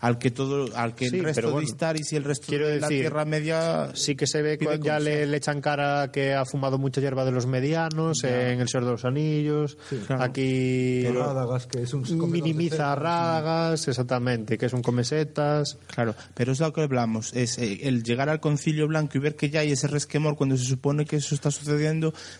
al 0.02 0.18
que 0.20 0.30
todo 0.32 0.76
al 0.76 0.94
que 0.94 1.10
Sí, 1.10 1.18
el 1.18 1.24
resto 1.26 1.42
pero 1.42 1.52
bueno, 1.54 1.66
de 1.66 1.72
Istaris 1.72 2.14
y 2.14 2.16
el 2.18 2.24
resto 2.26 2.46
quiero 2.48 2.68
de 2.68 2.80
la 2.80 2.88
decir, 2.88 3.02
Tierra 3.04 3.26
Media 3.26 3.92
Sí 3.96 4.16
que 4.16 4.28
se 4.28 4.42
ve 4.42 4.58
cuando 4.58 4.86
ya 4.86 5.00
le, 5.00 5.26
le 5.26 5.38
echan 5.38 5.62
cara 5.62 6.12
que 6.12 6.34
ha 6.34 6.46
fumado 6.46 6.78
mucha 6.78 7.02
hierba 7.02 7.24
de 7.26 7.32
los 7.32 7.46
medianos 7.48 8.24
en 8.24 8.60
El 8.60 8.68
Señor 8.68 8.86
de 8.86 8.92
los 8.92 9.06
Anillos. 9.06 9.78
claro. 10.08 10.24
Aquí 10.24 11.02
Pero 11.04 11.24
Rádagas, 11.26 11.66
que 11.68 11.82
es 11.84 11.94
un 11.94 12.04
minimiza 12.32 12.92
a 12.92 12.96
Rádagas, 12.96 13.88
exactamente, 13.88 14.58
que 14.58 14.66
es 14.68 14.74
un 14.74 14.82
comesetas. 14.82 15.78
Claro, 15.88 16.14
pero 16.36 16.52
es 16.52 16.60
lo 16.60 16.72
que 16.74 16.82
hablamos, 16.82 17.34
es 17.34 17.58
eh, 17.58 17.80
el 17.88 18.04
llegar 18.04 18.30
al 18.30 18.40
concilio 18.40 18.88
blanco 18.88 19.18
y 19.18 19.22
ver 19.22 19.36
que 19.36 19.50
ya 19.50 19.62
hay 19.62 19.72
ese 19.72 19.88
resquemor 19.88 20.36
cuando 20.36 20.56
se 20.58 20.66
supone 20.66 21.06
que 21.06 21.16
eso 21.16 21.34
está 21.36 21.50
sucediendo 21.50 21.79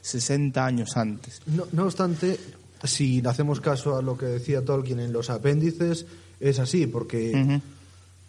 60 0.02 0.66
años 0.66 0.98
antes. 0.98 1.42
No, 1.48 1.66
no 1.72 1.86
obstante, 1.86 2.40
si 2.84 3.22
hacemos 3.26 3.62
caso 3.62 3.98
a 3.98 4.02
lo 4.02 4.18
que 4.18 4.26
decía 4.26 4.64
Tolkien 4.64 5.00
en 5.00 5.14
los 5.14 5.30
apéndices, 5.30 6.06
es 6.40 6.60
así, 6.60 6.88
porque 6.88 7.62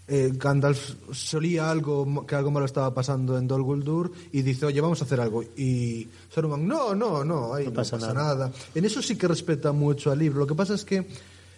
eh, 0.08 0.32
Gandalf 0.34 0.94
solía 1.12 1.70
algo 1.70 2.26
que 2.26 2.34
algo 2.34 2.50
malo 2.50 2.66
estaba 2.66 2.92
pasando 2.92 3.38
en 3.38 3.46
Dol 3.46 3.62
Guldur 3.62 4.10
y 4.32 4.42
dice, 4.42 4.66
oye, 4.66 4.80
vamos 4.80 5.00
a 5.00 5.04
hacer 5.04 5.20
algo. 5.20 5.42
Y 5.42 6.08
Saruman, 6.34 6.66
no, 6.66 6.94
no, 6.96 7.24
no, 7.24 7.54
ahí 7.54 7.66
no, 7.66 7.72
pasa 7.72 7.96
pasa, 7.96 8.12
nada. 8.12 8.34
nada. 8.46 8.52
En 8.74 8.84
eso 8.84 9.00
sí 9.02 9.16
que 9.16 9.28
respeta 9.28 9.70
mucho 9.70 10.10
al 10.10 10.18
libro. 10.18 10.40
Lo 10.40 10.46
que 10.48 10.56
pasa 10.56 10.74
es 10.74 10.84
que 10.84 11.06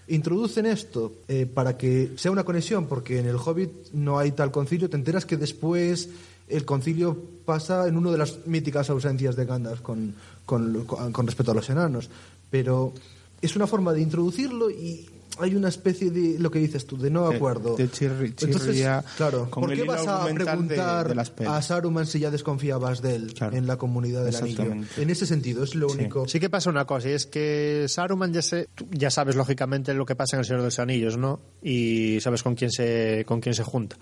introducen 0.08 0.66
esto 0.66 1.14
eh, 1.28 1.46
para 1.46 1.78
que 1.78 2.12
sea 2.16 2.30
una 2.30 2.44
conexión, 2.44 2.86
porque 2.86 3.20
en 3.20 3.26
el 3.26 3.36
Hobbit 3.36 3.92
no 3.94 4.18
hay 4.18 4.32
tal 4.32 4.50
concilio. 4.50 4.90
Te 4.90 4.96
enteras 4.96 5.24
que 5.24 5.38
después 5.38 6.10
el 6.48 6.64
concilio 6.64 7.16
pasa 7.44 7.86
en 7.88 7.96
una 7.96 8.10
de 8.10 8.18
las 8.18 8.46
míticas 8.46 8.90
ausencias 8.90 9.36
de 9.36 9.44
Gandalf 9.44 9.80
con, 9.80 10.14
con, 10.46 10.84
con- 10.84 11.26
respecto 11.26 11.52
a 11.52 11.54
los 11.54 11.68
enanos. 11.70 12.08
Pero 12.50 12.92
es 13.40 13.56
una 13.56 13.66
forma 13.66 13.92
de 13.92 14.00
introducirlo 14.02 14.70
y 14.70 15.08
hay 15.38 15.54
una 15.54 15.68
especie 15.70 16.10
de 16.10 16.38
lo 16.38 16.50
que 16.50 16.58
dices 16.58 16.84
tú, 16.86 16.98
de 16.98 17.08
no 17.08 17.30
De- 17.30 17.36
acuerdo. 17.36 17.74
de 17.74 17.88
chirri- 17.90 18.34
Entonces, 18.44 18.86
claro, 19.16 19.48
¿por 19.48 19.72
qué 19.74 19.82
vas 19.84 20.06
a 20.06 20.26
de- 20.26 20.34
preguntar 20.34 21.14
de 21.14 21.46
a 21.48 21.62
Saruman 21.62 22.06
si 22.06 22.20
ya 22.20 22.30
desconfiabas 22.30 23.00
de 23.00 23.14
él 23.16 23.32
Claro. 23.32 23.56
en 23.56 23.66
la 23.66 23.78
comunidad 23.78 24.26
del 24.26 24.36
anillo? 24.36 24.64
En 24.98 25.08
ese 25.10 25.24
sentido, 25.24 25.64
es 25.64 25.74
lo 25.74 25.88
único. 25.88 26.28
Sí 26.28 26.38
que 26.38 26.50
pasa 26.50 26.68
una 26.68 26.84
cosa, 26.84 27.08
y 27.08 27.12
es 27.12 27.24
que 27.24 27.86
Saruman 27.88 28.34
ya, 28.34 28.42
se, 28.42 28.68
ya 28.90 29.10
sabes 29.10 29.34
lógicamente 29.34 29.94
lo 29.94 30.04
que 30.04 30.14
pasa 30.14 30.36
en 30.36 30.40
El 30.40 30.44
Señor 30.44 30.60
de 30.60 30.66
los 30.66 30.78
Anillos, 30.78 31.16
¿no? 31.16 31.40
Y 31.62 32.20
sabes 32.20 32.42
con 32.42 32.54
quién 32.54 32.70
se, 32.70 33.24
con 33.26 33.40
quién 33.40 33.54
se 33.54 33.62
junta. 33.64 33.96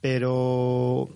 Pero 0.00 1.08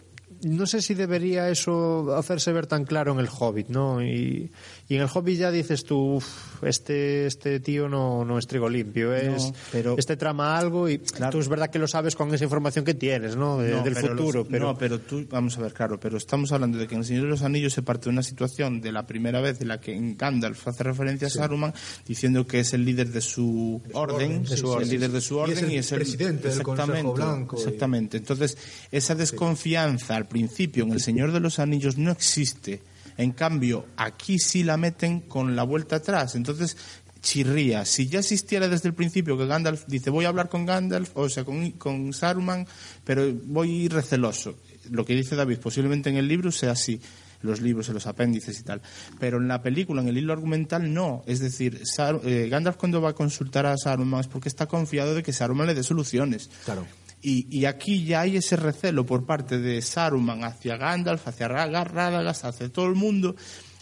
no 0.43 0.67
sé 0.67 0.83
si 0.83 0.95
debería 0.95 1.49
eso 1.49 2.15
hacerse 2.17 2.53
ver 2.53 2.67
tan 2.67 2.85
claro 2.85 3.13
en 3.13 3.21
el 3.21 3.29
Hobbit, 3.29 3.69
¿no? 3.69 4.03
Y, 4.03 4.51
y 4.89 4.97
en 4.97 5.03
el 5.03 5.09
Hobbit 5.13 5.39
ya 5.39 5.51
dices 5.51 5.85
tú, 5.85 6.17
"Uf, 6.17 6.65
este, 6.65 7.27
este 7.27 7.61
tío 7.61 7.89
no, 7.89 8.25
no 8.25 8.39
es 8.39 8.47
trigo 8.47 8.69
limpio, 8.69 9.15
es, 9.15 9.53
pero- 9.71 9.97
este 9.99 10.17
trama 10.17 10.57
algo 10.59 10.89
y 10.89 10.99
tú 10.99 11.39
es 11.39 11.49
verdad 11.49 11.69
que 11.71 11.79
lo 11.79 11.87
sabes 11.87 12.17
con 12.17 12.33
esa 12.35 12.45
información 12.45 12.85
que 12.85 12.95
tienes, 12.95 13.37
¿no? 13.37 13.59
De- 13.59 13.71
No, 13.73 13.83
del 13.83 13.95
pero 13.95 14.09
futuro, 14.09 14.39
los- 14.41 14.49
pero... 14.49 14.67
No, 14.67 14.79
pero 14.79 14.99
tú, 15.01 15.27
vamos 15.31 15.57
a 15.59 15.61
ver, 15.63 15.73
claro, 15.75 16.01
pero 16.01 16.17
estamos 16.17 16.51
hablando 16.53 16.79
de 16.79 16.87
que 16.89 16.95
en 16.95 17.01
El 17.01 17.07
Señor 17.07 17.25
de 17.25 17.29
los 17.31 17.43
Anillos 17.43 17.73
se 17.75 17.83
parte 17.83 18.05
de 18.05 18.11
una 18.11 18.23
situación 18.23 18.81
de 18.81 18.91
la 18.93 19.07
primera 19.07 19.41
vez 19.41 19.61
en 19.61 19.69
la 19.69 19.81
que 19.81 19.95
en 19.95 20.17
Gandalf 20.17 20.67
hace 20.69 20.83
referencia 20.85 21.27
a 21.29 21.31
Saruman 21.31 21.75
diciendo 22.07 22.47
que 22.47 22.61
es 22.61 22.73
el 22.73 22.85
líder 22.85 23.09
de 23.11 23.21
su 23.21 23.81
orden, 23.93 24.47
sí, 24.47 24.57
sí, 24.57 24.63
el 24.79 24.85
sí, 24.87 24.91
líder 24.91 25.11
sí. 25.11 25.15
de 25.15 25.21
su 25.21 25.35
Y 25.35 25.39
es 25.39 25.43
orden 25.59 25.65
el 25.67 25.73
y 25.73 25.77
es 25.77 25.93
el 25.93 25.99
presidente 25.99 26.49
del 26.49 26.63
Consejo 26.63 26.89
exactamente, 26.89 27.13
Blanco 27.23 27.57
y- 27.57 27.59
Exactamente. 27.61 28.17
Entonces, 28.17 28.57
esa 28.91 29.15
desconfianza 29.15 30.17
al 30.17 30.27
principio 30.27 30.85
en 30.85 30.93
El 30.93 31.01
Señor 31.01 31.33
de 31.33 31.41
los 31.41 31.59
Anillos 31.59 31.99
no 31.99 32.11
existe. 32.11 32.81
En 33.19 33.33
cambio, 33.33 33.87
aquí 33.97 34.39
sí 34.39 34.63
la 34.63 34.77
meten 34.77 35.21
con 35.21 35.55
la 35.55 35.65
vuelta 35.65 35.97
atrás. 35.97 36.35
Entonces, 36.37 36.77
chirría. 37.21 37.85
Si 37.85 38.07
ya 38.07 38.21
existiera 38.21 38.69
desde 38.69 38.89
el 38.89 38.95
principio 38.95 39.37
que 39.37 39.47
Gandalf 39.47 39.85
dice 39.87 40.11
voy 40.11 40.25
a 40.25 40.29
hablar 40.29 40.49
con 40.49 40.65
Gandalf, 40.65 41.11
o 41.15 41.29
sea, 41.29 41.45
con, 41.45 41.73
con 41.73 42.13
Saruman, 42.13 42.67
pero 43.05 43.31
voy 43.45 43.89
receloso. 43.89 44.55
Lo 44.91 45.05
que 45.05 45.15
dice 45.15 45.37
David, 45.37 45.59
posiblemente 45.59 46.09
en 46.09 46.17
el 46.17 46.29
libro 46.29 46.51
sea 46.51 46.73
así 46.73 47.01
los 47.43 47.61
libros, 47.61 47.89
en 47.89 47.95
los 47.95 48.07
apéndices 48.07 48.59
y 48.59 48.63
tal. 48.63 48.81
Pero 49.19 49.39
en 49.39 49.49
la 49.49 49.63
película, 49.63 50.03
en 50.03 50.09
el 50.09 50.19
hilo 50.19 50.33
argumental, 50.33 50.93
no. 50.93 51.23
Es 51.27 51.41
decir, 51.41 51.81
eh, 52.25 52.49
Gandalf 52.51 52.77
cuando 52.77 53.01
va 53.01 53.11
a 53.11 53.15
consultar 53.15 53.67
a 53.67 53.77
Saruman 53.77 54.21
es 54.21 54.29
porque 54.29 54.49
está 54.49 54.67
confiado 54.67 55.15
de 55.15 55.23
que 55.23 55.33
Saruman 55.33 55.67
le 55.67 55.75
dé 55.75 55.83
soluciones. 55.83 56.51
Claro. 56.65 56.87
Y, 57.21 57.47
y 57.51 57.65
aquí 57.65 58.05
ya 58.05 58.21
hay 58.21 58.37
ese 58.37 58.57
recelo 58.57 59.05
por 59.05 59.27
parte 59.27 59.59
de 59.59 59.83
Saruman 59.83 60.45
hacia 60.45 60.77
Gandalf, 60.77 61.27
hacia 61.27 61.49
Radagast, 61.49 62.45
hacia 62.45 62.69
todo 62.69 62.87
el 62.87 62.95
mundo, 62.95 63.35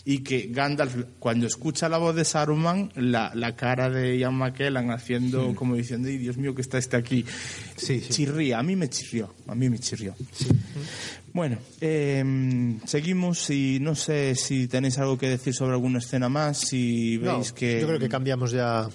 y 0.07 0.21
que 0.21 0.49
Gandalf, 0.51 0.95
cuando 1.19 1.47
escucha 1.47 1.89
la 1.89 1.99
voz 1.99 2.15
de 2.17 2.25
Saruman, 2.25 2.93
la, 2.95 3.33
la 3.35 3.55
cara 3.57 3.91
de 3.91 4.17
Ian 4.19 4.35
McKellen 4.35 4.91
haciendo 4.91 5.55
como 5.55 5.75
diciendo, 5.75 6.09
"Ay, 6.09 6.17
Dios 6.17 6.37
mío, 6.39 6.55
que 6.55 6.63
está 6.63 6.79
este 6.79 6.97
aquí. 6.97 7.25
Sí, 7.77 8.01
sí. 8.01 8.09
Chirría, 8.11 8.59
a 8.59 8.63
mí 8.63 8.75
me 8.77 8.89
chirrió, 8.89 9.35
a 9.49 9.55
mí 9.55 9.69
me 9.69 9.79
chirrió. 9.81 10.15
Bueno, 11.35 11.59
eh, 11.83 12.79
seguimos 12.87 13.51
y 13.51 13.79
no 13.81 13.95
sé 13.95 14.35
si 14.37 14.69
tenéis 14.69 14.97
algo 14.99 15.19
que 15.19 15.29
decir 15.29 15.53
sobre 15.53 15.73
alguna 15.73 15.99
escena 15.99 16.29
más, 16.31 16.57
si 16.59 17.19
No, 17.19 17.37
veis 17.37 17.53
que... 17.53 17.81
Yo 17.81 17.87
creo 17.89 17.99
que 17.99 18.09
cambiamos 18.09 18.53
ya 18.53 18.81
a 18.85 18.89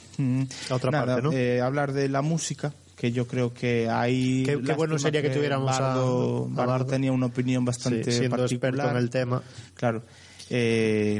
otra 0.72 0.90
nada, 0.90 1.06
parte, 1.06 1.22
¿no? 1.22 1.32
eh, 1.34 1.62
hablar 1.62 1.94
de 1.94 2.10
la 2.10 2.24
música, 2.24 2.74
que 3.02 3.12
yo 3.12 3.26
creo 3.26 3.52
que 3.52 3.90
hay... 3.90 4.44
Qué- 4.44 4.62
qué 4.62 4.74
bueno 4.74 5.00
sería 5.00 5.24
que 5.24 5.32
tuviéramos 5.32 5.76
a- 5.76 5.82
Bardo, 5.82 6.48
a 6.56 6.66
Bardo. 6.68 6.86
tenía 6.86 7.12
una 7.12 7.26
opinión 7.26 7.66
bastante 7.66 8.04
Sí, 8.04 8.20
siendo 8.20 8.38
particular. 8.38 8.74
experto 8.76 8.92
en 8.92 8.98
el 9.04 9.10
tema. 9.10 9.42
Claro. 9.74 10.04
Eh, 10.54 11.20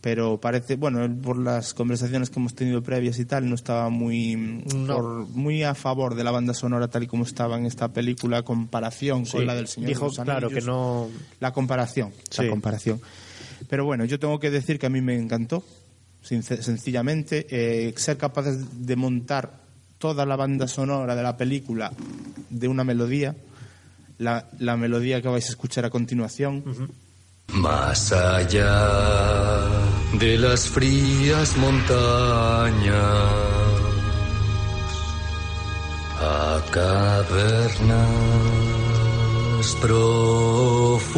pero 0.00 0.40
parece, 0.40 0.74
bueno, 0.74 1.04
él 1.04 1.14
por 1.14 1.38
las 1.38 1.72
conversaciones 1.72 2.30
que 2.30 2.40
hemos 2.40 2.54
tenido 2.56 2.82
previas 2.82 3.16
y 3.20 3.26
tal, 3.26 3.48
no 3.48 3.54
estaba 3.54 3.90
muy, 3.90 4.34
No. 4.74 4.96
por- 4.96 5.28
muy 5.28 5.62
a 5.62 5.76
favor 5.76 6.16
de 6.16 6.24
la 6.24 6.32
banda 6.32 6.52
sonora 6.52 6.88
tal 6.88 7.04
y 7.04 7.06
como 7.06 7.22
estaba 7.22 7.56
en 7.58 7.66
esta 7.66 7.92
película, 7.92 8.42
comparación 8.42 9.24
Sí, 9.24 9.32
con 9.36 9.46
la 9.46 9.54
del 9.54 9.68
Señor 9.68 9.86
de 9.86 9.94
dijo, 9.94 10.10
claro, 10.10 10.48
que 10.50 10.62
no... 10.62 11.08
La 11.38 11.52
comparación, 11.52 12.10
Sí. 12.28 12.42
la 12.42 12.50
comparación. 12.50 13.00
Pero 13.68 13.84
bueno, 13.84 14.04
yo 14.04 14.18
tengo 14.18 14.40
que 14.40 14.50
decir 14.50 14.80
que 14.80 14.86
a 14.86 14.90
mí 14.90 15.00
me 15.00 15.14
encantó, 15.14 15.62
sencillamente, 16.22 17.46
eh, 17.50 17.94
ser 17.96 18.16
capaces 18.16 18.84
de 18.86 18.96
montar 18.96 19.59
toda 20.00 20.26
la 20.26 20.34
banda 20.34 20.66
sonora 20.66 21.14
de 21.14 21.22
la 21.22 21.36
película 21.36 21.92
de 22.48 22.66
una 22.68 22.82
melodía, 22.84 23.36
la, 24.18 24.48
la 24.58 24.76
melodía 24.78 25.20
que 25.20 25.28
vais 25.28 25.46
a 25.46 25.50
escuchar 25.50 25.84
a 25.84 25.90
continuación. 25.90 26.64
Más 27.48 28.10
allá 28.12 29.68
de 30.18 30.38
las 30.38 30.68
frías 30.68 31.54
montañas, 31.58 32.96
a 36.18 36.62
cavernas 36.70 38.08
profundas, 39.82 41.10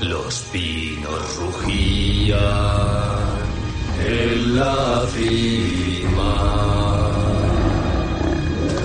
los 0.00 0.40
pinos 0.52 1.36
rugían 1.36 3.13
en 4.22 4.56
la 4.56 5.06
cima, 5.12 6.34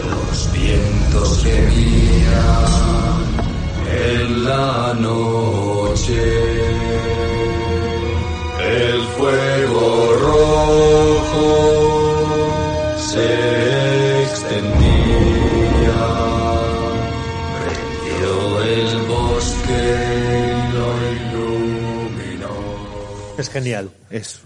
los 0.10 0.52
vientos 0.52 1.44
gemían 1.44 3.20
en 4.16 4.44
la 4.44 4.94
noche. 5.00 6.24
El 8.60 9.00
fuego 9.18 9.86
rojo 10.28 11.50
se 12.98 13.28
extendía, 14.24 14.99
Es 23.40 23.50
genial. 23.50 23.90
Eso. 24.10 24.42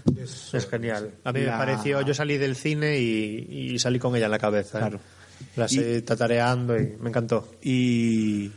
Es 0.52 0.68
genial. 0.68 1.10
A 1.24 1.32
mí 1.32 1.40
La- 1.42 1.52
me 1.52 1.58
pareció, 1.58 2.00
yo 2.02 2.14
salí 2.14 2.38
del 2.38 2.56
cine 2.56 2.98
y, 2.98 3.72
y 3.74 3.78
salí 3.78 3.98
con 3.98 4.14
ella 4.16 4.26
en 4.26 4.30
la 4.30 4.38
cabeza. 4.38 4.78
¿eh? 4.78 4.80
Claro. 4.82 5.00
La 5.56 5.68
seguí 5.68 6.00
tatareando 6.02 6.78
y 6.78 6.96
me 7.00 7.08
encantó. 7.10 7.50
Y 7.62 8.50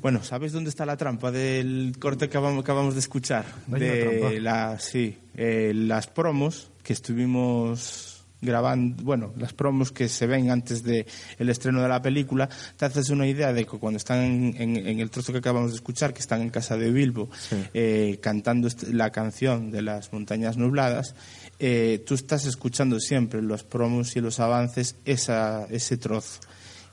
bueno, 0.00 0.22
¿sabéis 0.22 0.52
dónde 0.52 0.70
está 0.70 0.86
la 0.86 0.96
trampa 0.96 1.30
del 1.32 1.94
corte 1.98 2.28
que 2.28 2.36
acabamos, 2.38 2.62
acabamos 2.62 2.94
de 2.94 3.00
escuchar? 3.00 3.44
De 3.66 4.20
trampa. 4.20 4.40
la, 4.40 4.78
sí, 4.78 5.18
eh, 5.36 5.72
las 5.74 6.06
promos 6.06 6.70
que 6.82 6.92
estuvimos 6.92 8.13
grabando, 8.40 9.02
bueno, 9.02 9.32
las 9.38 9.52
promos 9.54 9.90
que 9.90 10.08
se 10.08 10.26
ven 10.26 10.50
antes 10.50 10.82
de 10.82 11.06
el 11.38 11.48
estreno 11.48 11.80
de 11.82 11.88
la 11.88 12.02
película, 12.02 12.48
te 12.76 12.84
haces 12.84 13.08
una 13.10 13.26
idea 13.26 13.52
de 13.52 13.64
que 13.64 13.78
cuando 13.78 13.96
están 13.96 14.18
en, 14.22 14.54
en- 14.58 14.76
en 14.86 15.00
el 15.00 15.10
trozo 15.10 15.32
que 15.32 15.38
acabamos 15.38 15.70
de 15.70 15.76
escuchar, 15.76 16.12
que 16.12 16.20
están 16.20 16.42
en 16.42 16.50
casa 16.50 16.76
de 16.76 16.90
Bilbo, 16.90 17.30
eh, 17.72 18.18
cantando 18.22 18.68
la 18.92 19.10
canción 19.10 19.70
de 19.70 19.82
las 19.82 20.12
montañas 20.12 20.56
nubladas, 20.56 21.14
eh, 21.58 22.02
tú 22.06 22.14
estás 22.14 22.44
escuchando 22.44 23.00
siempre 23.00 23.38
en 23.38 23.48
los 23.48 23.64
promos 23.64 24.14
y 24.16 24.20
los 24.20 24.40
avances 24.40 24.96
esa, 25.04 25.66
ese 25.70 25.96
trozo. 25.96 26.40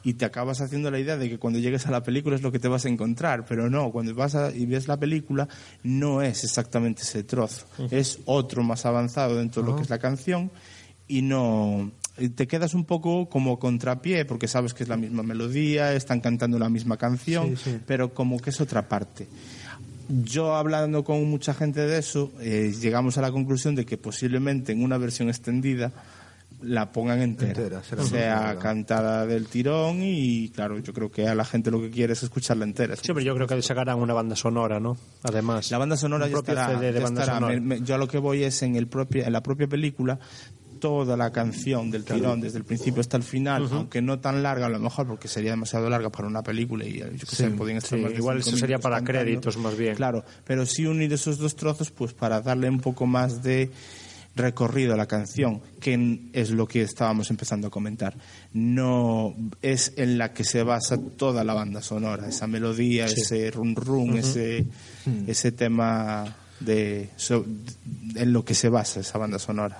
y 0.04 0.16
te 0.16 0.26
acabas 0.26 0.62
haciendo 0.62 0.90
la 0.90 0.98
idea 0.98 1.16
de 1.16 1.30
que 1.30 1.38
cuando 1.38 1.60
llegues 1.60 1.86
a 1.86 1.92
la 1.92 2.02
película 2.02 2.36
es 2.36 2.42
lo 2.42 2.52
que 2.52 2.58
te 2.58 2.68
vas 2.68 2.86
a 2.86 2.90
encontrar, 2.90 3.46
pero 3.46 3.70
no, 3.70 3.92
cuando 3.92 4.16
vas 4.16 4.34
a- 4.34 4.50
y 4.50 4.66
ves 4.66 4.88
la 4.88 4.98
película 4.98 5.48
no 5.84 6.24
es 6.24 6.44
exactamente 6.44 7.04
ese 7.04 7.24
trozo, 7.24 7.68
es 7.92 8.18
otro 8.26 8.64
más 8.64 8.88
avanzado 8.88 9.38
dentro 9.38 9.62
de 9.62 9.68
lo 9.70 9.76
que 9.76 9.84
es 9.84 9.92
la 9.92 10.00
canción 10.00 10.50
y 11.18 11.22
no 11.22 11.92
y 12.18 12.30
te 12.30 12.46
quedas 12.46 12.74
un 12.74 12.86
poco 12.86 13.28
como 13.30 13.58
contrapié 13.58 14.26
porque 14.26 14.48
sabes 14.48 14.74
que 14.74 14.84
es 14.84 14.90
la 14.90 14.98
misma 14.98 15.24
melodía, 15.24 15.94
están 15.94 16.20
cantando 16.22 16.60
la 16.60 16.70
misma 16.70 16.98
canción, 16.98 17.56
Sí, 17.58 17.72
sí. 17.72 17.78
pero 17.88 18.14
como 18.14 18.40
que 18.40 18.50
es 18.52 18.62
otra 18.62 18.88
parte. 18.88 19.28
Yo 20.10 20.56
hablando 20.56 21.04
con 21.04 21.24
mucha 21.30 21.54
gente 21.54 21.80
de 21.82 21.98
eso, 22.00 22.32
eh, 22.42 22.74
llegamos 22.80 23.18
a 23.18 23.22
la 23.22 23.32
conclusión 23.32 23.76
de 23.76 23.86
que 23.86 23.98
posiblemente 23.98 24.74
en 24.74 24.84
una 24.84 24.98
versión 24.98 25.30
extendida 25.30 25.92
la 26.62 26.92
pongan 26.92 27.22
entera, 27.22 27.52
Entera, 27.52 27.82
será 27.84 28.04
sea 28.04 28.58
cantada 28.60 29.26
del 29.26 29.48
tirón 29.48 30.00
y 30.04 30.50
claro, 30.50 30.78
yo 30.80 30.94
creo 30.94 31.10
que 31.10 31.28
a 31.28 31.34
la 31.34 31.46
gente 31.46 31.72
lo 31.72 31.82
que 31.82 31.90
quiere 31.90 32.14
es 32.14 32.22
escucharla 32.22 32.66
entera. 32.66 32.96
Siempre 32.98 33.24
yo 33.24 33.34
creo 33.34 33.48
que 33.48 33.60
sacarán 33.64 33.98
una 34.00 34.14
banda 34.14 34.36
sonora, 34.36 34.80
¿no? 34.80 34.96
Además. 35.24 35.72
La 35.72 35.80
banda 35.80 35.96
sonora 35.98 36.28
ya 36.28 36.38
estará. 36.38 36.68
CD 36.68 36.92
de 36.92 37.00
ya 37.00 37.04
banda 37.06 37.22
estará. 37.22 37.40
sonora. 37.40 37.60
Me- 37.60 37.80
me- 37.80 37.82
yo 37.86 37.96
a 37.96 37.98
lo 37.98 38.08
que 38.08 38.20
voy 38.20 38.44
es 38.44 38.62
en, 38.62 38.76
el 38.76 38.86
propio, 38.88 39.24
en 39.26 39.32
la 39.34 39.42
propia 39.42 39.66
película 39.68 40.20
toda 40.82 41.16
la 41.16 41.32
canción 41.32 41.90
del 41.90 42.04
tirón 42.04 42.42
desde 42.42 42.58
el 42.58 42.66
principio 42.66 43.00
hasta 43.00 43.16
el 43.16 43.24
final, 43.24 43.70
aunque 43.72 44.02
no 44.02 44.20
tan 44.20 44.44
larga 44.44 44.66
a 44.66 44.70
lo 44.70 44.80
mejor 44.80 45.08
porque 45.08 45.30
sería 45.30 45.52
demasiado 45.52 45.90
larga 45.90 46.10
para 46.10 46.28
una 46.28 46.44
película 46.44 46.84
y 46.86 46.98
eh, 47.00 47.10
yo 47.14 47.20
que 47.26 47.36
Sí, 47.36 47.36
sé, 47.38 47.50
podían 47.52 47.78
estar 47.78 47.98
sí, 47.98 48.04
más 48.04 48.12
igual 48.14 48.40
eso 48.40 48.58
sería 48.58 48.80
para 48.80 48.98
cantando. 48.98 49.22
créditos 49.22 49.56
más 49.56 49.78
bien. 49.78 49.96
Claro, 49.96 50.26
pero 50.44 50.66
sí 50.66 50.86
unir 50.86 51.14
esos 51.14 51.38
dos 51.38 51.56
trozos 51.56 51.90
pues 51.92 52.12
para 52.14 52.42
darle 52.42 52.68
un 52.70 52.82
poco 52.82 53.06
más 53.06 53.42
de 53.42 53.72
recorrido 54.36 54.94
a 54.94 54.98
la 54.98 55.08
canción, 55.08 55.62
que 55.82 56.20
es 56.34 56.52
lo 56.52 56.66
que 56.68 56.82
estábamos 56.82 57.30
empezando 57.30 57.68
a 57.68 57.70
comentar. 57.70 58.16
No 58.54 59.36
es 59.62 59.94
en 59.98 60.18
la 60.18 60.34
que 60.34 60.44
se 60.46 60.64
basa 60.64 60.98
toda 61.18 61.44
la 61.44 61.54
banda 61.54 61.82
sonora, 61.82 62.28
esa 62.30 62.48
melodía, 62.48 63.08
Sí. 63.08 63.22
ese 63.22 63.52
run, 63.52 63.76
Ujú. 64.12 64.18
ese, 64.18 64.66
Hmm. 65.06 65.24
ese 65.28 65.52
tema 65.52 66.34
de 66.62 67.10
so- 67.18 67.46
en 68.16 68.32
lo 68.34 68.46
que 68.46 68.54
se 68.54 68.70
basa 68.70 69.00
esa 69.02 69.18
banda 69.18 69.38
sonora. 69.40 69.80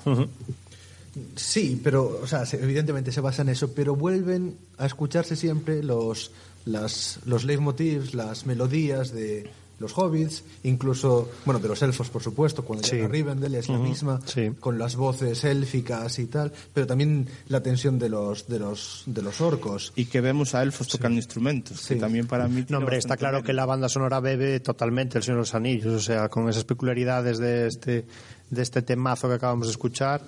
Sí, 1.36 1.80
pero, 1.84 2.20
o 2.24 2.28
sea, 2.28 2.46
se- 2.46 2.62
evidentemente 2.64 3.12
se 3.12 3.22
basa 3.22 3.42
en 3.42 3.50
eso, 3.50 3.74
pero 3.74 3.96
vuelven 3.96 4.56
a 4.78 4.86
escucharse 4.86 5.36
siempre 5.36 5.84
los, 5.84 6.32
las, 6.66 7.20
los 7.26 7.44
leitmotivs, 7.44 8.14
las 8.14 8.46
melodías 8.46 9.12
de 9.12 9.50
los 9.80 9.98
hobbits, 9.98 10.44
incluso, 10.64 11.32
bueno, 11.44 11.60
de 11.60 11.68
los 11.68 11.82
elfos, 11.82 12.08
por 12.12 12.22
supuesto, 12.22 12.64
cuando 12.64 12.88
Sí. 12.88 12.98
llega 12.98 13.08
Rivendell 13.08 13.56
es 13.56 13.68
la 13.68 13.80
Ujú, 13.80 13.84
misma, 13.90 14.22
sí. 14.28 14.52
con 14.60 14.78
las 14.78 14.96
voces 14.96 15.44
élficas 15.44 16.20
y 16.20 16.28
tal, 16.28 16.54
pero 16.72 16.86
también 16.86 17.28
la 17.50 17.64
tensión 17.64 17.98
de 17.98 18.08
los, 18.08 18.48
de 18.48 18.60
los, 18.60 19.02
de 19.08 19.24
los 19.24 19.42
orcos. 19.42 19.92
Y 19.96 20.06
que 20.06 20.22
vemos 20.22 20.54
a 20.54 20.62
elfos 20.62 20.88
tocando 20.88 21.18
instrumentos, 21.18 21.88
que 21.88 21.96
también 21.96 22.28
para 22.28 22.48
mí... 22.48 22.64
No, 22.70 22.78
hombre, 22.78 22.98
está 22.98 23.18
claro 23.18 23.38
mérito. 23.38 23.48
que 23.48 23.54
la 23.54 23.66
banda 23.66 23.90
sonora 23.90 24.20
bebe 24.20 24.60
totalmente 24.60 25.18
El 25.18 25.24
Señor 25.24 25.38
de 25.38 25.42
los 25.42 25.56
Anillos, 25.56 25.94
o 25.96 26.00
sea, 26.00 26.30
con 26.30 26.48
esas 26.48 26.64
peculiaridades 26.64 27.40
de 27.40 27.66
este 27.66 28.06
de 28.52 28.62
este 28.62 28.84
temazo 28.84 29.28
que 29.28 29.36
acabamos 29.36 29.66
de 29.68 29.72
escuchar, 29.72 30.22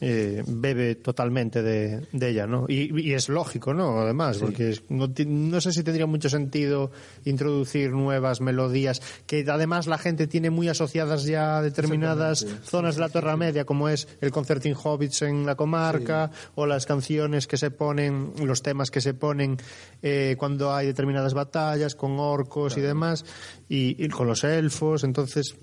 eh, 0.00 0.44
bebe 0.46 0.94
totalmente 0.94 1.62
de, 1.62 2.06
de 2.12 2.28
ella, 2.28 2.46
¿no? 2.46 2.66
Y, 2.68 2.96
y 3.08 3.14
es 3.14 3.28
lógico, 3.28 3.74
¿no? 3.74 3.98
Además, 4.00 4.38
porque 4.38 4.70
es- 4.70 4.82
no, 4.88 5.08
no 5.26 5.60
sé 5.60 5.72
si 5.72 5.82
tendría 5.82 6.06
mucho 6.06 6.28
sentido 6.28 6.92
introducir 7.24 7.90
nuevas 7.92 8.40
melodías, 8.40 9.00
que 9.26 9.44
además 9.50 9.86
la 9.86 9.98
gente 9.98 10.26
tiene 10.26 10.50
muy 10.50 10.68
asociadas 10.68 11.24
ya 11.24 11.58
a 11.58 11.62
determinadas 11.62 12.46
zonas 12.64 12.94
de 12.96 13.00
la 13.00 13.08
Tierra 13.08 13.36
Media, 13.36 13.64
como 13.64 13.88
es 13.88 14.08
el 14.20 14.30
Concerting 14.30 14.74
Hobbits 14.80 15.22
en 15.22 15.46
la 15.46 15.54
comarca, 15.54 16.30
o 16.54 16.66
las 16.66 16.86
canciones 16.86 17.46
que 17.46 17.56
se 17.56 17.70
ponen, 17.70 18.32
los 18.44 18.62
temas 18.62 18.90
que 18.90 19.00
se 19.00 19.14
ponen 19.14 19.56
eh, 20.02 20.36
cuando 20.38 20.72
hay 20.74 20.86
determinadas 20.86 21.34
batallas 21.34 21.94
con 21.94 22.18
orcos 22.18 22.76
y 22.76 22.80
demás, 22.80 23.24
y, 23.68 24.02
y 24.04 24.08
con 24.08 24.26
los 24.26 24.44
elfos, 24.44 25.04
entonces 25.04 25.54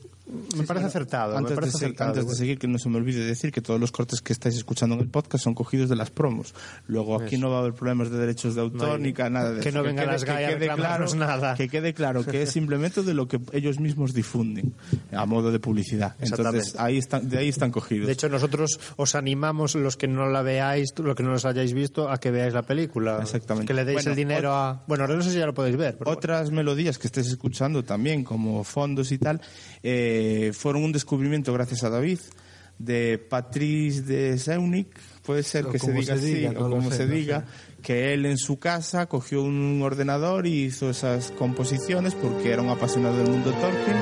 me 0.58 0.64
parece 0.66 0.86
acertado. 0.88 1.38
Antes, 1.38 1.52
de, 1.52 1.56
parece 1.56 1.78
se- 1.78 1.86
acertado, 1.86 2.10
antes 2.10 2.24
de 2.24 2.26
bueno. 2.26 2.38
seguir, 2.38 2.60
que 2.60 2.68
no 2.68 2.78
se 2.80 2.90
me 2.90 2.98
olvide 2.98 3.24
decir 3.26 3.52
que 3.52 3.62
todos 3.62 3.80
los 3.80 3.92
cortes 3.92 4.22
que 4.22 4.34
estáis 4.34 4.56
escuchando 4.56 4.96
en 4.96 5.02
el 5.02 5.08
podcast 5.08 5.44
son 5.44 5.54
cogidos 5.54 5.90
de 5.90 5.96
las 5.96 6.10
promos. 6.10 6.54
Luego 6.88 7.16
aquí 7.22 7.36
Eso. 7.36 7.46
no 7.46 7.52
va 7.52 7.58
a 7.58 7.60
haber 7.62 7.74
problemas 7.74 8.10
de 8.12 8.18
derechos 8.18 8.56
de 8.56 8.62
autor 8.62 9.00
ni 9.00 9.14
nada 9.14 9.54
de 9.54 9.62
que 9.62 9.70
eso. 9.70 9.78
no 9.78 9.84
vengan 9.84 10.06
quede- 10.06 10.12
las 10.14 10.24
a 10.24 10.26
quede 10.38 10.70
claro, 10.76 11.16
nada. 11.16 11.56
Que 11.56 11.70
quede 11.70 11.94
claro 11.94 12.26
que 12.26 12.42
es 12.44 12.52
simplemente 12.52 13.04
de 13.04 13.14
lo 13.14 13.28
que 13.28 13.40
ellos 13.54 13.80
mismos 13.80 14.14
difunden 14.14 14.74
a 15.12 15.26
modo 15.26 15.52
de 15.52 15.60
publicidad. 15.60 16.16
Entonces 16.20 16.76
ahí 16.78 16.98
están, 16.98 17.30
de 17.30 17.38
ahí 17.38 17.50
están 17.50 17.72
cogidos. 17.72 18.08
De 18.08 18.14
hecho, 18.14 18.28
nosotros 18.30 18.80
os 18.98 19.16
animamos, 19.16 19.76
los 19.76 19.98
que 19.98 20.08
no 20.08 20.28
la 20.30 20.42
veáis, 20.42 20.90
los 20.98 21.16
que 21.16 21.24
no 21.24 21.32
los 21.32 21.46
hayáis 21.46 21.74
visto, 21.74 22.10
a 22.10 22.20
que 22.20 22.32
veáis 22.32 22.54
la 22.54 22.64
película. 22.64 23.20
Exactamente. 23.22 23.68
Que 23.68 23.74
le 23.74 23.86
deis 23.86 23.96
Bueno, 23.98 24.10
el 24.12 24.16
dinero 24.16 24.54
a... 24.56 24.84
Bueno, 24.88 25.08
no 25.08 25.22
sé 25.22 25.32
si 25.32 25.38
ya 25.40 25.46
lo 25.46 25.54
podéis 25.54 25.78
ver. 25.78 25.98
pero 25.98 26.12
Otras 26.12 26.52
melodías 26.52 26.98
que 26.98 27.08
estés 27.08 27.28
escuchando 27.28 27.84
también, 27.84 28.24
como 28.24 28.64
fondos 28.64 29.12
y 29.12 29.18
tal, 29.18 29.42
eh, 29.84 30.17
fueron 30.54 30.84
un 30.84 30.92
descubrimiento 30.92 31.54
gracias 31.54 31.84
a 31.84 31.90
David 31.90 32.20
de 32.80 33.18
Patrice 33.18 34.02
de 34.04 34.38
Seunik, 34.38 34.88
puede 35.24 35.44
ser 35.44 35.66
O 35.66 35.72
que 35.72 35.80
se 35.80 35.92
diga 35.92 36.06
se 36.06 36.12
así, 36.14 36.34
diga, 36.34 36.52
o 36.52 36.54
no 36.54 36.70
como 36.70 36.92
sé, 36.92 36.98
se 36.98 37.06
no 37.08 37.14
diga, 37.14 37.46
que 37.82 38.14
él 38.14 38.26
en 38.26 38.38
su 38.38 38.60
casa 38.60 39.08
cogió 39.08 39.42
un 39.42 39.82
ordenador 39.82 40.46
y 40.48 40.66
hizo 40.66 40.90
esas 40.90 41.32
composiciones 41.32 42.14
porque 42.16 42.52
era 42.52 42.62
un 42.62 42.70
apasionado 42.70 43.18
del 43.18 43.30
mundo 43.30 43.52
Tolkien. 43.52 43.98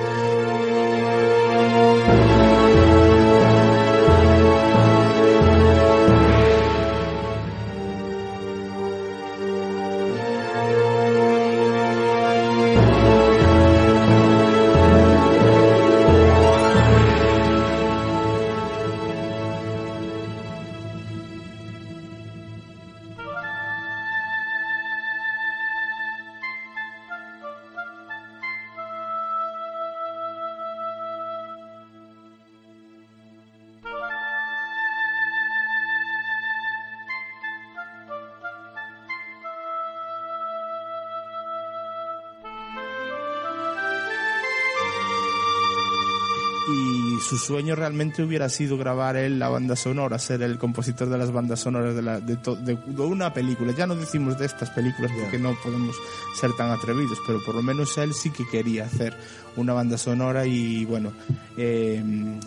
Su 47.27 47.37
sueño 47.37 47.75
realmente 47.75 48.23
hubiera 48.23 48.49
sido 48.49 48.77
grabar 48.77 49.15
él 49.17 49.39
la 49.39 49.49
banda 49.49 49.75
sonora, 49.75 50.19
ser 50.19 50.41
el 50.41 50.57
compositor 50.57 51.09
de 51.09 51.17
las 51.17 51.31
bandas 51.31 51.59
sonoras 51.61 51.95
de, 51.95 52.01
la- 52.01 52.19
de, 52.19 52.35
to- 52.37 52.55
de- 52.55 52.75
de 52.85 53.01
una 53.01 53.33
película. 53.33 53.73
Ya 53.77 53.87
no 53.87 53.95
decimos 53.95 54.37
de 54.37 54.45
estas 54.45 54.69
películas 54.69 55.11
porque 55.19 55.39
no 55.39 55.55
podemos 55.63 55.95
ser 56.39 56.51
tan 56.53 56.71
atrevidos, 56.71 57.17
pero 57.25 57.39
por 57.43 57.55
lo 57.55 57.61
menos 57.63 57.97
él 57.97 58.13
sí 58.13 58.29
que 58.31 58.47
quería 58.47 58.85
hacer 58.85 59.15
una 59.55 59.73
banda 59.73 59.97
sonora 59.97 60.45
y 60.45 60.83
bueno, 60.85 61.13
eh, 61.57 62.03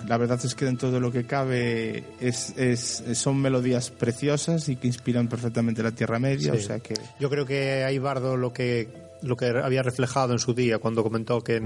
la 0.06 0.16
verdad 0.18 0.38
es 0.44 0.54
que 0.54 0.64
dentro 0.66 0.90
de 0.90 1.00
lo 1.00 1.10
que 1.10 1.24
cabe 1.24 2.04
es, 2.20 2.52
es- 2.56 3.02
son 3.14 3.40
melodías 3.40 3.90
preciosas 3.90 4.68
y 4.68 4.76
que 4.76 4.86
inspiran 4.86 5.28
perfectamente 5.28 5.82
la 5.82 5.92
Tierra 5.92 6.18
Media, 6.18 6.52
Sí. 6.52 6.58
o 6.58 6.62
sea 6.62 6.80
que... 6.80 6.94
Yo 7.18 7.28
creo 7.30 7.46
que 7.46 7.98
Bardo 8.02 8.36
lo 8.36 8.52
que, 8.52 8.88
lo 9.22 9.36
que 9.36 9.46
había 9.46 9.82
reflejado 9.82 10.32
en 10.32 10.38
su 10.38 10.54
día 10.54 10.78
cuando 10.78 11.02
comentó 11.02 11.40
que, 11.42 11.60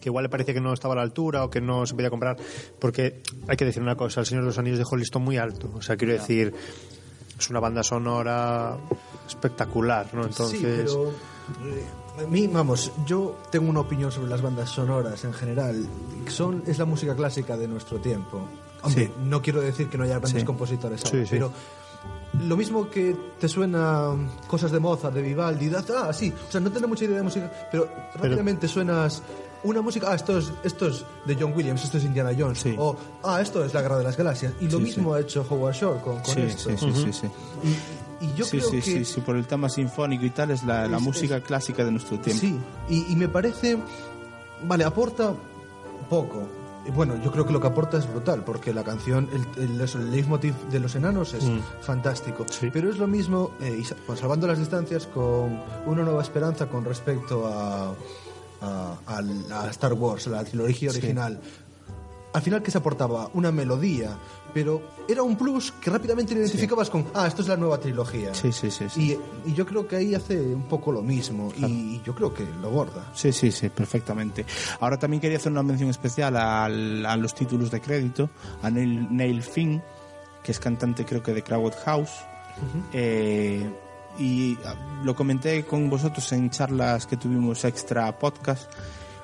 que 0.00 0.08
igual 0.08 0.22
le 0.24 0.28
parecía 0.28 0.54
que 0.54 0.60
no 0.60 0.72
estaba 0.72 0.94
a 0.94 0.96
la 0.96 1.02
altura 1.02 1.44
o 1.44 1.50
que 1.50 1.60
no 1.60 1.84
se 1.86 1.94
podía 1.94 2.10
comprar, 2.10 2.36
porque 2.78 3.22
hay 3.48 3.56
que 3.56 3.64
decir 3.64 3.82
una 3.82 3.96
cosa, 3.96 4.20
El 4.20 4.26
Señor 4.26 4.44
de 4.44 4.48
los 4.48 4.58
Anillos 4.58 4.78
dejó 4.78 4.94
el 4.94 5.00
listón 5.00 5.22
muy 5.22 5.36
alto. 5.36 5.70
O 5.74 5.82
sea, 5.82 5.96
quiero 5.96 6.12
decir, 6.14 6.54
es 7.38 7.50
una 7.50 7.60
banda 7.60 7.82
sonora 7.82 8.76
espectacular, 9.26 10.08
¿no? 10.14 10.24
Entonces, 10.24 10.58
Sí, 10.58 10.64
pero 10.64 11.10
eh, 11.10 12.22
a 12.24 12.26
mí, 12.26 12.46
vamos, 12.46 12.92
yo 13.06 13.36
tengo 13.50 13.68
una 13.68 13.80
opinión 13.80 14.10
sobre 14.12 14.28
las 14.30 14.40
bandas 14.42 14.70
sonoras 14.70 15.24
en 15.24 15.32
general. 15.32 15.86
Son, 16.28 16.62
es 16.66 16.78
la 16.78 16.84
música 16.84 17.14
clásica 17.14 17.56
de 17.56 17.66
nuestro 17.68 17.98
tiempo. 17.98 18.40
Hombre, 18.82 19.06
Sí. 19.06 19.12
no 19.24 19.42
quiero 19.42 19.60
decir 19.60 19.88
que 19.88 19.96
no 19.98 20.04
haya 20.04 20.18
grandes 20.18 20.40
Sí. 20.40 20.46
compositores 20.46 21.04
ahora, 21.04 21.24
sí. 21.24 21.28
pero 21.30 21.50
lo 22.46 22.56
mismo 22.56 22.90
que 22.90 23.16
te 23.40 23.48
suena 23.48 24.10
cosas 24.46 24.70
de 24.70 24.78
Mozart, 24.78 25.14
de 25.14 25.22
Vivaldi, 25.22 25.68
das- 25.70 25.88
ah, 25.90 26.12
sí, 26.12 26.32
o 26.48 26.52
sea, 26.52 26.60
no 26.60 26.70
tengo 26.70 26.86
mucha 26.88 27.04
idea 27.06 27.16
de 27.16 27.22
música, 27.22 27.50
pero, 27.72 27.88
rápidamente 28.16 28.68
suenas 28.68 29.22
una 29.64 29.82
música, 29.82 30.08
ah, 30.10 30.14
esto 30.14 30.38
es, 30.38 30.52
esto 30.62 30.86
es 30.88 31.04
de 31.26 31.34
John 31.38 31.52
Williams, 31.56 31.82
esto 31.84 31.98
es 31.98 32.04
Indiana 32.04 32.30
Jones, 32.38 32.60
Sí. 32.60 32.74
o 32.78 32.96
ah, 33.22 33.40
esto 33.40 33.64
es 33.64 33.74
La 33.74 33.82
Guerra 33.82 33.98
de 33.98 34.04
las 34.04 34.16
Galaxias, 34.16 34.52
y 34.60 34.68
lo 34.68 34.78
Sí, 34.78 34.84
mismo 34.84 35.14
ha 35.14 35.20
hecho 35.20 35.44
Howard 35.48 35.74
Shore 35.74 36.00
con, 36.00 36.18
esto. 36.38 36.70
sí, 36.70 36.76
sí, 36.78 36.92
sí, 36.92 37.12
sí. 37.12 37.26
Y, 38.20 38.24
y 38.26 38.34
yo 38.36 38.46
creo 38.46 38.62
sí, 38.70 38.76
que 38.76 38.82
sí, 38.82 39.04
sí, 39.04 39.20
por 39.20 39.36
el 39.36 39.46
tema 39.46 39.68
sinfónico 39.68 40.24
y 40.24 40.30
tal 40.30 40.50
es 40.52 40.62
la, 40.64 40.86
la 40.86 40.98
Es- 40.98 41.02
música 41.02 41.40
clásica 41.40 41.84
de 41.84 41.90
nuestro 41.90 42.18
tiempo. 42.20 42.40
Sí, 42.40 42.58
y, 42.88 43.12
y 43.12 43.16
me 43.16 43.28
parece, 43.28 43.76
vale, 44.62 44.84
aporta 44.84 45.34
poco, 46.08 46.42
Bueno, 46.94 47.16
yo 47.24 47.32
creo 47.32 47.46
que 47.46 47.52
lo 47.54 47.60
que 47.62 47.66
aporta 47.66 47.96
es 47.96 48.06
brutal, 48.06 48.44
porque 48.44 48.74
la 48.74 48.84
canción, 48.84 49.26
el, 49.56 49.80
el, 49.80 50.10
leitmotiv 50.10 50.52
de 50.70 50.80
los 50.80 50.94
enanos 50.94 51.32
es 51.32 51.42
Mm. 51.44 51.60
fantástico. 51.80 52.44
Pero 52.74 52.90
es 52.90 52.98
lo 52.98 53.06
mismo, 53.06 53.52
eh, 53.62 53.80
y 53.82 53.94
pues, 54.06 54.20
salvando 54.20 54.46
las 54.46 54.58
distancias, 54.58 55.06
con 55.06 55.62
Una 55.86 56.02
Nueva 56.02 56.20
Esperanza 56.20 56.66
con 56.66 56.84
respecto 56.84 57.46
a, 57.46 57.94
a, 58.64 58.96
a 59.66 59.70
Star 59.70 59.92
Wars, 59.94 60.26
la 60.26 60.44
trilogía 60.44 60.90
Sí. 60.90 60.98
original. 60.98 61.40
Al 62.32 62.42
final, 62.42 62.62
que 62.64 62.72
se 62.72 62.78
aportaba? 62.78 63.30
Una 63.34 63.52
melodía, 63.52 64.18
pero 64.52 64.82
era 65.08 65.22
un 65.22 65.36
plus 65.36 65.70
que 65.70 65.88
rápidamente 65.88 66.34
lo 66.34 66.40
identificabas 66.40 66.90
con, 66.90 67.06
ah, 67.14 67.28
esto 67.28 67.42
es 67.42 67.48
la 67.48 67.56
nueva 67.56 67.78
trilogía. 67.78 68.34
Sí, 68.34 68.50
sí, 68.50 68.72
sí. 68.72 68.86
sí. 68.88 69.16
Y, 69.46 69.50
y 69.50 69.54
yo 69.54 69.64
creo 69.64 69.86
que 69.86 69.94
ahí 69.94 70.16
hace 70.16 70.40
un 70.40 70.64
poco 70.64 70.90
lo 70.90 71.00
mismo, 71.00 71.52
y 71.56 72.00
yo 72.04 72.12
creo 72.12 72.34
que 72.34 72.44
lo 72.60 72.70
borda. 72.70 73.08
Sí, 73.14 73.32
sí, 73.32 73.52
sí, 73.52 73.68
perfectamente. 73.68 74.44
Ahora 74.80 74.98
también 74.98 75.20
quería 75.20 75.36
hacer 75.38 75.52
una 75.52 75.62
mención 75.62 75.90
especial 75.90 76.36
al- 76.36 77.06
a 77.06 77.16
los 77.16 77.34
títulos 77.36 77.70
de 77.70 77.80
crédito, 77.80 78.28
a 78.62 78.68
Neil, 78.70 79.06
Neil 79.16 79.40
Finn, 79.40 79.80
que 80.42 80.50
es 80.50 80.58
cantante 80.58 81.04
creo 81.04 81.22
que 81.22 81.32
de 81.34 81.42
Crowded 81.44 81.76
House. 81.84 82.10
Eh, 82.92 83.68
y 84.18 84.58
ah, 84.64 84.74
lo 85.02 85.14
comenté 85.14 85.64
con 85.64 85.90
vosotros 85.90 86.32
en 86.32 86.50
charlas 86.50 87.06
que 87.06 87.16
tuvimos 87.16 87.64
extra 87.64 88.16
podcast, 88.18 88.70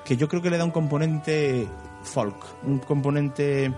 que 0.03 0.17
yo 0.17 0.27
creo 0.27 0.41
que 0.41 0.49
le 0.49 0.57
da 0.57 0.65
un 0.65 0.71
componente 0.71 1.67
folk, 2.03 2.35
un 2.63 2.79
componente 2.79 3.73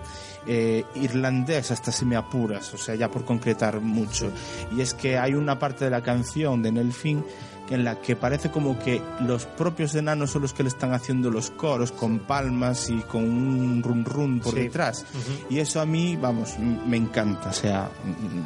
eh, 0.46 0.84
irlandés 0.94 1.70
hasta 1.70 1.92
si 1.92 2.04
me 2.04 2.16
apuras, 2.16 2.72
o 2.74 2.78
sea, 2.78 2.94
ya 2.94 3.10
por 3.10 3.24
concretar 3.24 3.80
mucho. 3.80 4.30
Y 4.76 4.80
es 4.80 4.94
que 4.94 5.18
hay 5.18 5.34
una 5.34 5.58
parte 5.58 5.84
de 5.84 5.90
la 5.90 6.02
canción 6.02 6.62
de 6.62 6.72
Neil 6.72 6.92
Finn 6.92 7.24
en 7.70 7.82
la 7.84 8.00
que 8.00 8.14
parece 8.16 8.50
como 8.50 8.78
que 8.78 9.00
los 9.26 9.46
propios 9.46 9.94
enanos 9.94 10.30
son 10.32 10.42
los 10.42 10.52
que 10.52 10.62
le 10.62 10.68
están 10.68 10.92
haciendo 10.92 11.30
los 11.30 11.50
coros 11.50 11.92
con 11.92 12.18
palmas 12.20 12.90
y 12.90 12.98
con 13.02 13.24
un 13.24 13.82
run 13.82 14.04
run 14.04 14.40
por 14.40 14.52
Sí. 14.54 14.60
detrás. 14.60 15.06
Y 15.48 15.58
eso 15.60 15.80
a 15.80 15.86
mí, 15.86 16.16
vamos, 16.20 16.58
me 16.58 16.96
encanta, 16.96 17.48
o 17.50 17.52
sea, 17.52 17.90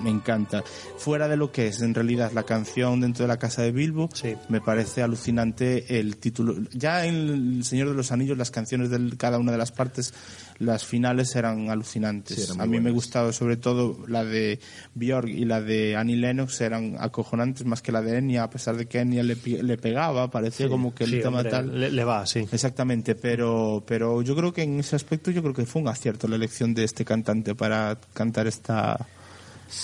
me 0.03 0.11
encanta. 0.11 0.63
Fuera 0.99 1.27
de 1.29 1.37
lo 1.37 1.51
que 1.51 1.67
es 1.69 1.81
en 1.83 1.95
realidad 1.95 2.31
la 2.33 2.45
canción 2.45 3.01
dentro 3.01 3.25
de 3.25 3.29
la 3.29 3.39
casa 3.39 3.63
de 3.63 3.73
Bilbo, 3.73 4.09
me 4.49 4.61
parece 4.61 5.03
alucinante 5.03 5.99
el 5.99 6.17
título. 6.19 6.55
Ya 6.73 7.05
en 7.05 7.15
El 7.59 7.65
Señor 7.65 7.89
de 7.89 7.95
los 7.95 8.13
Anillos, 8.13 8.39
las 8.39 8.51
canciones 8.51 8.91
de 8.91 9.17
cada 9.17 9.39
una 9.39 9.53
de 9.53 9.59
las 9.59 9.73
partes, 9.73 10.15
las 10.59 10.85
finales 10.85 11.35
eran 11.37 11.71
alucinantes. 11.71 12.37
Sí, 12.37 12.43
eran 12.45 12.61
a 12.61 12.65
mí 12.65 12.73
me 12.73 12.79
buenas. 12.79 12.93
gustaba 12.95 13.33
sobre 13.33 13.57
todo 13.57 13.99
la 14.09 14.25
de 14.25 14.59
Björk 14.95 15.29
y 15.29 15.45
la 15.45 15.61
de 15.61 15.97
Annie 15.97 16.17
Lennox, 16.17 16.61
eran 16.61 16.97
acojonantes 16.99 17.65
más 17.67 17.83
que 17.83 17.93
la 17.93 18.03
de 18.03 18.19
Enya, 18.19 18.43
a 18.45 18.51
pesar 18.51 18.77
de 18.77 18.87
que 18.87 18.99
Enya 19.09 19.23
le, 19.23 19.37
le 19.37 19.77
pegaba, 19.79 20.31
parecía 20.31 20.67
Sí, 20.67 20.71
como 20.71 20.95
que 20.95 21.05
el 21.05 21.11
sí, 21.11 21.21
tema 21.21 21.39
hombre, 21.39 21.51
tal. 21.51 21.81
le- 21.81 21.91
le 21.91 22.05
va, 22.05 22.25
sí. 22.27 22.47
Exactamente, 22.53 23.15
pero, 23.15 23.83
pero 23.87 24.23
yo 24.23 24.37
creo 24.37 24.53
que 24.53 24.63
en 24.63 24.79
ese 24.81 24.95
aspecto 24.97 25.31
yo 25.31 25.43
creo 25.43 25.55
que 25.55 25.67
fue 25.67 25.83
un 25.83 25.89
acierto 25.89 26.29
la 26.29 26.37
elección 26.37 26.75
de 26.75 26.85
este 26.85 27.05
cantante 27.05 27.55
para 27.55 27.99
cantar 28.15 28.47
esta, 28.47 29.07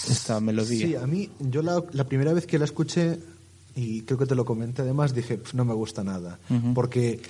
esta 0.08 0.40
melodía. 0.40 0.86
Sí, 0.86 0.94
a 0.96 1.06
mí, 1.06 1.30
yo 1.40 1.62
la, 1.62 1.82
la 1.92 2.04
primera 2.04 2.32
vez 2.32 2.46
que 2.46 2.58
la 2.58 2.64
escuché, 2.64 3.18
y 3.74 4.02
creo 4.02 4.18
que 4.18 4.26
te 4.26 4.34
lo 4.34 4.44
comenté 4.44 4.82
además, 4.82 5.14
dije, 5.14 5.36
"Pf, 5.38 5.54
no 5.56 5.64
me 5.64 5.74
gusta 5.74 6.04
nada. 6.04 6.38
Porque 6.74 7.20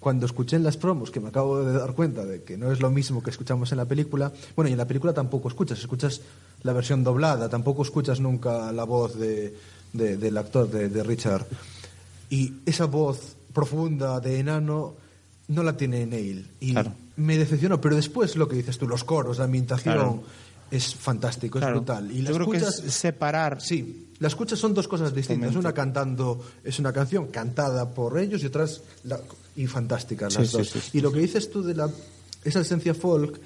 cuando 0.00 0.26
escuché 0.26 0.56
en 0.56 0.64
las 0.64 0.76
promos, 0.76 1.10
que 1.10 1.18
me 1.20 1.28
acabo 1.28 1.64
de 1.64 1.72
dar 1.78 1.94
cuenta 1.94 2.26
de 2.26 2.42
que 2.42 2.58
no 2.58 2.70
es 2.70 2.80
lo 2.80 2.90
mismo 2.90 3.22
que 3.22 3.30
escuchamos 3.30 3.72
en 3.72 3.78
la 3.78 3.86
película, 3.86 4.32
bueno, 4.54 4.68
y 4.68 4.72
en 4.72 4.78
la 4.78 4.86
película 4.86 5.14
tampoco 5.14 5.48
escuchas, 5.48 5.78
escuchas 5.78 6.20
la 6.62 6.72
versión 6.74 7.02
doblada, 7.04 7.48
tampoco 7.48 7.82
escuchas 7.82 8.20
nunca 8.20 8.70
la 8.72 8.84
voz 8.84 9.18
de, 9.18 9.54
de- 9.94 10.18
del 10.18 10.36
actor, 10.36 10.70
de, 10.70 10.90
de 10.90 11.02
Richard. 11.02 11.46
Y 12.28 12.52
esa 12.66 12.84
voz 12.84 13.36
profunda 13.54 14.20
de 14.20 14.38
enano 14.40 14.94
no 15.48 15.62
la 15.62 15.76
tiene 15.76 16.04
Neil. 16.04 16.46
Y 16.60 16.72
Claro. 16.72 16.92
me 17.16 17.38
decepcionó, 17.38 17.80
pero 17.80 17.96
después 17.96 18.36
lo 18.36 18.46
que 18.48 18.56
dices 18.56 18.76
tú, 18.76 18.86
los 18.86 19.04
coros, 19.04 19.38
la 19.38 19.44
ambientación, 19.44 19.94
Claro. 19.94 20.22
es 20.70 20.94
fantástico, 20.94 21.58
Claro. 21.58 21.76
es 21.76 21.80
brutal. 21.80 22.10
Y 22.10 22.22
Yo 22.22 22.34
creo 22.34 22.50
que 22.50 22.56
escuchas, 22.58 22.82
es 22.84 22.94
separar. 22.94 23.60
Sí, 23.60 24.08
la 24.18 24.28
escuchas 24.28 24.58
son 24.58 24.74
dos 24.74 24.88
cosas 24.88 25.14
distintas. 25.14 25.54
Una 25.56 25.72
cantando, 25.72 26.44
es 26.64 26.78
una 26.78 26.92
canción 26.92 27.28
cantada 27.28 27.90
por 27.90 28.18
ellos 28.18 28.42
y 28.42 28.46
otras 28.46 28.80
la- 29.04 29.20
y 29.56 29.66
fantásticas 29.66 30.34
las 30.34 30.48
sí, 30.48 30.56
dos. 30.58 30.68
sí, 30.68 30.80
sí, 30.80 30.98
y 30.98 31.00
lo 31.00 31.12
que 31.12 31.20
dices 31.20 31.50
tú 31.50 31.62
de 31.62 31.74
la 31.74 31.88
esa 32.42 32.60
esencia 32.60 32.94
folk 32.94 33.38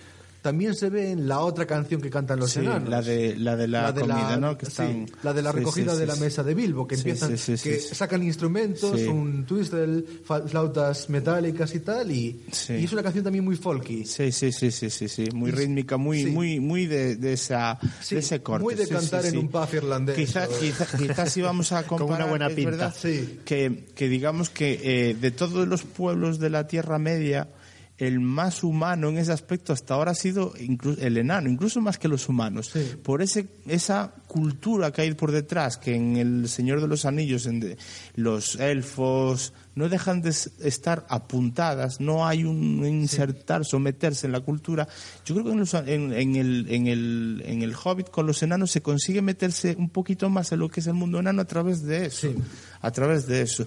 también 0.43 0.75
se 0.75 0.89
ve 0.89 1.11
en 1.11 1.27
la 1.29 1.41
otra 1.41 1.67
canción 1.67 2.01
que 2.01 2.11
cantan 2.11 2.39
los 2.39 2.53
Sí, 2.53 2.61
enanos. 2.61 2.89
la 2.89 3.03
de- 3.03 3.37
la 3.37 3.57
de 3.57 3.67
la 3.69 3.93
comida, 3.95 4.37
¿no? 4.37 4.57
Que 4.57 4.67
sí, 4.67 4.71
están- 4.73 5.07
la 5.23 5.33
de 5.33 5.43
la 5.43 5.51
sí, 5.53 5.59
recogida 5.59 5.95
sí, 5.95 5.99
de 6.01 6.07
la 6.07 6.17
mesa 6.17 6.43
de 6.43 6.55
Bilbo, 6.55 6.87
que 6.87 6.95
empiezan, 6.95 7.35
que 7.37 7.81
sacan 7.81 8.23
instrumentos, 8.23 9.01
un 9.03 9.45
twistle, 9.47 10.05
flautas 10.47 11.09
metálicas 11.11 11.75
y 11.75 11.81
tal, 11.81 12.11
y, 12.11 12.41
es 12.69 12.93
una 12.93 13.03
canción 13.03 13.25
también 13.25 13.45
muy 13.45 13.57
folky. 13.57 14.05
Sí, 14.05 14.31
sí, 14.33 14.53
sí, 14.53 14.71
sí, 14.71 14.91
sí, 14.91 15.09
sí, 15.09 15.29
muy 15.35 15.51
rítmica, 15.51 15.97
muy, 15.97 16.27
muy, 16.27 16.61
muy 16.61 16.87
de, 16.87 17.17
de 17.17 17.33
esa, 17.33 17.79
de 18.11 18.19
ese 18.19 18.41
corte. 18.43 18.63
muy 18.65 18.75
de 18.75 18.87
cantar 18.89 19.27
en 19.27 19.39
un 19.39 19.49
pub 19.49 19.69
irlandés, 19.75 20.17
Quizás, 20.17 20.49
o- 20.49 20.59
quizá- 20.61 20.87
quizás 20.97 21.33
si 21.33 21.43
vamos 21.43 21.73
a 21.73 21.83
Con 21.89 21.97
una 22.03 22.07
comparar, 22.07 22.29
buena 22.31 22.47
es 22.49 22.55
pinta. 22.55 22.71
verdad 22.71 22.95
que, 23.45 23.87
que 23.95 24.09
digamos 24.09 24.51
que 24.51 24.81
eh, 25.11 25.15
de 25.15 25.31
todos 25.31 25.67
los 25.67 25.83
pueblos 25.83 26.39
de 26.39 26.51
la 26.51 26.67
Tierra 26.67 26.99
Media, 26.99 27.49
el 27.99 28.21
más 28.21 28.63
humano 28.63 29.09
en 29.09 29.19
ese 29.19 29.33
aspecto 29.33 29.73
hasta 29.73 29.95
ahora 29.95 30.13
ha 30.13 30.15
sido 30.15 30.53
incluso 30.61 31.01
el 31.01 31.17
enano, 31.19 31.49
incluso 31.51 31.81
más 31.81 31.99
que 31.99 32.07
los 32.09 32.29
humanos, 32.29 32.71
por 33.03 33.23
ese 33.23 33.47
esa 33.67 34.15
cultura 34.29 34.93
que 34.93 35.03
hay 35.03 35.15
por 35.15 35.33
detrás, 35.33 35.77
que 35.79 35.95
en 35.97 36.17
el 36.17 36.49
Señor 36.49 36.81
de 36.81 36.87
los 36.89 37.05
Anillos, 37.05 37.47
en 37.47 37.59
de- 37.61 37.77
los 38.15 38.55
elfos 38.57 39.53
no 39.75 39.89
dejan 39.89 40.23
de 40.23 40.31
estar 40.31 41.07
apuntadas, 41.09 42.01
no 42.01 42.27
hay 42.27 42.45
un 42.45 42.85
insertar, 42.87 43.65
someterse 43.65 44.27
en 44.27 44.33
la 44.33 44.41
cultura. 44.41 44.89
Yo 45.25 45.35
creo 45.35 45.47
que 45.47 45.53
en, 45.53 45.59
los- 45.61 45.75
en- 45.75 46.13
en 46.13 46.37
el, 46.37 46.67
en, 46.69 46.87
el, 46.89 47.43
en 47.47 47.63
el 47.63 47.75
Hobbit 47.75 48.11
con 48.11 48.27
los 48.27 48.43
enanos 48.43 48.71
se 48.71 48.81
consigue 48.83 49.23
meterse 49.23 49.77
un 49.79 49.89
poquito 49.91 50.29
más 50.31 50.51
en 50.53 50.61
lo 50.61 50.69
que 50.69 50.81
es 50.81 50.87
el 50.87 50.95
mundo 50.95 51.19
enano 51.21 51.43
a 51.43 51.47
través 51.47 51.83
de 51.83 52.07
eso, 52.07 52.29
a 52.81 52.91
través 52.91 53.27
de 53.27 53.43
eso 53.43 53.67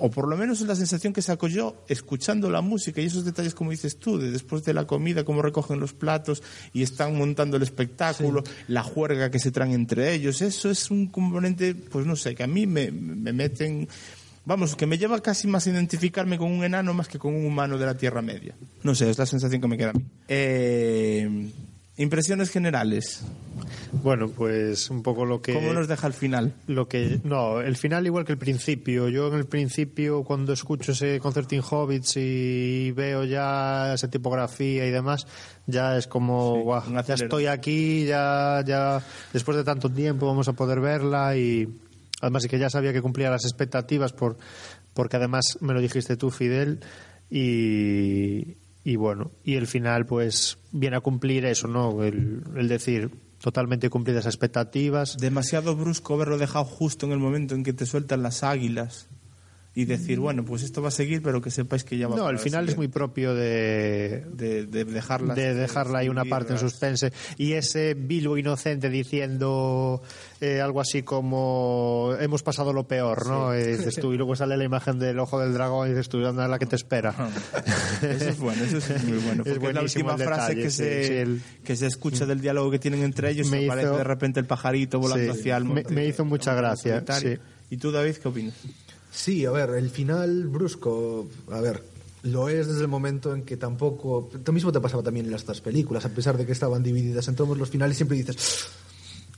o 0.00 0.10
por 0.10 0.28
lo 0.28 0.36
menos 0.36 0.60
es 0.60 0.66
la 0.66 0.76
sensación 0.76 1.12
que 1.12 1.22
saco 1.22 1.48
yo 1.48 1.84
escuchando 1.88 2.50
la 2.50 2.60
música 2.60 3.00
y 3.00 3.06
esos 3.06 3.24
detalles 3.24 3.54
como 3.54 3.70
dices 3.70 3.98
tú, 3.98 4.18
de 4.18 4.30
después 4.30 4.64
de 4.64 4.74
la 4.74 4.86
comida, 4.86 5.24
cómo 5.24 5.42
recogen 5.42 5.80
los 5.80 5.92
platos 5.92 6.42
y 6.72 6.82
están 6.82 7.16
montando 7.16 7.56
el 7.56 7.62
espectáculo, 7.62 8.42
la 8.68 8.82
juerga 8.82 9.30
que 9.30 9.38
se 9.38 9.50
traen 9.50 9.72
entre 9.72 10.14
ellos, 10.14 10.42
eso 10.42 10.70
es 10.70 10.90
un 10.90 11.08
componente, 11.08 11.74
pues 11.74 12.06
no 12.06 12.16
sé, 12.16 12.34
que 12.34 12.42
a 12.42 12.46
mí 12.46 12.66
me, 12.66 12.90
me 12.90 13.32
meten, 13.32 13.88
vamos, 14.44 14.76
que 14.76 14.86
me 14.86 14.98
lleva 14.98 15.20
casi 15.20 15.46
más 15.46 15.66
a 15.66 15.70
identificarme 15.70 16.38
con 16.38 16.50
un 16.50 16.64
enano 16.64 16.94
más 16.94 17.08
que 17.08 17.18
con 17.18 17.34
un 17.34 17.44
humano 17.44 17.78
de 17.78 17.86
la 17.86 17.96
Tierra 17.96 18.22
Media. 18.22 18.54
No 18.82 18.94
sé, 18.94 19.10
es 19.10 19.18
la 19.18 19.26
sensación 19.26 19.60
que 19.60 19.68
me 19.68 19.76
queda 19.76 19.90
a 19.90 19.94
mí. 19.94 20.04
Eh, 20.28 21.50
impresiones 21.98 22.50
generales. 22.50 23.22
Bueno, 23.92 24.28
pues 24.28 24.88
un 24.90 25.02
poco 25.02 25.24
lo 25.24 25.42
que... 25.42 25.54
¿Cómo 25.54 25.72
nos 25.72 25.88
deja 25.88 26.06
el 26.06 26.12
final? 26.12 26.54
Lo 26.66 26.88
que 26.88 27.20
no, 27.24 27.60
el 27.60 27.76
final 27.76 28.06
igual 28.06 28.24
que 28.24 28.32
el 28.32 28.38
principio. 28.38 29.08
Yo 29.08 29.28
en 29.28 29.34
el 29.34 29.46
principio 29.46 30.22
cuando 30.22 30.52
escucho 30.52 30.92
ese 30.92 31.18
Concerting 31.20 31.62
Hobbits 31.68 32.16
y 32.16 32.92
veo 32.92 33.24
ya 33.24 33.94
esa 33.94 34.08
tipografía 34.08 34.86
y 34.86 34.90
demás, 34.90 35.26
ya 35.66 35.96
es 35.96 36.06
como 36.06 36.62
"Guau, 36.62 36.82
ya 37.06 37.14
estoy 37.14 37.46
aquí, 37.46 38.06
ya 38.06 38.62
ya 38.64 39.02
después 39.32 39.56
de 39.56 39.64
tanto 39.64 39.90
tiempo 39.90 40.26
vamos 40.26 40.48
a 40.48 40.52
poder 40.52 40.80
verla 40.80 41.36
y 41.36 41.68
además 42.20 42.44
es 42.44 42.50
que 42.50 42.58
ya 42.58 42.70
sabía 42.70 42.92
que 42.92 43.02
cumplía 43.02 43.30
las 43.30 43.44
expectativas 43.44 44.12
por 44.12 44.36
porque 44.94 45.16
además 45.16 45.58
me 45.60 45.74
lo 45.74 45.80
dijiste 45.80 46.16
tú 46.16 46.30
Fidel 46.30 46.80
y 47.30 48.56
y 48.88 48.96
bueno, 48.96 49.32
y 49.44 49.56
el 49.56 49.66
final 49.66 50.06
pues 50.06 50.56
viene 50.72 50.96
a 50.96 51.00
cumplir 51.00 51.44
eso, 51.44 51.68
¿no? 51.68 52.02
El, 52.02 52.42
el 52.56 52.68
decir 52.68 53.10
totalmente 53.38 53.90
cumplidas 53.90 54.24
expectativas. 54.24 55.18
demasiado 55.18 55.76
brusco 55.76 56.14
haberlo 56.14 56.38
dejado 56.38 56.64
justo 56.64 57.04
en 57.04 57.12
el 57.12 57.18
momento 57.18 57.54
en 57.54 57.64
que 57.64 57.74
te 57.74 57.84
sueltan 57.84 58.22
las 58.22 58.42
águilas 58.42 59.10
y 59.80 59.84
decir, 59.84 60.18
bueno, 60.18 60.44
pues 60.44 60.64
esto 60.64 60.82
va 60.82 60.88
a 60.88 60.90
seguir, 60.90 61.22
pero 61.22 61.40
que 61.40 61.50
sepáis 61.52 61.84
que 61.84 61.96
ya 61.96 62.08
va 62.08 62.16
No, 62.16 62.32
la 62.32 62.38
final 62.38 62.68
es 62.68 62.76
muy 62.76 62.88
propio 62.88 63.32
de, 63.34 64.24
de, 64.32 64.66
de 64.66 65.54
dejarla 65.54 66.00
ahí 66.00 66.08
una 66.08 66.24
parte 66.24 66.52
en 66.54 66.58
suspense. 66.58 67.12
Y 67.36 67.52
ese 67.52 67.94
Bilbo 67.94 68.36
inocente 68.36 68.90
diciendo 68.90 70.02
eh, 70.40 70.60
algo 70.60 70.80
así 70.80 71.02
como 71.04 72.12
hemos 72.18 72.42
pasado 72.42 72.72
lo 72.72 72.88
peor, 72.88 73.26
¿no? 73.28 73.52
Sí. 73.52 73.58
Y 73.60 73.66
dices 73.76 73.94
tú, 73.96 74.12
y 74.12 74.16
luego 74.16 74.34
sale 74.34 74.56
la 74.56 74.64
imagen 74.64 74.98
del 74.98 75.18
ojo 75.20 75.38
del 75.38 75.52
dragón 75.52 75.86
y 75.86 75.90
dices 75.90 76.08
tú, 76.08 76.26
anda 76.26 76.44
es 76.44 76.50
la 76.50 76.58
que 76.58 76.66
te 76.66 76.74
espera. 76.76 77.14
Eso 78.02 78.28
es 78.30 78.38
bueno, 78.38 78.64
eso 78.64 78.78
es 78.78 79.04
muy 79.04 79.18
bueno. 79.24 79.44
Porque 79.44 79.68
es, 79.68 79.74
la 79.74 79.82
última 79.82 80.16
frase 80.18 80.54
que, 80.56 80.70
sí, 80.70 80.76
se, 80.78 81.04
sí, 81.06 81.12
el- 81.14 81.40
que 81.64 81.76
se 81.76 81.86
escucha 81.86 82.26
del 82.26 82.40
diálogo 82.40 82.70
que 82.72 82.80
tienen 82.80 83.02
entre 83.04 83.30
ellos 83.30 83.48
Me 83.48 83.62
y 83.62 83.66
aparece 83.66 83.88
hizo- 83.90 83.96
de 83.98 84.04
repente 84.04 84.40
el 84.40 84.46
pajarito 84.46 84.98
volando 84.98 85.30
hacia 85.32 85.56
el 85.56 85.64
me- 85.66 85.74
monte. 85.74 85.94
me 85.94 86.04
hizo 86.06 86.24
mucha 86.24 86.52
gracia. 86.54 87.04
¿Y 87.70 87.76
tú, 87.76 87.92
David, 87.92 88.16
qué 88.16 88.26
opinas? 88.28 88.54
Sí, 89.18 89.44
a 89.44 89.50
ver, 89.50 89.70
el 89.70 89.90
final 89.90 90.46
brusco, 90.46 91.26
a 91.50 91.60
ver, 91.60 91.82
lo 92.22 92.48
es 92.48 92.68
desde 92.68 92.82
el 92.82 92.88
momento 92.88 93.34
en 93.34 93.42
que 93.42 93.56
tampoco... 93.56 94.30
Lo 94.46 94.52
mismo 94.52 94.70
te 94.70 94.80
pasaba 94.80 95.02
también 95.02 95.26
en 95.26 95.32
las 95.32 95.42
otras 95.42 95.60
películas, 95.60 96.04
a 96.04 96.08
pesar 96.10 96.36
de 96.38 96.46
que 96.46 96.52
estaban 96.52 96.82
divididas 96.84 97.26
en 97.26 97.34
tomos, 97.34 97.58
los 97.58 97.68
finales 97.68 97.96
siempre 97.96 98.16
dices... 98.16 98.68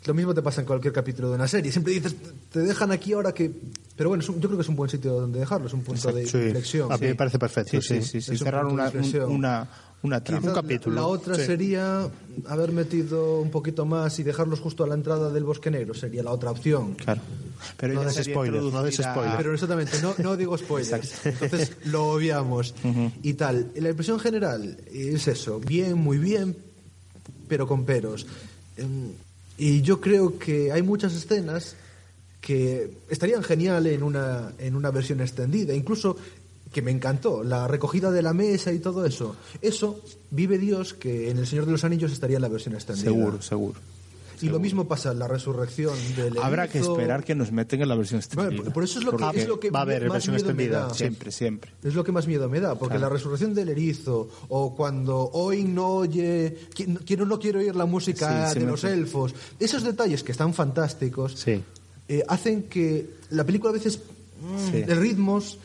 Lo 0.07 0.15
mismo 0.15 0.32
te 0.35 0.40
pasa 0.40 0.62
en 0.62 0.66
cualquier 0.66 0.93
capítulo 0.94 1.28
de 1.28 1.35
una 1.35 1.47
serie, 1.48 1.70
siempre 1.73 1.93
dices, 1.93 2.15
te 2.51 2.61
dejan 2.61 2.90
aquí 2.90 3.12
ahora 3.12 3.32
que... 3.32 3.51
Pero 3.97 4.09
bueno, 4.11 4.23
es 4.23 4.28
un- 4.31 4.36
yo 4.40 4.48
creo 4.48 4.57
que 4.57 4.62
es 4.62 4.69
un 4.69 4.77
buen 4.77 4.89
sitio 4.90 5.12
donde 5.12 5.40
dejarlo, 5.40 5.66
es 5.66 5.74
un 5.74 5.82
punto 5.82 6.11
de 6.12 6.27
Sí, 6.27 6.39
inflexión. 6.39 6.90
a 6.93 6.97
mí 6.97 7.07
me 7.09 7.15
parece 7.15 7.39
perfecto, 7.39 7.81
sí. 7.82 8.02
sí, 8.02 8.20
sí, 8.23 8.31
un 8.32 8.39
cerrar 8.39 8.65
una, 8.66 9.69
Una 10.02 10.24
trama. 10.24 10.48
Un 10.48 10.55
capítulo, 10.55 10.97
La 10.97 11.06
otra 11.06 11.35
sí. 11.35 11.43
sería 11.44 12.09
haber 12.47 12.72
metido 12.72 13.40
un 13.40 13.51
poquito 13.51 13.85
más 13.85 14.18
y 14.18 14.22
dejarlos 14.22 14.59
justo 14.60 14.82
a 14.85 14.86
la 14.86 14.94
entrada 14.94 15.31
del 15.31 15.44
bosque 15.44 15.70
negro. 15.70 15.93
Sería 15.93 16.22
la 16.22 16.31
otra 16.32 16.51
opción. 16.51 16.94
Claro. 16.94 17.20
Pero 17.77 17.94
No 17.94 18.05
des 18.05 18.24
spoiler, 18.24 18.62
no 18.62 18.82
des 18.82 18.94
spoiler. 18.97 19.36
Pero 19.36 19.52
exactamente, 19.52 20.01
no, 20.01 20.14
no 20.18 20.36
digo 20.39 20.56
spoilers. 20.56 21.12
Entonces 21.27 21.72
lo 21.85 22.12
obviamos. 22.12 22.74
Y 23.22 23.35
tal. 23.35 23.70
La 23.77 23.90
impresión 23.90 24.18
general 24.18 24.78
es 24.90 25.28
eso. 25.28 25.60
Bien, 25.60 25.94
muy 25.98 26.16
bien, 26.16 26.56
pero 27.48 27.66
con 27.66 27.85
peros. 27.85 28.27
Em, 28.78 29.10
Y 29.59 29.82
yo 29.82 30.01
creo 30.01 30.39
que 30.39 30.72
hay 30.72 30.81
muchas 30.82 31.12
escenas 31.14 31.77
que 32.40 32.90
estarían 33.10 33.43
genial 33.43 33.86
en 33.86 34.02
una, 34.02 34.52
en 34.59 34.74
una 34.74 34.90
versión 34.90 35.20
extendida. 35.20 35.74
Incluso 35.74 36.16
que 36.72 36.82
me 36.82 36.90
encantó, 36.90 37.42
la 37.42 37.66
recogida 37.66 38.10
de 38.10 38.22
la 38.22 38.32
mesa 38.32 38.72
y 38.72 38.78
todo 38.78 39.05
eso. 39.05 39.36
Eso, 39.60 40.01
vive 40.30 40.59
Dios, 40.59 40.94
que 40.94 41.30
en 41.30 41.38
El 41.38 41.47
Señor 41.47 41.66
de 41.66 41.72
los 41.72 41.84
Anillos 41.84 42.12
estaría 42.12 42.36
en 42.36 42.42
la 42.42 42.48
versión 42.48 42.74
extendida. 42.74 43.05
Seguro, 43.10 43.42
seguro. 43.42 43.80
Y 44.42 44.48
lo 44.48 44.59
mismo 44.59 44.88
pasa 44.88 45.12
en 45.12 45.18
la 45.18 45.28
resurrección 45.28 45.92
del 46.16 46.38
Habrá 46.38 46.66
que 46.66 46.78
esperar 46.78 47.24
que 47.24 47.34
nos 47.34 47.52
meten 47.52 47.82
en 47.82 47.88
la 47.88 47.94
versión 47.94 48.20
extendida. 48.20 48.48
Bueno, 48.56 48.72
por 48.72 48.84
eso 48.84 48.98
es 48.98 49.05
lo 49.05 49.14
que, 49.14 49.24
es 49.38 49.47
lo 49.47 49.60
que 49.60 49.70
va 49.70 49.80
a 49.80 49.82
haber 49.82 50.05
más 50.05 50.12
versión 50.14 50.34
miedo 50.36 50.47
me 50.47 50.52
extendida, 50.52 50.86
da. 50.86 50.94
Siempre, 50.94 51.30
siempre. 51.30 51.72
Es 51.84 51.94
lo 51.94 52.02
que 52.05 52.10
más 52.12 52.26
miedo 52.26 52.48
me 52.48 52.59
da, 52.59 52.74
porque 52.78 52.94
Claro. 52.97 53.09
la 53.10 53.14
resurrección 53.18 53.52
del 53.52 53.68
erizo, 53.68 54.30
o 54.48 54.74
cuando 54.74 55.28
hoy 55.34 55.64
no 55.64 55.88
oye, 55.88 56.56
qui- 56.74 56.98
quiero 57.05 57.26
no 57.26 57.38
quiero 57.38 57.59
oír 57.59 57.76
la 57.76 57.84
música 57.84 58.48
Sí, 58.48 58.60
de 58.60 58.64
me 58.64 58.70
los 58.70 58.82
elfos, 58.84 59.34
esos 59.59 59.82
detalles 59.84 60.22
que 60.22 60.32
están 60.32 60.55
fantásticos, 60.55 61.34
Sí. 61.38 61.60
eh, 62.09 62.22
hacen 62.26 62.62
que 62.62 63.10
la 63.28 63.44
película 63.44 63.72
a 63.72 63.74
veces, 63.74 63.98
mm, 64.40 64.70
Sí. 64.70 64.82
de 64.84 64.94
ritmos, 64.94 65.59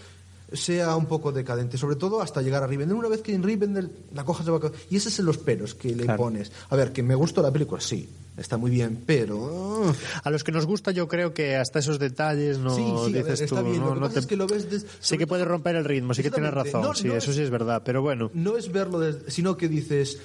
sea 0.51 0.95
un 0.95 1.05
poco 1.07 1.31
decadente, 1.31 1.77
sobre 1.77 1.95
todo 1.95 2.21
hasta 2.21 2.41
llegar 2.41 2.63
a 2.63 2.67
Rivendell. 2.67 2.97
Una 2.97 3.07
vez 3.09 3.21
que 3.21 3.33
en 3.33 3.43
Rivendell 3.43 3.89
la 4.13 4.23
cojas 4.23 4.45
de 4.45 4.51
vaca... 4.51 4.71
Y 4.89 4.97
ese 4.97 5.09
es 5.09 5.19
los 5.19 5.37
peros 5.37 5.75
que 5.75 5.95
le 5.95 6.03
Claro. 6.03 6.17
pones. 6.23 6.51
A 6.69 6.75
ver, 6.75 6.91
que 6.93 7.01
me 7.03 7.15
gustó 7.15 7.41
la 7.41 7.51
película, 7.51 7.81
sí, 7.81 8.07
está 8.37 8.57
muy 8.57 8.69
bien, 8.71 9.01
pero... 9.05 9.93
A 10.23 10.29
los 10.29 10.43
que 10.43 10.51
nos 10.51 10.65
gusta, 10.65 10.91
yo 10.91 11.07
creo 11.07 11.33
que 11.33 11.55
hasta 11.55 11.79
esos 11.79 11.99
detalles 11.99 12.59
no 12.59 12.75
Sí, 12.75 12.83
sí, 13.07 13.13
ver, 13.13 13.23
dices 13.23 13.41
está 13.41 13.61
tú. 13.61 13.69
bien. 13.69 13.79
no, 13.81 13.87
Lo 13.89 13.93
que 13.95 13.99
no 13.99 14.05
pasa 14.07 14.13
te- 14.13 14.19
es 14.19 14.25
que 14.27 14.35
lo 14.35 14.47
ves 14.47 14.69
des- 14.69 14.85
Sí 14.99 15.17
que 15.17 15.25
puede 15.27 15.45
romper 15.45 15.75
el 15.75 15.85
ritmo, 15.85 16.13
sí 16.13 16.21
que 16.23 16.31
tienes 16.31 16.53
razón. 16.53 16.81
No, 16.81 16.93
sí, 16.93 17.07
no 17.07 17.15
eso 17.15 17.31
es- 17.31 17.37
sí 17.37 17.43
es 17.43 17.49
verdad. 17.49 17.81
Pero 17.85 18.01
bueno, 18.01 18.29
no 18.33 18.57
es 18.57 18.71
verlo, 18.71 18.99
des- 18.99 19.17
sino 19.27 19.57
que 19.57 19.67
dices, 19.67 20.19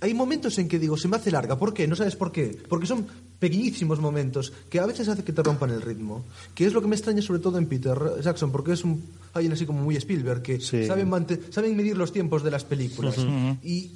hay 0.00 0.12
momentos 0.14 0.58
en 0.58 0.68
que 0.68 0.78
digo, 0.78 0.96
se 0.96 1.08
me 1.08 1.16
hace 1.16 1.30
larga, 1.30 1.58
¿por 1.58 1.72
qué? 1.72 1.86
No 1.88 1.96
sabes 1.96 2.16
por 2.16 2.30
qué, 2.32 2.56
porque 2.68 2.86
son 2.86 3.06
pequeñísimos 3.38 4.00
momentos 4.00 4.52
que 4.70 4.78
a 4.80 4.86
veces 4.86 5.08
hace 5.08 5.24
que 5.24 5.32
te 5.32 5.42
rompan 5.42 5.70
el 5.70 5.82
ritmo, 5.82 6.24
que 6.54 6.66
es 6.66 6.72
lo 6.72 6.80
que 6.82 6.88
me 6.88 6.96
extraña 6.96 7.22
sobre 7.22 7.40
todo 7.40 7.58
en 7.58 7.66
Peter 7.66 7.98
Jackson, 8.22 8.52
porque 8.52 8.72
es 8.72 8.84
un 8.84 9.02
alguien 9.34 9.52
así 9.52 9.66
como 9.66 9.82
muy 9.82 9.96
Spielberg, 9.96 10.42
que 10.42 10.60
Sí. 10.60 10.86
saben, 10.86 11.08
mante- 11.08 11.40
saben 11.50 11.76
medir 11.76 11.96
los 11.96 12.12
tiempos 12.12 12.42
de 12.42 12.50
las 12.50 12.64
películas. 12.64 13.16
Y 13.62 13.92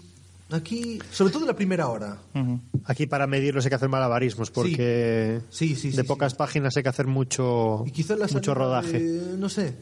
aquí, 0.51 0.99
sobre 1.11 1.33
todo 1.33 1.45
la 1.47 1.55
primera 1.57 1.89
hora, 1.89 2.19
aquí 2.85 3.07
para 3.07 3.27
medirlos 3.27 3.65
hay 3.65 3.69
que 3.71 3.75
hacer 3.75 3.89
malabarismos 3.89 4.51
porque 4.51 5.41
Sí, 5.51 5.75
sí, 5.75 5.91
sí, 5.91 5.97
de 5.97 6.03
sí. 6.03 6.09
pocas 6.09 6.35
páginas 6.35 6.77
hay 6.77 6.83
que 6.83 6.89
hacer 6.89 7.07
mucho, 7.07 7.83
y 7.87 7.91
quizás 7.91 8.19
la 8.19 8.27
mucho 8.29 8.55
rodaje. 8.55 9.01
de- 9.01 9.37
no 9.39 9.49
sé. 9.49 9.75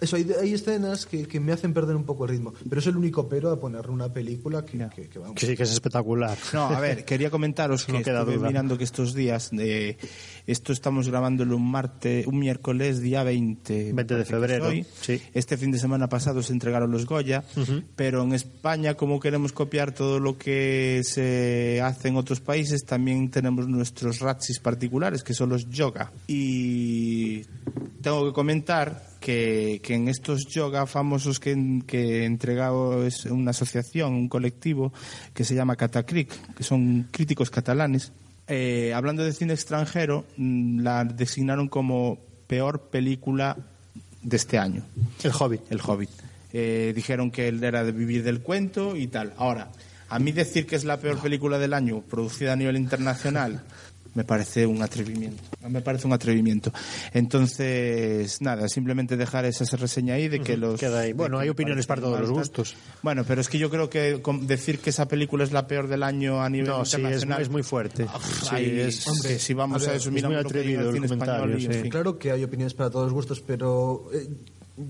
Eso, 0.00 0.16
hay, 0.16 0.26
hay 0.40 0.54
escenas 0.54 1.06
que, 1.06 1.26
que 1.26 1.40
me 1.40 1.52
hacen 1.52 1.72
perder 1.74 1.96
un 1.96 2.04
poco 2.04 2.24
el 2.24 2.30
ritmo. 2.30 2.52
Pero 2.68 2.80
es 2.80 2.86
el 2.86 2.96
único 2.96 3.28
pero 3.28 3.50
a 3.50 3.60
ponerle 3.60 3.92
una 3.92 4.12
película 4.12 4.64
que, 4.64 4.78
que, 4.94 5.08
que 5.08 5.18
vamos. 5.18 5.34
Que 5.34 5.46
sí, 5.46 5.56
que 5.56 5.62
es 5.64 5.72
espectacular. 5.72 6.36
No, 6.52 6.64
a 6.66 6.80
ver, 6.80 7.04
quería 7.04 7.30
comentaros 7.30 7.84
que 7.86 7.92
No 7.92 8.02
queda 8.02 8.20
estuve 8.20 8.36
duda. 8.36 8.48
mirando 8.48 8.78
que 8.78 8.84
estos 8.84 9.14
días, 9.14 9.50
eh, 9.58 9.96
esto 10.46 10.72
estamos 10.72 11.08
grabándolo 11.08 11.56
un 11.56 11.70
martes, 11.70 12.26
un 12.26 12.38
miércoles, 12.38 13.00
día 13.00 13.22
20. 13.22 13.92
20 13.92 14.14
de 14.14 14.24
febrero, 14.24 14.66
hoy. 14.68 14.84
sí. 15.00 15.20
Este 15.34 15.56
fin 15.56 15.70
de 15.70 15.78
semana 15.78 16.08
pasado 16.08 16.42
se 16.42 16.52
entregaron 16.52 16.90
los 16.90 17.06
Goya, 17.06 17.44
pero 17.96 18.22
en 18.22 18.32
España, 18.32 18.94
como 18.94 19.20
queremos 19.20 19.52
copiar 19.52 19.92
todo 19.92 20.18
lo 20.18 20.36
que 20.38 21.02
se 21.04 21.80
hace 21.82 22.08
en 22.08 22.16
otros 22.16 22.40
países, 22.40 22.84
también 22.84 23.30
tenemos 23.30 23.68
nuestros 23.68 24.20
ratsis 24.20 24.58
particulares, 24.60 25.22
que 25.22 25.34
son 25.34 25.50
los 25.50 25.68
yoga. 25.68 26.12
Y 26.26 26.89
tengo 28.02 28.26
que 28.26 28.32
comentar 28.32 29.02
que, 29.20 29.80
que 29.82 29.94
en 29.94 30.08
estos 30.08 30.46
yoga 30.46 30.86
famosos 30.86 31.38
que, 31.38 31.82
que 31.86 32.22
he 32.22 32.24
entregado 32.24 33.06
es 33.06 33.26
una 33.26 33.50
asociación, 33.50 34.14
un 34.14 34.28
colectivo 34.28 34.92
que 35.34 35.44
se 35.44 35.54
llama 35.54 35.76
Catacric, 35.76 36.54
que 36.54 36.62
son 36.62 37.08
críticos 37.10 37.50
catalanes, 37.50 38.12
eh, 38.52 38.92
hablando 38.94 39.22
de 39.22 39.32
cine 39.32 39.52
extranjero, 39.52 40.24
mm, 40.36 40.80
la 40.80 41.04
designaron 41.04 41.68
como 41.68 42.18
peor 42.48 42.88
película 42.90 43.56
de 44.22 44.36
este 44.36 44.58
año. 44.58 44.82
El 45.22 45.30
Hobbit. 45.38 45.70
El 45.70 45.80
Hobbit. 45.80 46.10
Eh, 46.52 46.92
dijeron 46.92 47.30
que 47.30 47.46
él 47.46 47.62
era 47.62 47.84
de 47.84 47.92
vivir 47.92 48.24
del 48.24 48.40
cuento 48.40 48.96
y 48.96 49.06
tal. 49.06 49.34
Ahora, 49.36 49.70
a 50.08 50.18
mí 50.18 50.32
decir 50.32 50.66
que 50.66 50.74
es 50.74 50.82
la 50.82 50.96
peor 50.96 51.20
película 51.20 51.60
del 51.60 51.72
año 51.72 52.00
producida 52.00 52.54
a 52.54 52.56
nivel 52.56 52.76
internacional 52.76 53.62
me 54.14 54.24
parece 54.24 54.66
un 54.66 54.82
atrevimiento. 54.82 55.42
Me 55.68 55.80
parece 55.80 56.06
un 56.06 56.12
atrevimiento. 56.12 56.72
Entonces, 57.12 58.40
nada, 58.40 58.68
simplemente 58.68 59.16
dejar 59.16 59.44
esa 59.44 59.64
reseña 59.76 60.14
ahí 60.14 60.28
de 60.28 60.40
que 60.40 60.56
los. 60.56 60.78
queda 60.80 61.00
ahí. 61.00 61.12
Bueno, 61.12 61.38
que 61.38 61.44
hay 61.44 61.48
opiniones 61.48 61.86
para 61.86 62.02
todos 62.02 62.20
los 62.20 62.30
gustos. 62.30 62.76
Bueno, 63.02 63.24
pero 63.24 63.40
es 63.40 63.48
que 63.48 63.58
yo 63.58 63.70
creo 63.70 63.88
que 63.90 64.20
decir 64.42 64.78
que 64.78 64.90
esa 64.90 65.06
película 65.06 65.44
es 65.44 65.52
la 65.52 65.66
peor 65.66 65.88
del 65.88 66.02
año 66.02 66.42
a 66.42 66.48
nivel 66.48 66.68
No, 66.68 66.84
sí, 66.84 66.92
es, 66.92 66.98
internacional. 66.98 67.42
es 67.42 67.48
muy 67.48 67.62
fuerte. 67.62 68.06
Sí, 68.42 68.60
Sí, 68.60 68.80
es, 68.80 69.06
hombre, 69.06 69.38
si 69.38 69.54
vamos 69.54 69.82
a 69.82 69.84
a, 69.84 69.88
ver, 69.88 69.96
eso, 69.96 70.08
es 70.08 70.14
miramos 70.14 70.36
muy 70.36 70.44
atrevido 70.44 70.90
el 70.90 71.04
español 71.04 71.60
sí. 71.60 71.88
Claro 71.88 72.18
que 72.18 72.30
hay 72.30 72.44
opiniones 72.44 72.74
para 72.74 72.90
todos 72.90 73.06
los 73.06 73.14
gustos, 73.14 73.40
pero 73.40 74.10
eh, 74.12 74.28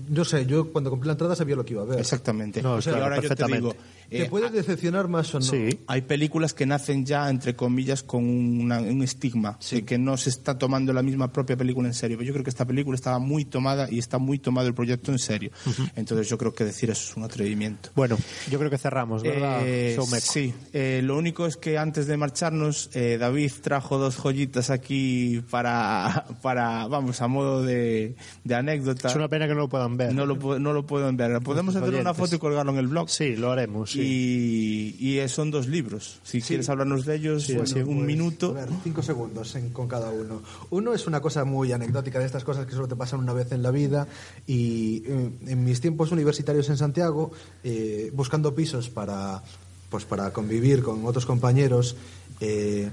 yo 0.09 0.25
sé, 0.25 0.45
yo 0.45 0.71
cuando 0.71 0.89
compré 0.89 1.07
la 1.07 1.13
entrada 1.13 1.35
sabía 1.35 1.55
lo 1.55 1.65
que 1.65 1.73
iba 1.73 1.83
a 1.83 1.85
ver. 1.85 1.99
Exactamente. 1.99 2.61
No, 2.61 2.79
claro, 2.79 3.03
ahora 3.03 3.21
yo 3.21 3.35
te 3.35 3.45
digo, 3.45 3.75
¿Te 4.11 4.23
eh, 4.23 4.29
puede 4.29 4.49
decepcionar 4.49 5.07
más 5.07 5.33
o 5.33 5.39
no? 5.39 5.45
Sí. 5.45 5.79
hay 5.87 6.01
películas 6.01 6.53
que 6.53 6.65
nacen 6.65 7.05
ya, 7.05 7.29
entre 7.29 7.55
comillas, 7.55 8.03
con 8.03 8.25
una- 8.25 8.81
un 8.81 9.01
estigma 9.03 9.57
de 9.71 9.85
que 9.85 9.97
no 9.97 10.17
se 10.17 10.29
está 10.29 10.57
tomando 10.57 10.91
la 10.91 11.01
misma 11.01 11.31
propia 11.31 11.55
película 11.55 11.87
en 11.87 11.93
serio. 11.93 12.17
Pero 12.17 12.27
yo 12.27 12.33
creo 12.33 12.43
que 12.43 12.49
esta 12.49 12.65
película 12.65 12.95
estaba 12.95 13.19
muy 13.19 13.45
tomada 13.45 13.87
y 13.89 13.99
está 13.99 14.17
muy 14.17 14.37
tomado 14.37 14.67
el 14.67 14.73
proyecto 14.73 15.11
en 15.13 15.19
serio. 15.19 15.51
Entonces 15.95 16.27
yo 16.27 16.37
creo 16.37 16.53
que 16.53 16.65
decir 16.65 16.89
eso 16.89 17.09
es 17.09 17.15
un 17.15 17.23
atrevimiento. 17.23 17.89
Bueno, 17.95 18.17
yo 18.49 18.59
creo 18.59 18.69
que 18.69 18.77
cerramos, 18.77 19.23
¿verdad? 19.23 19.61
Eh, 19.65 19.95
sí, 20.21 20.53
eh, 20.73 21.01
lo 21.03 21.17
único 21.17 21.45
es 21.45 21.55
que 21.55 21.77
antes 21.77 22.05
de 22.07 22.17
marcharnos, 22.17 22.89
eh, 22.93 23.17
David 23.17 23.51
trajo 23.61 23.97
dos 23.97 24.17
joyitas 24.17 24.69
aquí 24.71 25.41
para, 25.49 26.25
para 26.41 26.85
vamos, 26.87 27.21
a 27.21 27.27
modo 27.29 27.63
de, 27.63 28.15
de 28.43 28.55
anécdota. 28.55 29.07
Es 29.07 29.15
una 29.15 29.29
pena 29.29 29.47
que 29.47 29.53
no 29.53 29.61
lo 29.61 29.69
puedan 29.69 29.95
ver. 29.95 30.13
No 30.13 30.25
lo, 30.25 30.59
no 30.59 30.73
lo 30.73 30.85
pueden 30.85 31.15
ver. 31.15 31.39
Podemos 31.41 31.75
hacer 31.77 31.95
una 31.95 32.13
foto 32.13 32.35
y 32.35 32.39
colgarlo 32.39 32.73
en 32.73 32.77
el 32.79 32.87
blog. 32.87 33.09
Sí, 33.09 33.35
lo 33.37 33.51
haremos. 33.51 34.00
Sí. 34.01 34.95
Y, 34.99 35.19
y 35.19 35.27
son 35.29 35.51
dos 35.51 35.67
libros. 35.67 36.19
Si 36.23 36.41
quieres 36.41 36.69
hablarnos 36.69 37.05
de 37.05 37.15
ellos, 37.15 37.43
Sí, 37.43 37.53
bueno, 37.55 37.75
un 37.89 37.95
Pues, 37.97 38.07
minuto. 38.07 38.49
A 38.51 38.53
ver, 38.65 38.69
cinco 38.83 39.01
segundos 39.01 39.55
en- 39.55 39.69
con 39.69 39.87
cada 39.87 40.09
uno. 40.09 40.41
Uno 40.69 40.93
es 40.93 41.07
una 41.07 41.21
cosa 41.21 41.45
muy 41.45 41.71
anecdótica 41.71 42.19
de 42.19 42.25
estas 42.25 42.43
cosas 42.43 42.65
que 42.65 42.73
solo 42.73 42.87
te 42.87 42.95
pasan 42.95 43.19
una 43.19 43.33
vez 43.33 43.51
en 43.51 43.63
la 43.63 43.71
vida. 43.71 44.07
Y 44.47 45.03
eh, 45.05 45.29
en 45.47 45.63
mis 45.63 45.81
tiempos 45.81 46.11
universitarios 46.11 46.69
en 46.69 46.77
Santiago, 46.77 47.31
eh, 47.63 48.11
buscando 48.13 48.53
pisos 48.55 48.89
para, 48.89 49.43
pues 49.89 50.05
para 50.05 50.31
convivir 50.33 50.83
con 50.83 51.05
otros 51.05 51.25
compañeros, 51.25 51.95
eh, 52.39 52.89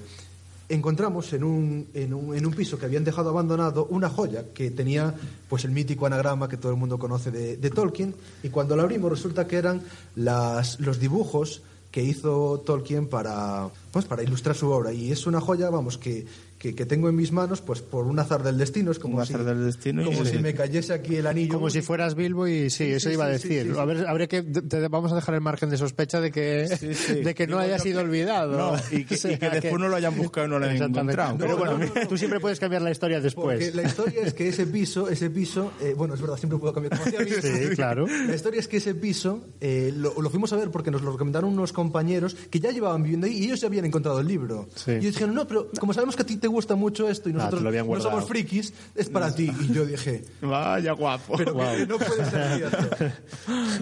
encontramos 0.69 1.33
en 1.33 1.45
un, 1.45 1.89
en, 1.95 2.13
un, 2.13 2.37
en 2.37 2.47
un 2.47 2.53
piso 2.53 2.79
que 2.79 2.87
habían 2.87 3.05
dejado 3.05 3.31
abandonado 3.31 3.87
una 3.87 4.09
joya 4.09 4.45
que 4.53 4.71
tenía 4.71 5.15
pues 5.49 5.65
el 5.65 5.71
mítico 5.71 6.07
anagrama 6.07 6.49
que 6.49 6.57
todo 6.57 6.73
el 6.73 6.79
mundo 6.79 6.99
conoce 6.99 7.31
de, 7.31 7.71
Tolkien. 7.71 8.15
Y 8.43 8.51
cuando 8.51 8.77
lo 8.77 8.83
abrimos 8.83 9.11
resulta 9.11 9.47
que 9.47 9.57
eran 9.57 9.83
las, 10.17 10.81
los 10.81 10.99
dibujos 11.01 11.63
que 11.91 12.03
hizo 12.03 12.63
Tolkien 12.67 13.09
para, 13.09 13.69
pues, 13.91 14.05
para 14.05 14.23
ilustrar 14.23 14.55
su 14.55 14.71
obra. 14.71 14.93
Y 14.93 15.11
es 15.11 15.27
una 15.27 15.41
joya, 15.41 15.71
vamos, 15.71 15.97
que, 15.97 16.27
que, 16.59 16.75
que 16.75 16.87
tengo 16.87 17.09
en 17.09 17.15
mis 17.17 17.31
manos 17.33 17.61
pues 17.61 17.81
por 17.83 18.07
un 18.07 18.19
azar 18.19 18.43
del 18.43 18.59
destino. 18.59 18.91
Es 18.91 18.99
como 18.99 19.19
Un 19.19 19.27
si, 19.27 19.33
azar 19.33 19.45
del 19.47 19.65
destino 19.65 20.05
Como 20.05 20.25
Sí. 20.25 20.33
si 20.33 20.39
me 20.39 20.55
cayese 20.55 20.93
aquí 20.93 21.17
el 21.17 21.27
anillo. 21.27 21.55
Como 21.55 21.71
si 21.71 21.83
fueras 21.83 22.15
Bilbo 22.15 22.47
y 22.49 22.69
sí, 22.71 22.85
eso 22.85 23.09
sí, 23.09 23.15
iba 23.15 23.27
a 23.27 23.39
sí, 23.39 23.49
decir. 23.49 23.67
sí, 23.69 23.73
sí, 23.75 23.79
A 23.79 23.85
ver, 23.85 24.07
habría 24.07 24.27
que 24.27 24.43
te 24.43 24.89
vamos 24.89 25.13
a 25.13 25.15
dejar 25.15 25.35
el 25.37 25.41
margen 25.41 25.71
de 25.71 25.77
sospecha 25.77 26.21
de 26.21 26.31
que 26.33 26.67
Sí, 26.79 26.95
sí. 26.95 27.15
de 27.23 27.35
que 27.35 27.47
no 27.47 27.59
Digo 27.61 27.73
haya 27.75 27.79
sido 27.79 28.01
que- 28.01 28.05
olvidado. 28.07 28.57
No, 28.59 28.77
y 28.91 29.05
que- 29.05 29.15
O 29.19 29.19
sea, 29.19 29.33
y 29.33 29.39
que 29.39 29.51
después 29.51 29.79
no 29.81 29.89
lo 29.89 29.97
hayan 29.97 30.17
buscado 30.17 30.47
y 30.47 30.51
no 30.51 30.59
lo 30.59 30.67
hayan 30.67 30.91
encontrado. 30.91 31.37
Pero 31.39 31.51
No, 31.53 31.57
bueno, 31.59 31.79
no, 31.79 31.87
no, 31.87 31.93
no. 31.95 32.07
tú 32.09 32.17
siempre 32.19 32.41
puedes 32.41 32.59
cambiar 32.61 32.83
la 32.83 32.91
historia 32.91 33.21
después. 33.21 33.59
Porque 33.59 33.77
la 33.77 33.83
historia 33.89 34.23
es 34.25 34.35
que 34.35 34.49
ese 34.49 34.67
piso, 34.67 35.09
ese 35.09 35.31
piso, 35.31 35.73
eh, 35.81 35.95
bueno, 35.97 36.15
es 36.15 36.21
verdad, 36.21 36.37
siempre 36.37 36.59
puedo 36.59 36.73
cambiar 36.73 36.99
como 36.99 37.11
Sí, 37.11 37.75
claro. 37.77 38.07
La 38.27 38.35
historia 38.35 38.61
es 38.61 38.69
que 38.69 38.79
ese 38.79 38.95
piso 38.95 39.45
eh, 39.61 39.93
lo, 39.97 40.21
lo 40.21 40.31
fuimos 40.31 40.53
a 40.53 40.57
ver 40.57 40.71
porque 40.71 40.91
nos 40.91 41.03
lo 41.03 41.13
recomendaron 41.13 41.53
unos 41.53 41.73
compañeros 41.73 42.35
que 42.51 42.59
ya 42.61 42.71
llevaban 42.73 43.03
viviendo 43.03 43.27
ahí 43.27 43.35
y 43.39 43.45
ellos 43.45 43.61
ya 43.61 43.69
habían 43.69 43.85
encontrado 43.85 44.21
el 44.21 44.27
libro. 44.27 44.69
Sí. 44.75 44.93
Y 44.93 44.95
ellos 44.95 45.15
dijeron, 45.15 45.35
no, 45.35 45.47
pero 45.47 45.71
como 45.79 45.93
sabemos 45.93 46.17
que 46.17 46.23
a 46.23 46.27
ti 46.27 46.37
te 46.37 46.48
gusta 46.49 46.75
mucho 46.75 47.09
esto 47.09 47.29
y 47.29 47.33
nosotros 47.33 47.63
te 47.63 47.83
no 47.85 48.01
somos 48.01 48.25
frikis, 48.27 48.73
es 48.95 49.09
para 49.09 49.35
ti. 49.35 49.51
Y 49.61 49.73
yo 49.73 49.87
dije, 49.87 50.25
Vaya 50.43 50.93
guapo. 50.93 51.37
pero 51.37 51.57
que 51.57 51.87
no 51.89 51.99
puede 51.99 52.25
ser 52.31 52.57
cierto. 52.59 53.07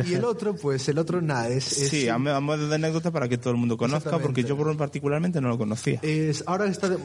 Y 0.07 0.15
el 0.15 0.25
otro, 0.25 0.55
pues 0.55 0.89
el 0.89 0.99
otro, 0.99 1.21
nada, 1.23 1.49
es... 1.49 1.79
es- 1.79 1.89
Sí, 1.89 2.09
a 2.09 2.19
mo- 2.19 2.31
a 2.31 2.41
modo 2.41 2.69
de 2.69 2.75
anécdota 2.75 3.11
para 3.11 3.29
que 3.29 3.39
todo 3.39 3.53
el 3.53 3.57
mundo 3.57 3.77
conozca, 3.77 4.19
porque 4.19 4.45
yo 4.45 4.57
por- 4.57 4.77
particularmente 4.77 5.41
no 5.41 5.49
lo 5.49 5.59
conocía. 5.59 6.01
Es, 6.03 6.45
ahora 6.47 6.67
está 6.67 6.89
de- 6.91 6.99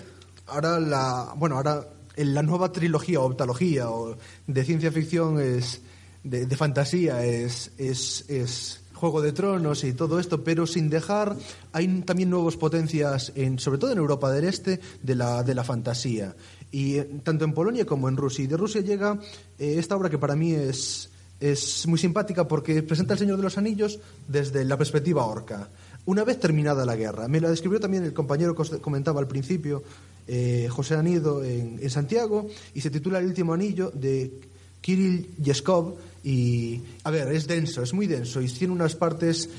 ahora 0.47 0.79
la 0.79 1.33
bueno 1.37 1.55
ahora 1.55 1.87
en 2.15 2.33
la 2.33 2.43
nueva 2.43 2.71
trilogía 2.71 3.21
o 3.21 3.25
optalogía 3.25 3.89
o 3.89 4.17
de 4.47 4.65
ciencia 4.65 4.91
ficción 4.91 5.39
es 5.39 5.81
de, 6.23 6.45
de 6.45 6.55
fantasía 6.57 7.23
es 7.23 7.71
es, 7.77 8.25
es 8.29 8.80
Juego 9.01 9.23
de 9.23 9.33
Tronos 9.33 9.83
y 9.83 9.93
todo 9.93 10.19
esto, 10.19 10.43
pero 10.43 10.67
sin 10.67 10.87
dejar, 10.87 11.35
hay 11.73 11.87
también 12.01 12.29
nuevas 12.29 12.55
potencias, 12.55 13.31
en, 13.33 13.57
sobre 13.57 13.79
todo 13.79 13.91
en 13.91 13.97
Europa 13.97 14.31
del 14.31 14.45
Este, 14.45 14.79
de 15.01 15.15
la, 15.15 15.41
de 15.41 15.55
la 15.55 15.63
fantasía. 15.63 16.35
Y 16.71 16.97
eh, 16.97 17.09
tanto 17.23 17.43
en 17.43 17.53
Polonia 17.53 17.83
como 17.83 18.09
en 18.09 18.15
Rusia. 18.15 18.43
Y 18.45 18.47
de 18.47 18.57
Rusia 18.57 18.81
llega 18.81 19.19
eh, 19.57 19.75
esta 19.79 19.95
obra 19.95 20.11
que 20.11 20.19
para 20.19 20.35
mí 20.35 20.53
es, 20.53 21.09
es 21.39 21.87
muy 21.87 21.97
simpática 21.97 22.47
porque 22.47 22.83
presenta 22.83 23.13
El 23.13 23.19
Señor 23.19 23.37
de 23.37 23.43
los 23.43 23.57
Anillos 23.57 23.97
desde 24.27 24.63
la 24.65 24.77
perspectiva 24.77 25.25
orca. 25.25 25.69
Una 26.05 26.23
vez 26.23 26.39
terminada 26.39 26.85
la 26.85 26.95
guerra. 26.95 27.27
Me 27.27 27.41
la 27.41 27.49
describió 27.49 27.79
también 27.79 28.03
el 28.03 28.13
compañero 28.13 28.53
que 28.53 28.77
comentaba 28.77 29.19
al 29.19 29.27
principio, 29.27 29.81
eh, 30.27 30.67
José 30.69 30.93
Anido, 30.93 31.43
en, 31.43 31.79
en 31.81 31.89
Santiago, 31.89 32.47
y 32.75 32.81
se 32.81 32.91
titula 32.91 33.17
El 33.17 33.25
último 33.25 33.53
anillo 33.53 33.89
de 33.89 34.31
Kirill 34.79 35.35
Yeskov. 35.41 35.95
Y, 36.23 36.81
a 37.03 37.11
ver, 37.11 37.29
es 37.29 37.47
denso, 37.47 37.81
es 37.81 37.93
muy 37.93 38.07
denso 38.07 38.41
y 38.41 38.47
tiene 38.47 38.73
unas 38.73 38.95
partes. 38.95 39.49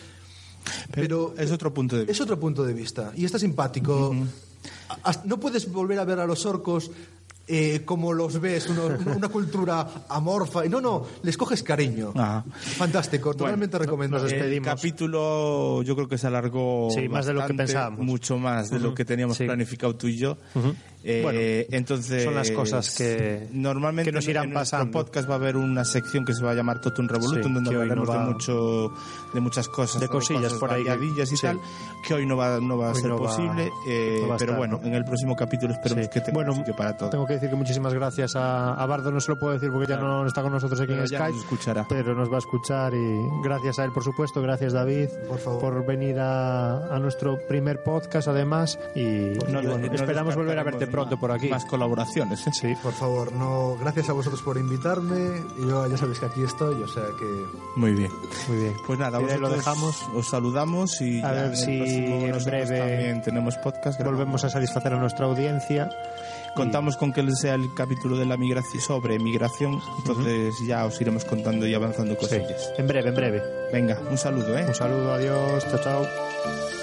Pero, 0.92 1.34
es 1.36 1.50
otro 1.50 1.74
punto 1.74 1.96
de 1.96 2.02
vista. 2.02 2.12
Es 2.12 2.20
otro 2.20 2.38
punto 2.38 2.64
de 2.64 2.72
vista. 2.72 3.12
Y 3.16 3.24
está 3.24 3.38
simpático. 3.38 4.14
Hasta- 5.02 5.24
No 5.26 5.40
puedes 5.40 5.70
volver 5.70 5.98
a 5.98 6.04
ver 6.04 6.20
a 6.20 6.26
los 6.26 6.46
orcos 6.46 6.90
eh, 7.48 7.82
como 7.84 8.12
los 8.12 8.40
ves, 8.40 8.68
uno- 8.68 8.86
una 9.16 9.28
cultura 9.28 10.04
amorfa. 10.08 10.64
Y 10.64 10.68
no, 10.68 10.80
no, 10.80 11.04
les 11.24 11.36
coges 11.36 11.64
cariño. 11.64 12.12
Ajá. 12.14 12.44
Fantástico, 12.76 13.34
totalmente 13.34 13.76
recomendado. 13.78 14.24
El 14.28 14.62
capítulo 14.62 15.82
yo 15.82 15.96
creo 15.96 16.06
que 16.08 16.16
se 16.18 16.28
alargó 16.28 16.88
Sí, 16.94 17.08
más 17.08 17.26
de 17.26 17.32
lo 17.32 17.40
que 17.40 17.42
bastante, 17.42 17.64
pensábamos. 17.64 18.06
mucho 18.06 18.38
más 18.38 18.70
de 18.70 18.78
lo 18.78 18.88
Ujú. 18.88 18.94
que 18.94 19.04
teníamos 19.04 19.36
Sí. 19.38 19.44
planificado 19.44 19.96
tú 19.96 20.06
y 20.06 20.16
yo. 20.18 20.38
Ujú. 20.54 20.74
Eh, 21.04 21.20
Bueno, 21.22 21.40
entonces 21.76 22.22
son 22.24 22.34
las 22.34 22.50
cosas 22.52 22.94
que- 22.96 23.48
normalmente 23.52 24.10
que 24.10 24.14
nos 24.14 24.28
irán 24.28 24.44
en 24.44 24.52
nuestro 24.54 24.78
pasando. 24.78 24.92
podcast 24.98 25.28
va 25.28 25.34
a 25.34 25.36
haber 25.38 25.56
una 25.56 25.84
sección 25.84 26.24
que 26.24 26.32
se 26.32 26.44
va 26.44 26.52
a 26.52 26.54
llamar 26.54 26.80
Totum 26.80 27.08
Revolutum 27.08 27.42
Sí, 27.42 27.52
donde 27.52 27.70
no 27.72 27.80
hablaremos 27.80 28.08
va- 28.08 28.18
de 28.26 28.32
mucho 28.32 28.92
de 29.34 29.40
muchas 29.40 29.68
cosas 29.68 30.00
De 30.00 30.08
cosillas 30.08 30.42
cosas 30.44 30.58
por 30.58 30.70
ahí 30.72 30.82
y 30.82 31.26
sí. 31.26 31.36
tal 31.40 31.58
que 32.06 32.14
hoy 32.14 32.26
no 32.26 32.36
va 32.36 32.60
no 32.60 32.76
va 32.78 32.88
a 32.90 32.92
Hoy 32.92 33.00
ser 33.00 33.10
no 33.10 33.18
va- 33.18 33.28
posible 33.28 33.70
eh, 33.88 34.18
no 34.22 34.28
va 34.28 34.34
a 34.34 34.38
pero 34.38 34.52
estar, 34.52 34.56
bueno 34.58 34.78
¿no? 34.80 34.86
en 34.88 34.94
el 34.94 35.04
próximo 35.04 35.34
capítulo 35.36 35.72
esperemos 35.72 36.04
Sí. 36.04 36.10
que 36.12 36.20
tengamos 36.20 36.34
Bueno, 36.46 36.54
sitio 36.54 36.76
para 36.76 36.96
todo 36.96 37.10
Tengo 37.10 37.26
que 37.26 37.34
decir 37.34 37.50
que 37.50 37.56
muchísimas 37.56 37.94
gracias 37.94 38.36
a, 38.36 38.74
a 38.74 38.86
Bardo, 38.86 39.10
no 39.10 39.20
se 39.20 39.30
lo 39.32 39.38
puedo 39.38 39.54
decir 39.54 39.70
porque 39.72 39.88
ya 39.88 39.96
no 39.96 40.26
está 40.26 40.42
con 40.42 40.52
nosotros 40.52 40.80
aquí 40.80 40.88
Pero 40.92 41.02
en 41.04 41.08
ya 41.08 41.18
Skype. 41.18 41.32
nos 41.32 41.42
escuchará. 41.44 41.86
Pero 41.88 42.14
nos 42.14 42.30
va 42.30 42.36
a 42.36 42.38
escuchar 42.38 42.94
y 42.94 43.18
gracias 43.42 43.78
a 43.78 43.84
él, 43.84 43.92
por 43.92 44.04
supuesto, 44.04 44.40
gracias 44.42 44.72
David 44.72 45.08
por, 45.60 45.84
venir 45.86 46.18
a, 46.18 46.94
a 46.94 46.98
nuestro 46.98 47.38
primer 47.48 47.82
podcast 47.82 48.28
además 48.28 48.78
y, 48.94 49.00
y 49.00 49.34
No- 49.48 49.62
bueno, 49.62 49.78
no 49.78 49.94
esperamos 49.94 50.34
volver 50.36 50.58
a 50.58 50.62
verte 50.62 50.86
pronto 50.92 51.16
por 51.18 51.32
aquí. 51.32 51.48
más 51.48 51.64
colaboraciones 51.64 52.46
¿eh? 52.46 52.50
Sí. 52.52 52.74
Por 52.82 52.92
favor, 52.92 53.32
no, 53.32 53.76
gracias 53.80 54.08
a 54.08 54.12
vosotros 54.12 54.40
por 54.42 54.56
invitarme. 54.58 55.42
Y 55.58 55.62
yo 55.66 55.86
ya 55.86 55.96
sabéis 55.96 56.20
que 56.20 56.26
aquí 56.26 56.42
estoy, 56.42 56.82
o 56.82 56.88
sea 56.88 57.04
que. 57.18 57.46
muy 57.76 57.92
bien 57.92 58.10
Muy 58.48 58.58
bien. 58.58 58.74
pues 58.86 58.98
nada 58.98 59.18
lo 59.20 59.48
dejamos. 59.50 59.96
os 60.14 60.28
saludamos 60.28 61.00
y 61.00 61.20
A 61.22 61.32
ver 61.32 61.56
si 61.56 61.72
en 61.80 62.20
nosotros 62.30 62.44
breve 62.44 62.78
también 62.78 63.22
tenemos 63.22 63.56
podcast 63.56 64.00
Volvemos 64.02 64.44
a 64.44 64.50
satisfacer 64.50 64.92
a 64.92 64.98
nuestra 64.98 65.26
audiencia. 65.26 65.88
Contamos 66.54 66.98
con 66.98 67.12
que 67.14 67.26
sea 67.32 67.54
el 67.54 67.72
capítulo 67.74 68.16
de 68.18 68.26
la 68.26 68.36
migración 68.36 68.82
sobre 68.82 69.18
migración, 69.18 69.80
entonces 69.98 70.54
ya 70.66 70.84
os 70.84 71.00
iremos 71.00 71.24
contando 71.24 71.66
y 71.66 71.72
avanzando 71.72 72.12
Sí, 72.14 72.20
cosillas. 72.20 72.70
en 72.76 72.86
breve, 72.86 73.08
en 73.08 73.14
breve. 73.14 73.42
Venga, 73.72 73.98
un 74.10 74.18
saludo, 74.18 74.58
¿eh? 74.58 74.66
Un 74.68 74.74
saludo, 74.74 75.14
adiós, 75.14 75.64
chao, 75.70 75.80
chao. 75.82 76.81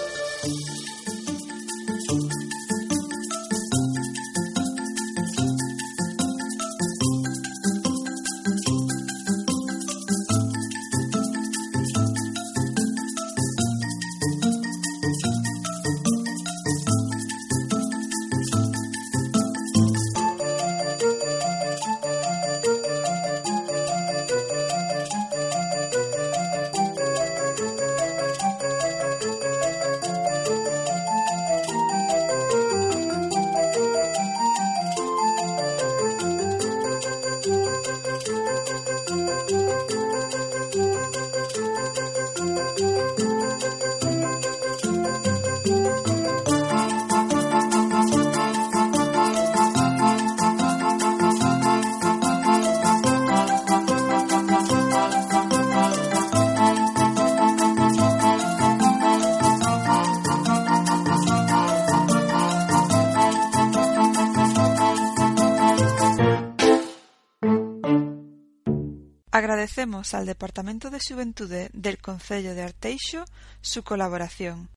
Agradecemos 69.80 70.14
al 70.14 70.26
Departamento 70.26 70.90
de 70.90 71.00
Xuventude 71.00 71.70
del 71.72 72.00
Concello 72.00 72.54
de 72.54 72.64
Arteixo 72.64 73.24
su 73.62 73.82
colaboración. 73.82 74.68